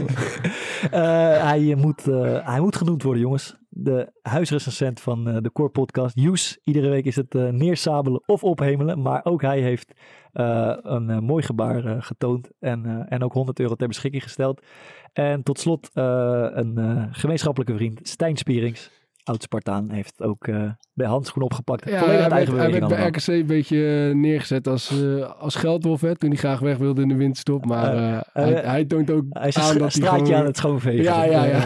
Hij, 1.48 1.76
moet, 1.78 2.06
hij 2.44 2.60
moet 2.60 2.76
genoemd 2.76 3.04
worden, 3.04 3.22
jongens. 3.22 3.56
De 3.70 4.12
huisrecensent 4.22 5.00
van 5.00 5.24
de 5.24 5.52
Core 5.52 5.70
Podcast. 5.70 6.20
Joes, 6.20 6.60
iedere 6.64 6.90
week 6.90 7.06
is 7.06 7.16
het 7.16 7.34
neersabelen 7.34 8.24
of 8.26 8.44
ophemelen. 8.44 9.02
Maar 9.02 9.22
ook 9.26 9.42
hij 9.42 9.60
heeft 9.60 9.94
een 10.84 11.24
mooi 11.24 11.44
gebaar 11.44 12.04
getoond. 12.04 12.50
En, 12.60 13.06
en 13.10 13.24
ook 13.24 13.34
100 13.34 13.60
euro 13.60 13.76
ter 13.76 13.88
beschikking 13.88 14.24
gesteld. 14.24 14.62
En 15.14 15.44
tot 15.44 15.60
slot 15.60 15.90
een 15.94 17.08
gemeenschappelijke 17.12 17.76
vriend, 17.76 18.08
Stijn 18.08 18.38
Spierings. 18.38 18.92
Oud-Spartaan 19.28 19.90
heeft 19.90 20.22
ook 20.24 20.48
eh, 20.48 20.72
de 20.94 21.06
handschoen 21.06 21.44
opgepakt. 21.44 21.90
Ja, 21.90 22.00
Volledig 22.00 22.22
hij 22.22 22.30
eigen 22.32 22.56
werd, 22.56 22.72
hij 22.72 22.80
beweging 22.80 23.00
werd 23.00 23.14
bij. 23.14 23.36
RKC 23.36 23.42
een 23.42 23.48
beetje 23.48 24.08
eh, 24.10 24.16
neergezet 24.16 24.68
als, 24.68 25.02
eh, 25.04 25.40
als 25.40 25.56
geldwolf. 25.56 26.02
Hè, 26.02 26.16
toen 26.18 26.30
hij 26.30 26.38
graag 26.40 26.60
weg 26.60 26.78
wilde 26.78 27.02
in 27.02 27.08
de 27.08 27.16
winterstop. 27.16 27.66
Maar 27.66 27.96
hij, 28.34 28.54
hij 28.54 28.86
toont 28.86 29.12
ook 29.12 29.24
Hij 29.30 29.48
is 29.48 29.58
aan 29.58 29.64
een 29.72 29.78
dat 29.78 29.82
hij 29.82 29.90
straatje 29.90 30.26
gewoon... 30.26 30.40
aan 30.40 30.46
het 30.46 30.58
schoonvegen. 30.58 31.04
ja, 31.04 31.24
ja, 31.24 31.44
ja. 31.44 31.60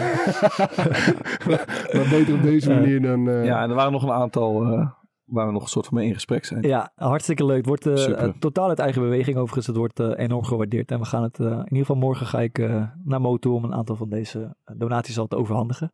maar 1.92 2.06
beter 2.10 2.34
op 2.34 2.42
deze 2.42 2.68
manier 2.68 3.02
dan... 3.02 3.28
eh, 3.28 3.44
Ja, 3.44 3.62
en 3.62 3.68
er 3.70 3.76
waren 3.76 3.92
nog 3.92 4.02
een 4.02 4.12
aantal 4.12 4.62
eh, 4.64 4.86
waar 5.24 5.46
we 5.46 5.52
nog 5.52 5.62
een 5.62 5.68
soort 5.68 5.86
van 5.86 5.98
mee 5.98 6.06
in 6.06 6.14
gesprek 6.14 6.44
zijn. 6.44 6.62
Ja, 6.62 6.92
hartstikke 6.94 7.44
leuk. 7.44 7.66
Het 7.66 7.84
wordt 7.84 8.40
totaal 8.40 8.68
uit 8.68 8.78
eigen 8.78 9.02
beweging 9.02 9.36
overigens. 9.36 9.66
Het 9.66 9.76
wordt 9.76 10.00
eh, 10.00 10.10
enorm 10.16 10.44
gewaardeerd. 10.44 10.90
En 10.90 10.98
we 10.98 11.04
gaan 11.04 11.22
het, 11.22 11.38
eh, 11.40 11.46
in 11.46 11.58
ieder 11.58 11.78
geval 11.78 11.96
morgen 11.96 12.26
ga 12.26 12.40
ik 12.40 12.58
eh, 12.58 12.82
naar 13.04 13.20
Mo 13.20 13.36
toe 13.36 13.54
om 13.54 13.64
een 13.64 13.74
aantal 13.74 13.96
van 13.96 14.08
deze 14.08 14.56
donaties 14.76 15.18
al 15.18 15.26
te 15.26 15.36
overhandigen. 15.36 15.92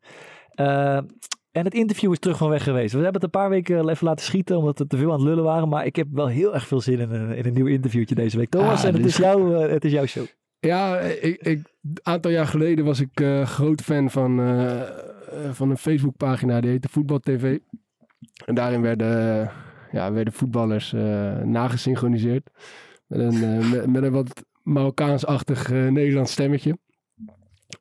Eh, 1.59 1.65
en 1.65 1.65
het 1.65 1.75
interview 1.75 2.13
is 2.13 2.19
terug 2.19 2.37
van 2.37 2.49
weg 2.49 2.63
geweest. 2.63 2.93
We 2.93 3.03
hebben 3.03 3.15
het 3.15 3.25
een 3.35 3.41
paar 3.41 3.51
weken 3.51 3.89
even 3.89 4.07
laten 4.07 4.25
schieten 4.25 4.57
omdat 4.57 4.79
we 4.79 4.87
te 4.87 4.97
veel 4.97 5.13
aan 5.13 5.19
het 5.19 5.29
lullen 5.29 5.45
waren. 5.45 5.69
Maar 5.69 5.87
ik 5.87 5.97
heb 5.97 6.07
wel 6.11 6.27
heel 6.27 6.55
erg 6.55 6.67
veel 6.67 6.81
zin 6.81 6.99
in 6.99 7.11
een, 7.11 7.33
in 7.37 7.47
een 7.47 7.53
nieuw 7.53 7.67
interviewtje 7.67 8.15
deze 8.15 8.37
week. 8.37 8.49
Thomas, 8.49 8.81
Ah, 8.81 8.87
en 8.87 8.93
het 8.93 8.97
dit 8.97 9.05
is, 9.05 9.19
is- 9.19 9.25
jouw, 9.25 9.55
eh, 9.55 9.71
het 9.73 9.85
is 9.85 9.93
jouw 9.93 10.07
show. 10.07 10.25
Ja, 10.61 11.01
een 11.23 11.65
aantal 12.03 12.31
jaar 12.31 12.47
geleden 12.47 12.85
was 12.85 13.01
ik 13.01 13.21
eh 13.21 13.47
groot 13.47 13.81
fan 13.81 14.11
van, 14.11 14.41
eh, 14.41 14.81
eh, 14.81 14.87
van 15.53 15.71
een 15.71 15.77
Facebookpagina 15.79 16.61
die 16.61 16.71
heette 16.71 16.89
Voetbal 16.89 17.19
TV. 17.21 17.59
En 18.45 18.55
daarin 18.55 18.81
werden, 18.83 19.41
eh, 19.43 19.49
ja, 19.93 20.13
werden 20.13 20.33
voetballers 20.33 20.93
eh, 20.93 21.37
nagesynchroniseerd. 21.43 22.51
Met 23.07 23.21
een, 23.21 23.43
eh, 23.43 23.71
met, 23.71 23.87
met 23.87 24.03
een 24.03 24.13
wat 24.13 24.45
Marokkaans-achtig 24.63 25.71
eh, 25.73 25.87
Nederlands 25.87 26.33
stemmetje. 26.33 26.79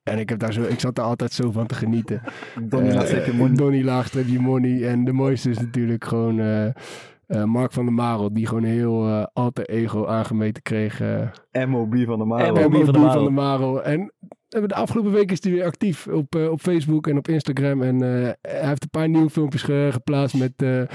En 0.04 0.20
ik, 0.20 0.30
heb 0.30 0.40
daar 0.40 0.54
zo, 0.54 0.62
ik 0.64 0.80
zat 0.80 0.96
daar 0.96 1.06
altijd 1.06 1.32
zo 1.34 1.52
van 1.52 1.68
te 1.68 1.76
genieten. 1.76 2.22
Donnie 2.70 2.90
Eh, 2.90 2.96
Laagstreepje 2.96 3.34
Money. 3.34 3.56
Donnie 3.56 3.84
Laagstreepje 3.84 4.40
Money. 4.40 4.88
En 4.90 5.06
de 5.06 5.12
mooiste 5.14 5.50
is 5.50 5.60
natuurlijk 5.60 6.06
gewoon 6.06 6.40
eh, 6.40 6.66
eh, 6.66 7.44
Mark 7.44 7.72
van 7.72 7.86
der 7.86 7.94
Marel. 7.94 8.34
Die 8.34 8.48
gewoon 8.48 8.64
heel 8.64 9.08
eh, 9.08 9.26
alter 9.34 9.66
ego 9.70 10.06
aangemeten 10.08 10.64
kreeg. 10.64 11.02
eh, 11.02 11.66
MOB 11.66 11.96
van 12.06 12.20
de 12.20 12.26
Maro. 12.26 12.48
MOB. 12.54 12.58
en 12.58 12.64
van 12.72 12.72
van 12.72 12.84
der 12.86 12.94
de, 12.94 13.00
Marel. 13.00 13.14
van 13.14 13.24
de 13.26 13.32
Marel. 13.32 13.84
En 13.84 14.12
eh, 14.50 14.62
de 14.66 14.76
afgelopen 14.76 15.12
week 15.12 15.32
is 15.32 15.44
hij 15.44 15.52
weer 15.52 15.64
actief 15.66 16.08
op, 16.08 16.36
eh, 16.36 16.50
op 16.52 16.62
Facebook 16.62 17.08
en 17.08 17.18
op 17.18 17.28
Instagram. 17.28 17.82
En 17.82 18.02
eh, 18.02 18.32
hij 18.42 18.68
heeft 18.68 18.84
een 18.84 18.90
paar 18.90 19.10
nieuwe 19.10 19.30
filmpjes 19.30 19.62
ge- 19.62 19.90
geplaatst 19.92 20.38
met 20.38 20.52
eh, 20.58 20.82
eh, 20.82 20.88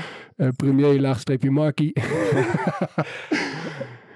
premier 0.57 1.01
laagstreepje 1.01 1.51
Markie. 1.51 1.93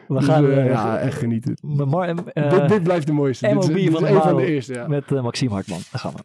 We 0.08 0.14
Dus, 0.14 0.24
gaan 0.24 0.44
eh, 0.44 0.58
eh, 0.58 0.66
ja, 0.66 0.98
echt 0.98 1.18
genieten. 1.18 1.56
met 1.62 1.86
Mar- 1.88 2.08
eh, 2.08 2.50
dit, 2.50 2.68
dit 2.68 2.82
blijft 2.82 3.06
de 3.06 3.12
mooiste. 3.12 3.48
Dit 3.48 3.56
is, 3.58 3.66
MOB 3.66 3.76
dit 3.76 3.86
is 3.86 3.92
van 3.92 4.02
de 4.02 4.20
van 4.20 4.36
de 4.36 4.46
eerste, 4.46 4.72
ja. 4.74 4.88
met 4.88 5.12
eh, 5.12 5.22
Maxime 5.22 5.50
Hartman. 5.52 5.80
Daar 5.90 6.00
gaan 6.00 6.12
we. 6.12 6.22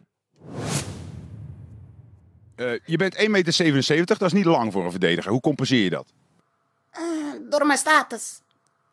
Eh, 2.54 2.78
je 2.84 2.96
bent 2.96 3.16
1,77 3.16 3.26
meter, 3.28 4.04
dat 4.06 4.22
is 4.22 4.32
niet 4.32 4.44
lang 4.44 4.72
voor 4.72 4.84
een 4.84 4.90
verdediger. 4.90 5.30
Hoe 5.30 5.40
compenseer 5.40 5.82
je 5.84 5.90
dat? 5.90 6.12
Eh, 6.90 7.02
door 7.50 7.66
mijn 7.66 7.78
status. 7.78 8.40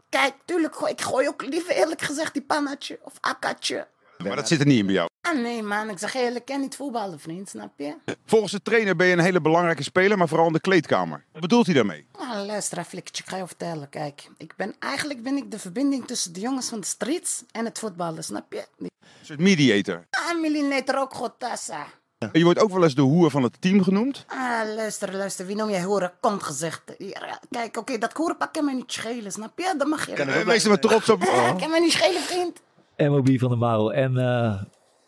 Kijk, 0.09 0.33
tuurlijk, 0.45 0.75
gooi, 0.75 0.91
ik 0.91 1.01
gooi 1.01 1.27
ook 1.27 1.45
liever 1.45 1.75
eerlijk 1.75 2.01
gezegd 2.01 2.33
die 2.33 2.41
pannetje 2.43 2.99
of 3.03 3.13
akkatje. 3.19 3.87
Maar 4.27 4.35
dat 4.35 4.47
zit 4.47 4.59
er 4.59 4.65
niet 4.65 4.77
in 4.79 4.85
bij 4.85 4.93
jou. 4.95 5.07
Ah 5.21 5.41
nee 5.41 5.63
man, 5.63 5.89
ik 5.89 5.97
zeg 5.97 6.13
eerlijk, 6.13 6.37
ik 6.37 6.45
ken 6.45 6.59
niet 6.59 6.75
voetballen 6.75 7.19
vriend, 7.19 7.49
snap 7.49 7.71
je? 7.77 7.95
Volgens 8.25 8.51
de 8.51 8.61
trainer 8.61 8.95
ben 8.95 9.07
je 9.07 9.13
een 9.13 9.19
hele 9.19 9.41
belangrijke 9.41 9.83
speler, 9.83 10.17
maar 10.17 10.27
vooral 10.27 10.47
in 10.47 10.53
de 10.53 10.59
kleedkamer. 10.59 11.25
Wat 11.31 11.41
bedoelt 11.41 11.65
hij 11.65 11.75
daarmee? 11.75 12.05
Ah, 12.11 12.45
luister 12.45 12.83
flikkertje, 12.83 13.23
ik 13.23 13.29
ga 13.29 13.37
je 13.37 13.47
vertellen. 13.47 13.89
Kijk, 13.89 14.29
ik 14.37 14.53
ben, 14.57 14.75
eigenlijk 14.79 15.23
ben 15.23 15.37
ik 15.37 15.51
de 15.51 15.59
verbinding 15.59 16.07
tussen 16.07 16.33
de 16.33 16.39
jongens 16.39 16.69
van 16.69 16.79
de 16.79 16.85
streets 16.85 17.43
en 17.51 17.65
het 17.65 17.79
voetballen, 17.79 18.23
snap 18.23 18.53
je? 18.53 18.65
Een 18.77 18.89
soort 19.21 19.39
mediator. 19.39 20.03
Ah, 20.09 20.39
millimeter 20.41 20.99
ook 20.99 21.13
goed, 21.13 21.31
tassa. 21.37 21.85
Je 22.31 22.43
wordt 22.43 22.59
ook 22.59 22.71
wel 22.71 22.83
eens 22.83 22.95
de 22.95 23.01
hoer 23.01 23.29
van 23.31 23.43
het 23.43 23.61
team 23.61 23.83
genoemd. 23.83 24.25
Ah, 24.27 24.61
luister, 24.75 25.15
luister, 25.15 25.45
wie 25.45 25.55
noem 25.55 25.69
jij 25.69 25.83
horen? 25.83 26.11
Kom 26.19 26.39
gezegd. 26.39 26.81
Ja, 26.97 27.39
Kijk, 27.49 27.77
oké, 27.77 27.97
dat 27.97 28.13
koerenpak 28.13 28.53
kan 28.53 28.65
mij 28.65 28.73
niet 28.73 28.91
schelen, 28.91 29.31
snap 29.31 29.59
je? 29.59 29.73
Dat 29.77 29.87
mag 29.87 30.05
je. 30.05 30.13
Eh, 30.13 30.45
Wees 30.45 30.63
er 30.63 30.69
maar 30.69 30.79
trots 30.79 31.09
op. 31.09 31.23
Ah, 31.23 31.57
kan 31.57 31.69
mij 31.69 31.79
niet 31.79 31.91
schelen, 31.91 32.21
vriend. 32.21 32.61
MOB 33.07 33.39
van 33.39 33.49
de 33.49 33.55
Marel. 33.55 33.93
En 33.93 34.17
eh, 34.17 34.61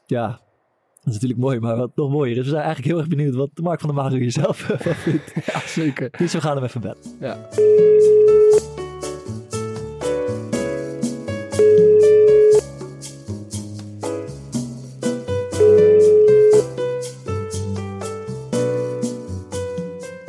ja, 0.05 0.27
Dat 0.27 1.07
is 1.07 1.13
natuurlijk 1.13 1.39
mooi, 1.39 1.59
maar 1.59 1.77
wat 1.77 1.95
nog 1.95 2.11
mooier 2.11 2.37
is, 2.37 2.43
we 2.43 2.49
zijn 2.49 2.63
eigenlijk 2.63 2.91
heel 2.91 2.99
erg 2.99 3.07
benieuwd 3.07 3.35
wat 3.35 3.49
Mark 3.53 3.79
van 3.79 3.89
der 3.89 4.03
Mager 4.03 4.19
hier 4.19 4.31
zelf 4.31 4.57
van 4.57 4.95
vindt. 5.05 5.31
Ja, 5.45 5.59
zeker. 5.59 6.09
Dus 6.17 6.33
we 6.33 6.41
gaan 6.41 6.55
hem 6.55 6.65
even 6.65 6.81
bellen. 6.81 6.97
Ja. 7.19 7.37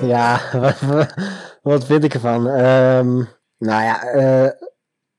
Ja, 0.06 0.40
wat, 0.52 1.14
wat 1.62 1.86
vind 1.86 2.04
ik 2.04 2.14
ervan? 2.14 2.48
Ehm, 2.48 3.14
nou 3.58 3.82
ja, 3.82 4.02
eh, 4.02 4.50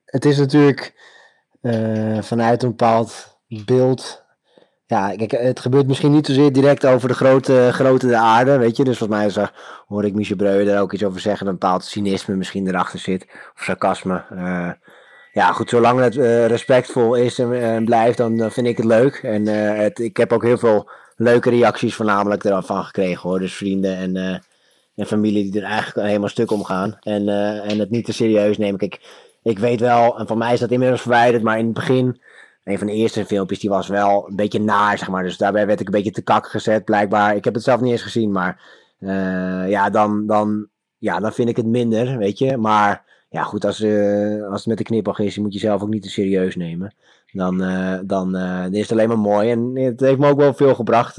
het 0.06 0.26
is 0.26 0.38
natuurlijk 0.38 0.94
eh, 1.64 2.22
vanuit 2.22 2.64
een 2.64 2.70
bepaald 2.70 3.38
beeld. 3.48 4.24
Ja, 4.86 5.16
kijk, 5.16 5.32
het 5.32 5.60
gebeurt 5.60 5.88
misschien 5.88 6.12
niet 6.12 6.26
zozeer 6.26 6.52
direct 6.52 6.86
over 6.86 7.08
de 7.08 7.14
grote, 7.14 7.70
grote 7.72 8.08
de 8.08 8.18
aarde, 8.18 8.58
weet 8.58 8.78
je. 8.78 8.84
Dus 8.84 8.98
volgens 8.98 9.20
mij 9.20 9.28
is 9.28 9.50
hoor 9.88 10.06
ik 10.06 10.14
Michel 10.14 10.36
Breuer 10.36 10.66
daar 10.66 10.82
ook 10.82 10.94
iets 10.94 11.04
over 11.04 11.20
zeggen. 11.20 11.48
Een 11.48 11.54
bepaald 11.54 11.84
cynisme 11.84 12.36
misschien 12.36 12.68
erachter 12.68 13.00
zit. 13.00 13.26
Of 13.56 13.64
sarcasme. 13.64 14.24
Eh, 14.30 14.70
ja, 15.32 15.52
goed, 15.52 15.70
zolang 15.70 16.00
het 16.00 16.18
eh, 16.18 16.46
respectvol 16.46 17.16
is 17.16 17.40
en, 17.40 17.86
blijft, 17.86 18.18
dan, 18.18 18.52
vind 18.52 18.68
ik 18.68 18.78
het 18.78 18.86
leuk. 18.86 19.16
En 19.16 19.48
het, 19.48 20.00
ik 20.00 20.18
heb 20.18 20.32
ook 20.32 20.44
heel 20.44 20.58
veel 20.58 20.90
leuke 21.16 21.50
reacties 21.50 21.96
voornamelijk 21.96 22.44
ervan 22.44 22.84
gekregen 22.84 23.30
hoor. 23.30 23.40
Dus 23.40 23.54
vrienden 23.54 23.98
en, 23.98 24.42
en 24.96 25.06
familie 25.06 25.52
die 25.52 25.62
er 25.62 25.68
eigenlijk 25.68 26.08
helemaal 26.08 26.30
stuk 26.30 26.52
om 26.52 26.64
gaan. 26.64 26.98
En, 27.00 27.28
en 27.64 27.80
het 27.80 27.90
niet 27.90 28.06
te 28.06 28.14
serieus 28.14 28.58
nemen. 28.58 28.80
Kijk, 28.80 29.00
ik 29.44 29.60
weet 29.60 29.80
wel, 29.80 30.20
en 30.20 30.28
voor 30.28 30.38
mij 30.38 30.54
is 30.54 30.60
dat 30.60 30.72
inmiddels 30.72 31.02
verwijderd, 31.02 31.44
maar 31.44 31.58
in 31.58 31.66
het 31.66 31.74
begin, 31.74 32.22
een 32.64 32.78
van 32.78 32.88
de 32.88 32.94
eerste 32.94 33.26
filmpjes, 33.26 33.60
die 33.60 33.70
was 33.70 33.88
wel 33.88 34.28
een 34.30 34.36
beetje 34.36 34.60
naar, 34.60 34.98
zeg 34.98 35.10
maar. 35.10 35.24
Dus 35.24 35.38
daarbij 35.38 35.66
werd 35.68 35.80
ik 35.80 35.86
een 35.86 35.94
beetje 35.94 36.12
te 36.12 36.22
kak 36.22 36.48
gezet, 36.48 36.86
blijkbaar. 36.86 37.36
Ik 37.36 37.44
heb 37.44 37.54
het 37.54 37.64
zelf 37.64 37.82
niet 37.82 37.92
eens 37.92 38.02
gezien, 38.02 38.32
maar 38.32 38.62
eh, 39.00 39.70
ja, 39.70 39.90
dan, 39.90 40.28
dan, 40.28 40.68
ja, 40.98 41.20
dan 41.20 41.34
vind 41.34 41.50
ik 41.50 41.56
het 41.56 41.66
minder, 41.66 42.18
weet 42.18 42.38
je. 42.38 42.58
Maar 42.58 43.26
ja, 43.30 43.44
goed, 43.44 43.66
als, 43.66 43.82
eh, 43.82 44.44
als 44.44 44.60
het 44.60 44.66
met 44.66 44.78
de 44.78 44.84
knipoog 44.84 45.20
is, 45.20 45.38
moet 45.38 45.54
je 45.54 45.60
zelf 45.60 45.82
ook 45.82 45.90
niet 45.90 46.04
te 46.04 46.10
serieus 46.10 46.56
nemen. 46.56 46.96
Dan, 47.32 47.64
eh, 47.64 48.00
dan 48.06 48.36
is 48.72 48.82
het 48.82 48.92
alleen 48.92 49.08
maar 49.08 49.20
mooi. 49.20 49.52
En 49.52 49.76
het 49.76 50.00
heeft 50.00 50.20
me 50.20 50.30
ook 50.30 50.40
wel 50.40 50.54
veel 50.54 50.76
gebracht 50.76 51.18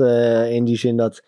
in 0.49 0.65
die 0.65 0.77
zin 0.77 0.97
dat 0.97 1.23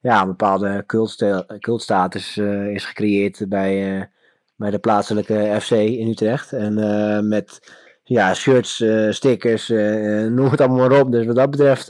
ja, 0.00 0.20
een 0.20 0.26
bepaalde 0.26 0.84
cultsta- 0.86 1.46
cultstatus 1.58 2.36
is 2.72 2.84
gecreëerd 2.84 3.48
bij, 3.48 4.10
bij 4.58 4.70
de 4.70 4.78
plaatselijke 4.78 5.56
FC 5.60 5.70
in 5.70 6.08
Utrecht. 6.08 6.52
En 6.52 6.78
eh, 6.78 7.20
met 7.20 7.72
ja, 8.04 8.34
shirts, 8.34 8.80
eh, 8.80 9.10
stickers, 9.10 9.70
eh, 9.70 10.24
noem 10.24 10.50
het 10.50 10.60
allemaal 10.60 10.88
maar 10.88 11.00
op. 11.00 11.12
Dus 11.12 11.26
wat 11.26 11.36
dat 11.36 11.50
betreft 11.50 11.88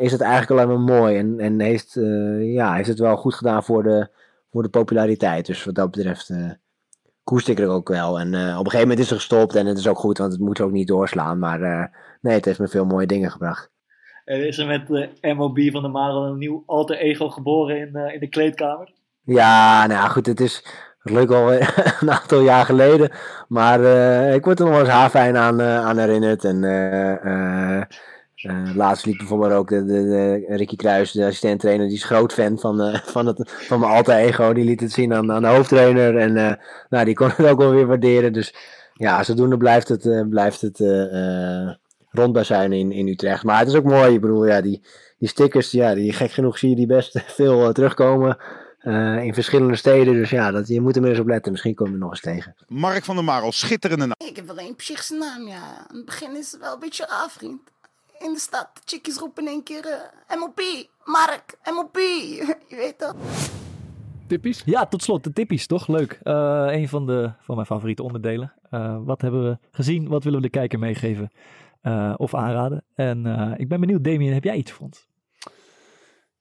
is 0.00 0.12
het 0.12 0.20
eigenlijk 0.20 0.50
alleen 0.50 0.68
maar 0.68 0.96
mooi. 0.96 1.16
En, 1.16 1.40
en 1.40 1.60
heeft, 1.60 1.92
ja, 2.40 2.74
heeft 2.74 2.88
het 2.88 2.98
wel 2.98 3.16
goed 3.16 3.34
gedaan 3.34 3.64
voor 3.64 3.82
de, 3.82 4.08
voor 4.50 4.62
de 4.62 4.68
populariteit. 4.68 5.46
Dus 5.46 5.64
wat 5.64 5.74
dat 5.74 5.90
betreft 5.90 6.30
koester 7.24 7.52
ik 7.52 7.58
er 7.58 7.68
ook 7.68 7.88
wel. 7.88 8.20
En 8.20 8.28
op 8.28 8.34
een 8.34 8.70
gegeven 8.70 8.80
moment 8.80 8.98
is 8.98 9.10
het 9.10 9.18
gestopt 9.18 9.54
en 9.54 9.66
het 9.66 9.78
is 9.78 9.88
ook 9.88 9.98
goed, 9.98 10.18
want 10.18 10.32
het 10.32 10.40
moet 10.40 10.60
ook 10.60 10.70
niet 10.70 10.88
doorslaan. 10.88 11.38
Maar 11.38 11.90
nee, 12.20 12.34
het 12.34 12.44
heeft 12.44 12.58
me 12.58 12.68
veel 12.68 12.84
mooie 12.84 13.06
dingen 13.06 13.30
gebracht. 13.30 13.70
Er 14.24 14.46
is 14.46 14.58
er 14.58 14.66
met 14.66 14.86
de 14.86 15.34
MOB 15.34 15.58
van 15.72 15.82
de 15.82 15.88
Marel 15.88 16.24
een 16.24 16.38
nieuw 16.38 16.62
alter 16.66 16.96
ego 16.96 17.28
geboren 17.28 17.78
in, 17.78 18.12
in 18.12 18.20
de 18.20 18.28
kleedkamer. 18.28 18.92
Ja, 19.24 19.86
nou 19.86 20.00
ja, 20.00 20.08
goed, 20.08 20.26
het 20.26 20.40
is 20.40 20.64
gelukkig 21.00 21.36
al 21.36 21.52
een 22.00 22.10
aantal 22.10 22.40
jaar 22.40 22.64
geleden. 22.64 23.10
Maar 23.48 23.84
eh, 23.84 24.34
ik 24.34 24.44
word 24.44 24.58
er 24.58 24.64
nog 24.64 24.74
wel 24.74 24.84
eens 24.84 24.92
haarfijn 24.92 25.36
aan, 25.36 25.60
eh, 25.60 25.86
aan 25.86 25.98
herinnerd. 25.98 26.44
En 26.44 26.64
eh, 26.64 27.82
laatst 28.74 29.06
liep 29.06 29.18
bijvoorbeeld 29.18 29.52
ook 29.52 29.68
de, 29.68 29.84
de, 29.84 30.44
Ricky 30.48 30.76
Kruis, 30.76 31.12
de 31.12 31.24
assistent-trainer, 31.24 31.86
die 31.86 31.96
is 31.96 32.04
groot 32.04 32.32
fan 32.32 32.58
van, 32.58 32.96
van, 33.14 33.26
het, 33.26 33.50
van 33.50 33.80
mijn 33.80 33.92
alter 33.92 34.14
ego. 34.14 34.52
Die 34.52 34.64
liet 34.64 34.80
het 34.80 34.92
zien 34.92 35.14
aan, 35.14 35.32
aan 35.32 35.42
de 35.42 35.48
hoofdtrainer. 35.48 36.16
En 36.16 36.58
nou, 36.88 37.04
die 37.04 37.14
kon 37.14 37.30
het 37.36 37.46
ook 37.46 37.58
wel 37.58 37.70
weer 37.70 37.86
waarderen. 37.86 38.32
Dus 38.32 38.54
ja, 39.00 39.22
zodoende 39.22 39.56
blijft 39.56 39.88
het, 39.88 40.26
blijft 40.30 40.60
het 40.60 40.80
eh, 40.80 41.70
rondbazuinen 42.10 42.78
in, 42.78 42.92
in 42.92 43.08
Utrecht. 43.08 43.44
Maar 43.44 43.58
het 43.58 43.68
is 43.68 43.74
ook 43.74 43.84
mooi, 43.84 44.14
ik 44.14 44.20
bedoel, 44.20 44.46
ja, 44.46 44.60
die, 44.60 44.82
die 45.18 45.28
stickers, 45.28 45.70
ja, 45.70 45.94
die 45.94 46.12
gek 46.12 46.30
genoeg 46.30 46.58
zie 46.58 46.70
je 46.70 46.76
die 46.76 46.86
best 46.86 47.22
veel 47.38 47.72
terugkomen. 47.72 48.36
Eh, 48.80 49.24
in 49.24 49.34
verschillende 49.34 49.76
steden. 49.76 50.14
Dus 50.14 50.30
ja, 50.30 50.50
dat, 50.50 50.68
je 50.68 50.80
moet 50.80 50.96
er 50.96 51.00
maar 51.00 51.10
eens 51.10 51.20
op 51.20 51.26
letten. 51.26 51.52
Misschien 51.52 51.74
komen 51.74 51.92
we 51.92 51.98
er 51.98 52.04
nog 52.04 52.12
eens 52.12 52.20
tegen. 52.20 52.54
Mark 52.68 53.04
van 53.04 53.14
der 53.14 53.24
Marel, 53.24 53.52
schitterende 53.52 54.06
naam. 54.06 54.28
Ik 54.28 54.36
heb 54.36 54.46
wel 54.46 54.58
een 54.58 54.76
psychische 54.76 55.14
naam, 55.14 55.46
ja. 55.48 55.86
In 55.90 55.96
het 55.96 56.04
begin 56.04 56.36
is 56.36 56.52
het 56.52 56.60
wel 56.60 56.72
een 56.72 56.80
beetje 56.80 57.06
raar, 57.08 57.30
vriend. 57.30 57.60
In 58.18 58.32
de 58.32 58.38
stad, 58.38 58.68
de 58.74 58.80
chickies 58.84 59.16
roepen 59.16 59.42
in 59.42 59.48
één 59.48 59.62
keer 59.62 59.86
eh, 60.26 60.38
MOP, 60.38 60.60
Mark, 61.04 61.56
MOP. 61.74 61.96
Je 62.68 62.76
weet 62.76 62.98
dat. 62.98 63.14
Tippies? 64.26 64.62
Ja, 64.64 64.86
tot 64.86 65.02
slot 65.02 65.24
de 65.24 65.32
tippies, 65.32 65.66
toch? 65.66 65.88
Leuk. 65.88 66.20
Eh, 66.22 66.66
een 66.70 66.88
van, 66.88 67.06
de, 67.06 67.32
van 67.40 67.54
mijn 67.54 67.66
favoriete 67.66 68.02
onderdelen. 68.02 68.52
Eh, 68.70 68.96
wat 69.04 69.20
hebben 69.20 69.44
we 69.44 69.58
gezien? 69.70 70.08
Wat 70.08 70.24
willen 70.24 70.40
we 70.40 70.44
de 70.44 70.52
kijker 70.52 70.78
meegeven 70.78 71.30
eh, 71.80 72.14
of 72.16 72.34
aanraden? 72.34 72.84
En 72.94 73.26
eh, 73.26 73.52
ik 73.56 73.68
ben 73.68 73.80
benieuwd, 73.80 74.04
Damien, 74.04 74.32
heb 74.32 74.44
jij 74.44 74.56
iets 74.56 74.72
voor 74.72 74.86
ons? 74.86 75.08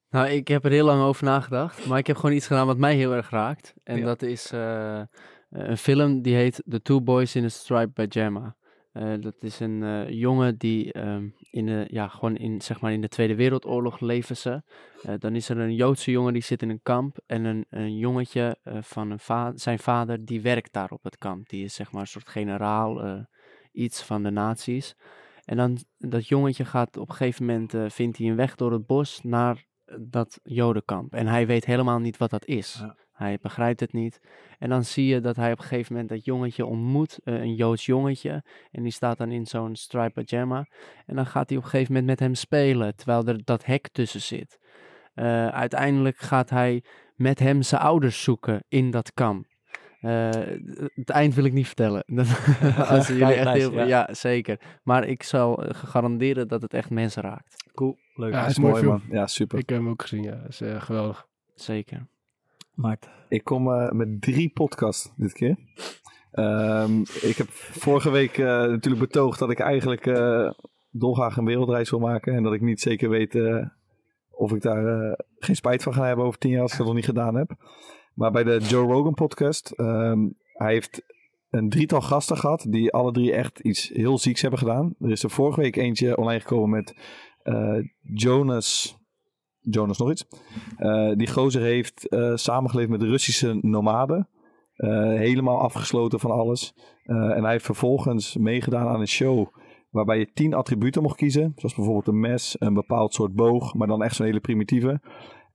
Nou, 0.09 0.27
ik 0.27 0.47
heb 0.47 0.65
er 0.65 0.71
heel 0.71 0.85
lang 0.85 1.01
over 1.01 1.23
nagedacht, 1.25 1.85
maar 1.85 1.97
ik 1.97 2.07
heb 2.07 2.15
gewoon 2.15 2.35
iets 2.35 2.47
gedaan 2.47 2.65
wat 2.67 2.77
mij 2.77 2.95
heel 2.95 3.13
erg 3.13 3.29
raakt. 3.29 3.73
En 3.83 3.97
Ja. 3.97 4.05
dat 4.05 4.21
is 4.21 4.51
eh, 4.51 5.01
een 5.49 5.77
film 5.77 6.21
die 6.21 6.35
heet 6.35 6.63
The 6.69 6.81
Two 6.81 7.01
Boys 7.01 7.35
in 7.35 7.43
a 7.43 7.47
Striped 7.49 7.93
Pyjama. 8.09 8.55
Eh, 8.91 9.13
dat 9.19 9.35
is 9.39 9.59
een 9.59 9.83
eh, 9.83 10.09
jongen 10.09 10.57
die 10.57 10.93
ehm, 10.93 11.27
in, 11.51 11.65
de, 11.65 11.85
ja, 11.89 12.07
gewoon 12.07 12.35
in, 12.35 12.61
zeg 12.61 12.81
maar 12.81 12.91
in 12.91 13.01
de 13.01 13.07
Tweede 13.07 13.35
Wereldoorlog 13.35 13.99
leven 13.99 14.37
ze. 14.37 14.61
Eh, 15.03 15.13
dan 15.17 15.35
is 15.35 15.49
er 15.49 15.57
een 15.57 15.75
Joodse 15.75 16.11
jongen 16.11 16.33
die 16.33 16.41
zit 16.43 16.61
in 16.61 16.69
een 16.69 16.81
kamp 16.83 17.17
en 17.25 17.45
een, 17.45 17.65
een 17.69 17.97
jongetje 17.97 18.57
eh, 18.63 18.77
van 18.81 19.11
een 19.11 19.19
va- 19.19 19.51
zijn 19.55 19.79
vader 19.79 20.25
die 20.25 20.41
werkt 20.41 20.73
daar 20.73 20.89
op 20.91 21.03
het 21.03 21.17
kamp. 21.17 21.49
Die 21.49 21.63
is 21.63 21.73
zeg 21.73 21.91
maar 21.91 22.01
een 22.01 22.07
soort 22.07 22.29
generaal, 22.29 23.03
eh, 23.03 23.19
iets 23.71 24.03
van 24.03 24.23
de 24.23 24.29
nazi's. 24.31 24.95
En 25.45 25.57
dan 25.57 25.77
dat 25.97 26.27
jongetje 26.27 26.65
gaat 26.65 26.97
op 26.97 27.09
een 27.09 27.15
gegeven 27.15 27.45
moment, 27.45 27.73
eh, 27.73 27.85
vindt 27.87 28.17
hij 28.17 28.27
een 28.27 28.35
weg 28.35 28.55
door 28.55 28.71
het 28.71 28.85
bos 28.85 29.19
naar 29.23 29.67
dat 29.99 30.39
jodenkamp. 30.43 31.13
En 31.13 31.27
hij 31.27 31.47
weet 31.47 31.65
helemaal 31.65 31.99
niet 31.99 32.17
wat 32.17 32.29
dat 32.29 32.45
is. 32.45 32.77
Ja. 32.79 32.95
Hij 33.19 33.37
begrijpt 33.41 33.79
het 33.79 33.93
niet. 33.93 34.19
En 34.59 34.69
dan 34.69 34.83
zie 34.83 35.05
je 35.05 35.19
dat 35.19 35.35
hij 35.35 35.51
op 35.51 35.57
een 35.57 35.63
gegeven 35.63 35.91
moment 35.93 36.09
dat 36.09 36.25
jongetje 36.25 36.65
ontmoet, 36.65 37.19
eh, 37.23 37.33
een 37.33 37.55
Joods 37.55 37.85
jongetje. 37.85 38.43
En 38.71 38.83
die 38.83 38.91
staat 38.91 39.17
dan 39.17 39.31
in 39.31 39.45
zo'n 39.45 39.75
striped 39.75 40.25
pyjama. 40.25 40.67
En 41.05 41.15
dan 41.15 41.25
gaat 41.25 41.49
hij 41.49 41.57
op 41.57 41.63
een 41.63 41.69
gegeven 41.69 41.93
moment 41.93 42.09
met 42.09 42.19
hem 42.19 42.35
spelen, 42.35 42.95
terwijl 42.95 43.25
er 43.25 43.43
dat 43.43 43.65
hek 43.65 43.87
tussen 43.87 44.21
zit. 44.21 44.59
Eh, 45.13 45.47
uiteindelijk 45.47 46.17
gaat 46.17 46.49
hij 46.49 46.83
met 47.15 47.39
hem 47.39 47.61
zijn 47.61 47.81
ouders 47.81 48.23
zoeken 48.23 48.63
in 48.67 48.91
dat 48.91 49.13
kamp. 49.13 49.45
Eh, 49.99 50.29
het 50.93 51.09
eind 51.09 51.35
wil 51.35 51.43
ik 51.43 51.53
niet 51.53 51.67
vertellen. 51.67 52.03
Als 52.87 53.07
jullie 53.07 53.23
echt 53.23 53.53
Nice, 53.53 53.57
heel, 53.57 53.71
ja. 53.73 53.83
ja. 53.83 54.13
zeker. 54.13 54.59
Maar 54.83 55.07
ik 55.07 55.23
zal 55.23 55.63
eh, 55.63 55.75
garanderen 55.75 56.47
dat 56.47 56.61
het 56.61 56.73
echt 56.73 56.89
mensen 56.89 57.23
raakt. 57.23 57.71
Cool, 57.73 57.97
leuk. 58.13 58.33
Ja, 58.33 58.39
het 58.39 58.49
is 58.49 58.57
is 58.57 58.63
mooi 58.63 58.83
man. 58.83 59.01
Ja, 59.09 59.27
super. 59.27 59.59
Ik 59.59 59.69
heb 59.69 59.77
hem 59.77 59.89
ook 59.89 60.01
gezien, 60.01 60.23
ja. 60.23 60.35
Dat 60.35 60.49
is 60.49 60.61
eh, 60.61 60.81
geweldig. 60.81 61.27
Zeker. 61.55 62.07
Maart. 62.73 63.09
Ik 63.27 63.43
kom 63.43 63.71
eh, 63.73 63.91
met 63.91 64.21
drie 64.21 64.49
podcasts 64.49 65.13
dit 65.15 65.33
keer. 65.33 65.57
Ehm, 66.31 67.01
ik 67.01 67.35
heb 67.37 67.47
vorige 67.51 68.11
week 68.11 68.37
eh, 68.37 68.45
natuurlijk 68.45 69.01
betoogd 69.01 69.39
dat 69.39 69.51
ik 69.51 69.59
eigenlijk 69.59 70.05
eh, 70.05 70.51
dolgraag 70.91 71.37
een 71.37 71.45
wereldreis 71.45 71.89
wil 71.89 71.99
maken. 71.99 72.33
En 72.33 72.43
dat 72.43 72.53
ik 72.53 72.61
niet 72.61 72.81
zeker 72.81 73.09
weet 73.09 73.35
eh, 73.35 73.65
of 74.29 74.51
ik 74.51 74.61
daar 74.61 74.85
eh, 74.85 75.13
geen 75.39 75.55
spijt 75.55 75.83
van 75.83 75.93
ga 75.93 76.05
hebben 76.05 76.25
over 76.25 76.39
tien 76.39 76.51
jaar 76.51 76.61
als 76.61 76.71
ik 76.71 76.77
dat 76.77 76.87
nog 76.87 76.95
niet 76.95 77.05
gedaan 77.05 77.35
heb. 77.35 77.51
Maar 78.13 78.31
bij 78.31 78.43
de 78.43 78.59
Joe 78.59 78.91
Rogan 78.91 79.13
podcast, 79.13 79.71
ehm, 79.71 80.27
hij 80.53 80.73
heeft 80.73 81.01
een 81.49 81.69
drietal 81.69 82.01
gasten 82.01 82.37
gehad 82.37 82.65
die 82.69 82.91
alle 82.91 83.11
drie 83.11 83.33
echt 83.33 83.59
iets 83.59 83.89
heel 83.93 84.17
zieks 84.17 84.41
hebben 84.41 84.59
gedaan. 84.59 84.95
Er 84.99 85.11
is 85.11 85.23
er 85.23 85.29
vorige 85.29 85.61
week 85.61 85.75
eentje 85.75 86.17
online 86.17 86.39
gekomen 86.39 86.69
met 86.69 86.95
eh, 87.43 87.77
Jonas... 88.01 88.97
Jonas 89.61 89.97
nog 89.97 90.11
iets. 90.11 90.27
Eh, 90.77 91.11
die 91.15 91.27
gozer 91.27 91.61
heeft 91.61 92.07
eh, 92.07 92.35
samengeleefd 92.35 92.89
met 92.89 92.99
de 92.99 93.07
Russische 93.07 93.59
nomaden. 93.61 94.29
Helemaal 95.15 95.59
afgesloten 95.59 96.19
van 96.19 96.31
alles. 96.31 96.73
En 97.03 97.41
hij 97.41 97.51
heeft 97.51 97.65
vervolgens 97.65 98.37
meegedaan 98.37 98.87
aan 98.87 98.99
een 98.99 99.07
show 99.07 99.47
waarbij 99.89 100.19
je 100.19 100.31
tien 100.33 100.53
attributen 100.53 101.01
mocht 101.01 101.15
kiezen. 101.15 101.53
Zoals 101.55 101.75
bijvoorbeeld 101.75 102.07
een 102.07 102.19
mes, 102.19 102.55
een 102.59 102.73
bepaald 102.73 103.13
soort 103.13 103.33
boog, 103.33 103.73
maar 103.73 103.87
dan 103.87 104.03
echt 104.03 104.15
zo'n 104.15 104.25
hele 104.25 104.39
primitieve. 104.39 105.01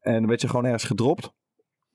En 0.01 0.13
dan 0.13 0.27
werd 0.27 0.41
je 0.41 0.49
gewoon 0.49 0.65
ergens 0.65 0.85
gedropt. 0.85 1.33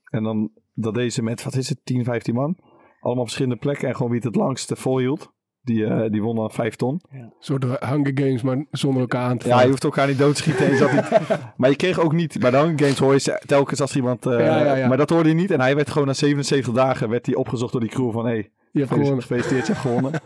En 0.09 0.23
dan 0.23 0.51
dat 0.73 0.93
deze 0.93 1.23
met, 1.23 1.43
wat 1.43 1.55
is 1.55 1.69
het, 1.69 1.79
10, 1.83 2.03
15 2.03 2.33
man. 2.33 2.57
Allemaal 2.99 3.23
verschillende 3.23 3.57
plekken 3.59 3.87
en 3.87 3.95
gewoon 3.95 4.11
wie 4.11 4.19
het 4.19 4.27
het 4.27 4.35
langste 4.35 4.75
volhield. 4.75 5.31
Die, 5.61 5.85
eh, 5.85 6.09
die 6.11 6.21
won 6.21 6.35
dan 6.35 6.51
5 6.51 6.75
ton. 6.75 7.01
Een 7.09 7.33
soort 7.39 7.63
Hunger 7.63 8.11
Games, 8.15 8.41
maar 8.41 8.65
zonder 8.71 9.01
elkaar 9.01 9.29
aan 9.29 9.37
te 9.37 9.43
Ja, 9.43 9.49
vallen. 9.49 9.63
je 9.65 9.69
hoeft 9.69 9.83
elkaar 9.83 10.07
niet 10.07 10.17
dood 10.17 10.35
te 10.35 10.41
schieten. 10.41 10.65
en 10.65 10.71
je 10.71 10.77
zat 10.77 10.91
niet- 10.91 11.39
maar 11.57 11.69
je 11.69 11.75
kreeg 11.75 11.99
ook 11.99 12.13
niet, 12.13 12.39
bij 12.39 12.51
de 12.51 12.57
Hunger 12.57 12.79
Games 12.79 12.99
hoor 12.99 13.13
je 13.13 13.19
ze- 13.19 13.41
telkens 13.45 13.81
als 13.81 13.95
iemand... 13.95 14.25
eh, 14.25 14.39
Ja, 14.39 14.63
ja, 14.65 14.75
ja. 14.75 14.87
Maar 14.87 14.97
dat 14.97 15.09
hoorde 15.09 15.29
je 15.29 15.35
niet. 15.35 15.51
En 15.51 15.59
hij 15.61 15.75
werd 15.75 15.89
gewoon 15.89 16.07
na 16.07 16.13
77 16.13 16.73
dagen 16.73 17.09
werd 17.09 17.25
hij 17.25 17.35
opgezocht 17.35 17.71
door 17.71 17.81
die 17.81 17.89
crew 17.89 18.11
van... 18.11 18.25
Hey, 18.25 18.51
Je 18.71 18.79
hebt 18.79 18.91
gewonnen. 18.91 19.21
gefeliciteerd, 19.21 19.67
je 19.67 19.73
hebt 19.73 19.85
gewonnen. 19.85 20.21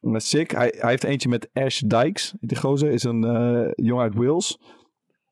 Sick. 0.22 0.50
Hij, 0.50 0.74
hij 0.78 0.90
heeft 0.90 1.04
eentje 1.04 1.28
met 1.28 1.48
Ash 1.52 1.80
Dykes. 1.80 2.34
Die 2.40 2.56
gozer 2.58 2.90
is 2.90 3.02
een 3.02 3.24
eh 3.24 3.70
jongen 3.74 4.02
uit 4.04 4.14
Wales. 4.14 4.60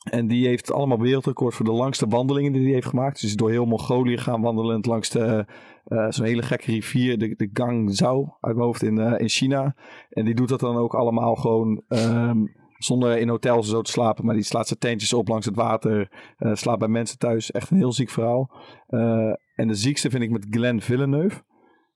En 0.05 0.27
die 0.27 0.47
heeft 0.47 0.73
allemaal 0.73 1.01
wereldrecord 1.01 1.55
voor 1.55 1.65
de 1.65 1.73
langste 1.73 2.07
wandelingen 2.07 2.53
die 2.53 2.63
hij 2.63 2.73
heeft 2.73 2.87
gemaakt. 2.87 3.21
Dus 3.21 3.37
door 3.37 3.51
heel 3.51 3.67
Mongolië 3.67 4.19
gaan 4.19 4.41
wandelen. 4.41 4.81
Langs 4.81 5.11
de, 5.11 5.47
eh, 5.85 6.07
zo'n 6.11 6.27
hele 6.27 6.43
gekke 6.43 6.71
rivier, 6.71 7.19
de, 7.19 7.35
de 7.37 7.51
Gangzhou 7.53 8.29
uit 8.41 8.55
mijn 8.55 8.67
hoofd 8.67 8.83
in, 8.83 8.99
eh, 8.99 9.21
in 9.21 9.29
China. 9.29 9.77
En 10.11 10.25
die 10.25 10.35
doet 10.35 10.49
dat 10.49 10.61
dan 10.61 10.77
ook 10.77 10.95
allemaal 10.95 11.35
gewoon 11.35 11.83
ehm, 11.89 12.45
zonder 12.79 13.19
in 13.19 13.29
hotels 13.29 13.69
zo 13.69 13.83
te 13.83 13.91
slapen. 13.91 14.25
Maar 14.25 14.35
die 14.35 14.45
slaat 14.45 14.67
zijn 14.67 14.79
tentjes 14.79 15.13
op 15.13 15.29
langs 15.29 15.47
het 15.47 15.57
water. 15.57 16.09
eh, 16.37 16.55
slaapt 16.55 16.79
bij 16.79 16.89
mensen 16.89 17.19
thuis. 17.19 17.51
Echt 17.51 17.71
een 17.71 17.77
heel 17.77 17.93
ziek 17.93 18.11
verhaal. 18.11 18.51
Eh, 18.87 19.33
en 19.55 19.69
de 19.69 19.75
ziekste 19.75 20.11
vind 20.11 20.23
ik 20.23 20.31
met 20.31 20.47
Glenn 20.51 20.81
Villeneuve. 20.81 21.43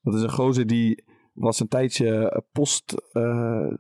Dat 0.03 0.15
is 0.15 0.23
een 0.23 0.31
gozer 0.31 0.67
die 0.67 1.05
was 1.33 1.61
een 1.61 1.69
tijdje 1.69 2.29
eh, 2.29 2.41
post 2.53 2.95
eh, 3.13 3.71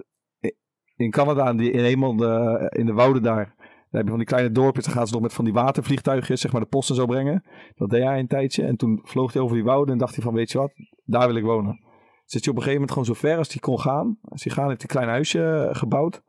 in 0.97 1.11
Canada. 1.11 1.53
Die 1.55 1.70
in 1.70 1.85
eenmaal 1.85 2.16
de, 2.16 2.66
in 2.76 2.87
de 2.87 2.93
wouden 2.93 3.22
daar. 3.22 3.55
Dan 3.91 4.01
heb 4.01 4.03
je 4.03 4.09
van 4.09 4.18
die 4.18 4.26
kleine 4.26 4.53
dorpjes. 4.53 4.84
Dan 4.84 4.95
gaan 4.95 5.07
ze 5.07 5.12
nog 5.12 5.22
met 5.22 5.32
van 5.32 5.45
die 5.45 5.55
watervliegtuigjes 5.55 6.41
zeg 6.41 6.53
maar 6.53 6.61
de 6.61 6.66
post 6.66 6.91
en 6.91 6.97
zo 6.97 7.07
brengen. 7.07 7.45
Dat 7.76 7.91
deed 7.91 8.03
hij 8.03 8.18
een 8.18 8.26
tijdje. 8.26 8.64
En 8.64 8.76
toen 8.76 9.01
vloog 9.03 9.32
hij 9.32 9.43
over 9.43 9.57
die 9.57 9.64
wouden 9.64 9.93
en 9.93 9.99
dacht 9.99 10.14
hij 10.14 10.24
van 10.24 10.34
weet 10.34 10.53
je 10.53 10.59
wat. 10.59 10.72
Daar 11.05 11.26
wil 11.26 11.36
ik 11.36 11.45
wonen. 11.45 11.80
Zit 12.24 12.45
hij 12.45 12.53
op 12.53 12.59
een 12.59 12.64
gegeven 12.64 12.72
moment 12.72 12.91
gewoon 12.91 13.05
zo 13.05 13.14
ver 13.14 13.39
als 13.39 13.49
hij 13.49 13.61
kon 13.61 13.80
gaan. 13.80 14.18
Als 14.22 14.45
hij 14.45 14.53
gaan 14.53 14.68
heeft 14.68 14.82
hij 14.82 14.91
een 14.91 14.97
klein 14.97 15.09
huisje 15.09 15.68
eh, 15.70 15.76
gebouwd. 15.76 16.22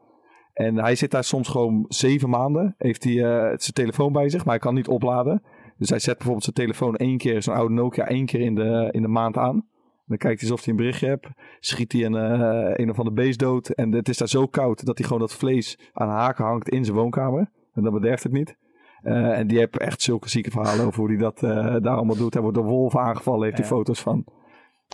En 0.53 0.77
hij 0.77 0.95
zit 0.95 1.11
daar 1.11 1.23
soms 1.23 1.47
gewoon 1.47 1.85
zeven 1.87 2.29
maanden. 2.29 2.75
Heeft 2.77 3.03
hij 3.03 3.13
eh, 3.13 3.41
zijn 3.41 3.73
telefoon 3.73 4.11
bij 4.11 4.29
zich, 4.29 4.45
maar 4.45 4.53
hij 4.53 4.63
kan 4.63 4.73
niet 4.73 4.87
opladen. 4.87 5.43
Dus 5.77 5.89
hij 5.89 5.99
zet 5.99 6.13
bijvoorbeeld 6.13 6.43
zijn 6.43 6.55
telefoon 6.55 6.95
één 6.95 7.17
keer, 7.17 7.43
zo'n 7.43 7.55
oude 7.55 7.73
Nokia, 7.73 8.07
één 8.07 8.25
keer 8.25 8.39
in 8.39 8.55
de, 8.55 8.89
in 8.91 9.01
de 9.01 9.07
maand 9.07 9.37
aan. 9.37 9.67
Dan 10.09 10.17
kijkt 10.17 10.41
hij 10.41 10.49
alsof 10.49 10.65
hij 10.65 10.73
een 10.73 10.79
berichtje 10.79 11.07
hebt. 11.07 11.27
Schiet 11.59 11.91
hij 11.91 12.05
een, 12.05 12.15
eh, 12.15 12.71
een 12.73 12.89
of 12.89 12.97
ander 12.97 13.13
beest 13.13 13.39
dood. 13.39 13.69
En 13.69 13.91
het 13.91 14.09
is 14.09 14.17
daar 14.17 14.27
zo 14.27 14.45
koud 14.47 14.85
dat 14.85 14.97
hij 14.97 15.07
gewoon 15.07 15.21
dat 15.21 15.33
vlees 15.33 15.79
aan 15.93 16.09
haken 16.09 16.45
hangt 16.45 16.69
in 16.69 16.85
zijn 16.85 16.97
woonkamer. 16.97 17.51
En 17.73 17.83
dat 17.83 17.93
bederft 17.93 18.23
het 18.23 18.31
niet. 18.31 18.57
Eh, 19.01 19.37
en 19.37 19.47
die 19.47 19.57
heeft 19.57 19.77
echt 19.77 20.01
zulke 20.01 20.29
zieke 20.29 20.51
verhalen 20.51 20.85
over 20.85 20.99
hoe 20.99 21.07
hij 21.09 21.17
dat 21.17 21.43
eh, 21.43 21.75
daar 21.81 21.95
allemaal 21.95 22.15
doet. 22.15 22.33
Hij 22.33 22.41
wordt 22.41 22.57
door 22.57 22.65
wolven 22.67 22.99
aangevallen, 22.99 23.43
heeft 23.43 23.57
hij 23.57 23.67
Ja. 23.67 23.71
foto's 23.71 24.01
van. 24.01 24.25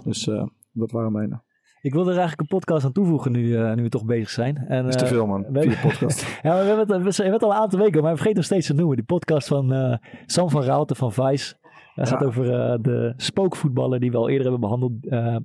Dus 0.03 0.29
dat 0.71 0.91
waren 0.91 1.11
mijne. 1.11 1.43
Ik 1.81 1.93
wilde 1.93 2.11
er 2.11 2.17
eigenlijk 2.17 2.51
een 2.51 2.57
podcast 2.57 2.85
aan 2.85 2.91
toevoegen 2.91 3.31
nu, 3.31 3.57
nu 3.75 3.83
we 3.83 3.89
toch 3.89 4.05
bezig 4.05 4.29
zijn. 4.29 4.57
En, 4.57 4.85
is 4.87 4.95
te 4.95 5.05
veel 5.05 5.25
man, 5.27 5.45
we 5.51 5.59
hebben- 5.59 5.79
podcast. 5.81 6.21
Ja, 6.43 6.53
maar 6.53 6.61
we 6.61 6.67
hebben, 6.67 6.87
het, 7.05 7.15
we 7.17 7.23
hebben 7.23 7.33
het 7.33 7.43
al 7.43 7.51
een 7.51 7.57
aantal 7.61 7.79
weken, 7.79 8.01
maar 8.01 8.09
we 8.11 8.15
vergeten 8.15 8.35
nog 8.37 8.45
steeds 8.45 8.67
te 8.67 8.73
noemen. 8.73 8.95
Die 8.95 9.05
podcast 9.05 9.47
van 9.47 9.99
Sam 10.25 10.49
van 10.49 10.63
Raalte 10.63 10.95
van 10.95 11.11
Vice. 11.13 11.55
Dat 11.95 12.07
gaat 12.09 12.23
over 12.23 12.53
eh, 12.53 12.77
de 12.81 13.13
spookvoetballer 13.17 13.99
die 13.99 14.11
we 14.11 14.17
al 14.17 14.29
eerder 14.29 14.41
hebben 14.41 14.59
behandeld. 14.61 15.07
eh 15.07 15.35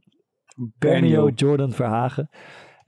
Bernio 0.78 1.28
Jordan 1.34 1.72
Verhagen. 1.72 2.28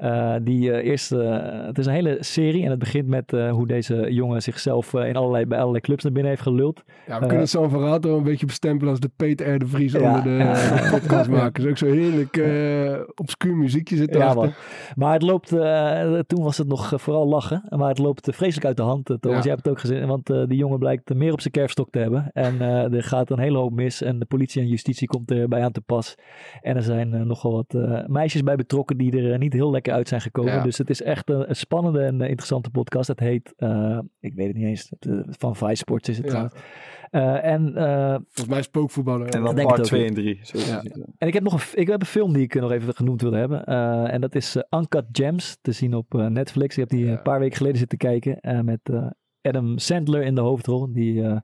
Eh, 0.02 0.34
die 0.42 0.72
eh, 0.72 0.90
eerst, 0.90 1.12
eh, 1.12 1.66
het 1.66 1.78
is 1.78 1.86
een 1.86 1.92
hele 1.92 2.16
serie 2.20 2.64
en 2.64 2.70
het 2.70 2.78
begint 2.78 3.06
met 3.06 3.30
hoe 3.30 3.66
deze 3.66 4.06
jongen 4.12 4.42
zichzelf 4.42 4.94
in 4.94 5.16
allerlei, 5.16 5.46
bij 5.46 5.58
allerlei 5.58 5.80
clubs 5.80 6.02
naar 6.02 6.12
binnen 6.12 6.30
heeft 6.30 6.42
geluld. 6.42 6.82
Ja, 7.06 7.20
we 7.20 7.26
kunnen 7.26 7.48
San 7.48 7.70
Verrato 7.70 8.16
een 8.16 8.22
beetje 8.22 8.46
bestempelen 8.46 8.90
als 8.90 9.00
de 9.00 9.10
Peter 9.16 9.54
R. 9.54 9.58
de 9.58 9.66
Vries 9.66 9.92
Ja, 9.92 10.00
onder 10.00 10.22
de, 10.22 10.30
ja. 10.30 10.52
de 10.52 10.88
podcast 10.90 11.30
maken. 11.30 11.64
is 11.64 11.70
ook 11.70 11.78
zo 11.78 11.86
heerlijk 11.86 12.36
obscuur 13.14 13.56
muziekje 13.56 13.96
zit 13.96 14.14
Ja, 14.14 14.34
man. 14.34 14.52
Maar 14.94 15.12
het 15.12 15.22
loopt, 15.22 15.48
toen 16.26 16.42
was 16.42 16.58
het 16.58 16.68
nog 16.68 16.92
vooral 16.96 17.26
lachen. 17.26 17.62
Maar 17.68 17.88
het 17.88 17.98
loopt 17.98 18.28
vreselijk 18.34 18.66
uit 18.66 18.76
de 18.76 18.82
hand. 18.82 19.04
Thomas, 19.04 19.20
Ja. 19.22 19.42
jij 19.42 19.52
hebt 19.52 19.64
het 19.64 19.68
ook 19.68 19.80
gezien. 19.80 20.06
Want 20.06 20.26
die 20.26 20.56
jongen 20.56 20.78
blijkt 20.78 21.14
meer 21.14 21.32
op 21.32 21.40
zijn 21.40 21.52
kerfstok 21.52 21.90
te 21.90 21.98
hebben. 21.98 22.30
En 22.32 22.60
er 22.92 23.02
gaat 23.02 23.30
een 23.30 23.38
hele 23.38 23.58
hoop 23.58 23.72
mis. 23.72 24.02
En 24.02 24.18
de 24.18 24.26
politie 24.26 24.62
en 24.62 24.68
justitie 24.68 25.08
komt 25.08 25.30
erbij 25.30 25.62
aan 25.62 25.72
te 25.72 25.80
pas. 25.80 26.14
En 26.60 26.76
er 26.76 26.82
zijn 26.82 27.26
nogal 27.26 27.52
wat 27.52 28.06
meisjes 28.06 28.42
bij 28.42 28.56
betrokken 28.56 28.96
die 28.96 29.30
er 29.30 29.38
niet 29.38 29.52
heel 29.52 29.70
lekker 29.70 29.91
uit 29.92 30.08
zijn 30.08 30.20
gekomen. 30.20 30.52
Ja. 30.52 30.62
Dus 30.62 30.78
het 30.78 30.90
is 30.90 31.02
echt 31.02 31.30
een, 31.30 31.48
een 31.48 31.56
spannende 31.56 32.00
en 32.02 32.20
eh, 32.20 32.28
interessante 32.28 32.70
podcast. 32.70 33.08
Het 33.08 33.20
heet, 33.20 33.52
eh, 33.56 33.98
ik 34.20 34.34
weet 34.34 34.46
het 34.46 34.56
niet 34.56 34.66
eens, 34.66 34.92
eh, 34.98 35.12
van 35.26 35.56
Vice 35.56 35.74
Sports 35.74 36.08
is 36.08 36.16
het 36.16 36.24
Ja. 36.26 36.30
trouwens. 36.30 36.54
Eh, 37.10 37.44
en 37.52 37.76
eh, 37.76 38.08
Volgens 38.14 38.46
mij 38.46 38.62
spookvoetballer. 38.62 39.26
En 39.28 39.38
Ik 39.38 39.44
dan 39.44 39.54
denk 39.54 39.68
part 39.68 39.80
het 39.80 39.92
ook 39.92 39.98
2 39.98 40.00
niet. 40.10 40.18
en 40.18 40.50
3. 40.52 40.66
Ja. 40.66 40.82
En 41.18 41.26
ik 41.28 41.34
heb 41.34 41.42
nog 41.42 41.52
een, 41.54 41.80
ik 41.80 41.86
heb 41.88 42.00
een 42.00 42.06
film 42.06 42.32
die 42.32 42.42
ik 42.42 42.54
nog 42.54 42.70
even 42.72 42.94
genoemd 42.94 43.20
wilde 43.22 43.36
hebben. 43.36 43.64
Eh, 43.64 44.12
en 44.12 44.20
dat 44.20 44.34
is 44.34 44.56
Uncut 44.70 45.04
Gems, 45.12 45.58
te 45.62 45.72
zien 45.72 45.94
op 45.94 46.12
Netflix. 46.12 46.74
Ik 46.74 46.80
heb 46.80 46.88
die 46.98 47.04
Ja. 47.06 47.12
een 47.12 47.22
paar 47.22 47.38
weken 47.38 47.56
geleden 47.56 47.78
zitten 47.78 47.98
kijken. 47.98 48.40
eh, 48.40 48.60
met 48.60 48.80
eh, 48.82 49.06
Adam 49.42 49.78
Sandler 49.78 50.22
in 50.22 50.34
de 50.34 50.40
hoofdrol. 50.40 50.92
Die 50.92 51.22
eh, 51.22 51.36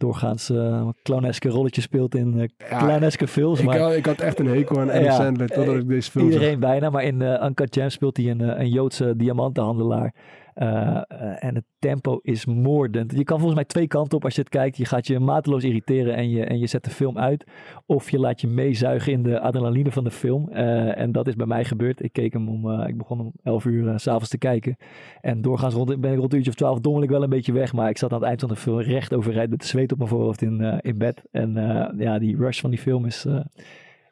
doorgaans 0.00 0.50
eh 0.50 0.88
clowneske 1.02 1.48
rolletjes 1.48 1.84
speelt 1.84 2.14
in 2.14 2.50
Ja, 2.70 2.78
clowneske 2.78 3.26
films. 3.28 3.58
Ik, 3.60 3.64
maar 3.64 3.78
had, 3.78 3.92
ik 3.94 4.06
had 4.06 4.20
echt 4.20 4.38
een 4.38 4.46
hekel 4.46 4.80
aan 4.80 4.90
Adam 4.90 5.02
Ja, 5.04 5.12
Sandler 5.12 5.48
totdat 5.48 5.74
eh, 5.74 5.80
ik 5.80 5.88
deze 5.88 6.10
film 6.10 6.24
zag. 6.24 6.34
iedereen 6.34 6.60
bijna. 6.60 6.90
Maar 6.90 7.02
in 7.04 7.22
eh 7.22 7.46
Uncut 7.46 7.74
Gems 7.76 7.92
speelt 7.94 8.16
hij 8.16 8.26
een, 8.30 8.60
een 8.60 8.68
Joodse 8.68 9.16
diamantenhandelaar. 9.16 10.14
Eh, 10.54 10.96
eh, 10.96 11.44
en 11.44 11.54
het 11.54 11.64
tempo 11.78 12.18
is 12.22 12.44
moordend. 12.44 13.12
Je 13.16 13.24
kan 13.24 13.36
volgens 13.36 13.54
mij 13.54 13.64
twee 13.64 13.86
kanten 13.86 14.16
op 14.16 14.24
als 14.24 14.34
je 14.34 14.40
het 14.40 14.50
kijkt. 14.50 14.76
Je 14.76 14.84
gaat 14.84 15.06
je 15.06 15.18
mateloos 15.18 15.64
irriteren 15.64 16.16
en 16.16 16.30
je, 16.30 16.44
en 16.44 16.58
je 16.58 16.66
zet 16.66 16.84
de 16.84 16.90
film 16.90 17.18
uit. 17.18 17.44
Of 17.86 18.10
je 18.10 18.18
laat 18.18 18.40
je 18.40 18.46
meezuigen 18.46 19.12
in 19.12 19.22
de 19.22 19.40
adrenaline 19.40 19.90
van 19.90 20.04
de 20.04 20.10
film. 20.10 20.48
Eh, 20.48 20.98
en 20.98 21.12
dat 21.12 21.26
is 21.26 21.36
bij 21.36 21.46
mij 21.46 21.64
gebeurd. 21.64 22.02
Ik 22.02 22.12
keek 22.12 22.32
hem 22.32 22.48
om, 22.48 22.80
ik 22.80 22.96
begon 22.96 23.20
om 23.20 23.32
11 23.42 23.64
uur 23.64 23.98
s 23.98 24.02
s'avonds 24.02 24.28
te 24.28 24.38
kijken. 24.38 24.76
En 25.20 25.42
doorgaans 25.42 25.74
rond, 25.74 26.00
ben 26.00 26.12
ik 26.12 26.18
rond 26.18 26.32
een 26.32 26.36
uurtje 26.36 26.50
of 26.50 26.56
12 26.56 26.80
dommel 26.80 27.02
ik 27.02 27.10
wel 27.10 27.22
een 27.22 27.30
beetje 27.30 27.52
weg. 27.52 27.72
Maar 27.72 27.88
ik 27.88 27.98
zat 27.98 28.12
aan 28.12 28.18
het 28.18 28.28
eind 28.28 28.40
van 28.40 28.48
de 28.48 28.56
film 28.56 28.80
recht 28.80 29.14
overeind 29.14 29.50
met 29.50 29.60
de 29.60 29.66
zweet 29.66 29.92
op 29.92 29.98
mijn 29.98 30.10
voorhoofd 30.10 30.42
in, 30.42 30.80
in 30.80 30.98
bed. 30.98 31.22
En 31.30 31.52
ja, 31.98 32.18
die 32.18 32.36
rush 32.36 32.60
van 32.60 32.70
die 32.70 32.78
film 32.78 33.04
is, 33.04 33.26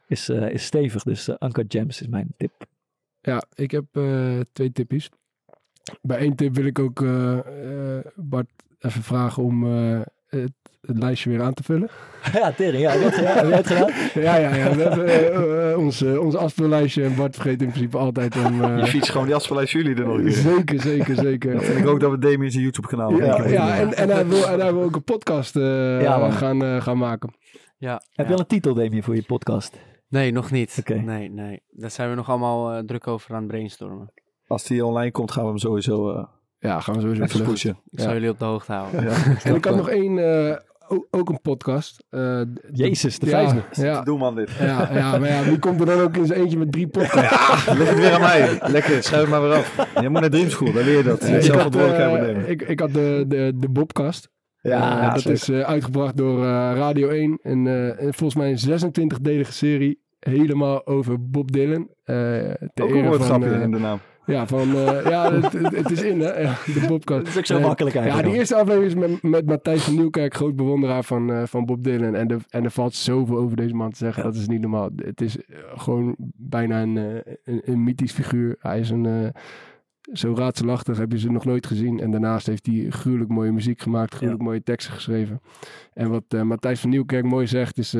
is, 0.06 0.28
is 0.28 0.64
stevig. 0.64 1.02
Dus 1.02 1.28
uh, 1.28 1.34
Uncut 1.38 1.74
Gems 1.74 2.00
is 2.00 2.08
mijn 2.08 2.28
tip. 2.36 2.66
Ja, 3.20 3.42
ik 3.54 3.70
heb 3.70 3.84
twee 4.52 4.72
tippies. 4.72 5.10
Bij 6.02 6.18
één 6.18 6.34
tip 6.36 6.54
wil 6.54 6.64
ik 6.64 6.78
ook 6.78 7.02
eh, 7.02 7.38
eh, 7.38 8.04
Bart 8.14 8.48
even 8.78 9.02
vragen 9.02 9.42
om 9.42 9.66
eh, 9.66 10.00
het, 10.28 10.52
het 10.80 10.98
lijstje 10.98 11.30
weer 11.30 11.42
aan 11.42 11.54
te 11.54 11.62
vullen. 11.62 11.88
ja, 12.32 12.52
Tering, 12.52 12.82
ja, 12.82 12.92
je? 12.92 12.98
Heb 12.98 13.48
jij 13.48 13.56
het 13.56 13.66
gedaan? 13.66 13.90
ja, 14.24 14.36
ja, 14.36 14.54
ja. 14.54 14.74
We 14.76 14.82
hebben 14.82 15.78
ons, 15.78 16.02
eh, 16.02 16.20
ons 16.20 16.34
afspeellijstje 16.34 17.04
en 17.04 17.14
Bart 17.16 17.34
vergeet 17.34 17.62
in 17.62 17.68
principe 17.70 17.96
altijd 17.98 18.36
om... 18.36 18.62
eh, 18.64 18.78
Je 18.78 18.86
fiets 18.86 19.08
gewoon 19.08 19.26
die 19.26 19.34
afspeellijst 19.34 19.72
jullie 19.72 19.94
er 19.96 20.06
nog 20.06 20.20
keer. 20.20 20.32
zeker, 20.32 20.80
zeker, 20.80 21.14
zeker. 21.14 21.52
Dat 21.52 21.64
vind 21.64 21.78
ik 21.78 21.86
ook 21.86 22.00
dat 22.00 22.10
we 22.10 22.18
Damien 22.18 22.50
zijn 22.50 22.62
YouTube 22.62 22.88
kanaal 22.88 23.16
Ja, 23.16 23.46
ja 23.48 23.76
en, 23.78 23.94
en, 23.94 24.08
hij 24.10 24.26
wil, 24.26 24.48
en 24.48 24.60
hij 24.60 24.72
wil 24.72 24.82
ook 24.82 24.94
een 24.96 25.04
podcast 25.04 25.56
eh, 25.56 26.00
Ja, 26.02 26.30
gaan, 26.30 26.82
gaan 26.82 26.98
maken. 26.98 27.34
Ja, 27.78 28.02
Heb 28.12 28.26
je 28.26 28.32
al 28.32 28.38
een 28.40 28.46
titel, 28.46 28.74
Damien, 28.74 29.02
voor 29.02 29.14
je 29.14 29.22
podcast? 29.22 29.76
Nee, 30.08 30.32
nog 30.32 30.50
niet. 30.50 30.76
Oké. 30.80 30.94
Nee, 30.94 31.30
nee. 31.30 31.62
Daar 31.70 31.90
zijn 31.90 32.10
we 32.10 32.14
nog 32.16 32.28
allemaal 32.28 32.84
druk 32.84 33.06
over 33.06 33.30
aan 33.34 33.38
het 33.42 33.46
brainstormen. 33.48 34.12
Als 34.48 34.64
die 34.64 34.84
online 34.84 35.10
komt, 35.10 35.30
gaan 35.30 35.42
we 35.42 35.48
hem 35.48 35.58
sowieso 35.58 36.10
eh 36.10 36.24
Ja, 36.58 36.80
gaan 36.80 36.94
we 36.94 37.00
sowieso 37.00 37.22
even 37.22 37.42
pushen. 37.42 37.78
Ik 37.90 38.00
zal 38.00 38.12
jullie 38.12 38.30
op 38.30 38.38
de 38.38 38.44
hoogte 38.44 38.72
houden. 38.72 39.02
Ja. 39.04 39.10
En 39.44 39.54
ik 39.54 39.64
had 39.64 39.76
nog 39.76 39.88
één, 39.88 40.18
eh, 40.18 40.56
ook, 41.10 41.28
een 41.28 41.40
podcast. 41.40 42.04
Eh, 42.10 42.40
Jezus, 42.72 43.18
de 43.18 43.26
ja, 43.26 43.32
vijfde. 43.32 43.82
Ja, 43.82 44.02
Doe 44.02 44.18
man 44.18 44.34
dit. 44.34 44.50
ja, 44.50 44.92
ja, 44.92 45.18
maar 45.18 45.28
ja, 45.28 45.44
wie 45.44 45.58
komt 45.58 45.80
er 45.80 45.86
dan 45.86 46.00
ook 46.00 46.16
in 46.16 46.26
zijn 46.26 46.40
eentje 46.40 46.58
met 46.58 46.72
drie 46.72 46.88
podcasts? 46.88 47.66
Leg 47.66 47.88
het 47.88 47.98
weer 47.98 48.12
aan 48.12 48.20
mij. 48.20 48.58
Lekker, 48.62 49.02
schuif 49.02 49.20
het 49.20 49.30
maar 49.30 49.42
weer 49.42 49.52
af. 49.52 49.86
Je 50.00 50.08
moet 50.08 50.20
naar 50.20 50.30
Dream 50.30 50.48
School, 50.48 50.72
daar 50.72 50.84
leer 50.84 50.96
je 50.96 51.02
dat. 51.02 51.28
Ik, 51.28 51.42
zelf 51.42 51.62
had, 51.62 51.74
ik, 52.46 52.62
ik 52.62 52.80
had 52.80 52.92
de, 52.92 53.24
de, 53.28 53.52
de 53.56 53.68
Bobcast. 53.68 54.28
Ja, 54.60 55.10
dat 55.10 55.20
zeker. 55.20 55.32
is 55.32 55.48
eh, 55.48 55.60
uitgebracht 55.60 56.16
door 56.16 56.38
eh, 56.38 56.72
Radio 56.74 57.08
1. 57.08 57.38
En, 57.42 57.66
eh, 57.66 58.02
en 58.02 58.14
volgens 58.14 58.34
mij 58.34 58.50
een 58.50 58.92
26-delige 59.18 59.52
serie. 59.52 60.06
Helemaal 60.18 60.86
over 60.86 61.30
Bob 61.30 61.52
Dylan. 61.52 61.88
Eh 62.04 62.14
ter 62.74 62.84
Ook 62.84 62.90
een 62.90 63.04
woordgrapje 63.04 63.50
in 63.50 63.70
de 63.70 63.78
naam. 63.78 64.00
Ja, 64.28 64.46
van, 64.46 64.76
eh, 64.76 65.04
ja 65.04 65.32
het, 65.32 65.52
het, 65.52 65.76
het 65.76 65.90
is 65.90 66.02
in, 66.02 66.20
hè? 66.20 66.40
Ja, 66.40 66.56
de 66.66 66.84
Bobcast. 66.88 67.24
Dat 67.24 67.28
is 67.28 67.38
ook 67.38 67.46
zo 67.46 67.60
makkelijk 67.60 67.94
Ja, 67.94 68.00
eigenlijk. 68.00 68.30
die 68.30 68.38
eerste 68.38 68.56
aflevering 68.56 68.92
is 68.92 68.94
met, 68.94 69.22
met 69.22 69.46
Matthijs 69.46 69.82
van 69.82 69.94
Nieuwkerk, 69.94 70.34
groot 70.34 70.56
bewonderaar 70.56 71.04
van, 71.04 71.32
eh, 71.32 71.42
van 71.46 71.66
Bob 71.66 71.84
Dylan. 71.84 72.14
En, 72.14 72.28
de, 72.28 72.36
en 72.48 72.64
er 72.64 72.70
valt 72.70 72.94
zoveel 72.94 73.36
over 73.36 73.56
deze 73.56 73.74
man 73.74 73.90
te 73.90 73.96
zeggen, 73.96 74.22
dat 74.22 74.34
is 74.34 74.48
niet 74.48 74.60
normaal. 74.60 74.90
Het 74.96 75.20
is 75.20 75.36
eh, 75.36 75.56
gewoon 75.76 76.14
bijna 76.36 76.82
een, 76.82 76.96
een, 77.44 77.60
een 77.64 77.84
mythisch 77.84 78.12
figuur. 78.12 78.56
Hij 78.60 78.80
is 78.80 78.90
een, 78.90 79.32
zo 80.12 80.34
raadselachtig, 80.36 80.98
heb 80.98 81.12
je 81.12 81.18
ze 81.18 81.30
nog 81.30 81.44
nooit 81.44 81.66
gezien. 81.66 82.00
En 82.00 82.10
daarnaast 82.10 82.46
heeft 82.46 82.66
hij 82.66 82.86
gruwelijk 82.88 83.30
mooie 83.30 83.52
muziek 83.52 83.80
gemaakt, 83.80 84.14
gruwelijk 84.14 84.42
mooie 84.44 84.62
teksten 84.62 84.94
geschreven. 84.94 85.40
En 85.92 86.10
wat 86.10 86.42
Matthijs 86.44 86.80
van 86.80 86.90
Nieuwkerk 86.90 87.24
mooi 87.24 87.46
zegt, 87.46 87.78
is... 87.78 87.96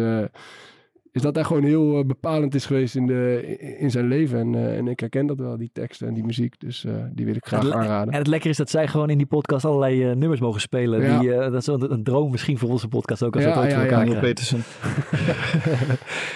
is 1.12 1.22
dat 1.22 1.34
hij 1.34 1.44
gewoon 1.44 1.62
heel 1.62 1.98
eh, 1.98 2.04
bepalend 2.06 2.54
is 2.54 2.66
geweest 2.66 2.96
in, 2.96 3.06
de, 3.06 3.56
in, 3.78 3.90
zijn 3.90 4.08
leven. 4.08 4.38
En, 4.38 4.54
eh, 4.54 4.76
en 4.76 4.88
ik 4.88 5.00
herken 5.00 5.26
dat 5.26 5.38
wel, 5.38 5.56
die 5.56 5.70
teksten 5.72 6.08
en 6.08 6.14
die 6.14 6.24
muziek. 6.24 6.60
Dus 6.60 6.84
eh, 6.84 6.92
die 7.12 7.24
wil 7.24 7.34
ik 7.34 7.46
graag 7.46 7.64
En- 7.64 7.74
aanraden. 7.74 8.12
En 8.12 8.18
het 8.18 8.26
lekker 8.26 8.50
is 8.50 8.56
dat 8.56 8.70
zij 8.70 8.88
gewoon 8.88 9.10
in 9.10 9.16
die 9.18 9.26
podcast 9.26 9.64
allerlei 9.64 10.14
nummers 10.14 10.40
mogen 10.40 10.60
spelen. 10.60 11.02
Ja. 11.02 11.18
Die, 11.18 11.32
eh, 11.34 11.38
dat 11.38 11.60
is 11.60 11.66
een, 11.66 11.92
een 11.92 12.02
droom 12.02 12.30
misschien 12.30 12.58
voor 12.58 12.68
onze 12.68 12.88
podcast 12.88 13.22
ook 13.22 13.34
als 13.34 13.44
we 13.44 13.50
het 13.50 13.58
ooit 13.58 13.70
ja, 13.70 13.80
voor 13.80 13.90
ja. 13.90 14.04
elkaar. 14.04 14.20
Petersen. 14.20 14.62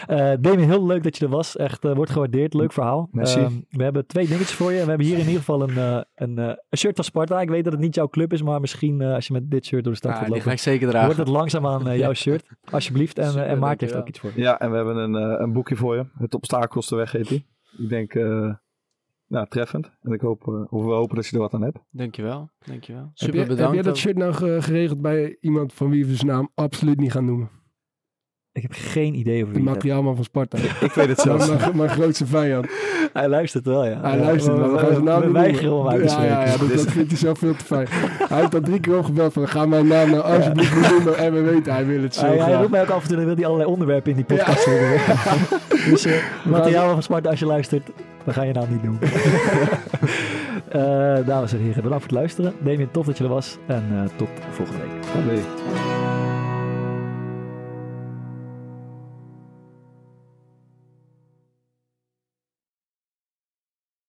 Eh 0.07 0.33
Damien, 0.41 0.69
heel 0.69 0.87
leuk 0.87 1.03
dat 1.03 1.17
je 1.19 1.25
er 1.25 1.31
was. 1.31 1.57
Echt, 1.57 1.85
eh, 1.85 1.95
wordt 1.95 2.11
gewaardeerd. 2.11 2.55
Leuk 2.55 2.73
verhaal. 2.73 3.09
Merci. 3.13 3.39
Ehm, 3.41 3.53
we 3.71 3.83
hebben 3.83 4.07
twee 4.07 4.27
dingetjes 4.27 4.53
voor 4.53 4.73
je. 4.73 4.83
We 4.83 4.89
hebben 4.89 5.07
hier 5.07 5.15
in 5.19 5.25
ieder 5.25 5.39
geval 5.39 5.63
een, 5.63 5.77
eh, 5.77 6.01
een, 6.15 6.39
eh, 6.39 6.53
een 6.71 6.79
shirt 6.79 6.95
van 6.95 7.05
Sparta. 7.05 7.41
Ik 7.41 7.49
weet 7.49 7.65
dat 7.65 7.73
het 7.73 7.83
niet 7.83 7.95
jouw 7.95 8.09
club 8.09 8.33
is, 8.33 8.43
maar 8.43 8.61
misschien 8.61 9.01
eh, 9.01 9.15
als 9.15 9.27
je 9.27 9.33
met 9.33 9.51
dit 9.51 9.67
shirt 9.67 9.83
door 9.85 9.93
de 9.93 9.99
stad 9.99 10.11
Ja, 10.11 10.17
gaat 10.19 10.27
ga 10.27 10.35
lopen, 10.35 10.53
ik 10.53 10.59
zeker 10.59 10.89
dragen. 10.89 11.07
wordt 11.07 11.21
het 11.21 11.29
langzaamaan 11.37 11.89
eh, 11.89 11.99
jouw 11.99 12.13
shirt. 12.25 12.45
Alsjeblieft. 12.71 13.19
En, 13.19 13.31
Super, 13.31 13.47
en 13.47 13.59
Maarten 13.59 13.87
heeft 13.87 13.99
ook 14.01 14.09
iets 14.09 14.19
voor 14.19 14.31
je. 14.35 14.41
Ja, 14.41 14.61
en 14.63 14.71
we 14.71 14.77
hebben 14.77 14.97
een, 14.97 15.15
eh, 15.15 15.41
een 15.41 15.53
boekje 15.53 15.77
voor 15.77 15.97
je. 15.97 16.07
Het 16.19 16.35
obstakels 16.35 16.87
te 16.87 16.97
weg 16.97 17.13
heet 17.13 17.29
die. 17.29 17.47
Ik 17.79 17.89
denk, 17.89 18.15
eh, 18.15 18.55
nou, 19.27 19.47
treffend. 19.49 19.91
En 20.01 20.13
ik 20.13 20.21
hoop, 20.21 20.49
eh, 20.49 20.73
of 20.73 20.85
we 20.85 20.91
hopen 20.93 21.17
dat 21.17 21.27
je 21.27 21.35
er 21.37 21.43
wat 21.43 21.55
aan 21.55 21.63
hebt. 21.63 21.79
Dankjewel, 21.91 22.51
dankjewel. 22.67 23.03
Heb 23.03 23.11
Super 23.15 23.35
jij, 23.35 23.47
bedankt. 23.47 23.63
heb 23.63 23.73
jij 23.75 23.83
dat 23.93 23.97
shirt 23.97 24.17
nou 24.17 24.33
ge- 24.33 24.63
geregeld 24.63 25.01
bij 25.03 25.37
iemand 25.41 25.73
van 25.73 25.91
wie 25.91 26.07
we 26.07 26.15
zijn 26.15 26.27
naam 26.31 26.51
absoluut 26.55 26.99
niet 27.01 27.13
gaan 27.13 27.25
noemen? 27.25 27.51
Ik 28.55 28.63
heb 28.63 28.73
geen 28.75 29.15
idee 29.15 29.43
over 29.43 29.55
wie 29.55 29.69
het 29.69 29.87
van 29.91 30.25
Sparta. 30.25 30.59
Ik 30.87 30.93
weet 30.93 31.09
het 31.09 31.21
zelfs. 31.21 31.49
mijn, 31.49 31.77
mijn 31.77 31.91
grootste 31.91 32.27
vijand. 32.27 32.67
Hij 33.13 33.29
luistert 33.29 33.67
wel, 33.67 33.87
ja. 33.87 34.01
Hij 34.01 34.17
Ja, 34.17 34.25
luistert 34.25 34.57
wel. 34.57 34.73
We 34.73 34.79
gaan 34.79 34.93
zijn 34.93 35.05
naam 35.05 35.33
weigeren 35.33 35.73
om 35.73 35.89
uit 35.89 36.09
te 36.09 36.15
Ja, 36.15 36.25
ja, 36.25 36.45
ja, 36.45 36.57
dat, 36.57 36.69
dat 36.69 36.91
vindt 36.91 37.11
hij 37.11 37.19
zelf 37.19 37.39
veel 37.39 37.57
te 37.57 37.65
fijn. 37.65 37.87
Hij 38.29 38.41
heeft 38.41 38.55
al 38.55 38.61
drie 38.61 38.81
keer 38.81 38.99
opgebeld 38.99 39.33
van 39.33 39.49
ga 39.49 39.67
mijn 39.67 39.87
naam 39.87 40.11
nou 40.11 40.23
alsjeblieft 40.23 40.91
noemen. 40.91 41.17
En 41.17 41.33
we 41.33 41.41
weten, 41.41 41.73
hij 41.73 41.87
wil 41.87 42.03
het 42.03 42.15
zo 42.15 42.27
Hij, 42.27 42.39
hij 42.39 42.55
roept 42.55 42.71
mij 42.71 42.83
ook 42.83 42.89
af 42.89 43.03
en 43.03 43.09
toe, 43.09 43.17
dan 43.17 43.27
wil 43.27 43.35
hij 43.35 43.45
allerlei 43.45 43.71
onderwerpen 43.71 44.11
in 44.11 44.17
die 44.17 44.37
podcast 44.37 44.65
doen. 44.65 44.79
dus 45.91 46.07
materiaal 46.45 46.93
van 46.93 47.03
Sparta, 47.03 47.31
als 47.31 47.39
je 47.39 47.47
luistert, 47.47 47.91
dan 48.25 48.35
ga 48.35 48.43
je 48.43 48.53
naam 48.53 48.69
niet 48.71 48.83
doen. 48.83 48.99
Eh 50.69 51.27
dames 51.27 51.53
en 51.53 51.59
heren, 51.59 51.83
bedankt 51.83 52.05
voor 52.05 52.13
het 52.13 52.21
luisteren. 52.21 52.53
Damien, 52.59 52.91
tof 52.91 53.07
dat 53.07 53.19
je 53.19 53.25
er 53.25 53.31
was. 53.31 53.59
En 53.67 53.85
eh, 53.93 54.17
tot 54.17 54.29
volgende 54.51 54.81
week. 54.81 55.25
Allee. 55.25 55.92